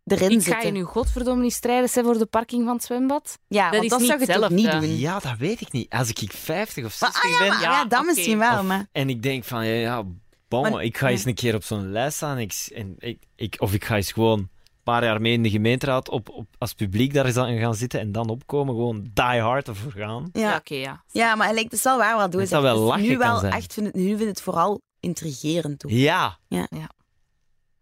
Erin 0.07 0.31
ik 0.31 0.37
ga 0.37 0.43
zitten. 0.43 0.67
je 0.67 0.73
nu 0.73 0.83
godverdomme 0.85 1.43
niet 1.43 1.53
strijden 1.53 1.91
hè, 1.93 2.03
voor 2.03 2.19
de 2.19 2.27
parking 2.27 2.65
van 2.65 2.75
het 2.75 2.85
zwembad. 2.85 3.39
Ja, 3.49 3.63
Dat 3.63 3.71
want 3.73 3.85
is 3.85 3.91
dat 3.91 3.99
niet 3.99 4.09
zou 4.09 4.21
je 4.21 4.27
toch 4.27 4.35
hetzelfde. 4.41 4.79
niet 4.81 4.91
doen. 4.91 4.99
Ja, 4.99 5.19
dat 5.19 5.37
weet 5.39 5.61
ik 5.61 5.73
niet. 5.73 5.91
Als 5.93 6.09
ik 6.09 6.33
50 6.33 6.85
of 6.85 7.01
Maar, 7.01 7.11
60 7.13 7.25
ah, 7.25 7.31
ja, 7.31 7.39
ben 7.39 7.49
maar, 7.49 7.63
Ja, 7.63 7.71
ja, 7.71 7.85
dat 7.85 8.05
misschien 8.05 8.39
wel, 8.39 8.59
of- 8.59 8.65
maar... 8.65 8.87
en 8.93 9.09
ik 9.09 9.23
denk 9.23 9.45
van, 9.45 9.67
ja, 9.67 9.73
ja 9.75 10.03
Maar- 10.49 10.85
ik 10.85 10.97
ga 10.97 11.09
eens 11.09 11.25
een 11.25 11.35
keer 11.35 11.55
op 11.55 11.65
zo'n 11.65 11.91
lijst 11.93 12.17
staan 12.17 12.39
ik, 12.39 12.69
en 12.75 12.95
ik, 12.99 13.19
ik, 13.37 13.55
of 13.59 13.73
ik 13.75 13.85
ga 13.85 13.97
eens 13.97 14.13
gewoon 14.13 14.39
een 14.39 14.49
paar 14.83 15.05
jaar 15.05 15.21
mee 15.21 15.33
in 15.33 15.43
de 15.43 15.51
gemeenteraad 15.51 16.09
op, 16.09 16.29
op, 16.29 16.47
als 16.59 16.73
publiek 16.73 17.15
daar 17.15 17.27
eens 17.27 17.37
aan 17.37 17.59
gaan 17.59 17.75
zitten 17.75 18.01
en 18.01 18.13
dan 18.13 18.29
opkomen, 18.29 18.75
gewoon 18.75 19.11
die 19.15 19.41
hard 19.41 19.69
ervoor 19.69 19.93
gaan. 19.93 20.29
Ja, 20.33 20.41
Ja, 20.41 20.57
oké, 20.57 20.75
ja. 20.75 21.05
ja 21.11 21.35
maar 21.35 21.49
het 21.55 21.73
is 21.73 21.83
wel 21.83 21.99
waar 21.99 22.17
wat 22.17 22.33
doe 22.33 22.41
Dat 22.41 22.51
dat 22.51 22.63
wel 22.63 22.79
lachen 22.79 23.03
nu 23.09 23.19
wel 23.19 23.39
zijn. 23.39 23.53
echt, 23.53 23.73
vind 23.73 23.87
het, 23.87 23.95
nu 23.95 24.07
vind 24.09 24.21
ik 24.21 24.27
het 24.27 24.43
vooral 24.43 24.81
intrigerend. 25.01 25.85
Ook. 25.85 25.91
Ja. 25.91 26.39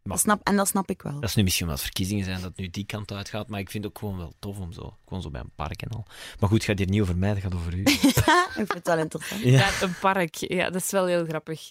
Dat 0.09 0.21
snap, 0.21 0.41
en 0.43 0.57
dat 0.57 0.69
snap 0.69 0.91
ik 0.91 1.03
wel. 1.03 1.13
Dat 1.21 1.23
is 1.29 1.35
nu 1.35 1.43
misschien 1.43 1.65
omdat 1.67 1.81
het 1.83 1.91
verkiezingen 1.91 2.25
zijn 2.25 2.37
dat 2.37 2.45
het 2.49 2.57
nu 2.57 2.69
die 2.71 2.85
kant 2.87 3.13
uitgaat, 3.13 3.49
maar 3.49 3.61
ik 3.61 3.71
vind 3.71 3.85
het 3.85 3.93
ook 3.93 3.99
gewoon 3.99 4.17
wel 4.17 4.33
tof 4.39 4.59
om 4.59 4.73
zo, 4.73 4.97
gewoon 5.07 5.23
zo 5.23 5.31
bij 5.31 5.41
een 5.41 5.51
park 5.57 5.83
en 5.83 5.89
al. 5.91 6.05
Maar 6.41 6.49
goed, 6.49 6.59
het 6.59 6.65
gaat 6.67 6.79
hier 6.79 6.89
niet 6.89 7.01
over 7.01 7.17
mij, 7.17 7.29
het 7.29 7.39
gaat 7.39 7.55
over 7.55 7.75
u. 7.75 7.83
ik 7.93 7.99
vind 8.55 8.73
het 8.75 8.87
wel 8.87 8.99
interessant. 8.99 9.43
Ja. 9.43 9.51
Ja, 9.51 9.71
een 9.83 9.95
park. 10.01 10.35
Ja, 10.35 10.71
dat 10.71 10.83
is 10.83 10.91
wel 10.91 11.07
heel 11.07 11.25
grappig. 11.25 11.71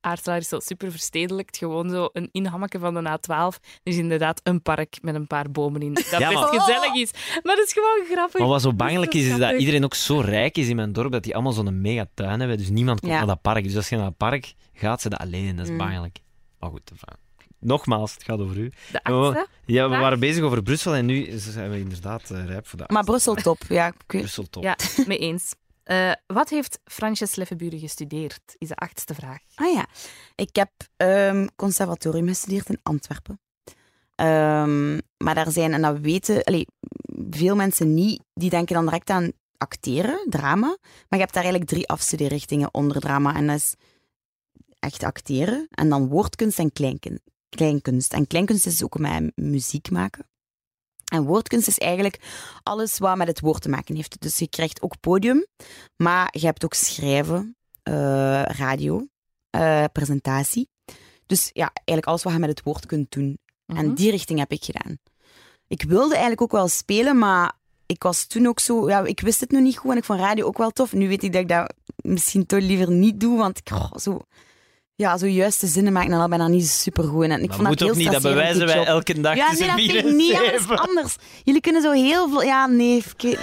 Aartselaar 0.00 0.38
is 0.38 0.48
zo 0.48 0.60
super 0.60 0.90
verstedelijkt. 0.90 1.56
Gewoon 1.56 1.90
zo 1.90 2.08
een 2.12 2.28
inhammetje 2.32 2.78
van 2.78 2.94
de 2.94 3.18
A12. 3.18 3.28
Er 3.28 3.58
is 3.82 3.96
inderdaad 3.96 4.40
een 4.42 4.62
park 4.62 4.98
met 5.02 5.14
een 5.14 5.26
paar 5.26 5.50
bomen 5.50 5.82
in. 5.82 5.94
Dat 5.94 6.10
Ja, 6.10 6.28
best 6.28 6.44
gezellig 6.44 6.94
is. 6.94 7.10
Maar 7.42 7.56
dat 7.56 7.66
is 7.66 7.72
gewoon 7.72 8.06
grappig. 8.10 8.38
Maar 8.40 8.48
wat 8.48 8.62
zo 8.62 8.72
bangelijk 8.72 9.14
is 9.14 9.26
is, 9.26 9.38
dat 9.38 9.58
iedereen 9.58 9.84
ook 9.84 9.94
zo 9.94 10.20
rijk 10.20 10.56
is 10.56 10.68
in 10.68 10.76
mijn 10.76 10.92
dorp, 10.92 11.12
dat 11.12 11.22
die 11.22 11.34
allemaal 11.34 11.52
zo'n 11.52 11.80
mega 11.80 12.06
tuin 12.14 12.38
hebben. 12.40 12.58
Dus 12.58 12.68
niemand 12.68 13.00
komt 13.00 13.12
Ja. 13.12 13.18
naar 13.18 13.26
dat 13.26 13.42
park. 13.42 13.64
Dus 13.64 13.76
als 13.76 13.88
je 13.88 13.96
naar 13.96 14.04
dat 14.04 14.16
park 14.16 14.54
gaat, 14.72 15.00
ze 15.00 15.08
dat 15.08 15.18
alleen. 15.20 15.56
Dat 15.56 15.64
is 15.66 15.70
Mm. 15.72 15.78
bangelijk. 15.78 16.18
Maar 16.58 16.70
goed, 16.70 16.90
enfin. 16.90 17.22
Nogmaals, 17.64 18.14
het 18.14 18.22
gaat 18.22 18.38
over 18.38 18.56
u. 18.56 18.72
De 18.92 19.02
akte. 19.02 19.46
Ja, 19.64 19.88
we 19.88 19.96
waren 19.96 20.20
bezig 20.20 20.44
over 20.44 20.62
Brussel 20.62 20.94
en 20.94 21.06
nu 21.06 21.38
zijn 21.38 21.70
we 21.70 21.78
inderdaad 21.78 22.30
eh, 22.30 22.44
rijp 22.44 22.66
voor 22.66 22.78
dat. 22.78 22.90
Maar 22.90 23.04
Brussel 23.04 23.34
top, 23.34 23.58
ja. 23.68 23.92
Brussel 24.06 24.48
top. 24.50 24.62
Ja, 24.62 24.76
mee 25.06 25.18
eens. 25.18 25.54
Eh, 25.84 26.12
wat 26.26 26.48
heeft 26.48 26.80
Frances 26.84 27.34
Leffeburen 27.34 27.78
gestudeerd? 27.78 28.54
Is 28.58 28.68
de 28.68 28.74
achtste 28.74 29.14
vraag. 29.14 29.38
Ah 29.54 29.72
ja, 29.72 29.86
ik 30.34 30.56
heb 30.56 30.70
ehm, 30.96 31.46
conservatorium 31.56 32.26
gestudeerd 32.26 32.68
in 32.68 32.78
Antwerpen. 32.82 33.40
Ehm, 34.14 34.94
maar 35.16 35.34
daar 35.34 35.50
zijn, 35.50 35.72
en 35.72 35.82
dat 35.82 35.98
weten 35.98 36.44
allee, 36.44 36.66
veel 37.30 37.56
mensen 37.56 37.94
niet, 37.94 38.22
die 38.34 38.50
denken 38.50 38.74
dan 38.74 38.84
direct 38.84 39.10
aan 39.10 39.32
acteren, 39.56 40.26
drama. 40.28 40.66
Maar 40.82 41.18
je 41.18 41.18
hebt 41.18 41.34
daar 41.34 41.42
eigenlijk 41.42 41.72
drie 41.72 41.88
afstudeerrichtingen 41.88 42.74
onder 42.74 43.00
drama. 43.00 43.34
En 43.34 43.46
dat 43.46 43.56
is 43.56 43.74
echt 44.78 45.02
acteren, 45.02 45.66
en 45.70 45.88
dan 45.88 46.08
woordkunst 46.08 46.58
en 46.58 46.72
kleinkunst. 46.72 47.22
Kleinkunst. 47.54 48.12
En 48.12 48.26
kleinkunst 48.26 48.66
is 48.66 48.84
ook 48.84 48.98
met 48.98 49.32
muziek 49.34 49.90
maken. 49.90 50.26
En 51.12 51.24
woordkunst 51.24 51.68
is 51.68 51.78
eigenlijk 51.78 52.20
alles 52.62 52.98
wat 52.98 53.16
met 53.16 53.26
het 53.26 53.40
woord 53.40 53.62
te 53.62 53.68
maken 53.68 53.94
heeft. 53.96 54.20
Dus 54.20 54.38
je 54.38 54.48
krijgt 54.48 54.82
ook 54.82 55.00
podium, 55.00 55.46
maar 55.96 56.28
je 56.38 56.46
hebt 56.46 56.64
ook 56.64 56.74
schrijven, 56.74 57.56
eh, 57.82 58.42
radio, 58.42 59.06
eh, 59.50 59.84
presentatie. 59.92 60.68
Dus 61.26 61.50
ja, 61.52 61.70
eigenlijk 61.72 62.06
alles 62.06 62.22
wat 62.22 62.32
je 62.32 62.38
met 62.38 62.48
het 62.48 62.62
woord 62.62 62.86
kunt 62.86 63.10
doen. 63.10 63.38
En 63.66 63.86
Mhm. 63.86 63.94
die 63.94 64.10
richting 64.10 64.38
heb 64.38 64.52
ik 64.52 64.64
gedaan. 64.64 64.98
Ik 65.66 65.82
wilde 65.82 66.12
eigenlijk 66.12 66.42
ook 66.42 66.52
wel 66.52 66.68
spelen, 66.68 67.18
maar 67.18 67.52
ik 67.86 68.02
was 68.02 68.26
toen 68.26 68.46
ook 68.46 68.60
zo... 68.60 68.88
Ja, 68.88 69.04
ik 69.04 69.20
wist 69.20 69.40
het 69.40 69.50
nog 69.50 69.62
niet 69.62 69.76
goed 69.76 69.90
en 69.90 69.96
ik 69.96 70.04
vond 70.04 70.20
radio 70.20 70.46
ook 70.46 70.58
wel 70.58 70.70
tof. 70.70 70.92
Nu 70.92 71.08
weet 71.08 71.22
ik 71.22 71.32
dat 71.32 71.40
ik 71.42 71.48
dat 71.48 71.74
misschien 71.96 72.46
toch 72.46 72.60
liever 72.60 72.90
niet 72.90 73.20
doe, 73.20 73.38
want 73.38 73.58
ik 73.58 73.70
oh, 73.72 73.92
zo... 73.94 74.20
Ja, 74.96 75.18
zo 75.18 75.26
juiste 75.26 75.66
zinnen 75.66 75.92
maken, 75.92 76.10
dan 76.10 76.30
ben 76.30 76.40
ik 76.40 76.48
niet 76.48 76.68
super 76.68 77.04
goed. 77.04 77.24
En 77.24 77.42
ik 77.42 77.46
dat 77.46 77.56
vond 77.56 77.68
moet 77.68 77.78
dat 77.78 77.88
ook 77.88 77.94
heel 77.94 78.04
niet, 78.04 78.12
dat 78.12 78.22
bewijzen 78.22 78.66
wij 78.66 78.84
elke 78.84 79.20
dag 79.20 79.36
Ja, 79.36 79.52
nee, 79.52 79.66
dat 79.66 79.80
vind 79.80 79.92
ik 80.06 80.14
niet. 80.14 80.36
Zeven. 80.36 80.78
anders. 80.78 81.16
Jullie 81.44 81.60
kunnen 81.60 81.82
zo 81.82 81.90
heel 81.92 82.28
veel... 82.28 82.42
Ja, 82.42 82.66
nee, 82.66 82.96
ik 82.96 83.22
weet, 83.22 83.38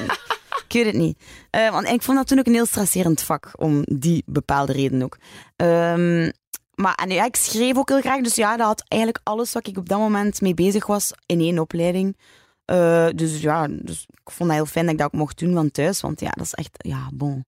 ik 0.67 0.73
weet 0.73 0.85
het 0.85 0.95
niet. 0.95 1.23
Eh, 1.49 1.69
want 1.69 1.87
ik 1.87 2.01
vond 2.01 2.17
dat 2.17 2.27
toen 2.27 2.39
ook 2.39 2.45
een 2.45 2.53
heel 2.53 2.65
stresserend 2.65 3.21
vak, 3.21 3.51
om 3.57 3.81
die 3.85 4.23
bepaalde 4.25 4.71
reden 4.71 5.01
ook. 5.01 5.17
Ehm, 5.55 6.29
maar 6.75 6.95
en 6.95 7.09
ja, 7.09 7.25
ik 7.25 7.35
schreef 7.35 7.77
ook 7.77 7.89
heel 7.89 8.01
graag, 8.01 8.21
dus 8.21 8.35
ja, 8.35 8.57
dat 8.57 8.67
had 8.67 8.83
eigenlijk 8.87 9.21
alles 9.23 9.51
wat 9.51 9.67
ik 9.67 9.77
op 9.77 9.89
dat 9.89 9.99
moment 9.99 10.41
mee 10.41 10.53
bezig 10.53 10.85
was 10.87 11.11
in 11.25 11.39
één 11.39 11.59
opleiding. 11.59 12.17
Eh, 12.65 13.07
dus 13.15 13.41
ja, 13.41 13.67
dus 13.67 14.05
ik 14.09 14.31
vond 14.31 14.49
dat 14.49 14.57
heel 14.57 14.67
fijn 14.67 14.85
dat 14.85 14.93
ik 14.93 14.99
dat 14.99 15.07
ook 15.07 15.19
mocht 15.19 15.39
doen 15.39 15.53
van 15.53 15.71
thuis, 15.71 16.01
want 16.01 16.19
ja, 16.19 16.29
dat 16.29 16.45
is 16.45 16.53
echt, 16.53 16.71
ja, 16.77 17.09
bon, 17.13 17.45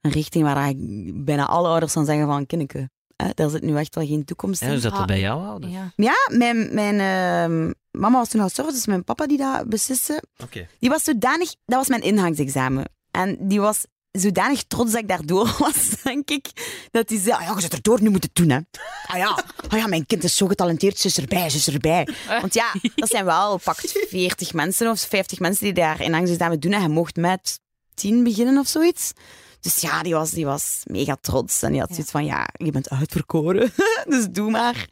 een 0.00 0.10
richting 0.10 0.44
waar 0.44 0.68
ik 0.68 0.76
bijna 1.24 1.46
alle 1.46 1.68
ouders 1.68 1.92
dan 1.92 2.04
zeggen 2.04 2.26
van, 2.26 2.46
kindeke, 2.46 2.78
hè, 2.78 2.84
daar 3.34 3.50
zit 3.50 3.62
nu 3.62 3.76
echt 3.76 3.94
wel 3.94 4.06
geen 4.06 4.24
toekomst 4.24 4.62
in. 4.62 4.68
hoe 4.68 4.78
zat 4.78 4.90
dat 4.90 5.00
Ah, 5.00 5.06
bij 5.06 5.20
jou, 5.20 5.44
ouders? 5.46 5.72
Ja. 5.72 5.92
Ja, 5.96 6.14
mijn, 6.36 6.74
mijn 6.74 7.00
ehm, 7.00 7.72
mama 8.00 8.18
was 8.18 8.28
toen 8.28 8.40
al 8.40 8.46
gestorven, 8.46 8.74
dus 8.74 8.86
mijn 8.86 9.04
papa 9.04 9.26
die 9.26 9.38
dat 9.38 9.68
besliste. 9.68 10.22
Oké. 10.42 10.66
Die 10.78 10.90
was 10.90 11.02
zodanig... 11.04 11.54
Dat 11.64 11.78
was 11.78 11.88
mijn 11.88 12.02
ingangsexamen. 12.02 12.84
En 13.10 13.36
die 13.40 13.60
was 13.60 13.84
zodanig 14.10 14.62
trots 14.62 14.92
dat 14.92 15.00
ik 15.00 15.08
daardoor 15.08 15.56
was, 15.58 15.90
denk 16.02 16.30
ik. 16.30 16.46
Dat 16.90 17.08
hij 17.08 17.18
zei, 17.18 17.32
ah 17.36 17.42
ja, 17.42 17.52
je 17.54 17.60
zit 17.60 17.72
erdoor, 17.72 18.02
nu 18.02 18.10
moet 18.10 18.22
het 18.22 18.34
doen, 18.34 18.48
hè. 18.50 18.58
Ah 19.06 19.16
ja, 19.16 19.44
ah 19.68 19.78
ja, 19.78 19.86
mijn 19.86 20.06
kind 20.06 20.24
is 20.24 20.36
zo 20.36 20.46
getalenteerd, 20.46 20.98
ze 20.98 21.06
is 21.06 21.18
erbij, 21.18 21.50
ze 21.50 21.56
is 21.56 21.68
erbij. 21.68 22.08
Want 22.40 22.54
ja, 22.54 22.72
dat 22.94 23.08
zijn 23.08 23.24
wel 23.24 23.58
pakt 23.64 23.92
40 24.08 24.52
mensen 24.52 24.90
of 24.90 25.00
50 25.00 25.38
mensen 25.38 25.64
die 25.64 25.72
daar 25.72 26.00
ingangsexamen 26.00 26.60
doen. 26.60 26.72
En 26.72 26.82
je 26.82 26.88
mocht 26.88 27.16
met 27.16 27.60
10 27.94 28.24
beginnen 28.24 28.58
of 28.58 28.66
zoiets. 28.68 29.12
Dus 29.60 29.76
ja, 29.80 30.02
die 30.02 30.14
was, 30.14 30.30
die 30.30 30.44
was 30.46 30.80
mega 30.84 31.16
trots. 31.20 31.62
En 31.62 31.70
die 31.70 31.80
had 31.80 31.88
Ja. 31.88 31.94
zoiets 31.94 32.12
van, 32.12 32.24
ja, 32.24 32.48
je 32.56 32.70
bent 32.70 32.90
uitverkoren, 32.90 33.72
dus 34.08 34.26
doe 34.30 34.50
maar. 34.50 34.88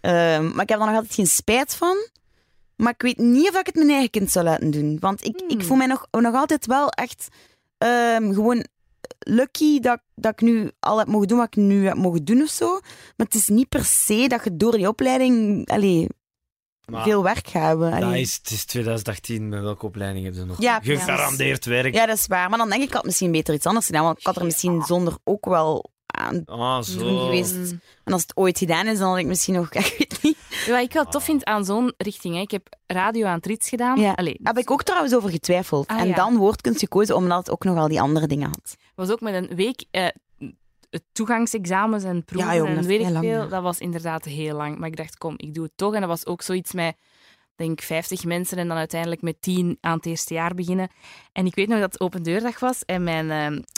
Ehm, 0.00 0.44
maar 0.52 0.62
ik 0.62 0.68
heb 0.68 0.78
er 0.80 0.86
nog 0.86 0.94
altijd 0.94 1.14
geen 1.14 1.26
spijt 1.26 1.74
van. 1.74 1.96
Maar 2.76 2.92
ik 2.92 3.02
weet 3.02 3.18
niet 3.18 3.48
of 3.48 3.58
ik 3.58 3.66
het 3.66 3.74
mijn 3.74 3.90
eigen 3.90 4.10
kind 4.10 4.30
zou 4.30 4.44
laten 4.44 4.70
doen. 4.70 4.96
Want 5.00 5.24
ik, 5.24 5.40
ik 5.40 5.50
Hmm. 5.58 5.62
voel 5.62 5.76
mij 5.76 5.86
nog, 5.86 6.06
nog 6.10 6.34
altijd 6.34 6.66
wel 6.66 6.88
echt 6.88 7.28
ehm, 7.78 8.32
gewoon 8.32 8.64
lucky 9.18 9.80
dat, 9.80 10.00
dat 10.14 10.32
ik 10.32 10.40
nu 10.40 10.70
al 10.80 10.98
heb 10.98 11.06
mogen 11.08 11.28
doen 11.28 11.38
wat 11.38 11.46
ik 11.46 11.56
nu 11.56 11.86
heb 11.86 11.96
mogen 11.96 12.24
doen 12.24 12.42
of 12.42 12.48
zo. 12.48 12.70
Maar 13.16 13.26
het 13.26 13.34
is 13.34 13.48
niet 13.48 13.68
per 13.68 13.84
se 13.84 14.24
dat 14.28 14.44
je 14.44 14.56
door 14.56 14.72
die 14.72 14.88
opleiding 14.88 15.68
allee, 15.68 16.08
Maar 16.86 17.02
veel 17.02 17.22
werk 17.22 17.48
gaat 17.48 17.62
hebben. 17.66 17.90
dat 17.90 18.02
Allee. 18.02 18.20
is, 18.20 18.34
het 18.36 18.50
is 18.50 18.64
2018, 18.64 19.48
met 19.48 19.60
welke 19.62 19.86
opleiding 19.86 20.24
heb 20.24 20.34
je 20.34 20.44
nog? 20.44 20.60
Ja, 20.62 20.80
Gegarandeerd 20.80 21.64
werk. 21.64 21.94
Ja, 21.94 22.06
dat 22.06 22.16
is 22.16 22.26
waar. 22.26 22.48
Maar 22.48 22.58
dan 22.58 22.68
denk 22.68 22.82
ik, 22.82 22.88
ik 22.88 22.94
had 22.94 23.04
misschien 23.04 23.32
beter 23.32 23.54
iets 23.54 23.66
anders 23.66 23.86
gedaan. 23.86 24.04
Want 24.04 24.18
ik 24.18 24.26
had 24.26 24.36
er 24.36 24.44
misschien 24.44 24.82
zonder 24.82 25.14
ook 25.24 25.44
wel 25.44 25.90
aan 26.06 26.42
Ah, 26.46 26.74
doen 26.74 26.84
zo. 26.84 27.24
geweest. 27.24 27.54
Mm. 27.54 27.80
En 28.04 28.12
als 28.12 28.22
het 28.22 28.36
ooit 28.36 28.58
gedaan 28.58 28.86
is, 28.86 28.98
dan 28.98 29.08
had 29.08 29.18
ik 29.18 29.26
misschien 29.26 29.54
nog... 29.54 29.72
Ik 29.74 29.96
weet 29.98 30.22
niet. 30.22 30.36
Wat 30.68 30.80
ik 30.80 30.92
wel 30.92 31.04
tof 31.04 31.24
vind 31.24 31.44
aan 31.44 31.64
zo'n 31.64 31.92
richting, 31.96 32.34
hè. 32.34 32.40
ik 32.40 32.50
heb 32.50 32.68
radio 32.86 33.26
aan 33.26 33.36
het 33.36 33.46
Rits 33.46 33.68
gedaan. 33.68 34.00
Ja. 34.00 34.12
Allee, 34.12 34.40
Heb 34.42 34.58
ik 34.58 34.70
ook 34.70 34.82
trouwens 34.82 35.14
over 35.14 35.30
getwijfeld. 35.30 35.86
Ah, 35.86 36.00
en 36.00 36.06
ja. 36.08 36.14
dan 36.14 36.36
woordkunst 36.36 36.78
gekozen, 36.80 37.16
omdat 37.16 37.38
het 37.38 37.50
ook 37.50 37.64
nog 37.64 37.76
al 37.78 37.88
die 37.88 38.00
andere 38.00 38.26
dingen 38.26 38.46
had. 38.46 38.76
was 38.94 39.10
ook 39.10 39.20
met 39.20 39.34
een 39.34 39.56
week 39.56 39.84
eh, 39.90 40.06
het 40.94 41.04
toegangsexamens 41.12 42.04
en 42.04 42.24
proeven 42.24 42.50
Ja, 42.50 42.56
jongen, 42.56 42.76
en 42.76 42.86
weet 42.86 43.00
ik 43.00 43.08
lang, 43.08 43.24
veel. 43.24 43.48
Dat 43.48 43.62
was 43.62 43.78
inderdaad 43.78 44.24
heel 44.24 44.56
lang. 44.56 44.78
Maar 44.78 44.88
ik 44.88 44.96
dacht, 44.96 45.18
kom, 45.18 45.34
ik 45.36 45.54
doe 45.54 45.64
het 45.64 45.72
toch. 45.76 45.94
En 45.94 46.00
dat 46.00 46.08
was 46.08 46.26
ook 46.26 46.42
zoiets 46.42 46.72
met, 46.72 46.96
denk 47.56 47.80
50 47.80 48.24
mensen 48.24 48.58
en 48.58 48.68
dan 48.68 48.76
uiteindelijk 48.76 49.22
met 49.22 49.36
10 49.40 49.78
aan 49.80 49.96
het 49.96 50.06
eerste 50.06 50.34
jaar 50.34 50.54
beginnen. 50.54 50.88
En 51.34 51.46
ik 51.46 51.54
weet 51.54 51.68
nog 51.68 51.80
dat 51.80 51.92
het 51.92 52.00
open 52.00 52.22
deurdag 52.22 52.60
was 52.60 52.84
en 52.84 53.02
mijn 53.02 53.30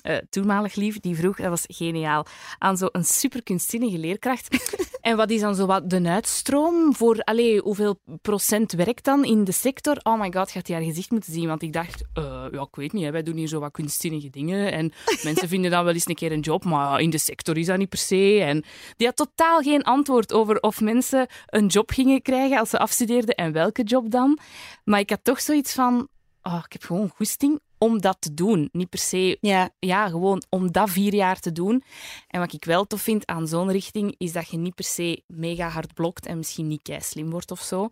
eh, 0.03 0.17
toenmalig 0.31 0.75
lief, 0.75 1.01
die 1.01 1.17
vroeg, 1.17 1.37
dat 1.37 1.49
was 1.49 1.65
geniaal, 1.67 2.27
aan 2.59 2.77
zo'n 2.77 2.91
super 3.01 3.43
kunstzinnige 3.43 3.99
leerkracht. 3.99 4.75
en 5.01 5.17
wat 5.17 5.31
is 5.31 5.41
dan 5.41 5.55
zo 5.55 5.67
wat 5.67 5.91
de 5.91 6.09
uitstroom 6.09 6.95
voor, 6.95 7.21
allee, 7.21 7.61
hoeveel 7.61 8.01
procent 8.23 8.73
werkt 8.73 9.05
dan 9.05 9.25
in 9.25 9.45
de 9.45 9.53
sector? 9.53 9.97
Oh 10.03 10.21
my 10.21 10.33
god, 10.33 10.51
gaat 10.51 10.67
hij 10.67 10.77
haar 10.77 10.85
gezicht 10.85 11.11
moeten 11.11 11.33
zien? 11.33 11.47
Want 11.47 11.63
ik 11.63 11.73
dacht, 11.73 12.03
eh, 12.13 12.45
ja, 12.53 12.61
ik 12.61 12.77
weet 12.77 12.93
niet, 12.93 13.05
hè, 13.05 13.11
wij 13.11 13.23
doen 13.23 13.37
hier 13.37 13.49
zo 13.49 13.61
wat 13.61 13.73
kunstzinnige 13.73 14.31
dingen 14.31 14.73
en 14.73 14.93
mensen 15.25 15.49
vinden 15.49 15.71
dan 15.71 15.85
wel 15.85 15.95
eens 15.95 16.09
een 16.09 16.15
keer 16.15 16.33
een 16.33 16.41
job, 16.41 16.65
maar 16.65 17.01
in 17.01 17.11
de 17.11 17.19
sector 17.19 17.59
is 17.59 17.67
dat 17.67 17.79
niet 17.79 17.89
per 17.89 17.99
se. 17.99 18.41
En 18.41 18.65
die 18.97 19.07
had 19.07 19.17
totaal 19.17 19.61
geen 19.61 19.83
antwoord 19.83 20.33
over 20.33 20.61
of 20.61 20.81
mensen 20.81 21.27
een 21.47 21.67
job 21.67 21.91
gingen 21.91 22.23
krijgen 22.23 22.59
als 22.59 22.71
ze 22.71 22.79
afstudeerden 22.79 23.35
en 23.35 23.53
welke 23.53 23.83
job 23.83 24.11
dan. 24.11 24.39
Maar 24.85 25.01
ik 25.01 25.11
had 25.11 25.21
toch 25.23 25.41
zoiets 25.41 25.73
van, 25.73 26.09
oh, 26.47 26.63
ik 26.67 26.73
heb 26.73 26.83
gewoon 26.83 27.09
goesting 27.17 27.61
om 27.79 28.01
dat 28.01 28.17
te 28.21 28.35
doen. 28.35 28.69
Niet 28.73 28.89
per 28.89 28.99
se, 28.99 29.39
Ja. 29.41 29.71
ja, 29.79 30.09
gewoon 30.09 30.43
om 30.49 30.73
dat 30.73 30.91
vier 30.91 31.15
jaar 31.15 31.41
te 31.41 31.53
doen. 31.53 31.83
En 32.29 32.41
wat 32.41 32.53
ik 32.53 32.65
wel 32.65 32.85
tof 32.87 33.01
vind 33.01 33.27
aan 33.27 33.49
zo'n 33.49 33.71
richting, 33.71 34.15
is 34.19 34.33
dat 34.33 34.49
je 34.49 34.57
niet 34.57 34.75
per 34.75 34.85
se 34.85 35.23
mega 35.27 35.69
hard 35.69 35.95
blokt 35.95 36.27
en 36.27 36.37
misschien 36.37 36.67
niet 36.67 36.83
kei 36.83 37.01
slim 37.01 37.31
wordt 37.31 37.51
of 37.51 37.61
zo. 37.63 37.89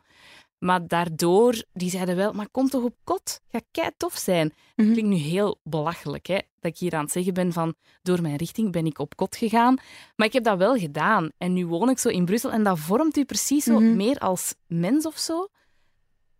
Maar 0.58 0.86
daardoor, 0.88 1.62
die 1.72 1.90
zeiden 1.90 2.16
wel, 2.16 2.32
maar 2.32 2.48
kom 2.50 2.68
toch 2.68 2.82
op 2.82 2.94
kot? 3.04 3.40
Ga 3.48 3.60
kei 3.70 3.90
tof 3.96 4.16
zijn. 4.16 4.46
Mhm. 4.76 4.86
Dat 4.86 4.96
klinkt 4.96 5.10
nu 5.10 5.16
heel 5.30 5.60
belachelijk, 5.62 6.26
hè? 6.26 6.38
dat 6.60 6.72
ik 6.72 6.78
hier 6.78 6.94
aan 6.94 7.02
het 7.04 7.12
zeggen 7.12 7.34
ben 7.34 7.52
van, 7.52 7.74
door 8.02 8.22
mijn 8.22 8.36
richting 8.36 8.72
ben 8.72 8.86
ik 8.86 8.98
op 8.98 9.16
kot 9.16 9.36
gegaan. 9.36 9.76
Maar 10.16 10.26
ik 10.26 10.32
heb 10.32 10.44
dat 10.44 10.58
wel 10.58 10.76
gedaan. 10.76 11.30
En 11.38 11.52
nu 11.52 11.66
woon 11.66 11.88
ik 11.90 11.98
zo 11.98 12.08
in 12.08 12.24
Brussel 12.24 12.50
en 12.52 12.62
dat 12.62 12.78
vormt 12.78 13.16
u 13.16 13.24
precies 13.24 13.64
zo 13.64 13.80
Mhm. 13.80 13.96
meer 13.96 14.18
als 14.18 14.54
mens 14.66 15.06
of 15.06 15.18
zo. 15.18 15.48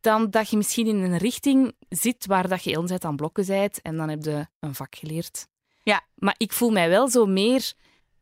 Dan 0.05 0.31
dat 0.31 0.49
je 0.51 0.57
misschien 0.57 0.87
in 0.87 0.97
een 1.03 1.17
richting 1.19 1.73
zit 1.89 2.27
waar 2.27 2.49
dat 2.49 2.65
je 2.65 2.71
heel 2.71 2.87
tijd 2.87 3.05
aan 3.05 3.17
blokken 3.17 3.47
bent 3.47 3.83
en 3.83 3.97
dan 3.97 4.09
heb 4.09 4.25
je 4.25 4.47
een 4.61 4.75
vak 4.75 4.95
geleerd. 4.97 5.47
Ja. 5.83 6.01
Maar 6.15 6.35
ik 6.37 6.53
voel 6.53 6.71
mij 6.71 6.89
wel 6.89 7.09
zo 7.09 7.27
meer 7.27 7.73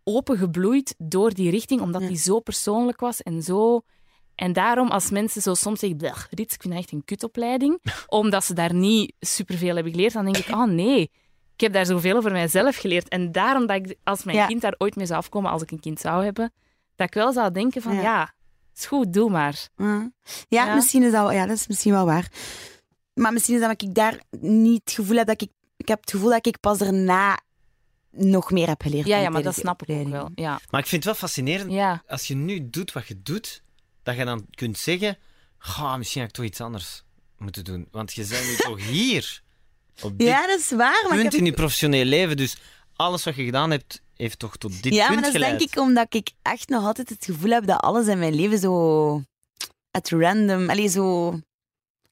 opengebloeid 0.04 0.94
door 0.98 1.34
die 1.34 1.50
richting, 1.50 1.80
omdat 1.80 2.00
Ja. 2.02 2.08
die 2.08 2.16
zo 2.16 2.40
persoonlijk 2.40 3.00
was 3.00 3.22
en 3.22 3.42
zo... 3.42 3.80
En 4.34 4.52
daarom, 4.52 4.88
als 4.88 5.10
mensen 5.10 5.42
zo 5.42 5.54
soms 5.54 5.80
zeggen, 5.80 5.98
"Blech, 5.98 6.26
Rits, 6.30 6.54
ik 6.54 6.62
vind 6.62 6.74
echt 6.74 6.92
een 6.92 7.04
kutopleiding, 7.04 7.82
omdat 8.06 8.44
ze 8.44 8.54
daar 8.54 8.74
niet 8.74 9.14
superveel 9.20 9.74
hebben 9.74 9.92
geleerd, 9.92 10.12
dan 10.12 10.24
denk 10.24 10.36
ik, 10.36 10.48
oh 10.48 10.64
nee, 10.64 11.00
ik 11.54 11.60
heb 11.60 11.72
daar 11.72 11.86
zoveel 11.86 12.16
over 12.16 12.32
mijzelf 12.32 12.76
geleerd. 12.76 13.08
En 13.08 13.32
daarom 13.32 13.66
dat 13.66 13.76
ik, 13.76 13.96
als 14.04 14.24
mijn 14.24 14.36
Ja. 14.36 14.46
kind 14.46 14.60
daar 14.60 14.74
ooit 14.78 14.96
mee 14.96 15.06
zou 15.06 15.18
afkomen, 15.18 15.50
als 15.50 15.62
ik 15.62 15.70
een 15.70 15.80
kind 15.80 16.00
zou 16.00 16.24
hebben, 16.24 16.52
dat 16.96 17.06
ik 17.06 17.14
wel 17.14 17.32
zou 17.32 17.50
denken 17.50 17.82
van, 17.82 17.94
Ja. 17.94 18.00
ja, 18.02 18.32
is 18.78 18.86
goed, 18.86 19.12
doe 19.12 19.30
maar. 19.30 19.68
Ja, 19.76 20.10
ja, 20.48 20.66
Ja. 20.66 20.74
Misschien 20.74 21.02
is 21.02 21.12
dat, 21.12 21.32
ja, 21.32 21.46
dat 21.46 21.56
is 21.56 21.66
misschien 21.66 21.92
wel 21.92 22.04
waar. 22.04 22.32
Maar 23.14 23.32
misschien 23.32 23.54
is 23.54 23.60
dat 23.60 23.70
dat 23.70 23.82
ik 23.82 23.94
daar 23.94 24.20
niet 24.40 24.80
het 24.84 24.94
gevoel 24.94 25.16
heb 25.16 25.26
dat 25.26 25.42
ik... 25.42 25.50
Ik 25.76 25.88
heb 25.88 26.00
het 26.00 26.10
gevoel 26.10 26.30
dat 26.30 26.46
ik 26.46 26.60
pas 26.60 26.78
daarna 26.78 27.40
nog 28.10 28.50
meer 28.50 28.66
heb 28.66 28.82
geleerd. 28.82 29.06
Ja, 29.06 29.18
ja, 29.18 29.30
maar 29.30 29.42
dat 29.42 29.54
snap 29.54 29.82
ik 29.82 29.96
ook 30.00 30.08
wel. 30.08 30.30
Ja. 30.34 30.60
Maar 30.70 30.80
ik 30.80 30.86
vind 30.86 31.04
het 31.04 31.04
wel 31.04 31.14
fascinerend, 31.14 31.72
ja. 31.72 32.02
als 32.06 32.26
je 32.26 32.34
nu 32.34 32.70
doet 32.70 32.92
wat 32.92 33.06
je 33.06 33.22
doet, 33.22 33.62
dat 34.02 34.16
je 34.16 34.24
dan 34.24 34.46
kunt 34.50 34.78
zeggen, 34.78 35.18
"Goh, 35.58 35.96
misschien 35.96 36.20
had 36.20 36.30
ik 36.30 36.36
toch 36.36 36.44
iets 36.44 36.60
anders 36.60 37.02
moeten 37.38 37.64
doen. 37.64 37.88
Want 37.90 38.12
je 38.12 38.26
bent 38.26 38.46
nu 38.46 38.56
toch 38.56 38.86
hier, 38.86 39.42
op 40.02 40.12
dit 40.18 40.28
Ja, 40.28 40.46
dat 40.46 40.58
is 40.58 40.70
waar. 40.70 40.78
Maar 40.78 41.12
ik 41.12 41.20
punt 41.20 41.32
heb... 41.32 41.40
in 41.40 41.44
je 41.44 41.52
professionele 41.52 42.04
leven. 42.04 42.36
Dus 42.36 42.56
alles 42.96 43.24
wat 43.24 43.34
je 43.34 43.44
gedaan 43.44 43.70
hebt, 43.70 44.02
heeft 44.22 44.38
toch 44.38 44.56
tot 44.56 44.82
dit 44.82 44.94
Ja, 44.94 45.06
punt 45.06 45.14
maar 45.20 45.24
dat 45.24 45.34
is 45.34 45.40
geleid. 45.40 45.58
denk 45.58 45.70
ik 45.72 45.78
omdat 45.78 46.14
ik 46.14 46.30
echt 46.42 46.68
nog 46.68 46.84
altijd 46.84 47.08
het 47.08 47.24
gevoel 47.24 47.50
heb 47.50 47.66
dat 47.66 47.80
alles 47.80 48.06
in 48.06 48.18
mijn 48.18 48.34
leven 48.34 48.58
zo... 48.58 49.22
at 49.90 50.08
random, 50.10 50.70
allee, 50.70 50.88
zo 50.88 51.34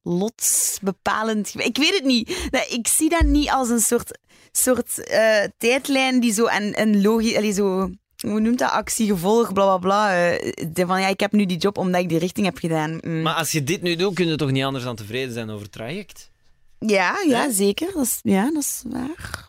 lotsbepalend. 0.03 1.53
Ik 1.57 1.77
weet 1.77 1.95
het 1.95 2.05
niet. 2.05 2.49
Ik 2.69 2.89
zie 2.89 3.09
dat 3.09 3.23
niet 3.23 3.51
als 3.51 3.69
een 3.69 3.81
soort, 3.81 4.19
soort 4.53 5.05
eh, 5.05 5.45
tijdlijn 5.59 6.21
die 6.21 6.33
zo 6.33 6.45
en, 6.45 6.75
en 6.75 7.03
logisch, 7.03 7.55
zo, 7.55 7.91
hoe 8.27 8.41
noemt 8.41 8.59
dat, 8.59 8.71
actie, 8.71 9.07
gevolg, 9.07 9.53
bla 9.53 9.65
bla 9.65 9.79
bla. 9.79 10.29
eh, 10.29 10.53
de 10.73 10.87
van 10.87 11.01
ja, 11.01 11.07
ik 11.09 11.21
heb 11.21 11.33
nu 11.33 11.47
die 11.47 11.57
job 11.59 11.79
omdat 11.79 12.01
ik 12.01 12.09
die 12.09 12.19
richting 12.19 12.47
heb 12.47 12.59
gedaan. 12.59 12.99
Mm. 13.03 13.23
Maar 13.23 13.35
als 13.35 13.53
je 13.53 13.65
dit 13.65 13.83
nu 13.83 13.97
doet, 13.97 14.15
kun 14.15 14.27
je 14.29 14.37
toch 14.37 14.51
niet 14.51 14.65
anders 14.65 14.85
dan 14.85 14.97
tevreden 14.97 15.33
zijn 15.35 15.51
over 15.51 15.63
het 15.63 15.73
traject? 15.73 16.31
Ja, 16.79 17.23
ja, 17.27 17.53
zeker. 17.53 17.93
Dat 17.95 18.05
is, 18.05 18.19
ja, 18.23 18.51
dat 18.53 18.63
is 18.63 18.83
waar. 18.87 19.49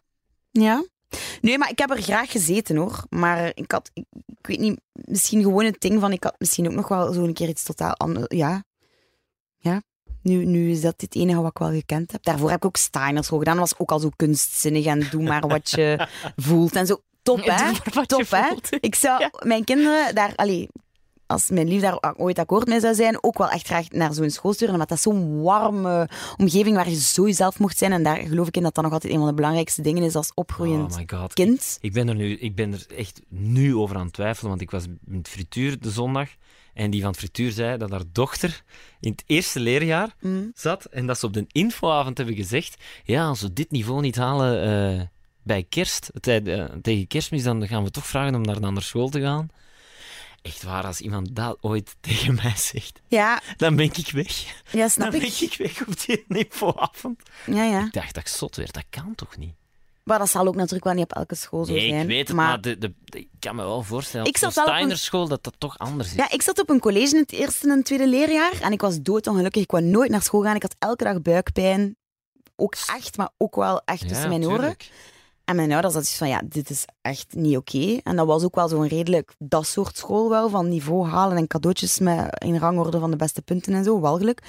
Ja. 0.51 0.83
Nee, 1.41 1.57
maar 1.57 1.69
ik 1.69 1.79
heb 1.79 1.89
er 1.89 2.01
graag 2.01 2.31
gezeten 2.31 2.75
hoor. 2.75 3.03
Maar 3.09 3.51
ik 3.55 3.71
had, 3.71 3.91
ik, 3.93 4.05
ik 4.27 4.47
weet 4.47 4.59
niet, 4.59 4.79
misschien 4.93 5.41
gewoon 5.41 5.65
het 5.65 5.81
ding 5.81 5.99
van, 5.99 6.11
ik 6.11 6.23
had 6.23 6.35
misschien 6.37 6.67
ook 6.67 6.73
nog 6.75 6.87
wel 6.87 7.13
zo 7.13 7.23
een 7.23 7.33
keer 7.33 7.47
iets 7.49 7.63
totaal 7.63 7.93
anders. 7.93 8.25
Ja. 8.27 8.63
Ja. 9.57 9.81
Nu, 10.21 10.45
nu 10.45 10.71
is 10.71 10.81
dat 10.81 11.01
het 11.01 11.15
enige 11.15 11.41
wat 11.41 11.51
ik 11.51 11.57
wel 11.57 11.71
gekend 11.71 12.11
heb. 12.11 12.23
Daarvoor 12.23 12.49
heb 12.49 12.57
ik 12.57 12.65
ook 12.65 12.77
Steiner 12.77 13.23
school 13.23 13.39
gedaan. 13.39 13.57
Dat 13.57 13.69
was 13.69 13.79
ook 13.79 13.91
al 13.91 13.99
zo 13.99 14.09
kunstzinnig 14.15 14.85
en 14.85 15.07
doe 15.11 15.23
maar 15.23 15.47
wat 15.47 15.69
je 15.69 16.07
voelt 16.35 16.75
en 16.75 16.85
zo. 16.85 17.01
Top, 17.23 17.43
hè? 17.43 17.71
Top, 18.05 18.29
hè? 18.29 18.49
Ik 18.79 18.95
zou 18.95 19.19
Ja. 19.23 19.31
mijn 19.43 19.63
kinderen 19.63 20.15
daar, 20.15 20.33
allee, 20.35 20.69
als 21.31 21.49
mijn 21.49 21.67
lief 21.67 21.81
daar 21.81 22.13
ooit 22.17 22.39
akkoord 22.39 22.67
mee 22.67 22.79
zou 22.79 22.93
zijn, 22.95 23.23
ook 23.23 23.37
wel 23.37 23.49
echt 23.49 23.65
graag 23.65 23.89
naar 23.89 24.13
zo'n 24.13 24.29
school 24.29 24.53
sturen. 24.53 24.73
Omdat 24.73 24.89
dat 24.89 25.01
zo'n 25.01 25.41
warme 25.41 26.09
omgeving 26.37 26.75
waar 26.75 26.89
je 26.89 26.95
zo 26.99 27.25
jezelf 27.25 27.59
mocht 27.59 27.77
zijn. 27.77 27.91
En 27.91 28.03
daar 28.03 28.17
geloof 28.17 28.47
ik 28.47 28.57
in 28.57 28.63
dat 28.63 28.75
dat 28.75 28.83
nog 28.83 28.93
altijd 28.93 29.13
een 29.13 29.19
van 29.19 29.27
de 29.27 29.33
belangrijkste 29.33 29.81
dingen 29.81 30.03
is 30.03 30.15
als 30.15 30.31
opgroeiend 30.33 30.91
Oh 30.91 30.97
my 30.97 31.03
god. 31.07 31.33
kind. 31.33 31.77
Ik 31.81 31.93
ben 31.93 32.07
er 32.09 32.15
nu 32.15 32.37
ik 32.37 32.55
ben 32.55 32.73
er 32.73 32.85
echt 32.97 33.21
nu 33.27 33.75
over 33.75 33.95
aan 33.95 34.03
het 34.05 34.13
twijfelen, 34.13 34.49
want 34.49 34.61
ik 34.61 34.71
was 34.71 34.83
in 34.85 35.17
het 35.17 35.27
frituur 35.29 35.79
de 35.79 35.89
zondag 35.91 36.29
en 36.73 36.91
die 36.91 37.01
van 37.01 37.09
het 37.09 37.19
frituur 37.19 37.51
zei 37.51 37.77
dat 37.77 37.89
haar 37.91 38.03
dochter 38.11 38.63
in 38.99 39.11
het 39.11 39.23
eerste 39.25 39.59
leerjaar 39.59 40.15
Mm. 40.19 40.51
zat 40.55 40.85
en 40.85 41.05
dat 41.07 41.19
ze 41.19 41.25
op 41.25 41.33
de 41.33 41.45
infoavond 41.51 42.17
hebben 42.17 42.35
gezegd 42.35 42.75
ja, 43.03 43.25
als 43.27 43.41
we 43.41 43.53
dit 43.53 43.71
niveau 43.71 44.01
niet 44.01 44.15
halen 44.15 44.63
eh, 44.99 45.01
bij 45.43 45.65
kerst, 45.69 46.11
tij- 46.19 46.43
eh, 46.43 46.65
tegen 46.81 47.07
kerstmis, 47.07 47.43
dan 47.43 47.67
gaan 47.67 47.83
we 47.83 47.91
toch 47.91 48.07
vragen 48.07 48.35
om 48.35 48.41
naar 48.41 48.55
een 48.55 48.63
andere 48.63 48.85
school 48.85 49.09
te 49.09 49.21
gaan. 49.21 49.49
Echt 50.41 50.63
waar, 50.63 50.85
als 50.85 51.01
iemand 51.01 51.35
dat 51.35 51.57
ooit 51.61 51.95
tegen 52.01 52.35
mij 52.35 52.53
zegt, 52.55 52.99
Ja, 53.07 53.41
dan 53.57 53.75
ben 53.75 53.85
ik 53.85 54.09
weg. 54.11 54.61
ja, 54.71 54.87
snap 54.87 55.11
Dan 55.11 55.19
ben 55.19 55.27
ik. 55.29 55.39
ik 55.39 55.55
weg 55.57 55.87
op 55.87 56.05
die 56.05 56.23
infoavond. 56.27 57.21
Ja, 57.45 57.63
ja. 57.63 57.85
Ik 57.85 57.93
dacht 57.93 58.13
dat 58.13 58.23
ik 58.23 58.29
zot 58.29 58.55
werd, 58.55 58.73
dat 58.73 58.83
kan 58.89 59.15
toch 59.15 59.37
niet? 59.37 59.53
Maar 60.03 60.19
dat 60.19 60.29
zal 60.29 60.47
ook 60.47 60.55
natuurlijk 60.55 60.83
wel 60.83 60.93
niet 60.93 61.03
op 61.03 61.13
elke 61.13 61.35
school 61.35 61.65
zo 61.65 61.71
Nee, 61.73 61.89
zijn. 61.89 62.01
ik 62.01 62.07
weet 62.07 62.27
het, 62.27 62.37
maar, 62.37 62.61
de, 62.61 62.77
de, 62.77 62.93
de- 63.03 63.19
ik 63.19 63.27
kan 63.39 63.55
me 63.55 63.63
wel 63.63 63.83
voorstellen 63.83 64.27
Ik 64.27 64.35
op 64.35 64.41
een- 64.43 64.51
Steinerschool 64.51 65.27
dat 65.27 65.43
dat 65.43 65.53
toch 65.57 65.77
anders 65.77 66.09
is. 66.09 66.15
Ja, 66.15 66.31
ik 66.31 66.41
zat 66.41 66.59
op 66.59 66.69
een 66.69 66.79
college 66.79 67.13
in 67.15 67.21
het 67.21 67.31
eerste 67.31 67.69
en 67.71 67.83
tweede 67.83 68.07
leerjaar 68.07 68.61
en 68.61 68.71
ik 68.71 68.81
was 68.81 69.01
doodongelukkig. 69.01 69.61
Ik 69.63 69.71
wou 69.71 69.83
nooit 69.83 70.09
naar 70.09 70.21
school 70.21 70.41
gaan. 70.41 70.55
Ik 70.55 70.61
had 70.61 70.75
elke 70.79 71.03
dag 71.03 71.21
buikpijn. 71.21 71.95
Ook 72.55 72.75
echt, 72.95 73.17
maar 73.17 73.29
ook 73.37 73.55
wel 73.55 73.81
echt 73.85 74.07
tussen 74.07 74.29
mijn 74.29 74.45
oren. 74.45 74.75
En 75.51 75.57
mijn 75.57 75.71
ouders 75.71 75.93
hadden 75.93 76.11
zoiets 76.11 76.17
van, 76.17 76.47
ja, 76.47 76.53
dit 76.53 76.69
is 76.69 76.85
echt 77.01 77.33
niet 77.35 77.57
oké. 77.57 77.99
En 78.03 78.15
dat 78.15 78.27
was 78.27 78.43
ook 78.43 78.55
wel 78.55 78.67
zo'n 78.67 78.87
redelijk 78.87 79.33
dat 79.37 79.65
soort 79.65 79.97
school 79.97 80.29
wel, 80.29 80.49
van 80.49 80.69
niveau 80.69 81.07
halen 81.07 81.37
en 81.37 81.47
cadeautjes 81.47 81.99
met 81.99 82.43
in 82.43 82.57
rangorde 82.57 82.99
van 82.99 83.11
de 83.11 83.17
beste 83.17 83.41
punten 83.41 83.73
en 83.73 83.83
zo, 83.83 83.99
walgelijk. 83.99 84.41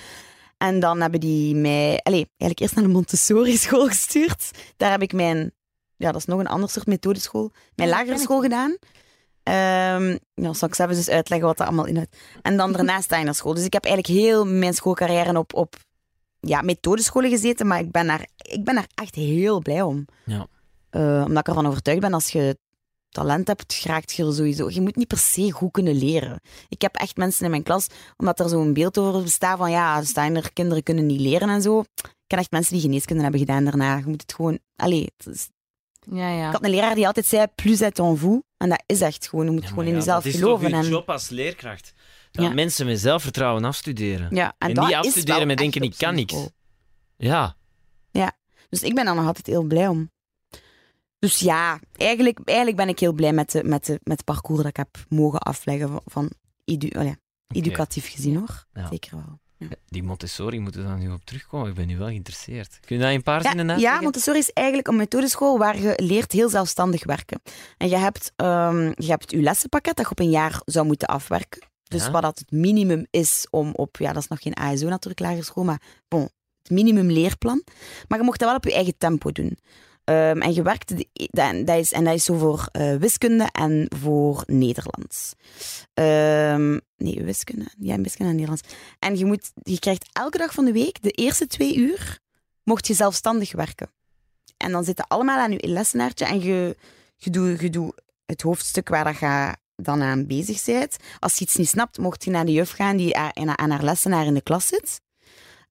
En 0.59 0.81
dan 0.81 1.01
hebben 1.01 1.21
die 1.21 1.55
mij, 1.55 2.01
allez, 2.03 2.23
eigenlijk 2.23 2.61
eerst 2.61 2.75
naar 2.75 2.85
de 2.85 2.91
Montessori 2.91 3.57
school 3.57 3.87
gestuurd. 3.95 4.51
Daar 4.77 4.91
heb 4.91 5.03
ik 5.03 5.13
mijn, 5.13 5.53
ja, 5.97 6.13
dat 6.13 6.21
is 6.21 6.25
nog 6.27 6.41
een 6.41 6.47
ander 6.47 6.71
soort 6.71 6.87
methodeschool, 6.87 7.51
mijn 7.75 7.89
Ja, 7.89 7.95
lagere 7.95 8.15
ik. 8.17 8.21
school 8.21 8.41
gedaan. 8.41 8.77
Ehm 9.43 10.17
ja, 10.35 10.53
straks 10.53 10.79
even 10.79 10.95
dus 10.95 11.09
uitleggen 11.09 11.49
wat 11.49 11.57
dat 11.59 11.67
allemaal 11.67 11.87
inhoudt. 11.87 12.17
En 12.43 12.57
dan 12.57 12.73
daarna 12.77 13.01
Steiner 13.01 13.35
school. 13.35 13.55
Dus 13.55 13.65
ik 13.65 13.73
heb 13.73 13.85
eigenlijk 13.85 14.21
heel 14.21 14.47
mijn 14.47 14.75
schoolcarrière 14.75 15.39
op, 15.39 15.55
op 15.55 15.77
ja, 16.41 16.61
methodescholen 16.61 17.31
gezeten, 17.31 17.67
maar 17.67 17.79
ik 17.79 17.91
ben 17.91 18.07
daar, 18.07 18.27
ik 18.37 18.65
ben 18.65 18.75
daar 18.75 18.89
echt 18.95 19.15
heel 19.15 19.61
blij 19.61 19.83
om. 19.83 20.05
Ja. 20.25 20.47
Eh, 20.93 21.23
omdat 21.27 21.39
ik 21.39 21.49
ervan 21.49 21.67
overtuigd 21.67 22.01
ben, 22.01 22.13
als 22.15 22.29
je 22.29 22.59
talent 23.09 23.47
hebt, 23.49 23.75
geraakt 23.75 24.13
je 24.13 24.25
er 24.27 24.33
sowieso. 24.35 24.71
Je 24.71 24.81
moet 24.81 24.97
niet 24.97 25.07
per 25.09 25.19
se 25.19 25.51
goed 25.51 25.71
kunnen 25.71 25.95
leren. 25.95 26.41
Ik 26.69 26.83
heb 26.83 26.95
echt 26.95 27.17
mensen 27.17 27.45
in 27.45 27.51
mijn 27.51 27.63
klas, 27.63 27.87
omdat 28.17 28.41
er 28.41 28.49
zo'n 28.49 28.73
beeld 28.73 28.99
over 28.99 29.23
bestaat 29.23 29.59
van 29.59 29.71
ja, 29.71 30.03
Steiner, 30.05 30.53
kinderen 30.53 30.83
kunnen 30.83 31.07
niet 31.07 31.21
leren 31.21 31.49
en 31.49 31.63
zo. 31.63 31.81
Ik 31.81 32.11
ken 32.27 32.39
echt 32.39 32.51
mensen 32.51 32.73
die 32.73 32.83
geneeskunde 32.83 33.23
hebben 33.23 33.41
gedaan 33.41 33.65
daarna. 33.65 33.97
Je 33.97 34.07
moet 34.07 34.21
het 34.23 34.35
gewoon... 34.35 34.59
Allee, 34.77 35.13
het 35.17 35.27
is- 35.27 35.49
Ja, 36.11 36.29
ja. 36.29 36.47
ik 36.47 36.53
had 36.53 36.65
een 36.65 36.71
leraar 36.71 36.95
die 36.95 37.07
altijd 37.07 37.27
zei, 37.27 37.47
plus 37.55 37.81
est 37.81 37.99
en 37.99 38.19
vous. 38.19 38.41
En 38.57 38.69
dat 38.69 38.83
is 38.87 39.01
echt 39.01 39.29
gewoon, 39.29 39.45
je 39.45 39.51
moet 39.51 39.63
Ja, 39.63 39.69
gewoon 39.69 39.85
in 39.85 39.91
ja, 39.91 39.97
jezelf 39.97 40.23
dat 40.25 40.33
is 40.33 40.39
geloven. 40.39 40.71
toch 40.71 40.79
en, 40.79 40.85
je 40.85 40.91
job 40.91 41.11
als 41.11 41.29
leerkracht. 41.29 41.93
Dat 42.31 42.45
Ja. 42.45 42.53
mensen 42.53 42.87
met 42.87 43.01
zelfvertrouwen 43.01 43.65
afstuderen. 43.65 44.29
ja, 44.35 44.55
en, 44.59 44.69
En 44.69 44.75
dat 44.75 44.85
niet 44.85 44.93
is 44.93 44.99
afstuderen 45.07 45.47
met 45.47 45.59
denken, 45.59 45.83
ik 45.83 45.95
kan 45.99 46.15
niks. 46.15 46.33
school. 46.33 46.51
Ja. 47.17 47.57
Dus 48.69 48.83
ik 48.83 48.95
ben 48.95 49.05
daar 49.05 49.15
nog 49.15 49.27
altijd 49.27 49.47
heel 49.47 49.63
blij 49.63 49.89
om. 49.89 50.11
Dus 51.23 51.39
ja, 51.39 51.79
eigenlijk, 51.97 52.39
eigenlijk 52.45 52.77
ben 52.77 52.89
ik 52.89 52.99
heel 52.99 53.13
blij 53.13 53.33
met, 53.33 53.51
de, 53.51 53.65
met, 53.65 53.87
de, 53.87 53.93
met 54.03 54.17
het 54.17 54.25
parcours 54.25 54.59
dat 54.63 54.71
ik 54.71 54.77
heb 54.77 54.89
mogen 55.09 55.39
afleggen 55.39 55.89
van, 55.89 56.01
van 56.05 56.31
edu, 56.65 57.03
ja, 57.03 57.17
educatief 57.49 58.11
gezien 58.11 58.37
hoor. 58.37 58.67
Ja. 58.73 58.89
Zeker 58.89 59.17
wel. 59.17 59.41
Die 59.87 60.03
Montessori 60.03 60.61
moeten 60.61 60.83
we 60.83 60.89
dan 60.89 60.99
nu 60.99 61.11
op 61.11 61.25
terugkomen. 61.25 61.69
Ik 61.69 61.75
ben 61.75 61.87
nu 61.87 61.99
wel 61.99 62.07
geïnteresseerd. 62.07 62.79
Kun 62.81 62.99
je 62.99 63.05
in 63.05 63.11
een 63.15 63.23
paar 63.23 63.43
Ja, 63.43 63.49
zinnen 63.49 63.67
ja, 63.67 63.73
uitleggen? 63.73 64.03
Montessori 64.03 64.39
is 64.39 64.51
eigenlijk 64.53 64.89
een 64.89 64.97
methodeschool 64.97 65.59
waar 65.59 65.81
je 65.81 65.93
leert 65.97 66.33
heel 66.33 66.49
zelfstandig 66.49 67.05
werken. 67.05 67.43
En 67.77 67.89
je 67.89 67.97
hebt, 67.97 68.33
ehm, 68.37 68.85
je 68.85 69.07
hebt 69.07 69.31
je 69.31 69.41
lessenpakket 69.43 69.97
dat 69.97 70.05
je 70.05 70.11
op 70.11 70.19
een 70.19 70.31
jaar 70.31 70.61
zou 70.65 70.87
moeten 70.87 71.09
afwerken. 71.09 71.63
Dus 71.83 72.05
Ja. 72.05 72.11
wat 72.11 72.23
dat 72.23 72.39
het 72.39 72.51
minimum 72.51 73.07
is 73.11 73.47
om 73.51 73.71
op, 73.75 73.97
ja, 73.97 74.13
dat 74.13 74.23
is 74.23 74.29
nog 74.29 74.43
geen 74.43 74.57
ASO 74.57 74.89
natuurlijk, 74.89 75.21
lagere 75.21 75.45
school, 75.45 75.65
maar 75.65 75.83
bon, 76.09 76.29
het 76.63 76.71
minimum 76.71 77.11
leerplan. 77.11 77.63
Maar 78.09 78.19
je 78.19 78.25
mocht 78.25 78.39
dat 78.39 78.49
wel 78.49 78.57
op 78.57 78.65
je 78.65 78.75
eigen 78.75 78.99
tempo 78.99 79.33
doen. 79.33 79.59
Ehm, 80.13 80.41
en 80.41 80.55
je 80.55 80.63
werkt, 80.63 80.97
de- 80.97 81.09
dat, 81.13 81.67
dat 81.67 81.79
is, 81.79 81.93
en 81.93 82.05
dat 82.05 82.15
is 82.15 82.25
zo 82.25 82.39
voor 82.39 82.69
eh, 82.73 82.97
wiskunde 82.97 83.49
en 83.53 83.87
voor 84.03 84.43
Nederlands. 84.47 85.33
Ehm, 85.95 86.79
nee, 86.97 87.23
wiskunde. 87.25 87.67
Ja, 87.79 88.01
wiskunde 88.01 88.31
en 88.31 88.37
Nederlands. 88.37 88.63
En 88.99 89.19
je, 89.19 89.25
moet, 89.25 89.51
je 89.63 89.79
krijgt 89.79 90.09
elke 90.13 90.39
dag 90.39 90.55
van 90.55 90.65
de 90.65 90.73
week, 90.73 91.03
de 91.03 91.11
eerste 91.11 91.47
twee 91.47 91.77
uur, 91.77 92.19
mocht 92.63 92.87
je 92.87 92.95
zelfstandig 92.95 93.53
werken. 93.53 93.91
En 94.57 94.73
dan 94.73 94.85
zitten 94.85 95.07
allemaal 95.09 95.39
aan 95.39 95.51
je 95.53 95.69
lessenaartje 95.69 96.25
en 96.25 96.41
je, 96.41 96.77
je 97.17 97.31
doet 97.31 97.61
je 97.61 97.71
doet 97.71 98.01
het 98.27 98.43
hoofdstuk 98.43 98.89
waar 98.89 99.05
dat 99.05 99.19
je 99.19 99.57
dan 99.77 100.03
aan 100.03 100.27
bezig 100.27 100.65
bent. 100.65 100.97
Als 101.19 101.37
je 101.37 101.45
iets 101.45 101.57
niet 101.57 101.69
snapt, 101.69 101.99
mocht 101.99 102.25
je 102.25 102.31
naar 102.31 102.45
de 102.47 102.53
juf 102.53 102.71
gaan 102.71 102.97
die 102.97 103.17
aan 103.17 103.71
haar 103.71 103.85
lessenaar 103.85 104.27
in 104.27 104.35
de 104.35 104.43
klas 104.43 104.67
zit. 104.67 105.01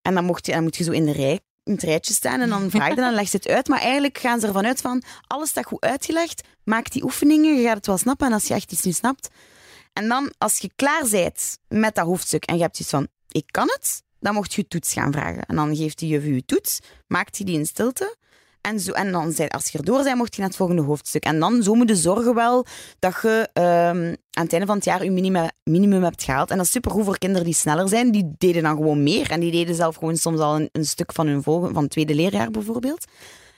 En 0.01 0.13
dan, 0.13 0.25
mocht 0.25 0.45
je, 0.45 0.51
dan 0.51 0.63
moet 0.63 0.75
je 0.75 0.83
zo 0.83 0.91
in, 0.91 1.05
de 1.05 1.11
rij, 1.11 1.39
het 1.63 1.83
rijtje 1.83 2.13
staan 2.13 2.39
en 2.39 2.49
dan 2.49 2.69
vraag 2.69 2.89
je 2.89 2.95
dan, 2.95 3.13
legt 3.13 3.29
ze 3.29 3.37
het 3.37 3.47
uit. 3.47 3.67
Maar 3.67 3.79
eigenlijk 3.79 4.17
gaan 4.17 4.39
ze 4.39 4.47
ervan 4.47 4.65
uit 4.65 4.81
van, 4.81 5.03
alles 5.27 5.49
staat 5.49 5.65
goed 5.65 5.81
uitgelegd, 5.81 6.47
maak 6.63 6.91
die 6.91 7.03
oefeningen, 7.03 7.55
je 7.55 7.63
gaat 7.63 7.75
het 7.75 7.85
wel 7.85 7.97
snappen. 7.97 8.27
En 8.27 8.33
als 8.33 8.47
je 8.47 8.53
echt 8.53 8.71
iets 8.71 8.81
niet 8.81 8.95
snapt... 8.95 9.29
En 9.93 10.07
dan, 10.07 10.33
als 10.37 10.57
je 10.57 10.71
klaar 10.75 11.07
bent 11.09 11.57
met 11.67 11.95
dat 11.95 12.05
hoofdstuk 12.05 12.45
en 12.45 12.55
je 12.55 12.61
hebt 12.61 12.79
iets 12.79 12.89
van, 12.89 13.07
ik 13.27 13.43
kan 13.51 13.67
het, 13.67 14.03
dan 14.19 14.33
mocht 14.33 14.53
je 14.53 14.67
toets 14.67 14.93
gaan 14.93 15.11
vragen. 15.11 15.45
En 15.45 15.55
dan 15.55 15.75
geeft 15.75 15.99
die 15.99 16.09
je 16.09 16.33
je 16.33 16.45
toets, 16.45 16.79
maakt 17.07 17.37
hij 17.37 17.45
die 17.45 17.57
in 17.57 17.65
stilte. 17.65 18.15
En, 18.61 18.79
zo, 18.79 18.91
en 18.91 19.11
dan, 19.11 19.31
zijn- 19.31 19.49
als 19.49 19.67
je 19.67 19.77
erdoor 19.77 20.03
bent, 20.03 20.17
mocht 20.17 20.33
je 20.33 20.39
naar 20.39 20.49
het 20.49 20.57
volgende 20.57 20.81
hoofdstuk. 20.81 21.23
En 21.23 21.39
dan 21.39 21.63
zo 21.63 21.73
moet 21.73 21.89
je 21.89 21.95
zorgen 21.95 22.35
wel 22.35 22.65
dat 22.99 23.15
je 23.21 23.49
ehm, 23.53 24.15
aan 24.31 24.43
het 24.43 24.51
einde 24.51 24.65
van 24.67 24.75
het 24.75 24.85
jaar 24.85 25.03
je 25.03 25.11
minimum, 25.63 26.03
hebt 26.03 26.23
gehaald. 26.23 26.49
En 26.51 26.57
dat 26.57 26.65
is 26.65 26.71
supergoed 26.71 27.05
voor 27.05 27.17
kinderen 27.17 27.45
die 27.45 27.53
sneller 27.55 27.87
zijn. 27.89 28.11
Die 28.11 28.33
deden 28.37 28.63
dan 28.63 28.75
gewoon 28.75 29.03
meer. 29.03 29.31
En 29.31 29.39
die 29.39 29.51
deden 29.51 29.75
zelf 29.75 29.95
gewoon 29.95 30.17
soms 30.17 30.39
al 30.39 30.55
een, 30.55 30.69
een 30.71 30.85
stuk 30.85 31.13
van 31.13 31.27
hun 31.27 31.43
volgende, 31.43 31.73
van 31.73 31.87
tweede 31.87 32.15
leerjaar 32.15 32.51
bijvoorbeeld. 32.51 33.05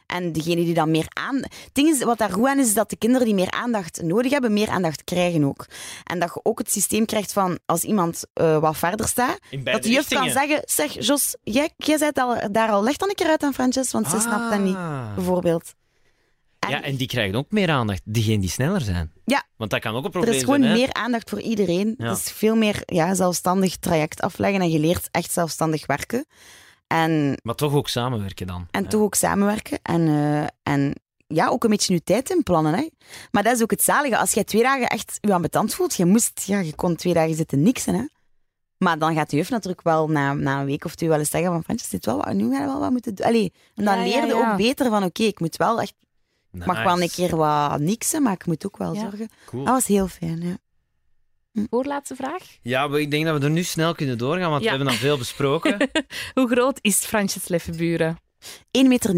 En 0.05 0.31
degene 0.31 0.63
die 0.63 0.73
dan 0.73 0.91
meer 0.91 1.05
aan... 1.09 1.35
Het 1.35 1.69
ding 1.73 1.87
is, 1.89 2.03
wat 2.03 2.17
daar 2.17 2.29
goed 2.31 2.47
aan 2.47 2.59
is, 2.59 2.67
is 2.67 2.73
dat 2.73 2.89
de 2.89 2.95
kinderen 2.95 3.25
die 3.25 3.35
meer 3.35 3.51
aandacht 3.51 4.01
nodig 4.01 4.31
hebben, 4.31 4.53
meer 4.53 4.69
aandacht 4.69 5.03
krijgen 5.03 5.43
ook. 5.43 5.65
En 6.03 6.19
dat 6.19 6.31
je 6.33 6.39
ook 6.43 6.57
het 6.57 6.71
systeem 6.71 7.05
krijgt 7.05 7.33
van, 7.33 7.59
als 7.65 7.83
iemand 7.83 8.23
eh, 8.33 8.57
wat 8.59 8.77
verder 8.77 9.07
staat, 9.07 9.39
dat 9.63 9.83
de 9.83 9.89
juf 9.89 10.07
kan 10.07 10.29
zeggen, 10.29 10.61
zeg 10.65 11.05
Jos, 11.05 11.35
jij, 11.43 11.69
jij 11.77 11.97
bent 11.97 12.17
al, 12.17 12.37
daar 12.51 12.69
al, 12.69 12.83
leg 12.83 12.97
dan 12.97 13.09
een 13.09 13.15
keer 13.15 13.27
uit 13.29 13.43
aan 13.43 13.53
Frances, 13.53 13.91
want 13.91 14.07
ze 14.09 14.19
snapt 14.19 14.51
dat 14.51 14.59
niet, 14.59 14.75
Ah. 14.75 15.15
bijvoorbeeld. 15.15 15.73
En 16.59 16.69
Ja, 16.69 16.81
en 16.81 16.95
die 16.95 17.07
krijgen 17.07 17.35
ook 17.35 17.51
meer 17.51 17.69
aandacht. 17.69 18.01
Diegenen 18.05 18.39
die 18.39 18.49
sneller 18.49 18.81
zijn. 18.81 19.11
Ja. 19.25 19.43
Want 19.57 19.71
dat 19.71 19.79
kan 19.79 19.91
ook 19.91 19.97
een 19.99 20.05
er 20.05 20.11
probleem 20.11 20.33
is 20.33 20.43
gewoon 20.43 20.59
zijn. 20.59 20.71
hè? 20.71 20.77
meer 20.77 20.93
aandacht 20.93 21.29
voor 21.29 21.39
iedereen. 21.41 21.95
Ja. 21.97 22.09
Het 22.09 22.17
is 22.17 22.31
veel 22.31 22.55
meer 22.55 22.81
ja, 22.85 23.13
zelfstandig 23.13 23.77
traject 23.77 24.21
afleggen 24.21 24.61
en 24.61 24.69
je 24.69 24.79
leert 24.79 25.07
echt 25.11 25.31
zelfstandig 25.31 25.85
werken. 25.85 26.25
En, 26.93 27.37
Maar 27.43 27.55
toch 27.55 27.73
ook 27.73 27.87
samenwerken 27.89 28.47
dan. 28.47 28.67
en 28.71 28.83
Ja. 28.83 28.89
toch 28.89 29.01
ook 29.01 29.15
samenwerken. 29.15 29.79
En, 29.81 30.07
eh, 30.07 30.73
en 30.73 30.93
ja, 31.27 31.47
ook 31.47 31.63
een 31.63 31.69
beetje 31.69 31.93
je 31.93 32.03
tijd 32.03 32.29
inplannen. 32.29 32.73
Hè. 32.73 32.89
Maar 33.31 33.43
dat 33.43 33.55
is 33.55 33.61
ook 33.61 33.71
het 33.71 33.83
zalige. 33.83 34.17
Als 34.17 34.31
jij 34.31 34.43
twee 34.43 34.61
dagen 34.63 34.87
echt 34.87 35.17
je 35.21 35.33
ambetant 35.33 35.73
voelt, 35.73 35.95
je, 35.95 36.05
moest, 36.05 36.41
ja, 36.45 36.59
je 36.59 36.75
kon 36.75 36.95
twee 36.95 37.13
dagen 37.13 37.35
zitten 37.35 37.61
niksen. 37.61 37.93
Hè. 37.95 38.05
Maar 38.77 38.97
dan 38.99 39.13
gaat 39.15 39.29
de 39.29 39.35
juf 39.35 39.49
natuurlijk 39.49 39.81
wel 39.81 40.07
na, 40.09 40.33
na 40.33 40.59
een 40.59 40.65
week 40.65 40.85
of 40.85 40.95
twee 40.95 41.09
wel 41.09 41.19
eens 41.19 41.29
zeggen 41.29 41.51
van 41.51 41.63
Fransjes, 41.63 41.89
dit 41.89 42.05
wel 42.05 42.17
wat, 42.17 42.33
nu 42.33 42.51
ga 42.53 42.59
je 42.59 42.65
wel 42.65 42.79
wat 42.79 42.91
moeten 42.91 43.15
doen. 43.15 43.25
Allee, 43.25 43.53
en 43.75 43.85
dan 43.85 43.97
Ja, 43.97 44.03
ja, 44.03 44.07
leer 44.15 44.27
je 44.27 44.35
ja. 44.35 44.51
ook 44.51 44.57
beter 44.57 44.89
van 44.89 45.03
oké, 45.03 45.23
ik 45.23 45.39
moet 45.39 45.55
wel 45.57 45.81
echt, 45.81 45.93
ik 46.51 46.65
mag 46.65 46.83
wel 46.83 47.01
een 47.01 47.09
keer 47.09 47.35
wat 47.35 47.79
niksen, 47.79 48.23
maar 48.23 48.33
ik 48.33 48.45
moet 48.45 48.65
ook 48.65 48.77
wel 48.77 48.93
Ja. 48.93 48.99
zorgen. 49.01 49.29
Cool. 49.45 49.63
Dat 49.63 49.73
was 49.73 49.85
heel 49.85 50.07
fijn, 50.07 50.41
ja. 50.41 50.57
Voorlaatste 51.69 52.15
vraag. 52.15 52.43
Ja, 52.61 52.87
maar 52.87 52.99
ik 52.99 53.11
denk 53.11 53.25
dat 53.25 53.39
we 53.39 53.45
er 53.45 53.51
nu 53.51 53.63
snel 53.63 53.93
kunnen 53.95 54.17
doorgaan, 54.17 54.49
want 54.49 54.63
Ja. 54.63 54.69
we 54.71 54.75
hebben 54.77 54.93
al 54.93 54.99
veel 54.99 55.17
besproken. 55.17 55.89
Hoe 56.33 56.47
groot 56.49 56.79
is 56.81 56.97
Fransjes 57.05 57.47
Leffenburen? 57.47 58.17
1,59 58.71 58.81
meter. 58.81 59.11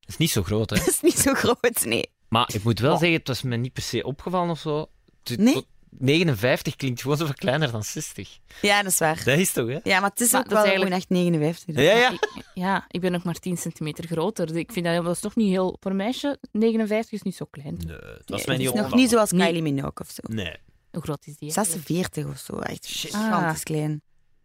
Het 0.00 0.08
is 0.08 0.16
niet 0.16 0.30
zo 0.30 0.42
groot, 0.42 0.70
hè. 0.70 0.76
Dat 0.84 0.86
is 0.88 1.00
niet 1.00 1.18
zo 1.18 1.34
groot, 1.34 1.84
nee. 1.84 2.10
Maar 2.28 2.50
ik 2.54 2.64
moet 2.64 2.78
wel 2.78 2.92
Oh. 2.92 2.98
zeggen, 2.98 3.18
het 3.18 3.28
was 3.28 3.42
me 3.42 3.56
niet 3.56 3.72
per 3.72 3.82
se 3.82 4.04
opgevallen 4.04 4.50
of 4.50 4.58
zo. 4.60 4.86
Het- 5.24 5.38
Nee? 5.38 5.54
tot 5.54 5.66
59 5.98 6.76
klinkt 6.76 7.00
gewoon 7.00 7.16
zoveel 7.16 7.34
kleiner 7.34 7.70
dan 7.72 7.82
60. 7.84 8.38
Ja, 8.62 8.82
dat 8.82 8.92
is 8.92 8.98
waar. 8.98 9.22
Dat 9.24 9.38
is 9.38 9.52
toch, 9.52 9.68
hè? 9.68 9.78
Ja, 9.82 10.00
maar 10.00 10.10
het 10.10 10.20
is 10.20 10.30
Maar 10.30 10.40
ook 10.40 10.48
dat 10.48 10.58
wel 10.62 10.66
eigenlijk- 10.66 11.04
gewoon 11.06 11.24
echt 11.24 11.34
59. 11.34 11.74
Ja, 11.84 11.96
ja. 11.98 12.10
Ik, 12.10 12.42
ja, 12.54 12.84
ik 12.88 13.00
ben 13.00 13.12
nog 13.12 13.22
maar 13.24 13.34
10 13.38 13.56
centimeter 13.56 14.06
groter. 14.06 14.56
Ik 14.56 14.72
vind 14.72 14.86
dat, 14.86 15.04
dat 15.04 15.16
is 15.16 15.22
nog 15.22 15.36
niet 15.36 15.48
heel... 15.50 15.76
Voor 15.80 15.90
een 15.90 15.96
meisje, 15.96 16.38
59 16.52 17.12
is 17.12 17.22
niet 17.22 17.36
zo 17.36 17.44
klein. 17.50 17.74
Nee, 17.86 17.96
het 17.96 18.30
was 18.30 18.44
Nee, 18.44 18.46
mij 18.46 18.54
het 18.66 18.74
niet 18.74 18.74
is 18.74 18.80
nog 18.90 18.94
niet 18.94 19.10
zoals. 19.10 19.30
Kylie 19.30 19.62
Minogue 19.62 19.92
of 20.00 20.10
zo. 20.10 20.22
Nee. 20.26 20.56
Hoe 20.94 21.02
groot 21.02 21.26
is 21.26 21.36
die? 21.36 21.52
eigenlijk? 21.54 21.86
46 21.86 22.26
of 22.26 22.38
zo. 22.38 22.58
Echt 22.58 22.86
Shit. 22.86 23.14
gigantisch 23.14 23.58
Ah. 23.58 23.62
klein. 23.64 24.02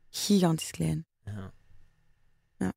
Gigantisch 0.10 0.72
klein. 0.72 1.06
Ja. 1.26 1.52
Ja. 2.58 2.74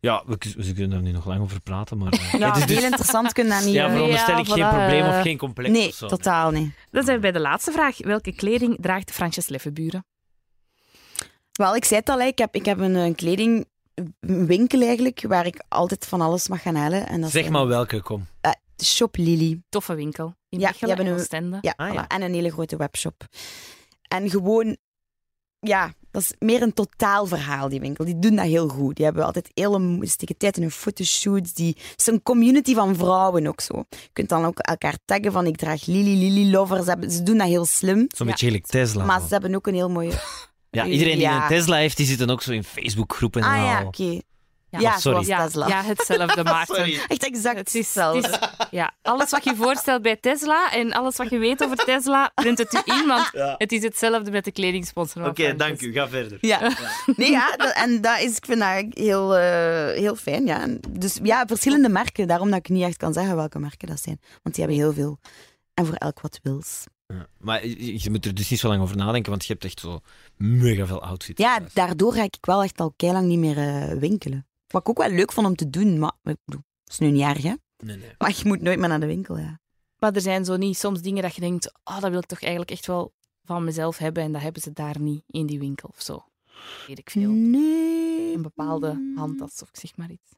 Ja, 0.00 0.22
we, 0.26 0.38
kunnen 0.74 0.92
er 0.96 1.02
nu 1.02 1.10
nog 1.12 1.26
lang 1.26 1.40
over 1.40 1.60
praten, 1.60 1.98
maar... 1.98 2.12
eh, 2.12 2.32
Ja, 2.40 2.48
het 2.48 2.56
is 2.56 2.66
dus- 2.66 2.76
heel 2.76 2.84
interessant 2.84 3.32
kun 3.32 3.44
je 3.44 3.50
dat 3.50 3.64
niet... 3.64 3.74
Ja, 3.74 3.86
eh, 3.86 3.92
veronderstel 3.92 4.34
Ja, 4.34 4.40
ik 4.40 4.46
geen 4.46 4.64
voilà, 4.64 4.68
probleem 4.68 5.06
of 5.06 5.14
eh, 5.14 5.20
geen 5.22 5.38
complex 5.38 5.70
nee, 5.70 5.88
of 5.88 5.94
zo. 5.94 6.06
totaal 6.08 6.50
niet. 6.50 6.72
Dan 6.90 7.04
zijn 7.04 7.16
we 7.16 7.22
bij 7.22 7.32
de 7.32 7.40
laatste 7.40 7.72
vraag. 7.72 7.98
Welke 7.98 8.32
kleding 8.34 8.76
draagt 8.80 9.10
Fransjes 9.10 9.48
Leffenburen? 9.48 10.04
Wel, 11.52 11.76
ik 11.76 11.84
zei 11.84 12.00
het 12.00 12.08
al, 12.08 12.20
ik 12.20 12.38
heb, 12.38 12.54
ik 12.54 12.64
heb 12.64 12.78
een, 12.78 12.94
een 12.94 13.14
kledingwinkel 13.14 14.80
eigenlijk, 14.82 15.24
waar 15.28 15.46
ik 15.46 15.64
altijd 15.68 16.06
van 16.06 16.20
alles 16.20 16.48
mag 16.48 16.62
gaan 16.62 16.74
halen. 16.74 17.06
En 17.06 17.20
dat 17.20 17.30
Zeg 17.30 17.48
maar 17.48 17.66
welke, 17.66 18.02
kom. 18.02 18.26
Shop 18.82 19.16
Lily. 19.16 19.60
Toffe 19.68 19.94
winkel. 19.94 20.34
In 20.48 20.58
Ja, 20.60 20.68
Mechelen 20.68 20.96
die 20.96 21.04
hebben 21.04 21.28
en 21.30 21.44
een-. 21.52 21.58
Ja, 21.60 21.72
Ah, 21.76 21.90
voilà. 21.90 21.94
ja. 21.94 22.06
en 22.08 22.22
een 22.22 22.34
hele 22.34 22.50
grote 22.50 22.76
webshop. 22.76 23.24
En 24.08 24.30
gewoon, 24.30 24.76
ja, 25.60 25.92
dat 26.10 26.22
is 26.22 26.32
meer 26.38 26.62
een 26.62 26.72
totaalverhaal, 26.72 27.68
die 27.68 27.80
winkel. 27.80 28.04
Die 28.04 28.18
doen 28.18 28.36
dat 28.36 28.44
heel 28.44 28.68
goed. 28.68 28.96
Die 28.96 29.04
hebben 29.04 29.24
altijd 29.24 29.50
hele 29.54 29.98
steken 30.06 30.36
tijd 30.36 30.56
in 30.56 30.62
hun 30.62 30.70
fotoshoots. 30.70 31.52
Die, 31.52 31.76
het 31.90 32.00
is 32.00 32.06
een 32.06 32.22
community 32.22 32.74
van 32.74 32.96
vrouwen 32.96 33.46
ook 33.46 33.60
zo. 33.60 33.84
Je 33.90 34.08
kunt 34.12 34.28
dan 34.28 34.44
ook 34.44 34.58
elkaar 34.58 34.96
taggen 35.04 35.32
van 35.32 35.46
ik 35.46 35.56
draag 35.56 35.86
Lily, 35.86 36.18
Lily 36.28 36.50
Lover. 36.52 36.82
Ze, 36.82 36.88
hebben, 36.88 37.10
ze 37.10 37.22
doen 37.22 37.36
dat 37.38 37.46
heel 37.48 37.64
slim. 37.64 37.96
Zo'n 37.98 38.08
Ja. 38.26 38.32
beetje 38.32 38.46
gelijk 38.46 38.66
Tesla. 38.66 39.04
Maar 39.04 39.20
ze 39.20 39.26
hebben 39.28 39.54
ook 39.54 39.66
een 39.66 39.74
heel 39.74 39.90
mooie... 39.90 40.12
Ja, 40.70 40.86
iedereen 40.86 41.12
die 41.12 41.22
Ja. 41.22 41.42
een 41.42 41.48
Tesla 41.48 41.76
heeft, 41.76 41.96
die 41.96 42.06
zit 42.06 42.18
dan 42.18 42.30
ook 42.30 42.42
zo 42.42 42.52
in 42.52 42.64
Facebookgroepen 42.64 43.42
en 43.42 43.48
Ah 43.48 43.56
ja, 43.56 43.84
oké. 43.86 44.02
Ja, 44.02 44.20
Ja, 44.80 44.90
maar 44.90 45.00
sorry. 45.00 45.24
zoals 45.24 45.26
Ja, 45.40 45.46
Tesla. 45.46 45.68
ja, 45.68 45.82
hetzelfde 45.84 46.42
maakt 46.44 46.76
hem. 46.76 46.90
Echt 47.08 47.24
exact 47.26 47.56
Het 47.58 47.66
is, 47.74 47.74
hetzelfde. 47.74 48.28
het 48.28 48.40
is- 48.58 48.66
ja, 48.70 48.92
alles 49.02 49.30
wat 49.30 49.44
je 49.44 49.54
voorstelt 49.56 50.02
bij 50.02 50.16
Tesla 50.16 50.72
en 50.72 50.92
alles 50.92 51.16
wat 51.16 51.30
je 51.30 51.38
weet 51.38 51.64
over 51.64 51.76
Tesla, 51.76 52.30
print 52.34 52.58
het 52.58 52.74
u 52.74 52.92
in, 52.92 53.06
want 53.06 53.28
Ja. 53.32 53.54
het 53.58 53.72
is 53.72 53.82
hetzelfde 53.82 54.30
met 54.30 54.44
de 54.44 54.52
kledingsponsor. 54.52 55.26
Oké, 55.26 55.56
dank 55.56 55.80
u. 55.80 55.92
Ga 55.92 56.08
verder. 56.08 56.38
Ja. 56.40 56.70
Nee, 57.16 57.30
ja, 57.30 57.56
dat- 57.56 57.72
en 57.74 58.00
dat 58.00 58.20
is, 58.20 58.36
ik 58.36 58.44
vind 58.46 58.58
dat 58.58 58.84
heel, 59.04 59.36
eh, 59.36 59.98
heel 59.98 60.16
fijn. 60.16 60.46
Ja. 60.46 60.60
En 60.60 60.80
Dus 60.90 61.18
ja, 61.22 61.44
verschillende 61.46 61.88
merken. 61.88 62.26
Daarom 62.26 62.50
dat 62.50 62.58
ik 62.58 62.68
niet 62.68 62.84
echt 62.84 62.96
kan 62.96 63.12
zeggen 63.12 63.36
welke 63.36 63.58
merken 63.58 63.88
dat 63.88 64.00
zijn. 64.02 64.20
Want 64.42 64.54
die 64.54 64.64
hebben 64.64 64.82
heel 64.82 64.92
veel. 64.92 65.18
En 65.74 65.86
voor 65.86 65.94
elk 65.94 66.20
wat 66.20 66.40
wils. 66.42 66.84
Ja. 67.06 67.26
Maar 67.38 67.66
je 67.66 68.10
moet 68.10 68.24
er 68.26 68.34
dus 68.34 68.50
niet 68.50 68.58
zo 68.60 68.68
lang 68.68 68.82
over 68.82 68.96
nadenken, 68.96 69.30
want 69.30 69.44
je 69.46 69.52
hebt 69.52 69.64
echt 69.64 69.80
zo 69.80 70.00
mega 70.36 70.86
veel 70.86 71.02
outfits. 71.02 71.42
Ja, 71.42 71.58
daardoor 71.72 72.12
ga 72.12 72.22
ik 72.22 72.36
wel 72.40 72.62
echt 72.62 72.80
al 72.80 72.94
lang 72.96 73.26
niet 73.26 73.38
meer 73.38 73.58
eh, 73.58 73.98
winkelen. 73.98 74.46
Wat 74.72 74.80
ik 74.80 74.88
ook 74.88 74.98
wel 74.98 75.10
leuk 75.10 75.32
vond 75.32 75.46
om 75.46 75.56
te 75.56 75.70
doen, 75.70 75.98
maar 75.98 76.12
ik 76.22 76.36
bedoel, 76.44 76.62
dat 76.84 76.92
is 76.92 76.98
nu 76.98 77.10
niet 77.10 77.22
erg, 77.22 77.42
hè? 77.42 77.54
Nee, 77.76 77.96
nee. 77.96 78.14
Maar 78.18 78.34
je 78.36 78.42
moet 78.44 78.60
nooit 78.60 78.78
meer 78.78 78.88
naar 78.88 79.00
de 79.00 79.06
winkel, 79.06 79.38
ja. 79.38 79.60
Maar 79.98 80.12
er 80.12 80.20
zijn 80.20 80.44
zo 80.44 80.56
niet 80.56 80.76
soms 80.76 81.00
dingen 81.00 81.22
dat 81.22 81.34
je 81.34 81.40
denkt, 81.40 81.72
oh, 81.84 82.00
dat 82.00 82.10
wil 82.10 82.18
ik 82.18 82.26
toch 82.26 82.40
eigenlijk 82.40 82.70
echt 82.70 82.86
wel 82.86 83.12
van 83.44 83.64
mezelf 83.64 83.98
hebben 83.98 84.22
en 84.22 84.32
dat 84.32 84.42
hebben 84.42 84.62
ze 84.62 84.72
daar 84.72 85.00
niet 85.00 85.24
in 85.26 85.46
die 85.46 85.58
winkel 85.58 85.88
of 85.88 86.02
zo. 86.02 86.24
Weet 86.86 86.98
ik 86.98 87.10
veel. 87.10 87.30
Nee. 87.30 88.34
Een 88.34 88.42
bepaalde 88.42 89.12
handtas 89.16 89.62
of 89.62 89.68
zeg 89.72 89.96
maar 89.96 90.10
iets. 90.10 90.32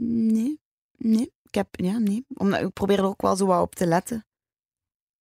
Nee. 0.00 0.60
Nee. 0.96 1.32
Ik 1.42 1.54
heb, 1.54 1.68
ja, 1.70 1.98
nee. 1.98 2.24
Omdat, 2.34 2.60
ik 2.60 2.72
probeer 2.72 2.98
er 2.98 3.04
ook 3.04 3.22
wel 3.22 3.36
zo 3.36 3.46
wat 3.46 3.62
op 3.62 3.74
te 3.74 3.86
letten. 3.86 4.26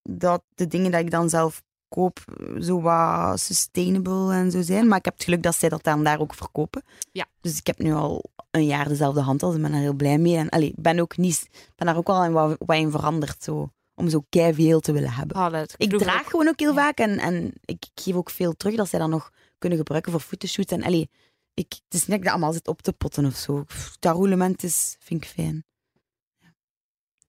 Dat 0.01 0.43
de 0.55 0.67
dingen 0.67 0.91
dat 0.91 1.01
ik 1.01 1.11
dan 1.11 1.29
zelf 1.29 1.63
koop, 1.91 2.19
zo 2.59 2.81
wat 2.81 3.39
sustainable 3.39 4.33
en 4.33 4.51
zo 4.51 4.61
zijn. 4.61 4.87
Maar 4.87 4.97
ik 4.97 5.05
heb 5.05 5.13
het 5.13 5.23
geluk 5.23 5.43
dat 5.43 5.55
zij 5.55 5.69
dat 5.69 5.83
dan 5.83 6.03
daar 6.03 6.19
ook 6.19 6.33
verkopen. 6.33 6.83
Ja. 7.11 7.25
Dus 7.41 7.57
ik 7.57 7.67
heb 7.67 7.77
nu 7.79 7.93
al 7.93 8.23
een 8.51 8.65
jaar 8.65 8.87
dezelfde 8.87 9.21
handtas 9.21 9.55
en 9.55 9.61
ben 9.61 9.71
daar 9.71 9.79
heel 9.81 9.93
blij 9.93 10.17
mee. 10.17 10.37
En 10.37 10.49
allee, 10.49 10.69
ik 10.69 10.81
ben 10.81 10.99
ook 10.99 11.17
niet, 11.17 11.47
ben 11.75 11.87
daar 11.87 11.97
ook 11.97 12.07
wel 12.07 12.23
in 12.23 12.31
wat, 12.31 12.55
wat 12.65 12.77
in 12.77 12.91
veranderd, 12.91 13.43
zo. 13.43 13.69
Om 13.95 14.09
zo 14.09 14.23
veel 14.29 14.79
te 14.79 14.91
willen 14.91 15.11
hebben. 15.13 15.51
Dat, 15.51 15.73
Ik 15.77 15.97
draag 15.97 16.21
ook- 16.21 16.29
gewoon 16.29 16.47
ook 16.47 16.59
heel 16.59 16.73
Ja. 16.73 16.75
vaak 16.83 16.97
en, 16.97 17.17
en 17.19 17.45
ik, 17.65 17.85
ik 17.93 18.01
geef 18.03 18.15
ook 18.15 18.29
veel 18.29 18.53
terug 18.53 18.75
dat 18.75 18.89
zij 18.89 18.99
dan 18.99 19.09
nog 19.09 19.31
kunnen 19.57 19.77
gebruiken 19.77 20.11
voor 20.11 20.21
fotoshoots. 20.21 20.71
En 20.71 20.83
allee, 20.83 21.09
ik, 21.53 21.71
het 21.83 21.93
is 21.93 21.99
niet 21.99 22.07
dat 22.07 22.17
ik 22.17 22.23
dat 22.23 22.31
allemaal 22.31 22.53
zit 22.53 22.67
op 22.67 22.81
te 22.81 22.93
potten 22.93 23.25
of 23.25 23.35
zo. 23.35 23.63
Dat 23.99 24.15
roulement 24.15 24.63
is, 24.63 24.95
vind 24.99 25.23
ik 25.23 25.29
fijn. 25.29 25.63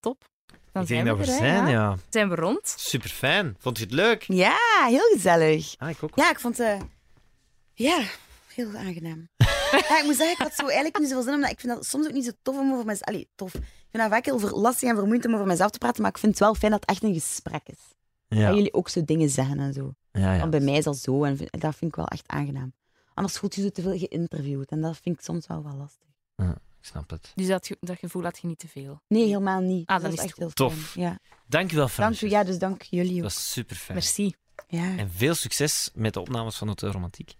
top. 0.00 0.30
Dan 0.72 0.82
Ik 0.82 0.88
zijn 0.88 1.04
denk 1.04 1.16
we 1.18 1.24
dat 1.26 1.34
we 1.34 1.40
er, 1.42 1.48
zijn, 1.48 1.64
ja. 1.66 1.70
ja. 1.70 1.96
Zijn 2.10 2.28
we 2.28 2.34
rond? 2.34 2.74
Super 2.76 3.08
fijn. 3.10 3.56
Vond 3.58 3.78
je 3.78 3.84
het 3.84 3.92
leuk? 3.92 4.22
Ja, 4.28 4.56
heel 4.86 5.10
gezellig. 5.14 5.74
Ah, 5.78 5.90
ik 5.90 6.02
ook. 6.02 6.10
Ja, 6.14 6.30
ik 6.30 6.40
vond 6.40 6.58
het... 6.58 6.82
ja, 7.74 8.02
heel 8.54 8.74
aangenaam. 8.76 9.28
ja, 9.88 9.98
ik 9.98 10.02
moet 10.04 10.16
zeggen, 10.16 10.30
ik 10.32 10.38
had 10.38 10.54
zo 10.54 10.62
eigenlijk 10.64 10.98
niet 10.98 11.08
zoveel 11.08 11.22
zin, 11.24 11.34
omdat 11.34 11.50
ik 11.50 11.60
vind 11.60 11.74
dat 11.74 11.86
soms 11.86 12.06
ook 12.06 12.12
niet 12.12 12.24
zo 12.24 12.30
tof 12.42 12.58
om 12.58 12.72
over 12.72 12.84
mezelf... 12.84 13.02
Allee, 13.08 13.28
tof. 13.34 13.54
Ik 13.54 13.62
vind 13.90 14.02
dat 14.02 14.12
vaak 14.12 14.24
heel 14.24 14.60
lastig 14.60 14.88
en 14.88 14.94
vermoeiend 14.96 15.26
om 15.26 15.34
over 15.34 15.46
mezelf 15.46 15.70
te 15.70 15.78
praten, 15.78 16.02
maar 16.02 16.10
ik 16.10 16.18
vind 16.18 16.32
het 16.32 16.40
wel 16.40 16.54
fijn 16.54 16.72
dat 16.72 16.80
het 16.80 16.90
echt 16.90 17.02
een 17.02 17.14
gesprek 17.14 17.62
is. 17.64 17.78
Ja. 18.28 18.46
Dat 18.46 18.54
jullie 18.56 18.72
ook 18.74 18.88
zo 18.88 19.04
dingen 19.04 19.28
zeggen 19.30 19.58
en 19.58 19.72
zo. 19.72 19.94
Ja, 20.12 20.32
ja. 20.32 20.38
Want 20.38 20.50
bij 20.50 20.60
mij 20.60 20.74
is 20.76 20.84
dat 20.84 20.96
zo 20.98 21.24
en 21.24 21.36
vind- 21.36 21.60
dat 21.60 21.74
vind 21.76 21.90
ik 21.90 21.96
wel 21.96 22.06
echt 22.06 22.24
aangenaam. 22.28 22.72
Anders 23.14 23.38
voelt 23.38 23.54
je 23.54 23.62
zo 23.62 23.70
te 23.70 23.82
veel 23.82 23.98
geïnterviewd 23.98 24.70
en 24.70 24.80
dat 24.80 24.98
vind 25.02 25.16
ik 25.18 25.24
soms 25.24 25.46
wel 25.46 25.62
wel 25.62 25.74
lastig. 25.76 26.06
Ik 26.82 26.88
snap 26.88 27.10
het. 27.10 27.32
Dus 27.34 27.46
dat, 27.46 27.66
ge- 27.66 27.76
dat 27.80 27.98
gevoel 27.98 28.22
had 28.22 28.38
je 28.40 28.46
niet 28.46 28.58
te 28.58 28.68
veel. 28.68 29.00
Nee, 29.08 29.24
helemaal 29.26 29.60
niet. 29.60 29.86
Ah, 29.88 30.02
dat 30.02 30.12
is 30.12 30.18
is 30.18 30.24
echt 30.24 30.36
heel 30.38 30.50
Tof. 30.50 30.74
fijn. 30.74 31.04
Ja. 31.06 31.18
Dank 31.46 31.72
u 31.72 31.76
wel, 31.76 31.84
Dank 31.84 31.90
Frans. 31.96 32.22
u, 32.22 32.28
ja, 32.30 32.44
dus 32.44 32.58
dank 32.58 32.82
jullie 32.82 33.08
Dat 33.08 33.16
ook. 33.16 33.22
was 33.22 33.52
super 33.52 33.76
fijn. 33.76 33.98
Merci. 33.98 34.34
Ja. 34.68 34.96
En 34.96 35.10
veel 35.16 35.34
succes 35.34 35.90
met 35.94 36.14
de 36.14 36.20
opnames 36.20 36.56
van 36.56 36.68
Hotel 36.68 36.90
Romantiek. 36.90 37.34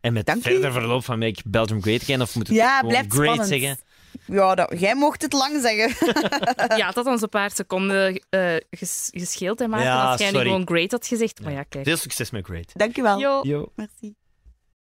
En 0.00 0.12
met 0.12 0.26
Dank 0.26 0.38
u. 0.38 0.42
verder 0.42 0.72
verloop 0.72 1.04
van 1.04 1.18
Make 1.18 1.42
Belgium 1.46 1.82
Great 1.82 2.02
Again. 2.02 2.22
Of 2.22 2.34
moet 2.34 2.46
het 2.46 2.56
Ja, 2.56 2.74
gewoon 2.76 2.90
blijft 2.90 3.12
great 3.12 3.24
spannend. 3.34 3.48
zeggen? 3.48 3.78
Ja, 4.26 4.54
dat, 4.54 4.80
jij 4.80 4.94
mocht 4.94 5.22
het 5.22 5.32
lang 5.32 5.60
zeggen. 5.62 6.08
Ja, 6.78 6.86
het 6.86 6.94
had 6.94 7.06
ons 7.06 7.22
een 7.22 7.28
paar 7.28 7.50
seconden 7.50 8.24
eh, 8.30 8.56
ges- 8.70 9.08
gescheeld, 9.12 9.58
hè, 9.58 9.68
Maarten. 9.68 9.88
Ja, 9.88 10.10
als 10.10 10.18
jij 10.20 10.28
nu 10.30 10.34
sorry. 10.36 10.50
gewoon 10.50 10.66
great 10.66 10.90
had 10.90 11.06
gezegd. 11.06 11.40
Maar 11.42 11.52
ja, 11.52 11.62
kijk. 11.62 11.84
Veel 11.84 11.96
succes 11.96 12.30
met 12.30 12.44
Great. 12.46 12.72
Dank 12.74 12.96
u 12.98 13.02
wel. 13.02 13.18
Yo. 13.20 13.40
Yo. 13.42 13.72
Merci. 13.74 14.14